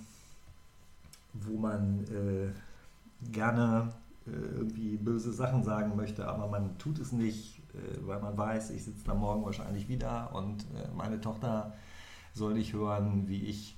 wo 1.34 1.58
man 1.58 2.04
äh, 2.04 3.30
gerne 3.30 3.92
äh, 4.26 4.30
irgendwie 4.30 4.96
böse 4.96 5.32
Sachen 5.32 5.62
sagen 5.64 5.96
möchte, 5.96 6.26
aber 6.26 6.46
man 6.46 6.78
tut 6.78 6.98
es 6.98 7.12
nicht, 7.12 7.58
äh, 7.74 8.06
weil 8.06 8.20
man 8.20 8.38
weiß, 8.38 8.70
ich 8.70 8.84
sitze 8.84 9.04
da 9.04 9.14
morgen 9.14 9.44
wahrscheinlich 9.44 9.86
wieder 9.86 10.34
und 10.34 10.64
meine 10.96 11.20
Tochter 11.20 11.74
soll 12.32 12.54
nicht 12.54 12.72
hören, 12.72 13.28
wie 13.28 13.44
ich 13.44 13.76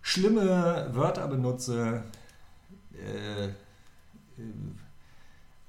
schlimme 0.00 0.88
Wörter 0.92 1.26
benutze. 1.28 2.02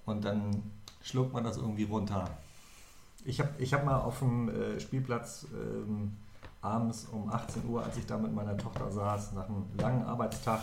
Und 0.06 0.24
dann 0.24 0.64
schluckt 1.08 1.34
man 1.34 1.44
das 1.44 1.58
irgendwie 1.58 1.84
runter. 1.84 2.30
Ich 3.26 3.40
habe 3.40 3.50
ich 3.60 3.74
hab 3.74 3.86
mal 3.86 3.98
auf 4.00 4.20
dem 4.20 4.50
äh, 4.50 4.80
Spielplatz 4.80 5.46
ähm, 5.54 6.14
abends 6.62 7.06
um 7.12 7.30
18 7.32 7.66
Uhr, 7.66 7.84
als 7.84 7.98
ich 7.98 8.06
da 8.06 8.18
mit 8.18 8.34
meiner 8.34 8.58
Tochter 8.58 8.92
saß, 8.92 9.34
nach 9.34 9.48
einem 9.48 9.66
langen 9.78 10.04
Arbeitstag 10.04 10.62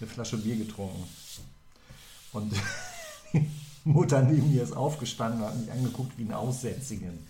eine 0.00 0.08
Flasche 0.08 0.36
Bier 0.38 0.56
getrunken. 0.56 1.04
Und 2.32 2.52
die 3.32 3.48
Mutter 3.84 4.22
neben 4.22 4.52
mir 4.52 4.62
ist 4.62 4.76
aufgestanden 4.76 5.42
und 5.42 5.48
hat 5.48 5.56
mich 5.56 5.70
angeguckt 5.70 6.16
wie 6.18 6.24
ein 6.24 6.32
Aussätzigen. 6.32 7.26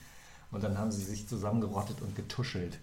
Und 0.51 0.63
dann 0.63 0.79
haben 0.79 0.93
sie 0.93 1.05
sich 1.05 1.29
zusammengerottet 1.29 2.01
und 2.01 2.15
getuschelt. 2.15 2.79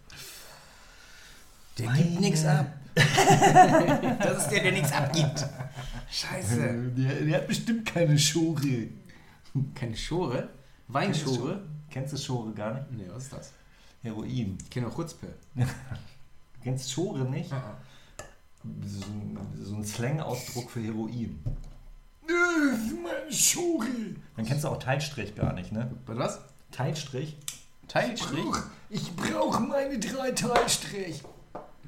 Der 1.78 1.86
Meine- 1.88 2.04
gibt 2.04 2.20
nichts 2.22 2.46
ab. 2.46 2.68
das 2.96 4.44
ist 4.44 4.50
der, 4.50 4.64
der 4.64 4.72
nichts 4.74 4.92
abgibt. 4.92 5.46
Scheiße. 6.12 6.92
Der, 6.98 7.22
der 7.22 7.38
hat 7.38 7.48
bestimmt 7.48 7.86
keine 7.86 8.20
Schore. 8.20 8.90
Keine 9.76 9.96
Schore? 9.96 10.50
Weinschore? 10.88 11.62
Kennst 11.90 12.14
du 12.14 12.18
Schore 12.18 12.52
gar 12.54 12.74
nicht? 12.74 12.92
Nee, 12.92 13.08
was 13.10 13.24
ist 13.24 13.34
das? 13.34 13.54
Heroin. 14.02 14.58
Ich 14.62 14.70
kenne 14.70 14.88
auch 14.88 14.96
Chutzpe. 14.96 15.28
Du 16.54 16.66
kennst 16.66 16.92
Schore 16.92 17.22
nicht? 17.22 17.52
Ah, 17.52 17.76
So 18.86 19.06
ein, 19.06 19.38
so 19.60 19.76
ein 19.76 19.84
Slang-Ausdruck 19.84 20.70
für 20.70 20.80
Heroin. 20.80 21.40
Meine 22.28 23.34
Schore. 23.34 23.88
Dann 24.36 24.46
kennst 24.46 24.64
du 24.64 24.68
auch 24.68 24.78
Teilstrich 24.78 25.34
gar 25.34 25.54
nicht, 25.54 25.72
ne? 25.72 25.92
Was? 26.06 26.18
was? 26.18 26.40
Teilstrich? 26.72 27.36
Teilstrich? 27.88 28.46
Ich 28.92 29.16
brauche 29.16 29.60
meine 29.62 29.98
drei 29.98 30.32
Teilstrich. 30.32 31.24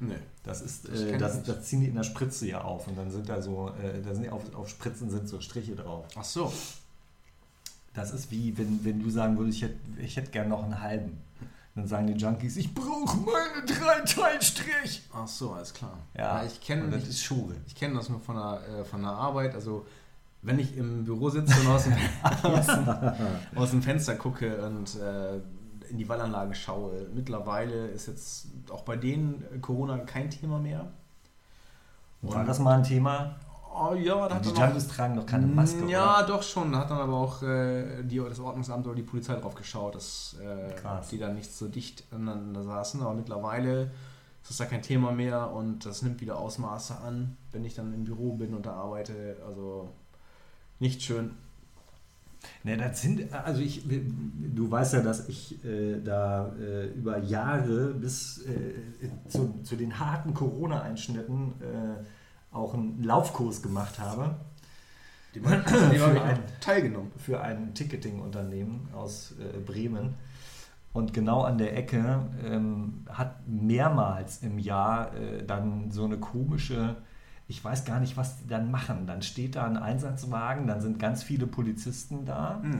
Nee. 0.00 0.16
Das 0.42 0.60
ist, 0.60 0.88
äh, 0.88 1.16
das, 1.16 1.44
das 1.44 1.64
ziehen 1.64 1.80
die 1.80 1.86
in 1.86 1.94
der 1.94 2.02
Spritze 2.02 2.46
ja 2.48 2.62
auf 2.62 2.88
und 2.88 2.98
dann 2.98 3.10
sind 3.10 3.28
da 3.28 3.40
so, 3.40 3.70
äh, 3.80 4.02
da 4.02 4.12
sind 4.12 4.28
auf, 4.28 4.42
auf 4.54 4.68
Spritzen 4.68 5.08
sind 5.08 5.28
so 5.28 5.40
Striche 5.40 5.76
drauf. 5.76 6.06
Ach 6.16 6.24
so. 6.24 6.52
Das 7.94 8.12
ist 8.12 8.30
wie, 8.30 8.56
wenn, 8.58 8.84
wenn 8.84 9.02
du 9.02 9.08
sagen 9.08 9.38
würdest, 9.38 9.58
ich 9.58 9.62
hätte 9.64 9.78
ich 9.98 10.16
hätt 10.16 10.32
gern 10.32 10.48
noch 10.48 10.64
einen 10.64 10.80
halben. 10.80 11.18
Dann 11.74 11.88
sagen 11.88 12.06
die 12.06 12.14
Junkies, 12.14 12.56
ich 12.56 12.72
brauche 12.72 13.16
meine 13.18 13.66
drei 13.66 14.00
Teilstrich. 14.00 15.02
Ach 15.12 15.26
so, 15.26 15.52
alles 15.52 15.74
klar. 15.74 15.98
Ja, 16.16 16.44
ich 16.44 16.60
kenne 16.60 16.84
und 16.84 16.92
das 16.92 17.08
ist 17.08 17.22
Schore. 17.22 17.54
ich 17.66 17.74
kenn 17.74 17.94
das 17.94 18.08
nur 18.08 18.20
von 18.20 18.36
der, 18.36 18.80
äh, 18.80 18.84
von 18.84 19.02
der 19.02 19.10
Arbeit. 19.10 19.54
Also, 19.54 19.86
wenn 20.42 20.58
ich 20.58 20.76
im 20.76 21.04
Büro 21.04 21.30
sitze 21.30 21.58
und 21.60 21.66
aus 21.68 21.84
dem, 21.84 21.94
aus 22.42 22.66
dem, 22.66 22.88
aus 23.56 23.70
dem 23.70 23.82
Fenster 23.82 24.14
gucke 24.14 24.64
und 24.64 24.96
äh, 24.96 25.40
in 25.90 25.98
die 25.98 26.08
Wallanlage 26.08 26.54
schaue, 26.54 27.06
mittlerweile 27.12 27.88
ist 27.88 28.06
jetzt 28.06 28.46
auch 28.70 28.82
bei 28.82 28.96
denen 28.96 29.42
Corona 29.60 29.98
kein 29.98 30.30
Thema 30.30 30.58
mehr. 30.58 30.92
War 32.22 32.44
das 32.44 32.58
mal 32.58 32.78
ein 32.78 32.84
Thema? 32.84 33.36
Oh 33.76 33.94
ja, 33.94 34.28
da 34.28 34.36
hat 34.36 34.44
Die 34.44 34.50
Junkies 34.50 34.86
tragen 34.86 35.16
doch 35.16 35.26
keine 35.26 35.46
Maske, 35.46 35.84
Ja, 35.88 36.18
oder? 36.18 36.26
doch 36.28 36.42
schon. 36.42 36.70
Da 36.72 36.78
hat 36.78 36.90
dann 36.90 36.98
aber 36.98 37.14
auch 37.14 37.42
äh, 37.42 38.02
die, 38.04 38.18
das 38.18 38.38
Ordnungsamt 38.38 38.86
oder 38.86 38.94
die 38.94 39.02
Polizei 39.02 39.34
drauf 39.34 39.54
geschaut, 39.56 39.96
dass 39.96 40.36
äh, 40.40 40.74
die 41.10 41.18
dann 41.18 41.34
nicht 41.34 41.52
so 41.52 41.66
dicht 41.66 42.04
aneinander 42.12 42.62
saßen. 42.62 43.02
Aber 43.02 43.14
mittlerweile 43.14 43.90
ist 44.42 44.50
das 44.50 44.56
da 44.58 44.66
kein 44.66 44.82
Thema 44.82 45.10
mehr 45.10 45.50
und 45.50 45.86
das 45.86 46.02
nimmt 46.02 46.20
wieder 46.20 46.38
Ausmaße 46.38 46.96
an, 46.98 47.36
wenn 47.50 47.64
ich 47.64 47.74
dann 47.74 47.92
im 47.92 48.04
Büro 48.04 48.34
bin 48.34 48.54
und 48.54 48.66
da 48.66 48.74
arbeite. 48.74 49.36
Also 49.46 49.88
nicht 50.78 51.02
schön. 51.02 51.30
Ne, 52.62 52.76
das 52.76 53.00
sind, 53.02 53.32
also 53.32 53.60
ich, 53.60 53.82
du 53.86 54.70
weißt 54.70 54.94
ja, 54.94 55.00
dass 55.00 55.28
ich 55.28 55.64
äh, 55.64 56.00
da 56.00 56.52
äh, 56.60 56.88
über 56.88 57.18
Jahre 57.18 57.94
bis 57.94 58.44
äh, 58.46 59.08
zu, 59.28 59.54
zu, 59.62 59.76
den 59.76 59.98
harten 59.98 60.34
Corona-Einschnitten 60.34 61.54
äh, 61.60 62.04
auch 62.54 62.74
einen 62.74 63.02
Laufkurs 63.02 63.62
gemacht 63.62 63.98
habe. 63.98 64.36
Die 65.34 65.42
haben 65.42 66.16
ein, 66.16 66.38
teilgenommen. 66.60 67.10
Für 67.16 67.40
ein 67.40 67.74
Ticketing-Unternehmen 67.74 68.88
aus 68.94 69.34
äh, 69.38 69.58
Bremen. 69.58 70.14
Und 70.92 71.12
genau 71.12 71.42
an 71.42 71.58
der 71.58 71.76
Ecke 71.76 72.20
ähm, 72.44 73.04
hat 73.08 73.48
mehrmals 73.48 74.42
im 74.42 74.60
Jahr 74.60 75.12
äh, 75.14 75.44
dann 75.44 75.90
so 75.90 76.04
eine 76.04 76.18
komische 76.18 76.96
ich 77.46 77.62
weiß 77.62 77.84
gar 77.84 78.00
nicht, 78.00 78.16
was 78.16 78.38
die 78.38 78.46
dann 78.46 78.70
machen. 78.70 79.06
Dann 79.06 79.22
steht 79.22 79.56
da 79.56 79.66
ein 79.66 79.76
Einsatzwagen, 79.76 80.66
dann 80.66 80.80
sind 80.80 80.98
ganz 80.98 81.22
viele 81.22 81.46
Polizisten 81.46 82.24
da. 82.24 82.60
Mhm. 82.62 82.78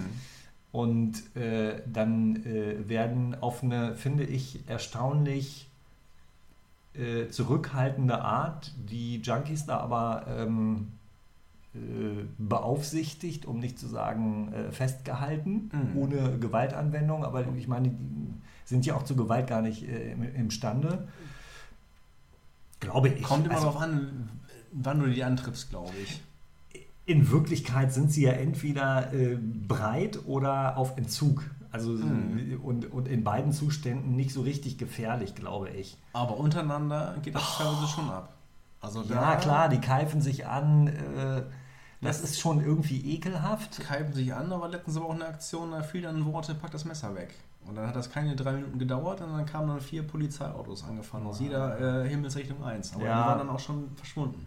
Und 0.72 1.36
äh, 1.36 1.82
dann 1.86 2.44
äh, 2.44 2.88
werden 2.88 3.36
auf 3.40 3.62
eine, 3.62 3.94
finde 3.94 4.24
ich, 4.24 4.68
erstaunlich 4.68 5.70
äh, 6.94 7.28
zurückhaltende 7.28 8.20
Art 8.20 8.72
die 8.76 9.20
Junkies 9.20 9.66
da 9.66 9.78
aber 9.78 10.26
ähm, 10.28 10.92
äh, 11.74 12.24
beaufsichtigt, 12.38 13.46
um 13.46 13.58
nicht 13.58 13.80
zu 13.80 13.88
sagen 13.88 14.52
äh, 14.52 14.70
festgehalten, 14.70 15.70
mhm. 15.72 15.96
ohne 15.96 16.38
Gewaltanwendung. 16.38 17.24
Aber 17.24 17.44
ich 17.56 17.66
meine, 17.66 17.88
die 17.88 18.32
sind 18.64 18.86
ja 18.86 18.94
auch 18.94 19.02
zu 19.02 19.16
Gewalt 19.16 19.48
gar 19.48 19.60
nicht 19.60 19.88
äh, 19.88 20.12
imstande. 20.36 21.08
Glaube 22.78 23.08
ich. 23.08 23.22
Kommt 23.24 23.46
immer 23.46 23.56
also, 23.56 23.66
darauf 23.66 23.82
an, 23.82 24.28
wann 24.70 25.00
du 25.00 25.10
die 25.10 25.24
antriffst, 25.24 25.70
glaube 25.70 25.92
ich. 26.00 26.20
In 27.06 27.28
Wirklichkeit 27.30 27.92
sind 27.92 28.12
sie 28.12 28.22
ja 28.22 28.32
entweder 28.32 29.12
äh, 29.12 29.36
breit 29.36 30.20
oder 30.26 30.76
auf 30.76 30.96
Entzug. 30.96 31.42
Also 31.74 31.90
mhm. 31.90 32.60
und, 32.62 32.92
und 32.92 33.08
in 33.08 33.24
beiden 33.24 33.50
Zuständen 33.50 34.14
nicht 34.14 34.32
so 34.32 34.42
richtig 34.42 34.78
gefährlich, 34.78 35.34
glaube 35.34 35.70
ich. 35.70 35.98
Aber 36.12 36.36
untereinander 36.36 37.16
geht 37.20 37.34
das 37.34 37.42
oh. 37.42 37.64
teilweise 37.64 37.88
schon 37.88 38.08
ab. 38.10 38.32
Also 38.80 39.02
ja, 39.02 39.34
klar, 39.34 39.68
die 39.68 39.80
keifen 39.80 40.20
sich 40.20 40.46
an. 40.46 40.86
Äh, 40.86 41.42
das 42.00 42.20
ist 42.20 42.38
schon 42.38 42.64
irgendwie 42.64 43.14
ekelhaft. 43.16 43.80
Keifen 43.80 44.14
sich 44.14 44.32
an, 44.32 44.52
aber 44.52 44.68
letztens 44.68 44.96
aber 44.96 45.06
auch 45.06 45.14
eine 45.14 45.26
Aktion, 45.26 45.72
da 45.72 45.82
fiel 45.82 46.02
dann 46.02 46.24
Worte, 46.26 46.54
pack 46.54 46.70
das 46.70 46.84
Messer 46.84 47.12
weg. 47.16 47.34
Und 47.66 47.74
dann 47.74 47.88
hat 47.88 47.96
das 47.96 48.08
keine 48.08 48.36
drei 48.36 48.52
Minuten 48.52 48.78
gedauert 48.78 49.20
und 49.22 49.32
dann 49.32 49.44
kamen 49.44 49.66
dann 49.66 49.80
vier 49.80 50.04
Polizeiautos 50.04 50.84
angefahren 50.84 51.26
aus 51.26 51.40
jeder 51.40 52.04
äh, 52.04 52.08
Himmelsrichtung 52.08 52.62
eins. 52.62 52.94
Aber 52.94 53.04
ja. 53.04 53.20
die 53.20 53.28
waren 53.30 53.38
dann 53.38 53.48
auch 53.48 53.58
schon 53.58 53.96
verschwunden. 53.96 54.46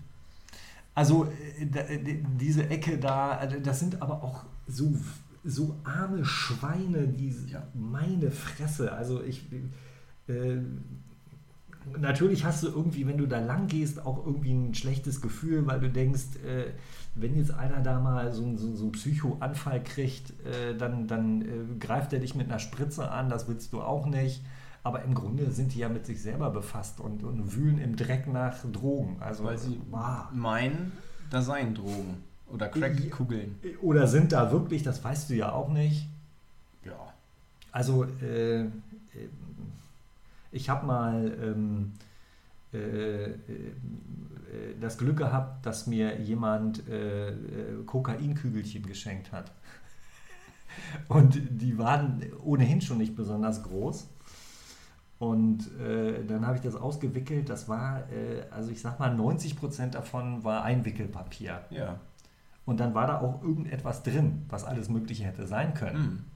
Also 0.95 1.25
äh, 1.25 2.23
diese 2.39 2.69
Ecke 2.69 2.97
da, 2.97 3.31
also 3.31 3.59
das 3.59 3.81
sind 3.81 4.01
aber 4.01 4.23
auch 4.23 4.45
so, 4.65 4.95
so 5.47 5.79
arme 5.83 6.25
Schweine, 6.25 7.07
die 7.07 7.33
ja. 7.47 7.67
meine 7.73 8.31
Fresse. 8.31 8.91
Also 8.91 9.23
ich 9.23 9.45
äh, 10.27 10.57
natürlich 11.97 12.43
hast 12.43 12.63
du 12.63 12.67
irgendwie, 12.67 13.07
wenn 13.07 13.17
du 13.17 13.25
da 13.25 13.39
lang 13.39 13.67
gehst, 13.67 14.05
auch 14.05 14.25
irgendwie 14.25 14.53
ein 14.53 14.73
schlechtes 14.73 15.21
Gefühl, 15.21 15.65
weil 15.65 15.79
du 15.79 15.89
denkst, 15.89 16.35
äh, 16.45 16.71
wenn 17.15 17.35
jetzt 17.35 17.51
einer 17.51 17.81
da 17.81 17.99
mal 17.99 18.31
so, 18.33 18.55
so, 18.57 18.75
so 18.75 18.83
einen 18.83 18.91
Psychoanfall 18.91 19.83
kriegt, 19.83 20.31
äh, 20.45 20.75
dann, 20.77 21.07
dann 21.07 21.41
äh, 21.41 21.45
greift 21.79 22.13
er 22.13 22.19
dich 22.19 22.35
mit 22.35 22.47
einer 22.47 22.59
Spritze 22.59 23.09
an, 23.09 23.29
das 23.29 23.47
willst 23.47 23.73
du 23.73 23.81
auch 23.81 24.05
nicht. 24.05 24.43
Aber 24.83 25.03
im 25.03 25.13
Grunde 25.13 25.51
sind 25.51 25.73
die 25.73 25.79
ja 25.79 25.89
mit 25.89 26.05
sich 26.05 26.21
selber 26.21 26.49
befasst 26.49 27.01
und, 27.01 27.23
und 27.23 27.55
wühlen 27.55 27.77
im 27.77 27.95
Dreck 27.95 28.27
nach 28.27 28.55
Drogen. 28.71 29.17
Also, 29.19 29.43
Weil 29.43 29.57
sie 29.57 29.81
wow. 29.89 30.31
meinen, 30.31 30.93
da 31.29 31.41
seien 31.41 31.73
Drogen 31.73 32.23
oder 32.51 32.69
Crackkugeln. 32.69 33.59
Oder 33.81 34.07
sind 34.07 34.31
da 34.31 34.51
wirklich, 34.51 34.83
das 34.83 35.03
weißt 35.03 35.29
du 35.29 35.35
ja 35.35 35.51
auch 35.51 35.69
nicht. 35.69 36.07
Ja. 36.85 37.13
Also, 37.71 38.05
äh, 38.05 38.65
ich 40.51 40.69
habe 40.69 40.85
mal 40.85 41.37
ähm, 41.41 41.93
äh, 42.73 43.25
äh, 43.25 43.35
das 44.79 44.97
Glück 44.97 45.17
gehabt, 45.17 45.65
dass 45.65 45.87
mir 45.87 46.19
jemand 46.21 46.87
äh, 46.87 47.33
Kokainkügelchen 47.85 48.85
geschenkt 48.85 49.31
hat. 49.31 49.51
Und 51.07 51.39
die 51.49 51.77
waren 51.77 52.23
ohnehin 52.43 52.81
schon 52.81 52.97
nicht 52.97 53.15
besonders 53.15 53.63
groß. 53.63 54.07
Und 55.19 55.71
äh, 55.79 56.23
dann 56.25 56.45
habe 56.45 56.57
ich 56.57 56.61
das 56.61 56.75
ausgewickelt. 56.75 57.49
Das 57.49 57.67
war, 57.67 58.01
äh, 58.11 58.43
also 58.51 58.69
ich 58.69 58.81
sag 58.81 58.99
mal, 58.99 59.15
90 59.15 59.57
Prozent 59.57 59.95
davon 59.95 60.43
war 60.43 60.63
Einwickelpapier. 60.63 61.65
Ja. 61.71 61.99
Und 62.67 62.79
dann 62.79 62.93
war 62.93 63.07
da 63.07 63.21
auch 63.21 63.41
irgendetwas 63.41 64.03
drin, 64.03 64.45
was 64.49 64.63
alles 64.63 64.89
Mögliche 64.89 65.23
hätte 65.23 65.47
sein 65.47 65.73
können. 65.73 66.27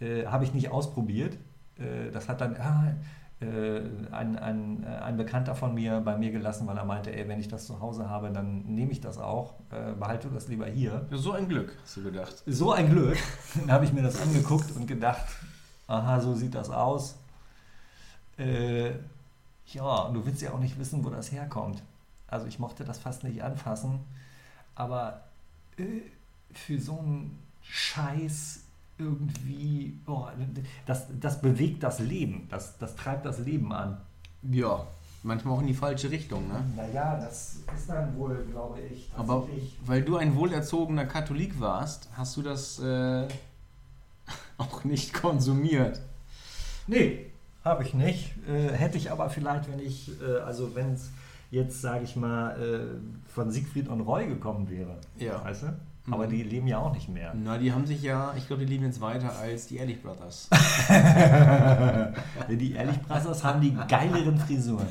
Mhm. 0.00 0.06
Äh, 0.06 0.26
habe 0.26 0.42
ich 0.42 0.52
nicht 0.52 0.70
ausprobiert. 0.70 1.36
Äh, 1.78 2.10
das 2.10 2.28
hat 2.28 2.40
dann 2.40 2.56
ah, 2.56 2.92
äh, 3.40 3.82
ein, 4.10 4.36
ein, 4.36 4.82
äh, 4.82 4.86
ein 4.86 5.16
Bekannter 5.16 5.54
von 5.54 5.74
mir 5.74 6.00
bei 6.00 6.16
mir 6.16 6.32
gelassen, 6.32 6.66
weil 6.66 6.76
er 6.76 6.84
meinte, 6.84 7.14
ey, 7.14 7.28
wenn 7.28 7.38
ich 7.38 7.46
das 7.46 7.66
zu 7.66 7.78
Hause 7.78 8.10
habe, 8.10 8.30
dann 8.32 8.64
nehme 8.64 8.90
ich 8.90 9.00
das 9.00 9.18
auch. 9.18 9.54
behalte 9.98 10.28
das 10.28 10.48
lieber 10.48 10.66
hier. 10.66 11.06
So 11.12 11.32
ein 11.32 11.48
Glück, 11.48 11.76
hast 11.82 11.98
du 11.98 12.02
gedacht. 12.02 12.42
So 12.46 12.72
ein 12.72 12.90
Glück. 12.90 13.18
dann 13.54 13.70
habe 13.70 13.84
ich 13.84 13.92
mir 13.92 14.02
das 14.02 14.20
angeguckt 14.20 14.74
und 14.74 14.88
gedacht, 14.88 15.24
aha, 15.86 16.18
so 16.18 16.34
sieht 16.34 16.56
das 16.56 16.70
aus 16.70 17.20
äh, 18.40 18.90
ja, 19.66 20.08
du 20.08 20.24
willst 20.24 20.42
ja 20.42 20.52
auch 20.52 20.58
nicht 20.58 20.78
wissen, 20.78 21.04
wo 21.04 21.10
das 21.10 21.30
herkommt. 21.30 21.82
Also 22.26 22.46
ich 22.46 22.58
mochte 22.58 22.84
das 22.84 22.98
fast 22.98 23.24
nicht 23.24 23.42
anfassen, 23.42 24.00
aber 24.74 25.12
äh, 25.12 25.29
für 26.52 26.78
so 26.78 26.98
einen 26.98 27.38
Scheiß 27.62 28.60
irgendwie, 28.98 29.98
oh, 30.06 30.26
das, 30.86 31.06
das 31.20 31.40
bewegt 31.40 31.82
das 31.82 32.00
Leben, 32.00 32.46
das, 32.50 32.76
das 32.78 32.96
treibt 32.96 33.24
das 33.24 33.38
Leben 33.38 33.72
an. 33.72 33.98
Ja, 34.42 34.86
manchmal 35.22 35.54
auch 35.54 35.60
in 35.60 35.68
die 35.68 35.74
falsche 35.74 36.10
Richtung, 36.10 36.48
ne? 36.48 36.62
Naja, 36.76 37.16
das 37.16 37.60
ist 37.74 37.88
dann 37.88 38.16
wohl, 38.16 38.46
glaube 38.50 38.80
ich. 38.80 39.10
Aber 39.16 39.46
weil 39.86 40.02
du 40.02 40.16
ein 40.16 40.36
wohlerzogener 40.36 41.06
Katholik 41.06 41.60
warst, 41.60 42.08
hast 42.12 42.36
du 42.36 42.42
das 42.42 42.78
äh, 42.78 43.26
auch 44.58 44.84
nicht 44.84 45.14
konsumiert. 45.14 46.00
Nee, 46.86 47.26
habe 47.64 47.84
ich 47.84 47.94
nicht. 47.94 48.34
Äh, 48.48 48.72
hätte 48.72 48.98
ich 48.98 49.10
aber 49.10 49.30
vielleicht, 49.30 49.70
wenn 49.70 49.80
ich, 49.80 50.10
äh, 50.20 50.40
also 50.40 50.74
wenn 50.74 50.94
es 50.94 51.10
jetzt, 51.50 51.80
sage 51.80 52.04
ich 52.04 52.16
mal, 52.16 52.60
äh, 52.60 53.19
von 53.32 53.50
Siegfried 53.50 53.88
und 53.88 54.00
Roy 54.02 54.26
gekommen 54.26 54.68
wäre. 54.68 54.96
Ja. 55.18 55.44
Weißt 55.44 55.64
du? 55.64 55.68
Aber 56.10 56.26
mhm. 56.26 56.30
die 56.30 56.42
leben 56.42 56.66
ja 56.66 56.78
auch 56.78 56.92
nicht 56.92 57.08
mehr. 57.08 57.32
Na, 57.34 57.58
die 57.58 57.72
haben 57.72 57.86
sich 57.86 58.02
ja, 58.02 58.34
ich 58.36 58.46
glaube, 58.46 58.64
die 58.64 58.72
leben 58.72 58.84
jetzt 58.84 59.00
weiter 59.00 59.38
als 59.38 59.66
die 59.66 59.76
Ehrlich 59.76 60.02
Brothers. 60.02 60.48
die 62.48 62.72
Ehrlich 62.72 63.00
Brothers 63.02 63.44
haben 63.44 63.60
die 63.60 63.76
geileren 63.86 64.38
Frisuren. 64.38 64.86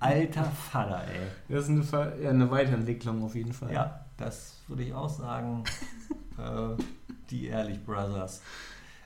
Alter 0.00 0.44
Vater, 0.44 1.02
ey. 1.04 1.28
Das 1.54 1.68
ist 1.68 1.94
eine, 1.94 2.22
ja, 2.22 2.30
eine 2.30 2.50
Weiterentwicklung 2.50 3.22
auf 3.22 3.34
jeden 3.34 3.52
Fall. 3.52 3.72
Ja, 3.72 4.06
das 4.16 4.62
würde 4.66 4.82
ich 4.82 4.94
auch 4.94 5.10
sagen. 5.10 5.64
äh, 6.38 6.82
die 7.30 7.46
Ehrlich 7.46 7.84
Brothers. 7.84 8.42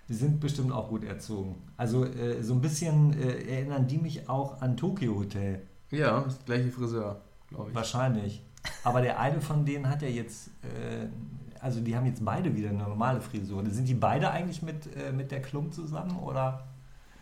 Die 0.09 0.15
sind 0.15 0.39
bestimmt 0.39 0.73
auch 0.73 0.89
gut 0.89 1.05
erzogen. 1.05 1.57
Also 1.77 2.05
äh, 2.05 2.43
so 2.43 2.55
ein 2.55 2.61
bisschen 2.61 3.13
äh, 3.19 3.57
erinnern 3.57 3.89
die 3.89 3.99
mich 3.99 4.29
auch 4.29 4.61
an 4.61 4.77
Tokyo 4.77 5.17
Hotel. 5.17 5.63
Ja, 5.91 6.21
das 6.21 6.45
gleiche 6.45 6.71
Friseur, 6.71 7.21
glaube 7.49 7.71
ich. 7.71 7.75
Wahrscheinlich. 7.75 8.43
Aber 8.85 9.01
der 9.01 9.19
eine 9.21 9.41
von 9.41 9.65
denen 9.65 9.89
hat 9.89 10.03
ja 10.03 10.09
jetzt, 10.09 10.49
äh, 10.63 11.07
also 11.61 11.81
die 11.81 11.97
haben 11.97 12.07
jetzt 12.07 12.25
beide 12.25 12.55
wieder 12.55 12.71
eine 12.71 12.79
normale 12.79 13.21
Frisur. 13.21 13.65
Sind 13.71 13.89
die 13.89 13.95
beide 13.95 14.31
eigentlich 14.31 14.63
mit, 14.63 14.95
äh, 14.97 15.13
mit 15.13 15.31
der 15.31 15.43
Klump 15.43 15.73
zusammen 15.73 16.19
oder? 16.19 16.67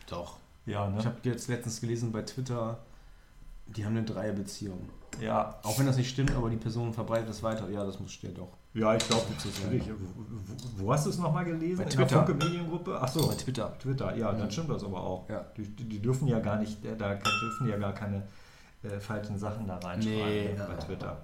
Doch. 0.08 0.38
Ja, 0.66 0.88
ne? 0.88 0.98
Ich 0.98 1.06
habe 1.06 1.16
jetzt 1.24 1.48
letztens 1.48 1.80
gelesen 1.80 2.12
bei 2.12 2.22
Twitter, 2.22 2.78
die 3.66 3.84
haben 3.84 3.96
eine 3.96 4.04
Dreierbeziehung. 4.04 4.88
Ja. 5.20 5.58
Auch 5.62 5.78
wenn 5.78 5.86
das 5.86 5.96
nicht 5.96 6.10
stimmt, 6.10 6.34
aber 6.34 6.50
die 6.50 6.56
Person 6.56 6.92
verbreitet 6.92 7.28
das 7.28 7.42
weiter. 7.42 7.68
Ja, 7.68 7.84
das 7.84 8.00
muss 8.00 8.12
stimmt 8.12 8.38
doch. 8.38 8.48
Ja, 8.72 8.94
ich 8.96 9.06
glaube, 9.06 9.26
natürlich. 9.30 9.88
Wo, 9.88 10.84
wo 10.84 10.92
hast 10.92 11.06
du 11.06 11.10
es 11.10 11.18
nochmal 11.18 11.44
gelesen? 11.44 11.78
Bei 11.78 11.84
Twitter. 11.84 12.02
In 12.02 12.08
der 12.08 12.26
Funke 12.26 12.44
Mediengruppe? 12.44 13.00
Achso, 13.00 13.28
bei 13.28 13.34
Twitter. 13.34 13.78
Twitter, 13.78 14.16
ja, 14.16 14.32
dann 14.32 14.50
stimmt 14.50 14.70
das 14.70 14.82
aber 14.82 15.00
auch. 15.00 15.28
Ja. 15.28 15.46
Die, 15.56 15.62
die, 15.62 16.02
dürfen 16.02 16.26
ja 16.26 16.40
gar 16.40 16.58
nicht, 16.58 16.84
äh, 16.84 16.96
da 16.96 17.14
dürfen 17.14 17.68
ja 17.68 17.76
gar 17.76 17.92
keine 17.92 18.24
äh, 18.84 19.00
falschen 19.00 19.38
Sachen 19.38 19.66
da 19.66 19.76
reinschreiben 19.76 20.28
nee, 20.28 20.54
ne, 20.56 20.66
bei 20.68 20.74
Twitter. 20.74 21.16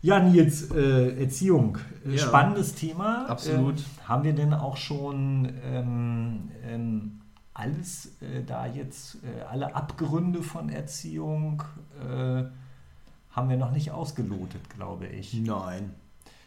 Ja, 0.00 0.20
Nils, 0.20 0.70
äh, 0.70 1.22
Erziehung. 1.22 1.78
Äh, 2.06 2.12
ja. 2.12 2.18
Spannendes 2.18 2.74
Thema. 2.74 3.26
Absolut. 3.28 3.78
Ähm, 3.78 3.84
haben 4.08 4.24
wir 4.24 4.32
denn 4.32 4.54
auch 4.54 4.76
schon 4.76 5.52
ähm, 5.64 6.50
ähm, 6.64 7.20
alles 7.52 8.12
äh, 8.22 8.44
da 8.46 8.66
jetzt, 8.66 9.16
äh, 9.16 9.42
alle 9.50 9.74
Abgründe 9.74 10.42
von 10.42 10.68
Erziehung 10.68 11.62
haben 13.38 13.48
wir 13.48 13.56
noch 13.56 13.70
nicht 13.70 13.90
ausgelotet, 13.90 14.68
glaube 14.70 15.06
ich. 15.06 15.34
Nein. 15.34 15.94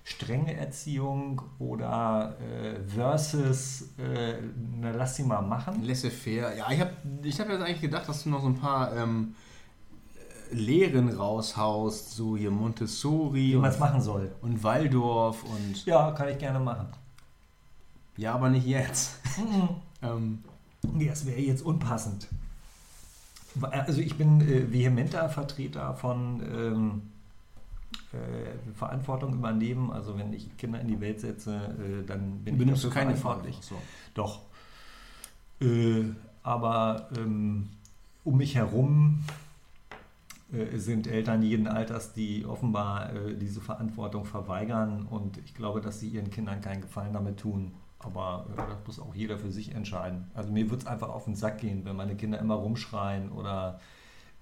Strenge 0.03 0.55
Erziehung 0.55 1.41
oder 1.59 2.35
äh, 2.41 2.79
versus, 2.83 3.83
äh, 3.97 4.33
na, 4.79 4.91
lass 4.91 5.15
sie 5.15 5.23
mal 5.23 5.41
machen. 5.41 5.83
Laissez-faire. 5.83 6.55
Ja, 6.57 6.71
ich 6.71 6.79
habe 6.79 6.91
ich 7.23 7.39
hab 7.39 7.49
jetzt 7.49 7.61
eigentlich 7.61 7.81
gedacht, 7.81 8.09
dass 8.09 8.23
du 8.23 8.29
noch 8.29 8.41
so 8.41 8.47
ein 8.47 8.57
paar 8.57 8.95
ähm, 8.97 9.35
Lehren 10.51 11.09
raushaust, 11.09 12.11
so 12.11 12.35
hier 12.37 12.51
Montessori 12.51 13.51
Wie 13.51 13.55
man 13.55 13.65
und, 13.65 13.69
es 13.69 13.79
machen 13.79 14.01
soll. 14.01 14.31
und 14.41 14.63
Waldorf 14.63 15.43
und 15.43 15.85
Ja, 15.85 16.11
kann 16.11 16.27
ich 16.29 16.37
gerne 16.37 16.59
machen. 16.59 16.87
ja, 18.17 18.33
aber 18.33 18.49
nicht 18.49 18.65
jetzt. 18.67 19.19
ähm, 20.01 20.43
Nee, 20.93 21.07
das 21.07 21.27
wäre 21.27 21.39
jetzt 21.39 21.61
unpassend. 21.61 22.27
Also 23.61 24.01
ich 24.01 24.15
bin 24.17 24.41
äh, 24.41 24.71
vehementer 24.71 25.29
Vertreter 25.29 25.93
von 25.93 26.41
ähm, 26.41 27.01
äh, 28.13 28.73
Verantwortung 28.75 29.33
übernehmen. 29.35 29.91
Also 29.91 30.17
wenn 30.17 30.33
ich 30.33 30.57
Kinder 30.57 30.79
in 30.81 30.87
die 30.87 30.99
Welt 30.99 31.19
setze, 31.19 31.55
äh, 31.55 32.03
dann 32.07 32.39
bin 32.43 32.55
übernimmst 32.55 32.83
ich 32.83 32.89
dafür 32.89 33.03
keine 33.03 33.15
verantwortlich. 33.15 33.59
Verantwortung. 33.63 33.87
Doch. 34.15 34.39
Äh, 35.61 36.05
aber 36.43 37.09
ähm, 37.15 37.69
um 38.23 38.37
mich 38.37 38.55
herum 38.55 39.23
äh, 39.27 39.31
sind 40.75 41.07
Eltern 41.07 41.41
jeden 41.43 41.67
Alters, 41.67 42.13
die 42.13 42.45
offenbar 42.45 43.13
äh, 43.13 43.37
diese 43.37 43.61
Verantwortung 43.61 44.25
verweigern 44.25 45.05
und 45.09 45.37
ich 45.37 45.55
glaube, 45.55 45.79
dass 45.79 45.99
sie 45.99 46.09
ihren 46.09 46.29
Kindern 46.29 46.59
keinen 46.59 46.81
Gefallen 46.81 47.13
damit 47.13 47.39
tun. 47.39 47.73
Aber 47.99 48.47
äh, 48.51 48.57
das 48.57 48.77
muss 48.85 48.99
auch 48.99 49.15
jeder 49.15 49.37
für 49.37 49.51
sich 49.51 49.73
entscheiden. 49.73 50.29
Also 50.33 50.51
mir 50.51 50.69
wird 50.69 50.81
es 50.81 50.87
einfach 50.87 51.09
auf 51.09 51.25
den 51.25 51.35
Sack 51.35 51.59
gehen, 51.59 51.85
wenn 51.85 51.95
meine 51.95 52.15
Kinder 52.15 52.39
immer 52.39 52.55
rumschreien 52.55 53.31
oder 53.31 53.79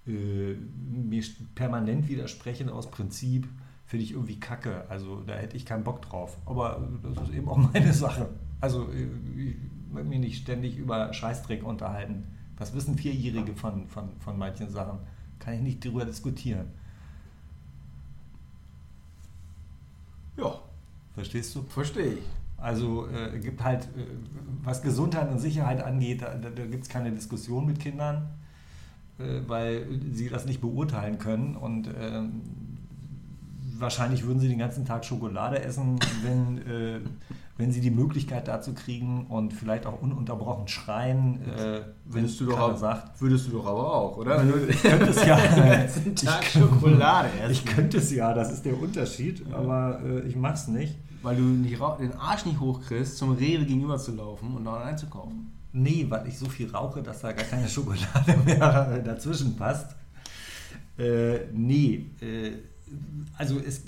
äh, 0.08 0.56
mir 0.56 1.24
permanent 1.56 2.08
widersprechen 2.08 2.70
aus 2.70 2.90
Prinzip, 2.90 3.48
finde 3.86 4.06
ich 4.06 4.12
irgendwie 4.14 4.40
kacke. 4.40 4.86
Also 4.90 5.22
da 5.22 5.34
hätte 5.34 5.58
ich 5.58 5.66
keinen 5.66 5.84
Bock 5.84 6.02
drauf. 6.02 6.38
Aber 6.46 6.78
äh, 6.78 7.14
das 7.14 7.30
ist 7.30 7.36
eben 7.36 7.50
auch 7.50 7.58
meine 7.74 7.94
Sache. 7.94 8.30
Also 8.62 8.90
äh, 8.92 9.08
ich 9.36 9.56
möchte 9.92 10.10
mich 10.10 10.20
nicht 10.20 10.42
ständig 10.42 10.78
über 10.78 11.14
Scheißdreck 11.14 11.64
unterhalten. 11.64 12.24
Was 12.58 12.74
wissen 12.74 12.98
Vierjährige 12.98 13.56
von, 13.56 13.88
von, 13.88 14.10
von 14.20 14.38
manchen 14.38 14.70
Sachen? 14.70 15.00
Kann 15.40 15.54
ich 15.56 15.62
nicht 15.62 15.86
darüber 15.86 16.06
diskutieren. 16.06 16.68
Ja, 20.38 20.60
Verstehst 21.14 21.54
du? 21.56 21.64
verstehe 21.64 22.14
ich. 22.14 22.24
Also 22.58 23.08
äh, 23.08 23.40
gibt 23.40 23.64
halt, 23.64 23.84
äh, 23.86 24.06
was 24.64 24.82
Gesundheit 24.82 25.30
und 25.30 25.40
Sicherheit 25.40 25.82
angeht, 25.84 26.22
da, 26.22 26.36
da, 26.36 26.66
gibt 26.66 26.84
es 26.84 26.90
keine 26.90 27.12
Diskussion 27.12 27.66
mit 27.66 27.80
Kindern, 27.80 28.30
äh, 29.18 29.42
weil 29.48 29.88
sie 30.14 30.30
das 30.30 30.46
nicht 30.46 30.62
beurteilen 30.62 31.18
können. 31.18 31.56
Und 31.56 31.90
ähm, 32.00 32.42
wahrscheinlich 33.78 34.26
würden 34.26 34.40
sie 34.40 34.50
den 34.50 34.60
ganzen 34.60 34.86
Tag 34.86 35.06
Schokolade 35.06 35.62
essen, 35.62 36.00
wenn, 36.24 36.58
äh, 36.68 37.00
wenn 37.60 37.74
sie 37.74 37.82
die 37.82 37.92
Möglichkeit 37.92 38.48
dazu 38.48 38.74
kriegen 38.74 39.28
und 39.28 39.52
vielleicht 39.54 39.86
auch 39.86 40.02
ununterbrochen 40.02 40.70
schreien, 40.70 41.42
äh, 41.44 41.82
Würdest 42.06 42.40
du, 42.40 42.46
doch 42.46 42.58
auch, 42.60 42.78
sagt. 42.78 43.20
würdest 43.22 43.48
du 43.48 43.52
doch 43.52 43.66
aber 43.66 43.94
auch, 43.94 44.16
oder? 44.16 44.42
Ich 44.70 44.82
könnte 44.82 45.08
es 45.10 45.26
ja. 45.26 45.36
den 46.06 46.16
Tag 46.16 46.42
Ich- 46.42 46.52
Schokolade 46.54 47.28
essen. 47.42 47.52
Ich 47.52 47.66
könnte 47.66 47.98
es 47.98 48.12
ja, 48.12 48.34
das 48.34 48.54
ist 48.54 48.64
der 48.64 48.82
Unterschied, 48.82 49.46
aber 49.54 50.00
äh, 50.06 50.22
ich 50.22 50.38
mach's 50.38 50.70
nicht. 50.70 50.96
Weil 51.22 51.36
du 51.36 51.42
nicht, 51.42 51.78
den 52.00 52.14
Arsch 52.14 52.46
nicht 52.46 52.62
hochkriegst, 52.62 53.18
zum 53.18 53.34
Rewe 53.34 53.66
gegenüber 53.66 53.98
zu 53.98 54.16
laufen 54.16 54.56
und 54.56 54.64
dort 54.64 54.86
einzukaufen. 54.86 55.52
Nee, 55.74 56.06
weil 56.08 56.26
ich 56.30 56.40
so 56.40 56.48
viel 56.48 56.72
rauche, 56.72 57.04
dass 57.04 57.20
da 57.20 57.34
gar 57.34 57.44
keine 57.44 57.68
Schokolade 57.68 58.38
mehr 58.46 58.90
äh, 58.96 59.04
dazwischen 59.04 59.58
passt. 59.58 59.98
Äh, 60.98 61.40
nee, 61.54 62.06
äh, 62.22 62.52
also 63.38 63.60
es, 63.60 63.84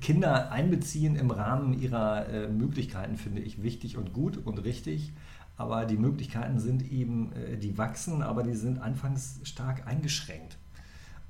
Kinder 0.00 0.52
einbeziehen 0.52 1.16
im 1.16 1.30
Rahmen 1.30 1.80
ihrer 1.80 2.28
äh, 2.28 2.48
Möglichkeiten 2.48 3.16
finde 3.16 3.42
ich 3.42 3.62
wichtig 3.62 3.96
und 3.96 4.12
gut 4.12 4.38
und 4.44 4.58
richtig. 4.64 5.12
Aber 5.56 5.84
die 5.84 5.96
Möglichkeiten 5.96 6.58
sind 6.58 6.90
eben, 6.90 7.32
äh, 7.32 7.56
die 7.56 7.76
wachsen, 7.78 8.22
aber 8.22 8.42
die 8.42 8.54
sind 8.54 8.80
anfangs 8.80 9.40
stark 9.44 9.86
eingeschränkt. 9.86 10.56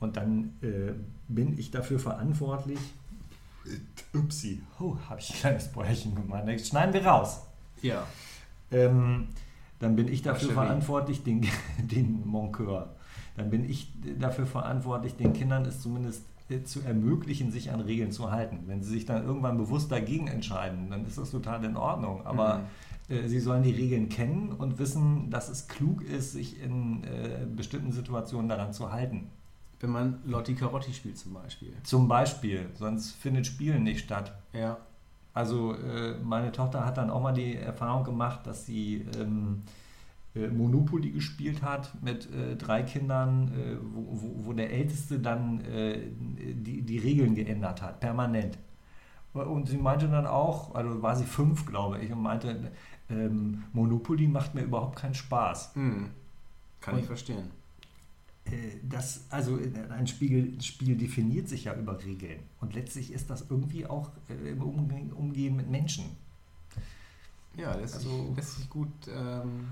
Und 0.01 0.17
dann 0.17 0.55
äh, 0.63 0.93
bin 1.29 1.59
ich 1.59 1.71
dafür 1.71 1.99
verantwortlich. 1.99 2.79
Upsi, 4.13 4.61
oh, 4.81 4.97
habe 5.09 5.21
ich 5.21 5.31
ein 5.31 5.37
kleines 5.37 5.69
Bäuerchen 5.69 6.15
gemacht. 6.15 6.43
Das 6.47 6.67
schneiden 6.67 6.93
wir 6.93 7.07
raus. 7.07 7.43
Ja. 7.81 8.07
Ähm, 8.71 9.29
dann 9.79 9.97
bin 9.97 10.09
ich 10.09 10.23
dafür 10.23 10.51
verantwortlich, 10.51 11.23
den, 11.23 11.47
den 11.79 12.27
Moncur. 12.27 12.95
Dann 13.37 13.51
bin 13.51 13.69
ich 13.69 13.93
dafür 14.19 14.47
verantwortlich, 14.47 15.17
den 15.17 15.33
Kindern 15.33 15.65
es 15.65 15.81
zumindest 15.81 16.23
äh, 16.23 16.32
zu 16.65 16.81
ermöglichen, 16.83 17.51
sich 17.51 17.71
an 17.71 17.81
Regeln 17.81 18.13
zu 18.13 18.31
halten. 18.31 18.65
Wenn 18.67 18.83
sie 18.83 18.91
sich 18.91 19.07
dann 19.07 19.25
irgendwann 19.25 19.57
bewusst 19.57 19.91
dagegen 19.91 20.29
entscheiden, 20.29 20.91
dann 20.91 21.07
ist 21.07 21.19
das 21.19 21.31
total 21.31 21.65
in 21.65 21.77
Ordnung. 21.77 22.27
Aber 22.27 22.65
äh, 23.09 23.29
sie 23.29 23.41
sollen 23.41 23.63
die 23.63 23.73
Regeln 23.73 24.09
kennen 24.09 24.53
und 24.53 24.79
wissen, 24.79 25.31
dass 25.31 25.49
es 25.49 25.69
klug 25.69 26.03
ist, 26.03 26.33
sich 26.33 26.61
in 26.63 27.05
äh, 27.05 27.47
bestimmten 27.47 27.93
Situationen 27.93 28.49
daran 28.49 28.73
zu 28.73 28.93
halten. 28.93 29.31
Wenn 29.81 29.91
man 29.91 30.21
Lotti 30.25 30.55
Carotti 30.55 30.93
spielt 30.93 31.19
zum 31.19 31.35
Beispiel. 31.35 31.73
Zum 31.83 32.07
Beispiel, 32.07 32.69
sonst 32.75 33.13
findet 33.13 33.47
Spielen 33.47 33.83
nicht 33.83 34.05
statt. 34.05 34.33
Ja. 34.53 34.79
Also 35.35 35.75
äh, 35.75 36.15
meine 36.23 36.53
Tochter 36.53 36.85
hat 36.85 36.99
dann 36.99 37.11
auch 37.11 37.23
mal 37.23 37.33
die 37.33 37.57
Erfahrung 37.57 38.05
gemacht, 38.05 38.47
dass 38.47 38.67
sie 38.67 39.07
ähm, 39.19 39.63
äh, 39.67 39.82
Monopoly 40.35 41.11
gespielt 41.11 41.63
hat 41.63 42.03
mit 42.03 42.29
äh, 42.33 42.57
drei 42.57 42.83
Kindern, 42.83 43.49
äh, 43.53 43.77
wo, 43.83 44.47
wo, 44.47 44.53
der 44.55 44.73
Älteste 44.73 45.19
dann 45.21 45.61
äh, 45.65 45.99
die, 46.39 46.83
die 46.83 46.99
Regeln 46.99 47.35
geändert 47.35 47.83
hat, 47.83 48.01
permanent. 48.01 48.57
Und 49.35 49.69
sie 49.69 49.77
meinte 49.79 50.09
dann 50.09 50.27
auch, 50.27 50.75
also 50.75 51.03
war 51.03 51.17
sie 51.17 51.25
fünf, 51.25 51.65
glaube 51.67 51.99
ich, 52.01 52.13
und 52.13 52.23
meinte, 52.23 52.71
ähm, 53.11 53.65
Monopoly 53.73 54.27
macht 54.27 54.55
mir 54.55 54.63
überhaupt 54.63 54.97
keinen 54.97 55.15
Spaß. 55.15 55.75
Hm. 55.75 56.11
Kann 56.81 56.95
Und- 56.95 57.01
ich 57.01 57.07
verstehen. 57.07 57.51
Äh, 58.47 58.51
Das, 58.89 59.25
also 59.31 59.59
äh, 59.59 59.71
ein 59.91 60.07
Spiel, 60.07 60.61
Spiel 60.63 60.97
definiert 60.97 61.49
sich 61.49 61.65
ja 61.65 61.75
über 61.75 62.03
Regeln. 62.03 62.41
Und 62.61 62.75
letztlich 62.75 63.13
ist 63.13 63.31
das 63.31 63.47
irgendwie 63.51 63.87
auch 63.87 64.11
äh, 64.29 64.51
im 64.51 64.63
Umgehen, 64.63 65.13
Umgehen 65.13 65.57
mit 65.57 65.71
Menschen. 65.71 66.05
Ja, 67.57 67.75
lässt, 67.75 67.95
Also- 67.97 68.27
sich, 68.29 68.37
lässt 68.37 68.57
sich 68.57 68.71
gut 68.71 68.89
ähm, 69.15 69.69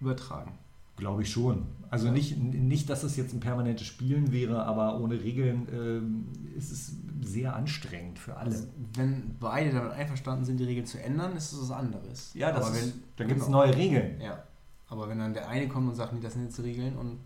übertragen. 0.00 0.58
Glaube 0.96 1.22
ich 1.22 1.30
schon. 1.30 1.66
Also 1.90 2.10
nicht, 2.10 2.38
nicht, 2.38 2.88
dass 2.88 3.02
es 3.02 3.16
jetzt 3.16 3.34
ein 3.34 3.40
permanentes 3.40 3.86
Spielen 3.86 4.32
wäre, 4.32 4.64
aber 4.64 4.98
ohne 4.98 5.22
Regeln 5.22 5.68
ähm, 5.70 6.28
ist 6.56 6.72
es 6.72 6.96
sehr 7.22 7.54
anstrengend 7.54 8.18
für 8.18 8.36
alle. 8.36 8.50
Also, 8.50 8.66
wenn 8.94 9.36
beide 9.38 9.72
damit 9.72 9.92
einverstanden 9.92 10.44
sind, 10.44 10.58
die 10.58 10.64
Regeln 10.64 10.86
zu 10.86 11.00
ändern, 11.02 11.36
ist 11.36 11.52
es 11.52 11.62
was 11.62 11.70
anderes. 11.70 12.32
ja, 12.34 12.50
das 12.50 12.66
aber 12.66 12.76
ist, 12.76 12.94
wenn, 12.94 13.02
da 13.16 13.24
gibt 13.24 13.40
es 13.40 13.46
genau. 13.46 13.58
neue 13.58 13.76
Regeln. 13.76 14.20
Ja. 14.20 14.42
Aber 14.88 15.08
wenn 15.08 15.18
dann 15.18 15.34
der 15.34 15.48
eine 15.48 15.68
kommt 15.68 15.88
und 15.88 15.94
sagt, 15.94 16.12
nee, 16.12 16.20
das 16.20 16.32
sind 16.32 16.44
jetzt 16.44 16.62
Regeln 16.62 16.96
und. 16.96 17.18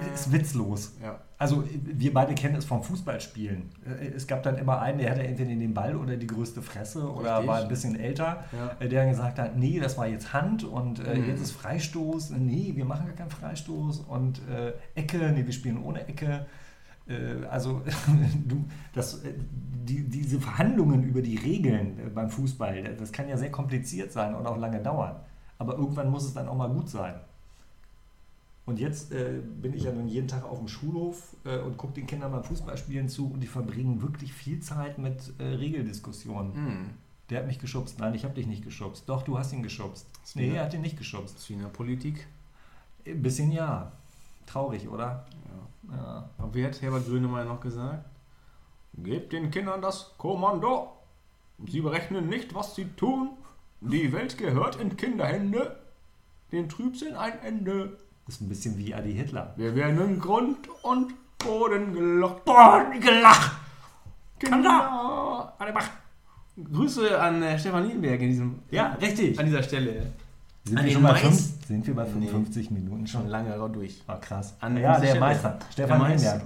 Äh, 0.00 0.12
Ist 0.12 0.30
witzlos. 0.32 0.94
ja. 1.02 1.20
Also 1.38 1.64
wir 1.84 2.14
beide 2.14 2.34
kennen 2.34 2.54
es 2.56 2.64
vom 2.64 2.82
Fußballspielen. 2.82 3.70
Äh, 3.84 4.06
Es 4.14 4.26
gab 4.26 4.42
dann 4.42 4.56
immer 4.56 4.80
einen, 4.80 4.98
der 4.98 5.10
hatte 5.10 5.22
entweder 5.22 5.50
den 5.50 5.74
Ball 5.74 5.96
oder 5.96 6.16
die 6.16 6.26
größte 6.26 6.62
Fresse 6.62 7.10
oder 7.10 7.32
Richtig. 7.36 7.46
war 7.48 7.60
ein 7.62 7.68
bisschen 7.68 7.96
älter, 7.98 8.44
Ja. 8.52 8.76
äh, 8.80 8.88
der 8.88 9.02
dann 9.02 9.10
gesagt 9.10 9.38
hat, 9.38 9.56
nee, 9.56 9.78
das 9.80 9.96
war 9.98 10.06
jetzt 10.06 10.32
Hand 10.32 10.64
und 10.64 10.98
äh, 11.06 11.16
Mhm. 11.18 11.28
jetzt 11.28 11.40
ist 11.42 11.52
Freistoß. 11.52 12.30
Nee, 12.30 12.72
wir 12.74 12.84
machen 12.84 13.06
gar 13.06 13.14
keinen 13.16 13.30
Freistoß 13.30 14.00
und 14.00 14.40
äh, 14.48 14.72
Ecke, 14.98 15.30
nee, 15.34 15.44
wir 15.44 15.52
spielen 15.52 15.82
ohne 15.82 16.06
Ecke. 16.08 16.46
Äh, 17.08 17.44
also 17.50 17.82
du, 18.46 18.64
das, 18.94 19.20
die, 19.84 20.02
diese 20.08 20.40
Verhandlungen 20.40 21.02
über 21.04 21.22
die 21.22 21.36
Regeln 21.36 21.98
beim 22.14 22.30
Fußball, 22.30 22.94
das 22.98 23.12
kann 23.12 23.28
ja 23.28 23.36
sehr 23.36 23.50
kompliziert 23.50 24.10
sein 24.12 24.34
und 24.34 24.46
auch 24.46 24.56
lange 24.58 24.80
dauern. 24.80 25.16
Aber 25.58 25.74
irgendwann 25.74 26.10
muss 26.10 26.24
es 26.24 26.34
dann 26.34 26.48
auch 26.48 26.56
mal 26.56 26.68
gut 26.68 26.88
sein. 26.90 27.14
Und 28.66 28.80
jetzt 28.80 29.12
äh, 29.12 29.40
bin 29.62 29.74
ich 29.74 29.84
ja 29.84 29.92
nun 29.92 30.08
jeden 30.08 30.26
Tag 30.26 30.44
auf 30.44 30.58
dem 30.58 30.66
Schulhof 30.66 31.36
äh, 31.44 31.58
und 31.58 31.76
gucke 31.76 31.94
den 31.94 32.06
Kindern 32.08 32.32
beim 32.32 32.42
Fußballspielen 32.42 33.08
zu 33.08 33.30
und 33.30 33.40
die 33.40 33.46
verbringen 33.46 34.02
wirklich 34.02 34.32
viel 34.32 34.58
Zeit 34.58 34.98
mit 34.98 35.32
äh, 35.38 35.44
Regeldiskussionen. 35.44 36.54
Hm. 36.54 36.90
Der 37.30 37.40
hat 37.40 37.46
mich 37.46 37.60
geschubst. 37.60 38.00
Nein, 38.00 38.14
ich 38.14 38.24
habe 38.24 38.34
dich 38.34 38.48
nicht 38.48 38.64
geschubst. 38.64 39.04
Doch, 39.08 39.22
du 39.22 39.38
hast 39.38 39.52
ihn 39.52 39.62
geschubst. 39.62 40.06
Nee, 40.34 40.50
er 40.50 40.64
hat 40.64 40.74
ihn 40.74 40.80
nicht 40.80 40.98
geschubst. 40.98 41.36
Ist 41.36 41.48
wie 41.48 41.54
in 41.54 41.60
der 41.60 41.68
Politik. 41.68 42.26
Ein 43.06 43.22
bisschen 43.22 43.52
ja. 43.52 43.92
Traurig, 44.46 44.88
oder? 44.88 45.26
Ja. 45.88 45.96
Ja. 45.96 46.30
Aber 46.38 46.54
wie 46.54 46.64
hat 46.64 46.80
Herbert 46.82 47.06
Grönemeyer 47.06 47.44
noch 47.44 47.60
gesagt? 47.60 48.04
Gebt 48.94 49.32
den 49.32 49.50
Kindern 49.50 49.82
das 49.82 50.12
Kommando. 50.18 50.92
Sie 51.66 51.80
berechnen 51.80 52.28
nicht, 52.28 52.54
was 52.54 52.74
sie 52.74 52.86
tun. 52.96 53.30
Die 53.80 54.12
Welt 54.12 54.38
gehört 54.38 54.76
in 54.76 54.96
Kinderhände. 54.96 55.78
Den 56.50 56.68
Trübsinn 56.68 57.14
ein 57.14 57.38
Ende. 57.40 57.96
Ist 58.28 58.40
ein 58.40 58.48
bisschen 58.48 58.76
wie 58.76 58.92
Adi 58.94 59.14
Hitler. 59.14 59.52
Wir 59.56 59.74
werden 59.74 60.18
Grund 60.20 60.68
und 60.82 61.14
Boden 61.38 61.92
gelockt. 61.94 62.44
Boah, 62.44 62.84
gelacht! 63.00 63.52
Kinder, 64.38 65.54
alle 65.58 65.72
Macht. 65.72 65.90
Grüße 66.72 67.20
an 67.20 67.42
äh, 67.42 67.58
Stefan 67.58 67.86
Nienberg 67.86 68.20
in 68.20 68.28
diesem, 68.30 68.58
Ja, 68.70 68.94
richtig. 69.00 69.38
an 69.38 69.46
dieser 69.46 69.62
Stelle. 69.62 70.12
Sind 70.64 70.78
An 70.78 70.84
wir, 70.84 70.92
schon 70.92 71.02
bei 71.02 71.14
fünf, 71.14 71.66
sind 71.68 71.86
wir 71.86 71.94
bei 71.94 72.06
55 72.06 72.70
Minuten 72.72 73.06
Schon 73.06 73.20
schon? 73.22 73.30
lange 73.30 73.68
durch. 73.70 74.02
Ah, 74.08 74.16
krass. 74.16 74.54
An 74.60 74.76
ja, 74.76 74.98
der 74.98 75.06
Stelle. 75.06 75.20
Meister. 75.20 75.58
Stefan 75.70 75.98
Der 76.00 76.08
Meister. 76.08 76.40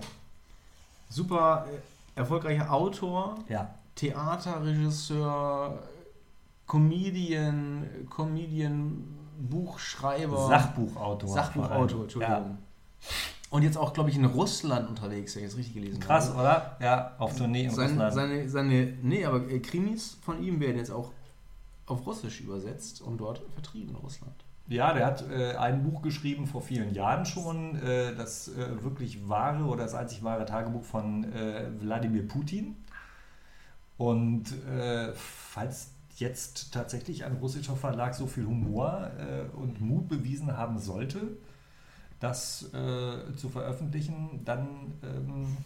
Super 1.08 1.66
äh, 2.14 2.18
erfolgreicher 2.18 2.70
Autor, 2.72 3.36
Ja. 3.48 3.74
Theaterregisseur, 3.94 5.78
Comedian, 6.66 7.84
Comedian 8.10 9.04
Buchschreiber. 9.48 10.48
Sachbuchautor. 10.48 11.28
Sachbuchautor, 11.30 12.02
Entschuldigung. 12.02 12.58
Und 13.50 13.62
jetzt 13.62 13.76
auch, 13.76 13.92
glaube 13.92 14.10
ich, 14.10 14.16
in 14.16 14.24
Russland 14.26 14.88
unterwegs, 14.88 15.34
wenn 15.34 15.42
ich 15.44 15.48
das 15.50 15.58
richtig 15.58 15.74
gelesen 15.74 16.00
Ja. 16.00 16.06
Krass, 16.06 16.28
habe. 16.28 16.38
oder? 16.40 16.76
Ja, 16.80 17.14
auf 17.18 17.36
Tournee 17.36 17.64
in 17.64 17.70
Seine, 17.70 17.88
Russland. 17.90 18.14
seine, 18.14 18.48
seine, 18.48 18.92
nee, 19.02 19.24
aber 19.24 19.48
äh, 19.50 19.58
Krimis 19.58 20.18
von 20.22 20.40
ihm 20.42 20.60
werden 20.60 20.76
jetzt 20.76 20.90
auch 20.92 21.10
auf 21.86 22.06
Russisch 22.06 22.40
übersetzt 22.42 23.00
und 23.02 23.18
dort 23.18 23.42
vertrieben 23.54 23.90
in 23.90 23.96
Russland. 23.96 24.34
Ja, 24.68 24.92
der 24.92 25.04
hat 25.04 25.28
äh, 25.28 25.56
ein 25.56 25.82
Buch 25.82 26.00
geschrieben 26.00 26.46
vor 26.46 26.62
vielen 26.62 26.94
Jahren 26.94 27.26
schon, 27.26 27.74
äh, 27.82 28.14
das 28.14 28.46
äh, 28.48 28.84
wirklich 28.84 29.28
wahre 29.28 29.64
oder 29.64 29.82
das 29.82 29.94
einzig 29.94 30.22
wahre 30.22 30.44
Tagebuch 30.46 30.84
von 30.84 31.24
äh, 31.32 31.64
Wladimir 31.80 32.28
Putin. 32.28 32.76
Und 33.98 34.52
äh, 34.68 35.12
falls 35.14 35.90
jetzt 36.20 36.72
tatsächlich 36.72 37.24
ein 37.24 37.32
russischer 37.36 37.76
Verlag 37.76 38.14
so 38.14 38.26
viel 38.26 38.46
Humor 38.46 39.10
äh, 39.18 39.56
und 39.56 39.80
Mut 39.80 40.08
bewiesen 40.08 40.56
haben 40.56 40.78
sollte, 40.78 41.36
das 42.20 42.72
äh, 42.74 43.34
zu 43.36 43.48
veröffentlichen, 43.48 44.42
dann 44.44 44.68
ähm, 45.02 45.56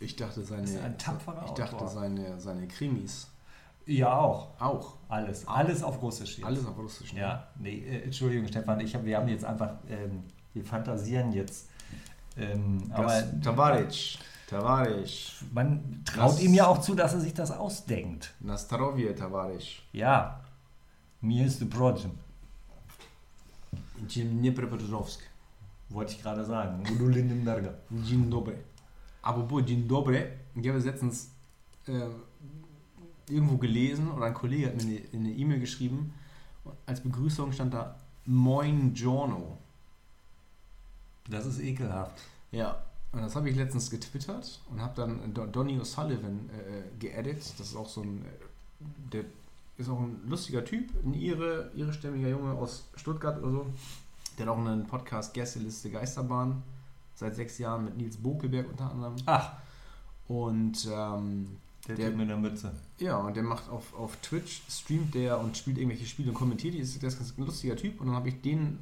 Ich 0.00 0.16
dachte, 0.16 0.42
seine, 0.42 0.64
Ist 0.64 0.78
ein 0.82 0.98
tapferer 0.98 1.44
ich 1.46 1.52
dachte, 1.52 1.76
Autor. 1.76 1.88
seine, 1.88 2.40
seine 2.40 2.66
Krimis 2.68 3.28
ja 3.86 4.12
auch. 4.18 4.60
auch. 4.60 4.94
Alles. 5.08 5.46
Alles 5.48 5.82
auf 5.82 6.00
Russisch 6.02 6.38
jetzt. 6.38 6.46
Alles 6.46 6.64
auf 6.66 6.76
Russisch. 6.78 7.12
ne? 7.12 7.20
Ja, 7.20 7.48
nee, 7.58 7.78
äh, 7.78 8.02
Entschuldigung, 8.02 8.46
Stefan, 8.48 8.78
ich 8.80 8.94
hab, 8.94 9.04
wir 9.04 9.16
haben 9.16 9.28
jetzt 9.28 9.44
einfach, 9.44 9.74
ähm, 9.88 10.24
wir 10.52 10.64
fantasieren 10.64 11.32
jetzt. 11.32 11.68
Ähm, 12.36 12.82
aber 12.90 13.06
Das, 13.06 13.40
Tavaric. 13.42 14.18
Tavaric. 14.50 15.32
man 15.52 16.02
traut 16.04 16.32
Das- 16.32 16.42
ihm 16.42 16.54
ja 16.54 16.66
auch 16.66 16.80
zu, 16.80 16.94
dass 16.94 17.14
er 17.14 17.20
sich 17.20 17.32
das 17.34 17.50
ausdenkt. 17.52 18.34
Nastarovje 18.40 19.14
Tavaric. 19.14 19.82
Ja, 19.92 20.40
mir 21.20 21.46
ist 21.46 21.68
Projem, 21.70 22.12
Dnipropetrovsk. 24.08 25.20
wollte 25.90 26.12
ich 26.12 26.22
gerade 26.22 26.44
sagen. 26.44 26.82
Dzień 27.90 28.30
dobry. 28.30 28.54
Apropos 29.22 29.62
Dzień 29.64 29.86
dobry. 29.88 30.26
Ich 30.54 30.68
habe 30.68 30.78
letztens 30.78 31.30
äh, 31.86 32.06
irgendwo 33.28 33.56
gelesen 33.56 34.10
oder 34.10 34.26
ein 34.26 34.34
Kollege 34.34 34.66
hat 34.68 34.76
mir 34.76 34.82
eine- 34.82 35.02
eine 35.12 35.30
E-Mail 35.32 35.60
geschrieben. 35.60 36.12
Und 36.64 36.74
als 36.86 37.00
Begrüßung 37.00 37.52
stand 37.52 37.74
da 37.74 37.96
Moin 38.26 38.92
Giorno. 38.94 39.58
Das 41.28 41.46
ist 41.46 41.60
ekelhaft. 41.60 42.20
Ja, 42.52 42.76
und 43.12 43.22
das 43.22 43.34
habe 43.36 43.50
ich 43.50 43.56
letztens 43.56 43.90
getwittert 43.90 44.60
und 44.70 44.80
habe 44.80 44.94
dann 44.94 45.34
Don- 45.34 45.50
Donny 45.52 45.78
O'Sullivan 45.78 46.48
äh, 46.50 46.82
geedit. 46.98 47.38
Das 47.58 47.68
ist 47.68 47.76
auch 47.76 47.88
so 47.88 48.02
ein, 48.02 48.24
äh, 48.24 48.28
der 49.12 49.24
ist 49.78 49.88
auch 49.88 49.98
ein 50.00 50.20
lustiger 50.28 50.64
Typ, 50.64 50.90
ein 51.04 51.14
ihre, 51.14 51.70
ihre 51.74 51.92
stämmiger 51.92 52.28
Junge 52.28 52.52
aus 52.52 52.84
Stuttgart 52.96 53.38
oder 53.42 53.50
so. 53.52 53.66
Der 54.38 54.46
hat 54.46 54.52
auch 54.54 54.58
einen 54.58 54.86
Podcast 54.86 55.34
Gästeliste 55.34 55.90
Geisterbahn 55.90 56.62
seit 57.14 57.34
sechs 57.34 57.58
Jahren 57.58 57.84
mit 57.84 57.96
Nils 57.96 58.16
Bokelberg 58.16 58.68
unter 58.70 58.90
anderem. 58.90 59.16
Ach, 59.26 59.52
Und 60.28 60.88
ähm, 60.90 61.56
der, 61.88 61.96
Der- 61.96 62.10
mit 62.12 62.28
der 62.28 62.36
Mütze. 62.36 62.72
ja, 62.98 63.16
und 63.18 63.34
der 63.34 63.42
macht 63.42 63.68
auf, 63.68 63.92
auf 63.98 64.16
Twitch, 64.18 64.62
streamt 64.68 65.14
der 65.14 65.40
und 65.40 65.56
spielt 65.56 65.78
irgendwelche 65.78 66.06
Spiele 66.06 66.28
und 66.30 66.34
kommentiert 66.36 66.74
die. 66.74 66.78
Ist- 66.78 67.00
Der 67.02 67.08
ist 67.08 67.18
ganz 67.18 67.34
ein 67.36 67.44
lustiger 67.44 67.74
Typ. 67.76 68.00
Und 68.00 68.06
dann 68.08 68.16
habe 68.16 68.28
ich 68.28 68.40
den 68.40 68.78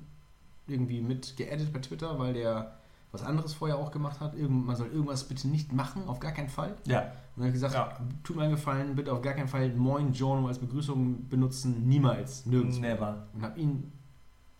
irgendwie 0.66 1.00
mit 1.00 1.36
geedit 1.36 1.72
bei 1.72 1.78
Twitter, 1.78 2.18
weil 2.18 2.34
der 2.34 2.76
was 3.12 3.22
anderes 3.22 3.54
vorher 3.54 3.78
auch 3.78 3.90
gemacht 3.90 4.20
hat. 4.20 4.34
Irgend, 4.34 4.66
man 4.66 4.76
soll 4.76 4.88
irgendwas 4.88 5.24
bitte 5.24 5.48
nicht 5.48 5.72
machen, 5.72 6.06
auf 6.06 6.20
gar 6.20 6.32
keinen 6.32 6.48
Fall. 6.48 6.76
Ja, 6.86 7.00
Und 7.00 7.08
dann 7.36 7.44
habe 7.44 7.48
ich 7.48 7.52
gesagt, 7.54 7.74
Ja. 7.74 7.96
tut 8.24 8.36
mir 8.36 8.42
einen 8.42 8.52
Gefallen, 8.52 8.94
bitte 8.96 9.12
auf 9.12 9.22
gar 9.22 9.34
keinen 9.34 9.48
Fall 9.48 9.70
Moin 9.74 10.12
Giorno 10.12 10.46
als 10.48 10.58
Begrüßung 10.58 11.28
benutzen, 11.28 11.88
niemals, 11.88 12.44
nirgends. 12.46 12.78
never. 12.78 13.26
Und 13.34 13.42
habe 13.42 13.58
ihn 13.60 13.92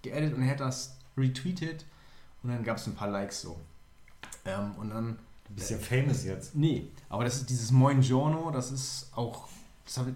geedit 0.02 0.34
und 0.34 0.42
er 0.42 0.50
hat 0.52 0.60
das 0.60 0.96
retweetet 1.16 1.84
und 2.42 2.50
dann 2.50 2.62
gab 2.62 2.76
es 2.78 2.86
ein 2.86 2.94
paar 2.94 3.10
Likes 3.10 3.42
so. 3.42 3.58
Ähm, 4.44 4.72
und 4.78 4.90
dann 4.90 5.18
Du 5.48 5.54
bist 5.54 5.70
ja 5.70 5.78
famous 5.78 6.24
jetzt. 6.24 6.54
Nee, 6.54 6.90
aber 7.08 7.24
das 7.24 7.36
ist 7.36 7.48
dieses 7.50 7.70
Moin 7.72 8.00
Giorno, 8.02 8.50
das 8.50 8.70
ist 8.70 9.10
auch, 9.16 9.48
das 9.86 9.96
hat, 9.98 10.06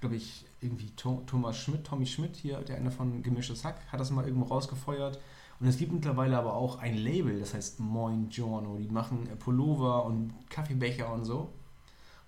glaube 0.00 0.16
ich, 0.16 0.44
irgendwie 0.60 0.90
Tho- 0.96 1.22
Thomas 1.26 1.56
Schmidt, 1.56 1.84
Tommy 1.84 2.04
Schmidt 2.06 2.36
hier, 2.36 2.58
der 2.62 2.76
eine 2.76 2.90
von 2.90 3.22
Gemischtes 3.22 3.64
Hack, 3.64 3.76
hat 3.90 3.98
das 4.00 4.10
mal 4.10 4.24
irgendwo 4.26 4.46
rausgefeuert. 4.46 5.18
Und 5.62 5.68
es 5.68 5.78
gibt 5.78 5.92
mittlerweile 5.92 6.36
aber 6.36 6.54
auch 6.54 6.80
ein 6.80 6.96
Label, 6.96 7.38
das 7.38 7.54
heißt 7.54 7.78
Moin 7.78 8.28
Giorno. 8.28 8.78
Die 8.78 8.88
machen 8.88 9.28
äh, 9.28 9.36
Pullover 9.36 10.04
und 10.04 10.32
Kaffeebecher 10.50 11.12
und 11.12 11.24
so. 11.24 11.52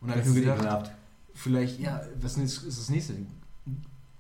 Und 0.01 0.09
dann 0.09 0.11
habe 0.11 0.21
ich 0.21 0.29
mir 0.29 0.41
gedacht, 0.41 0.61
ekelhaft. 0.61 0.93
vielleicht, 1.35 1.81
ja, 1.81 2.01
was 2.21 2.37
ist 2.39 2.65
das 2.65 2.91
nächste? 2.91 3.15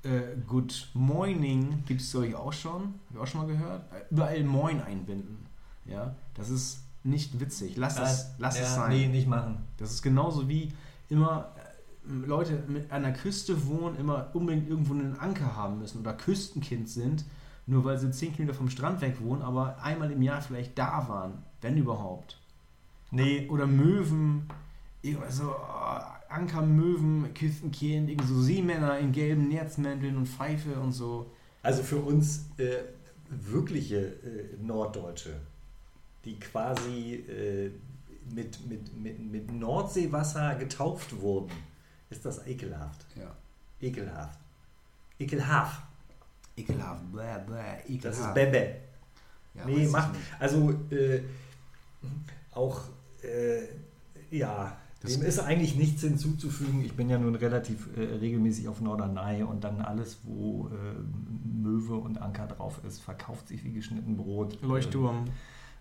Äh, 0.02 0.36
Good 0.48 0.90
Morning 0.94 1.84
gibt 1.86 2.00
es, 2.00 2.10
glaube 2.10 2.26
ich, 2.26 2.34
auch 2.34 2.52
schon. 2.52 2.82
Habe 2.82 2.94
ich 3.12 3.18
auch 3.18 3.26
schon 3.28 3.42
mal 3.42 3.46
gehört. 3.46 3.84
Äh, 3.92 4.12
Überall 4.12 4.42
Moin 4.42 4.82
einbinden. 4.82 5.46
Ja, 5.84 6.16
das 6.34 6.50
ist 6.50 6.80
nicht 7.04 7.38
witzig. 7.38 7.76
Lass, 7.76 8.00
es, 8.00 8.30
lass 8.38 8.58
ja, 8.58 8.64
es 8.64 8.74
sein. 8.74 8.90
Nee, 8.90 9.06
nicht 9.06 9.28
machen. 9.28 9.58
Das 9.76 9.92
ist 9.92 10.02
genauso 10.02 10.48
wie 10.48 10.72
immer 11.08 11.52
äh, 12.08 12.26
Leute 12.26 12.64
mit 12.66 12.90
an 12.90 13.02
der 13.02 13.12
Küste 13.12 13.64
wohnen, 13.68 13.94
immer 13.94 14.30
unbedingt 14.32 14.68
irgendwo 14.68 14.92
einen 14.92 15.16
Anker 15.20 15.54
haben 15.54 15.78
müssen 15.78 16.00
oder 16.00 16.14
Küstenkind 16.14 16.88
sind, 16.88 17.24
nur 17.66 17.84
weil 17.84 17.98
sie 17.98 18.10
10 18.10 18.34
Kilometer 18.34 18.56
vom 18.56 18.70
Strand 18.70 19.00
weg 19.00 19.16
wohnen, 19.20 19.42
aber 19.42 19.82
einmal 19.82 20.10
im 20.10 20.22
Jahr 20.22 20.42
vielleicht 20.42 20.78
da 20.78 21.08
waren, 21.08 21.42
wenn 21.60 21.76
überhaupt. 21.76 22.38
Nee, 23.10 23.48
Oder 23.48 23.66
Möwen, 23.66 24.48
irgendwas 25.02 25.36
so 25.36 25.50
oh, 25.50 26.00
Ankermöwen, 26.28 27.32
Küstenkind, 27.32 28.10
irgendwie 28.10 28.26
so 28.26 28.40
Seemänner 28.40 28.98
in 28.98 29.12
gelben 29.12 29.48
Nerzmänteln 29.48 30.16
und 30.16 30.26
Pfeife 30.26 30.80
und 30.80 30.92
so. 30.92 31.30
Also 31.62 31.82
für 31.82 31.98
uns 31.98 32.46
äh, 32.58 32.82
wirkliche 33.30 33.98
äh, 33.98 34.56
Norddeutsche, 34.60 35.34
die 36.24 36.38
quasi 36.40 37.14
äh, 37.14 37.70
mit, 38.34 38.66
mit, 38.68 38.96
mit, 38.96 39.18
mit 39.20 39.52
Nordseewasser 39.52 40.56
getauft 40.56 41.20
wurden, 41.20 41.52
ist 42.10 42.24
das 42.24 42.46
ekelhaft. 42.46 43.06
Ja. 43.16 43.34
Ekelhaft. 43.80 44.38
Ekelhaft. 45.18 45.82
Ekelhaft, 46.56 47.10
bläh, 47.12 47.38
bläh, 47.46 47.78
ekelhaft. 47.94 48.04
Das 48.04 48.18
ist 48.18 48.34
Bebe. 48.34 48.76
Ja, 49.54 49.64
nee, 49.66 49.76
weiß 49.76 49.86
ich 49.86 49.92
mach. 49.92 50.12
nicht. 50.12 50.20
Also 50.38 50.70
äh, 50.90 51.20
auch, 52.52 52.80
äh, 53.22 53.62
ja, 54.36 54.76
Das- 55.00 55.12
dem 55.18 55.22
ist 55.22 55.38
eigentlich 55.40 55.74
nichts 55.76 56.02
hinzuzufügen. 56.02 56.84
Ich 56.84 56.94
bin 56.94 57.08
ja 57.10 57.18
nun 57.18 57.34
relativ 57.34 57.88
äh, 57.96 58.00
regelmäßig 58.16 58.68
auf 58.68 58.80
Norderney 58.80 59.42
und 59.42 59.64
dann 59.64 59.80
alles, 59.80 60.18
wo 60.24 60.68
äh, 60.68 60.72
Möwe 61.56 61.94
und 61.96 62.20
Anker 62.20 62.46
drauf 62.46 62.80
ist, 62.86 63.00
verkauft 63.00 63.48
sich 63.48 63.64
wie 63.64 63.72
geschnitten 63.72 64.16
Brot. 64.16 64.60
Leuchtturm 64.62 65.26
Äh, 65.26 65.30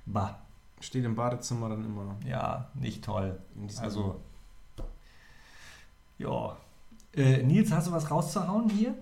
bah, 0.08 0.40
steht 0.80 1.06
im 1.06 1.16
Badezimmer 1.16 1.70
dann 1.70 1.86
immer. 1.86 2.16
ja, 2.28 2.70
nicht 2.76 3.04
toll. 3.04 3.38
Also, 3.80 4.20
ja. 6.18 6.58
Äh, 7.16 7.44
Nils, 7.44 7.72
hast 7.72 7.88
du 7.88 7.92
was 7.92 8.10
rauszuhauen 8.10 8.70
hier? 8.70 8.96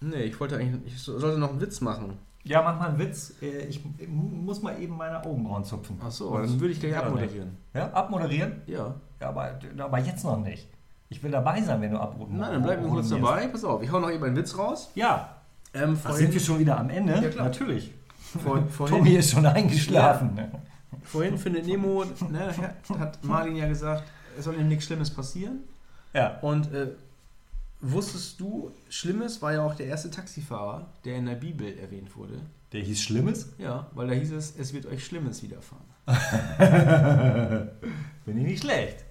Nee, 0.00 0.22
ich 0.22 0.40
wollte 0.40 0.56
eigentlich, 0.56 0.94
ich 0.94 1.02
so- 1.02 1.18
sollte 1.18 1.38
noch 1.38 1.50
einen 1.50 1.60
Witz 1.60 1.80
machen. 1.80 2.18
Ja, 2.42 2.62
mach 2.62 2.78
mal 2.78 2.88
einen 2.88 2.98
Witz. 2.98 3.34
Äh, 3.42 3.66
ich 3.66 3.82
muss 4.08 4.62
mal 4.62 4.80
eben 4.80 4.96
meine 4.96 5.22
Augenbrauen 5.24 5.62
zupfen. 5.64 6.00
Ach 6.02 6.10
so, 6.10 6.34
dann 6.36 6.58
würde 6.58 6.72
ich 6.72 6.80
gleich 6.80 6.92
Ja, 6.92 7.02
abmoderieren. 7.02 7.56
Ja, 7.74 7.90
abmoderieren? 7.92 8.62
Ja. 8.66 8.94
Ja, 9.20 9.28
aber, 9.28 9.58
aber 9.78 9.98
jetzt 9.98 10.24
noch 10.24 10.38
nicht. 10.38 10.66
Ich 11.10 11.22
will 11.22 11.30
dabei 11.30 11.60
sein, 11.60 11.82
wenn 11.82 11.90
du 11.90 11.98
abrunden 12.00 12.38
Nein, 12.38 12.52
dann 12.52 12.62
bleiben 12.62 12.84
wir 12.84 12.90
kurz 12.90 13.10
dabei. 13.10 13.46
Pass 13.48 13.64
auf, 13.64 13.82
ich 13.82 13.92
hau 13.92 14.00
noch 14.00 14.10
eben 14.10 14.24
einen 14.24 14.36
Witz 14.36 14.56
raus. 14.56 14.90
Ja. 14.94 15.36
Ähm, 15.74 15.98
Ach, 16.02 16.12
sind 16.12 16.32
wir 16.32 16.40
schon 16.40 16.58
wieder 16.60 16.78
am 16.78 16.88
Ende? 16.88 17.14
Ja, 17.14 17.28
klar. 17.28 17.44
Natürlich. 17.46 17.92
vor, 18.42 18.62
vorhin, 18.70 18.96
Tommy 18.98 19.10
ist 19.16 19.32
schon 19.32 19.44
eingeschlafen. 19.44 20.34
ne? 20.34 20.50
vorhin 21.02 21.36
findet 21.36 21.66
Nemo, 21.66 22.04
ne, 22.30 22.54
hat 22.98 23.22
Marlin 23.24 23.56
ja 23.56 23.66
gesagt, 23.68 24.04
es 24.38 24.44
soll 24.44 24.54
ihm 24.54 24.68
nichts 24.68 24.84
Schlimmes 24.86 25.10
passieren. 25.10 25.60
Ja. 26.12 26.38
Und 26.40 26.72
äh, 26.72 26.88
wusstest 27.80 28.40
du, 28.40 28.70
Schlimmes 28.88 29.40
war 29.42 29.52
ja 29.54 29.62
auch 29.64 29.74
der 29.74 29.86
erste 29.86 30.10
Taxifahrer, 30.10 30.88
der 31.04 31.16
in 31.16 31.26
der 31.26 31.34
Bibel 31.34 31.78
erwähnt 31.78 32.16
wurde. 32.16 32.40
Der 32.72 32.82
hieß 32.82 33.00
Schlimmes? 33.02 33.52
Ja, 33.58 33.88
weil 33.94 34.08
da 34.08 34.14
hieß 34.14 34.32
es, 34.32 34.54
es 34.56 34.72
wird 34.72 34.86
euch 34.86 35.04
Schlimmes 35.04 35.42
widerfahren. 35.42 35.84
Bin 38.24 38.38
ich 38.38 38.44
nicht 38.46 38.62
schlecht. 38.62 39.04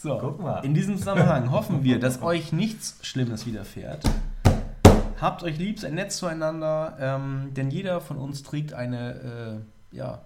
So, 0.00 0.18
Guck 0.18 0.40
mal. 0.40 0.64
in 0.64 0.74
diesem 0.74 0.96
Zusammenhang 0.98 1.50
hoffen 1.50 1.82
wir, 1.84 1.98
dass 1.98 2.20
euch 2.22 2.52
nichts 2.52 2.98
Schlimmes 3.02 3.46
widerfährt. 3.46 4.04
Habt 5.20 5.42
euch 5.42 5.58
lieb, 5.58 5.78
seid 5.78 5.92
nett 5.94 6.12
zueinander, 6.12 6.96
ähm, 7.00 7.54
denn 7.54 7.70
jeder 7.70 8.00
von 8.00 8.16
uns 8.16 8.42
trägt 8.42 8.74
eine, 8.74 9.62
äh, 9.92 9.96
ja, 9.96 10.22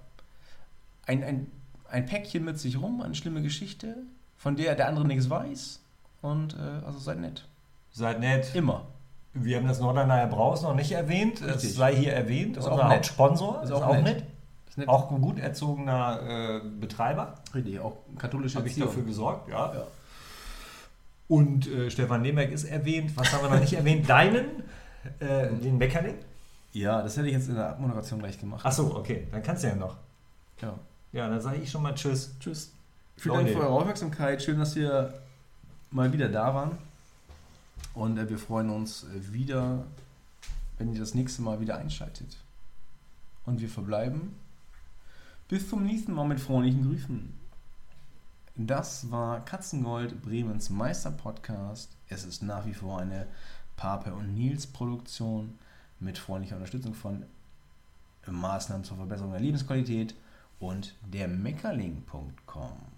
ein, 1.06 1.22
ein, 1.22 1.46
ein 1.90 2.06
Päckchen 2.06 2.44
mit 2.44 2.58
sich 2.58 2.80
rum, 2.80 3.02
eine 3.02 3.14
schlimme 3.14 3.42
Geschichte, 3.42 3.96
von 4.36 4.56
der 4.56 4.74
der 4.74 4.88
andere 4.88 5.06
nichts 5.06 5.28
weiß. 5.30 5.80
Und 6.22 6.54
äh, 6.54 6.84
also 6.84 6.98
seid 6.98 7.20
nett. 7.20 7.46
Seid 7.92 8.20
nett. 8.20 8.54
Immer. 8.54 8.86
Wir 9.34 9.58
haben 9.58 9.68
das 9.68 9.80
Norderneyer 9.80 10.26
Braus 10.26 10.62
noch 10.62 10.74
nicht 10.74 10.92
erwähnt. 10.92 11.40
Es 11.40 11.56
Richtig. 11.56 11.74
sei 11.74 11.94
hier 11.94 12.12
erwähnt. 12.12 12.56
Ist 12.56 12.64
Unser 12.66 12.72
auch 12.72 12.88
nett. 12.88 12.96
Hauptsponsor. 12.96 13.62
Ist 13.62 13.72
auch 13.72 14.02
nett. 14.02 14.24
Ist 14.68 14.78
nett. 14.78 14.88
Auch 14.88 15.10
ein 15.10 15.20
gut 15.20 15.38
erzogener 15.38 16.20
äh, 16.22 16.60
Betreiber. 16.80 17.34
Richtig, 17.54 17.80
auch 17.80 17.96
katholische 18.18 18.58
Habe 18.58 18.68
ich 18.68 18.76
dafür 18.76 19.02
gesorgt, 19.02 19.48
ja. 19.48 19.74
Ja. 19.74 19.86
Und 21.28 21.68
äh, 21.68 21.90
Stefan 21.90 22.22
Nemec 22.22 22.50
ist 22.50 22.64
erwähnt. 22.64 23.12
Was 23.16 23.32
haben 23.32 23.44
wir 23.44 23.50
noch 23.50 23.60
nicht 23.60 23.74
erwähnt? 23.74 24.08
Deinen, 24.08 24.62
äh, 25.20 25.48
den 25.48 25.78
Meckerling. 25.78 26.14
Ja, 26.72 27.02
das 27.02 27.16
hätte 27.16 27.28
ich 27.28 27.34
jetzt 27.34 27.48
in 27.48 27.54
der 27.54 27.70
Abmoderation 27.70 28.18
gleich 28.18 28.38
gemacht. 28.38 28.62
Ach 28.64 28.72
so, 28.72 28.96
okay, 28.96 29.26
dann 29.30 29.42
kannst 29.42 29.64
du 29.64 29.68
ja 29.68 29.74
noch. 29.74 29.96
Ja. 30.60 30.74
Ja, 31.12 31.28
dann 31.28 31.40
sage 31.40 31.58
ich 31.58 31.70
schon 31.70 31.82
mal 31.82 31.94
Tschüss. 31.94 32.34
Tschüss. 32.40 32.72
Vielen. 33.16 33.34
Dank 33.34 33.50
für 33.50 33.60
eure 33.60 33.70
Aufmerksamkeit. 33.70 34.42
Schön, 34.42 34.58
dass 34.58 34.76
wir 34.76 35.14
mal 35.90 36.12
wieder 36.12 36.28
da 36.28 36.54
waren. 36.54 36.78
Und 37.98 38.16
äh, 38.16 38.30
wir 38.30 38.38
freuen 38.38 38.70
uns 38.70 39.02
äh, 39.02 39.32
wieder, 39.32 39.84
wenn 40.78 40.92
ihr 40.92 41.00
das 41.00 41.14
nächste 41.14 41.42
Mal 41.42 41.58
wieder 41.58 41.78
einschaltet. 41.78 42.36
Und 43.44 43.60
wir 43.60 43.68
verbleiben 43.68 44.36
bis 45.48 45.68
zum 45.68 45.84
nächsten 45.84 46.12
Mal 46.12 46.28
mit 46.28 46.38
freundlichen 46.38 46.84
Grüßen. 46.84 47.34
Das 48.54 49.10
war 49.10 49.44
Katzengold, 49.44 50.22
Bremens 50.22 50.70
Meister-Podcast. 50.70 51.90
Es 52.08 52.24
ist 52.24 52.40
nach 52.40 52.66
wie 52.66 52.74
vor 52.74 53.00
eine 53.00 53.26
Pape 53.74 54.14
und 54.14 54.32
Nils 54.32 54.68
Produktion 54.68 55.58
mit 55.98 56.18
freundlicher 56.18 56.54
Unterstützung 56.54 56.94
von 56.94 57.24
Maßnahmen 58.28 58.84
zur 58.84 58.98
Verbesserung 58.98 59.32
der 59.32 59.40
Lebensqualität 59.40 60.14
und 60.60 60.94
der 61.04 61.26
Meckerling.com. 61.26 62.97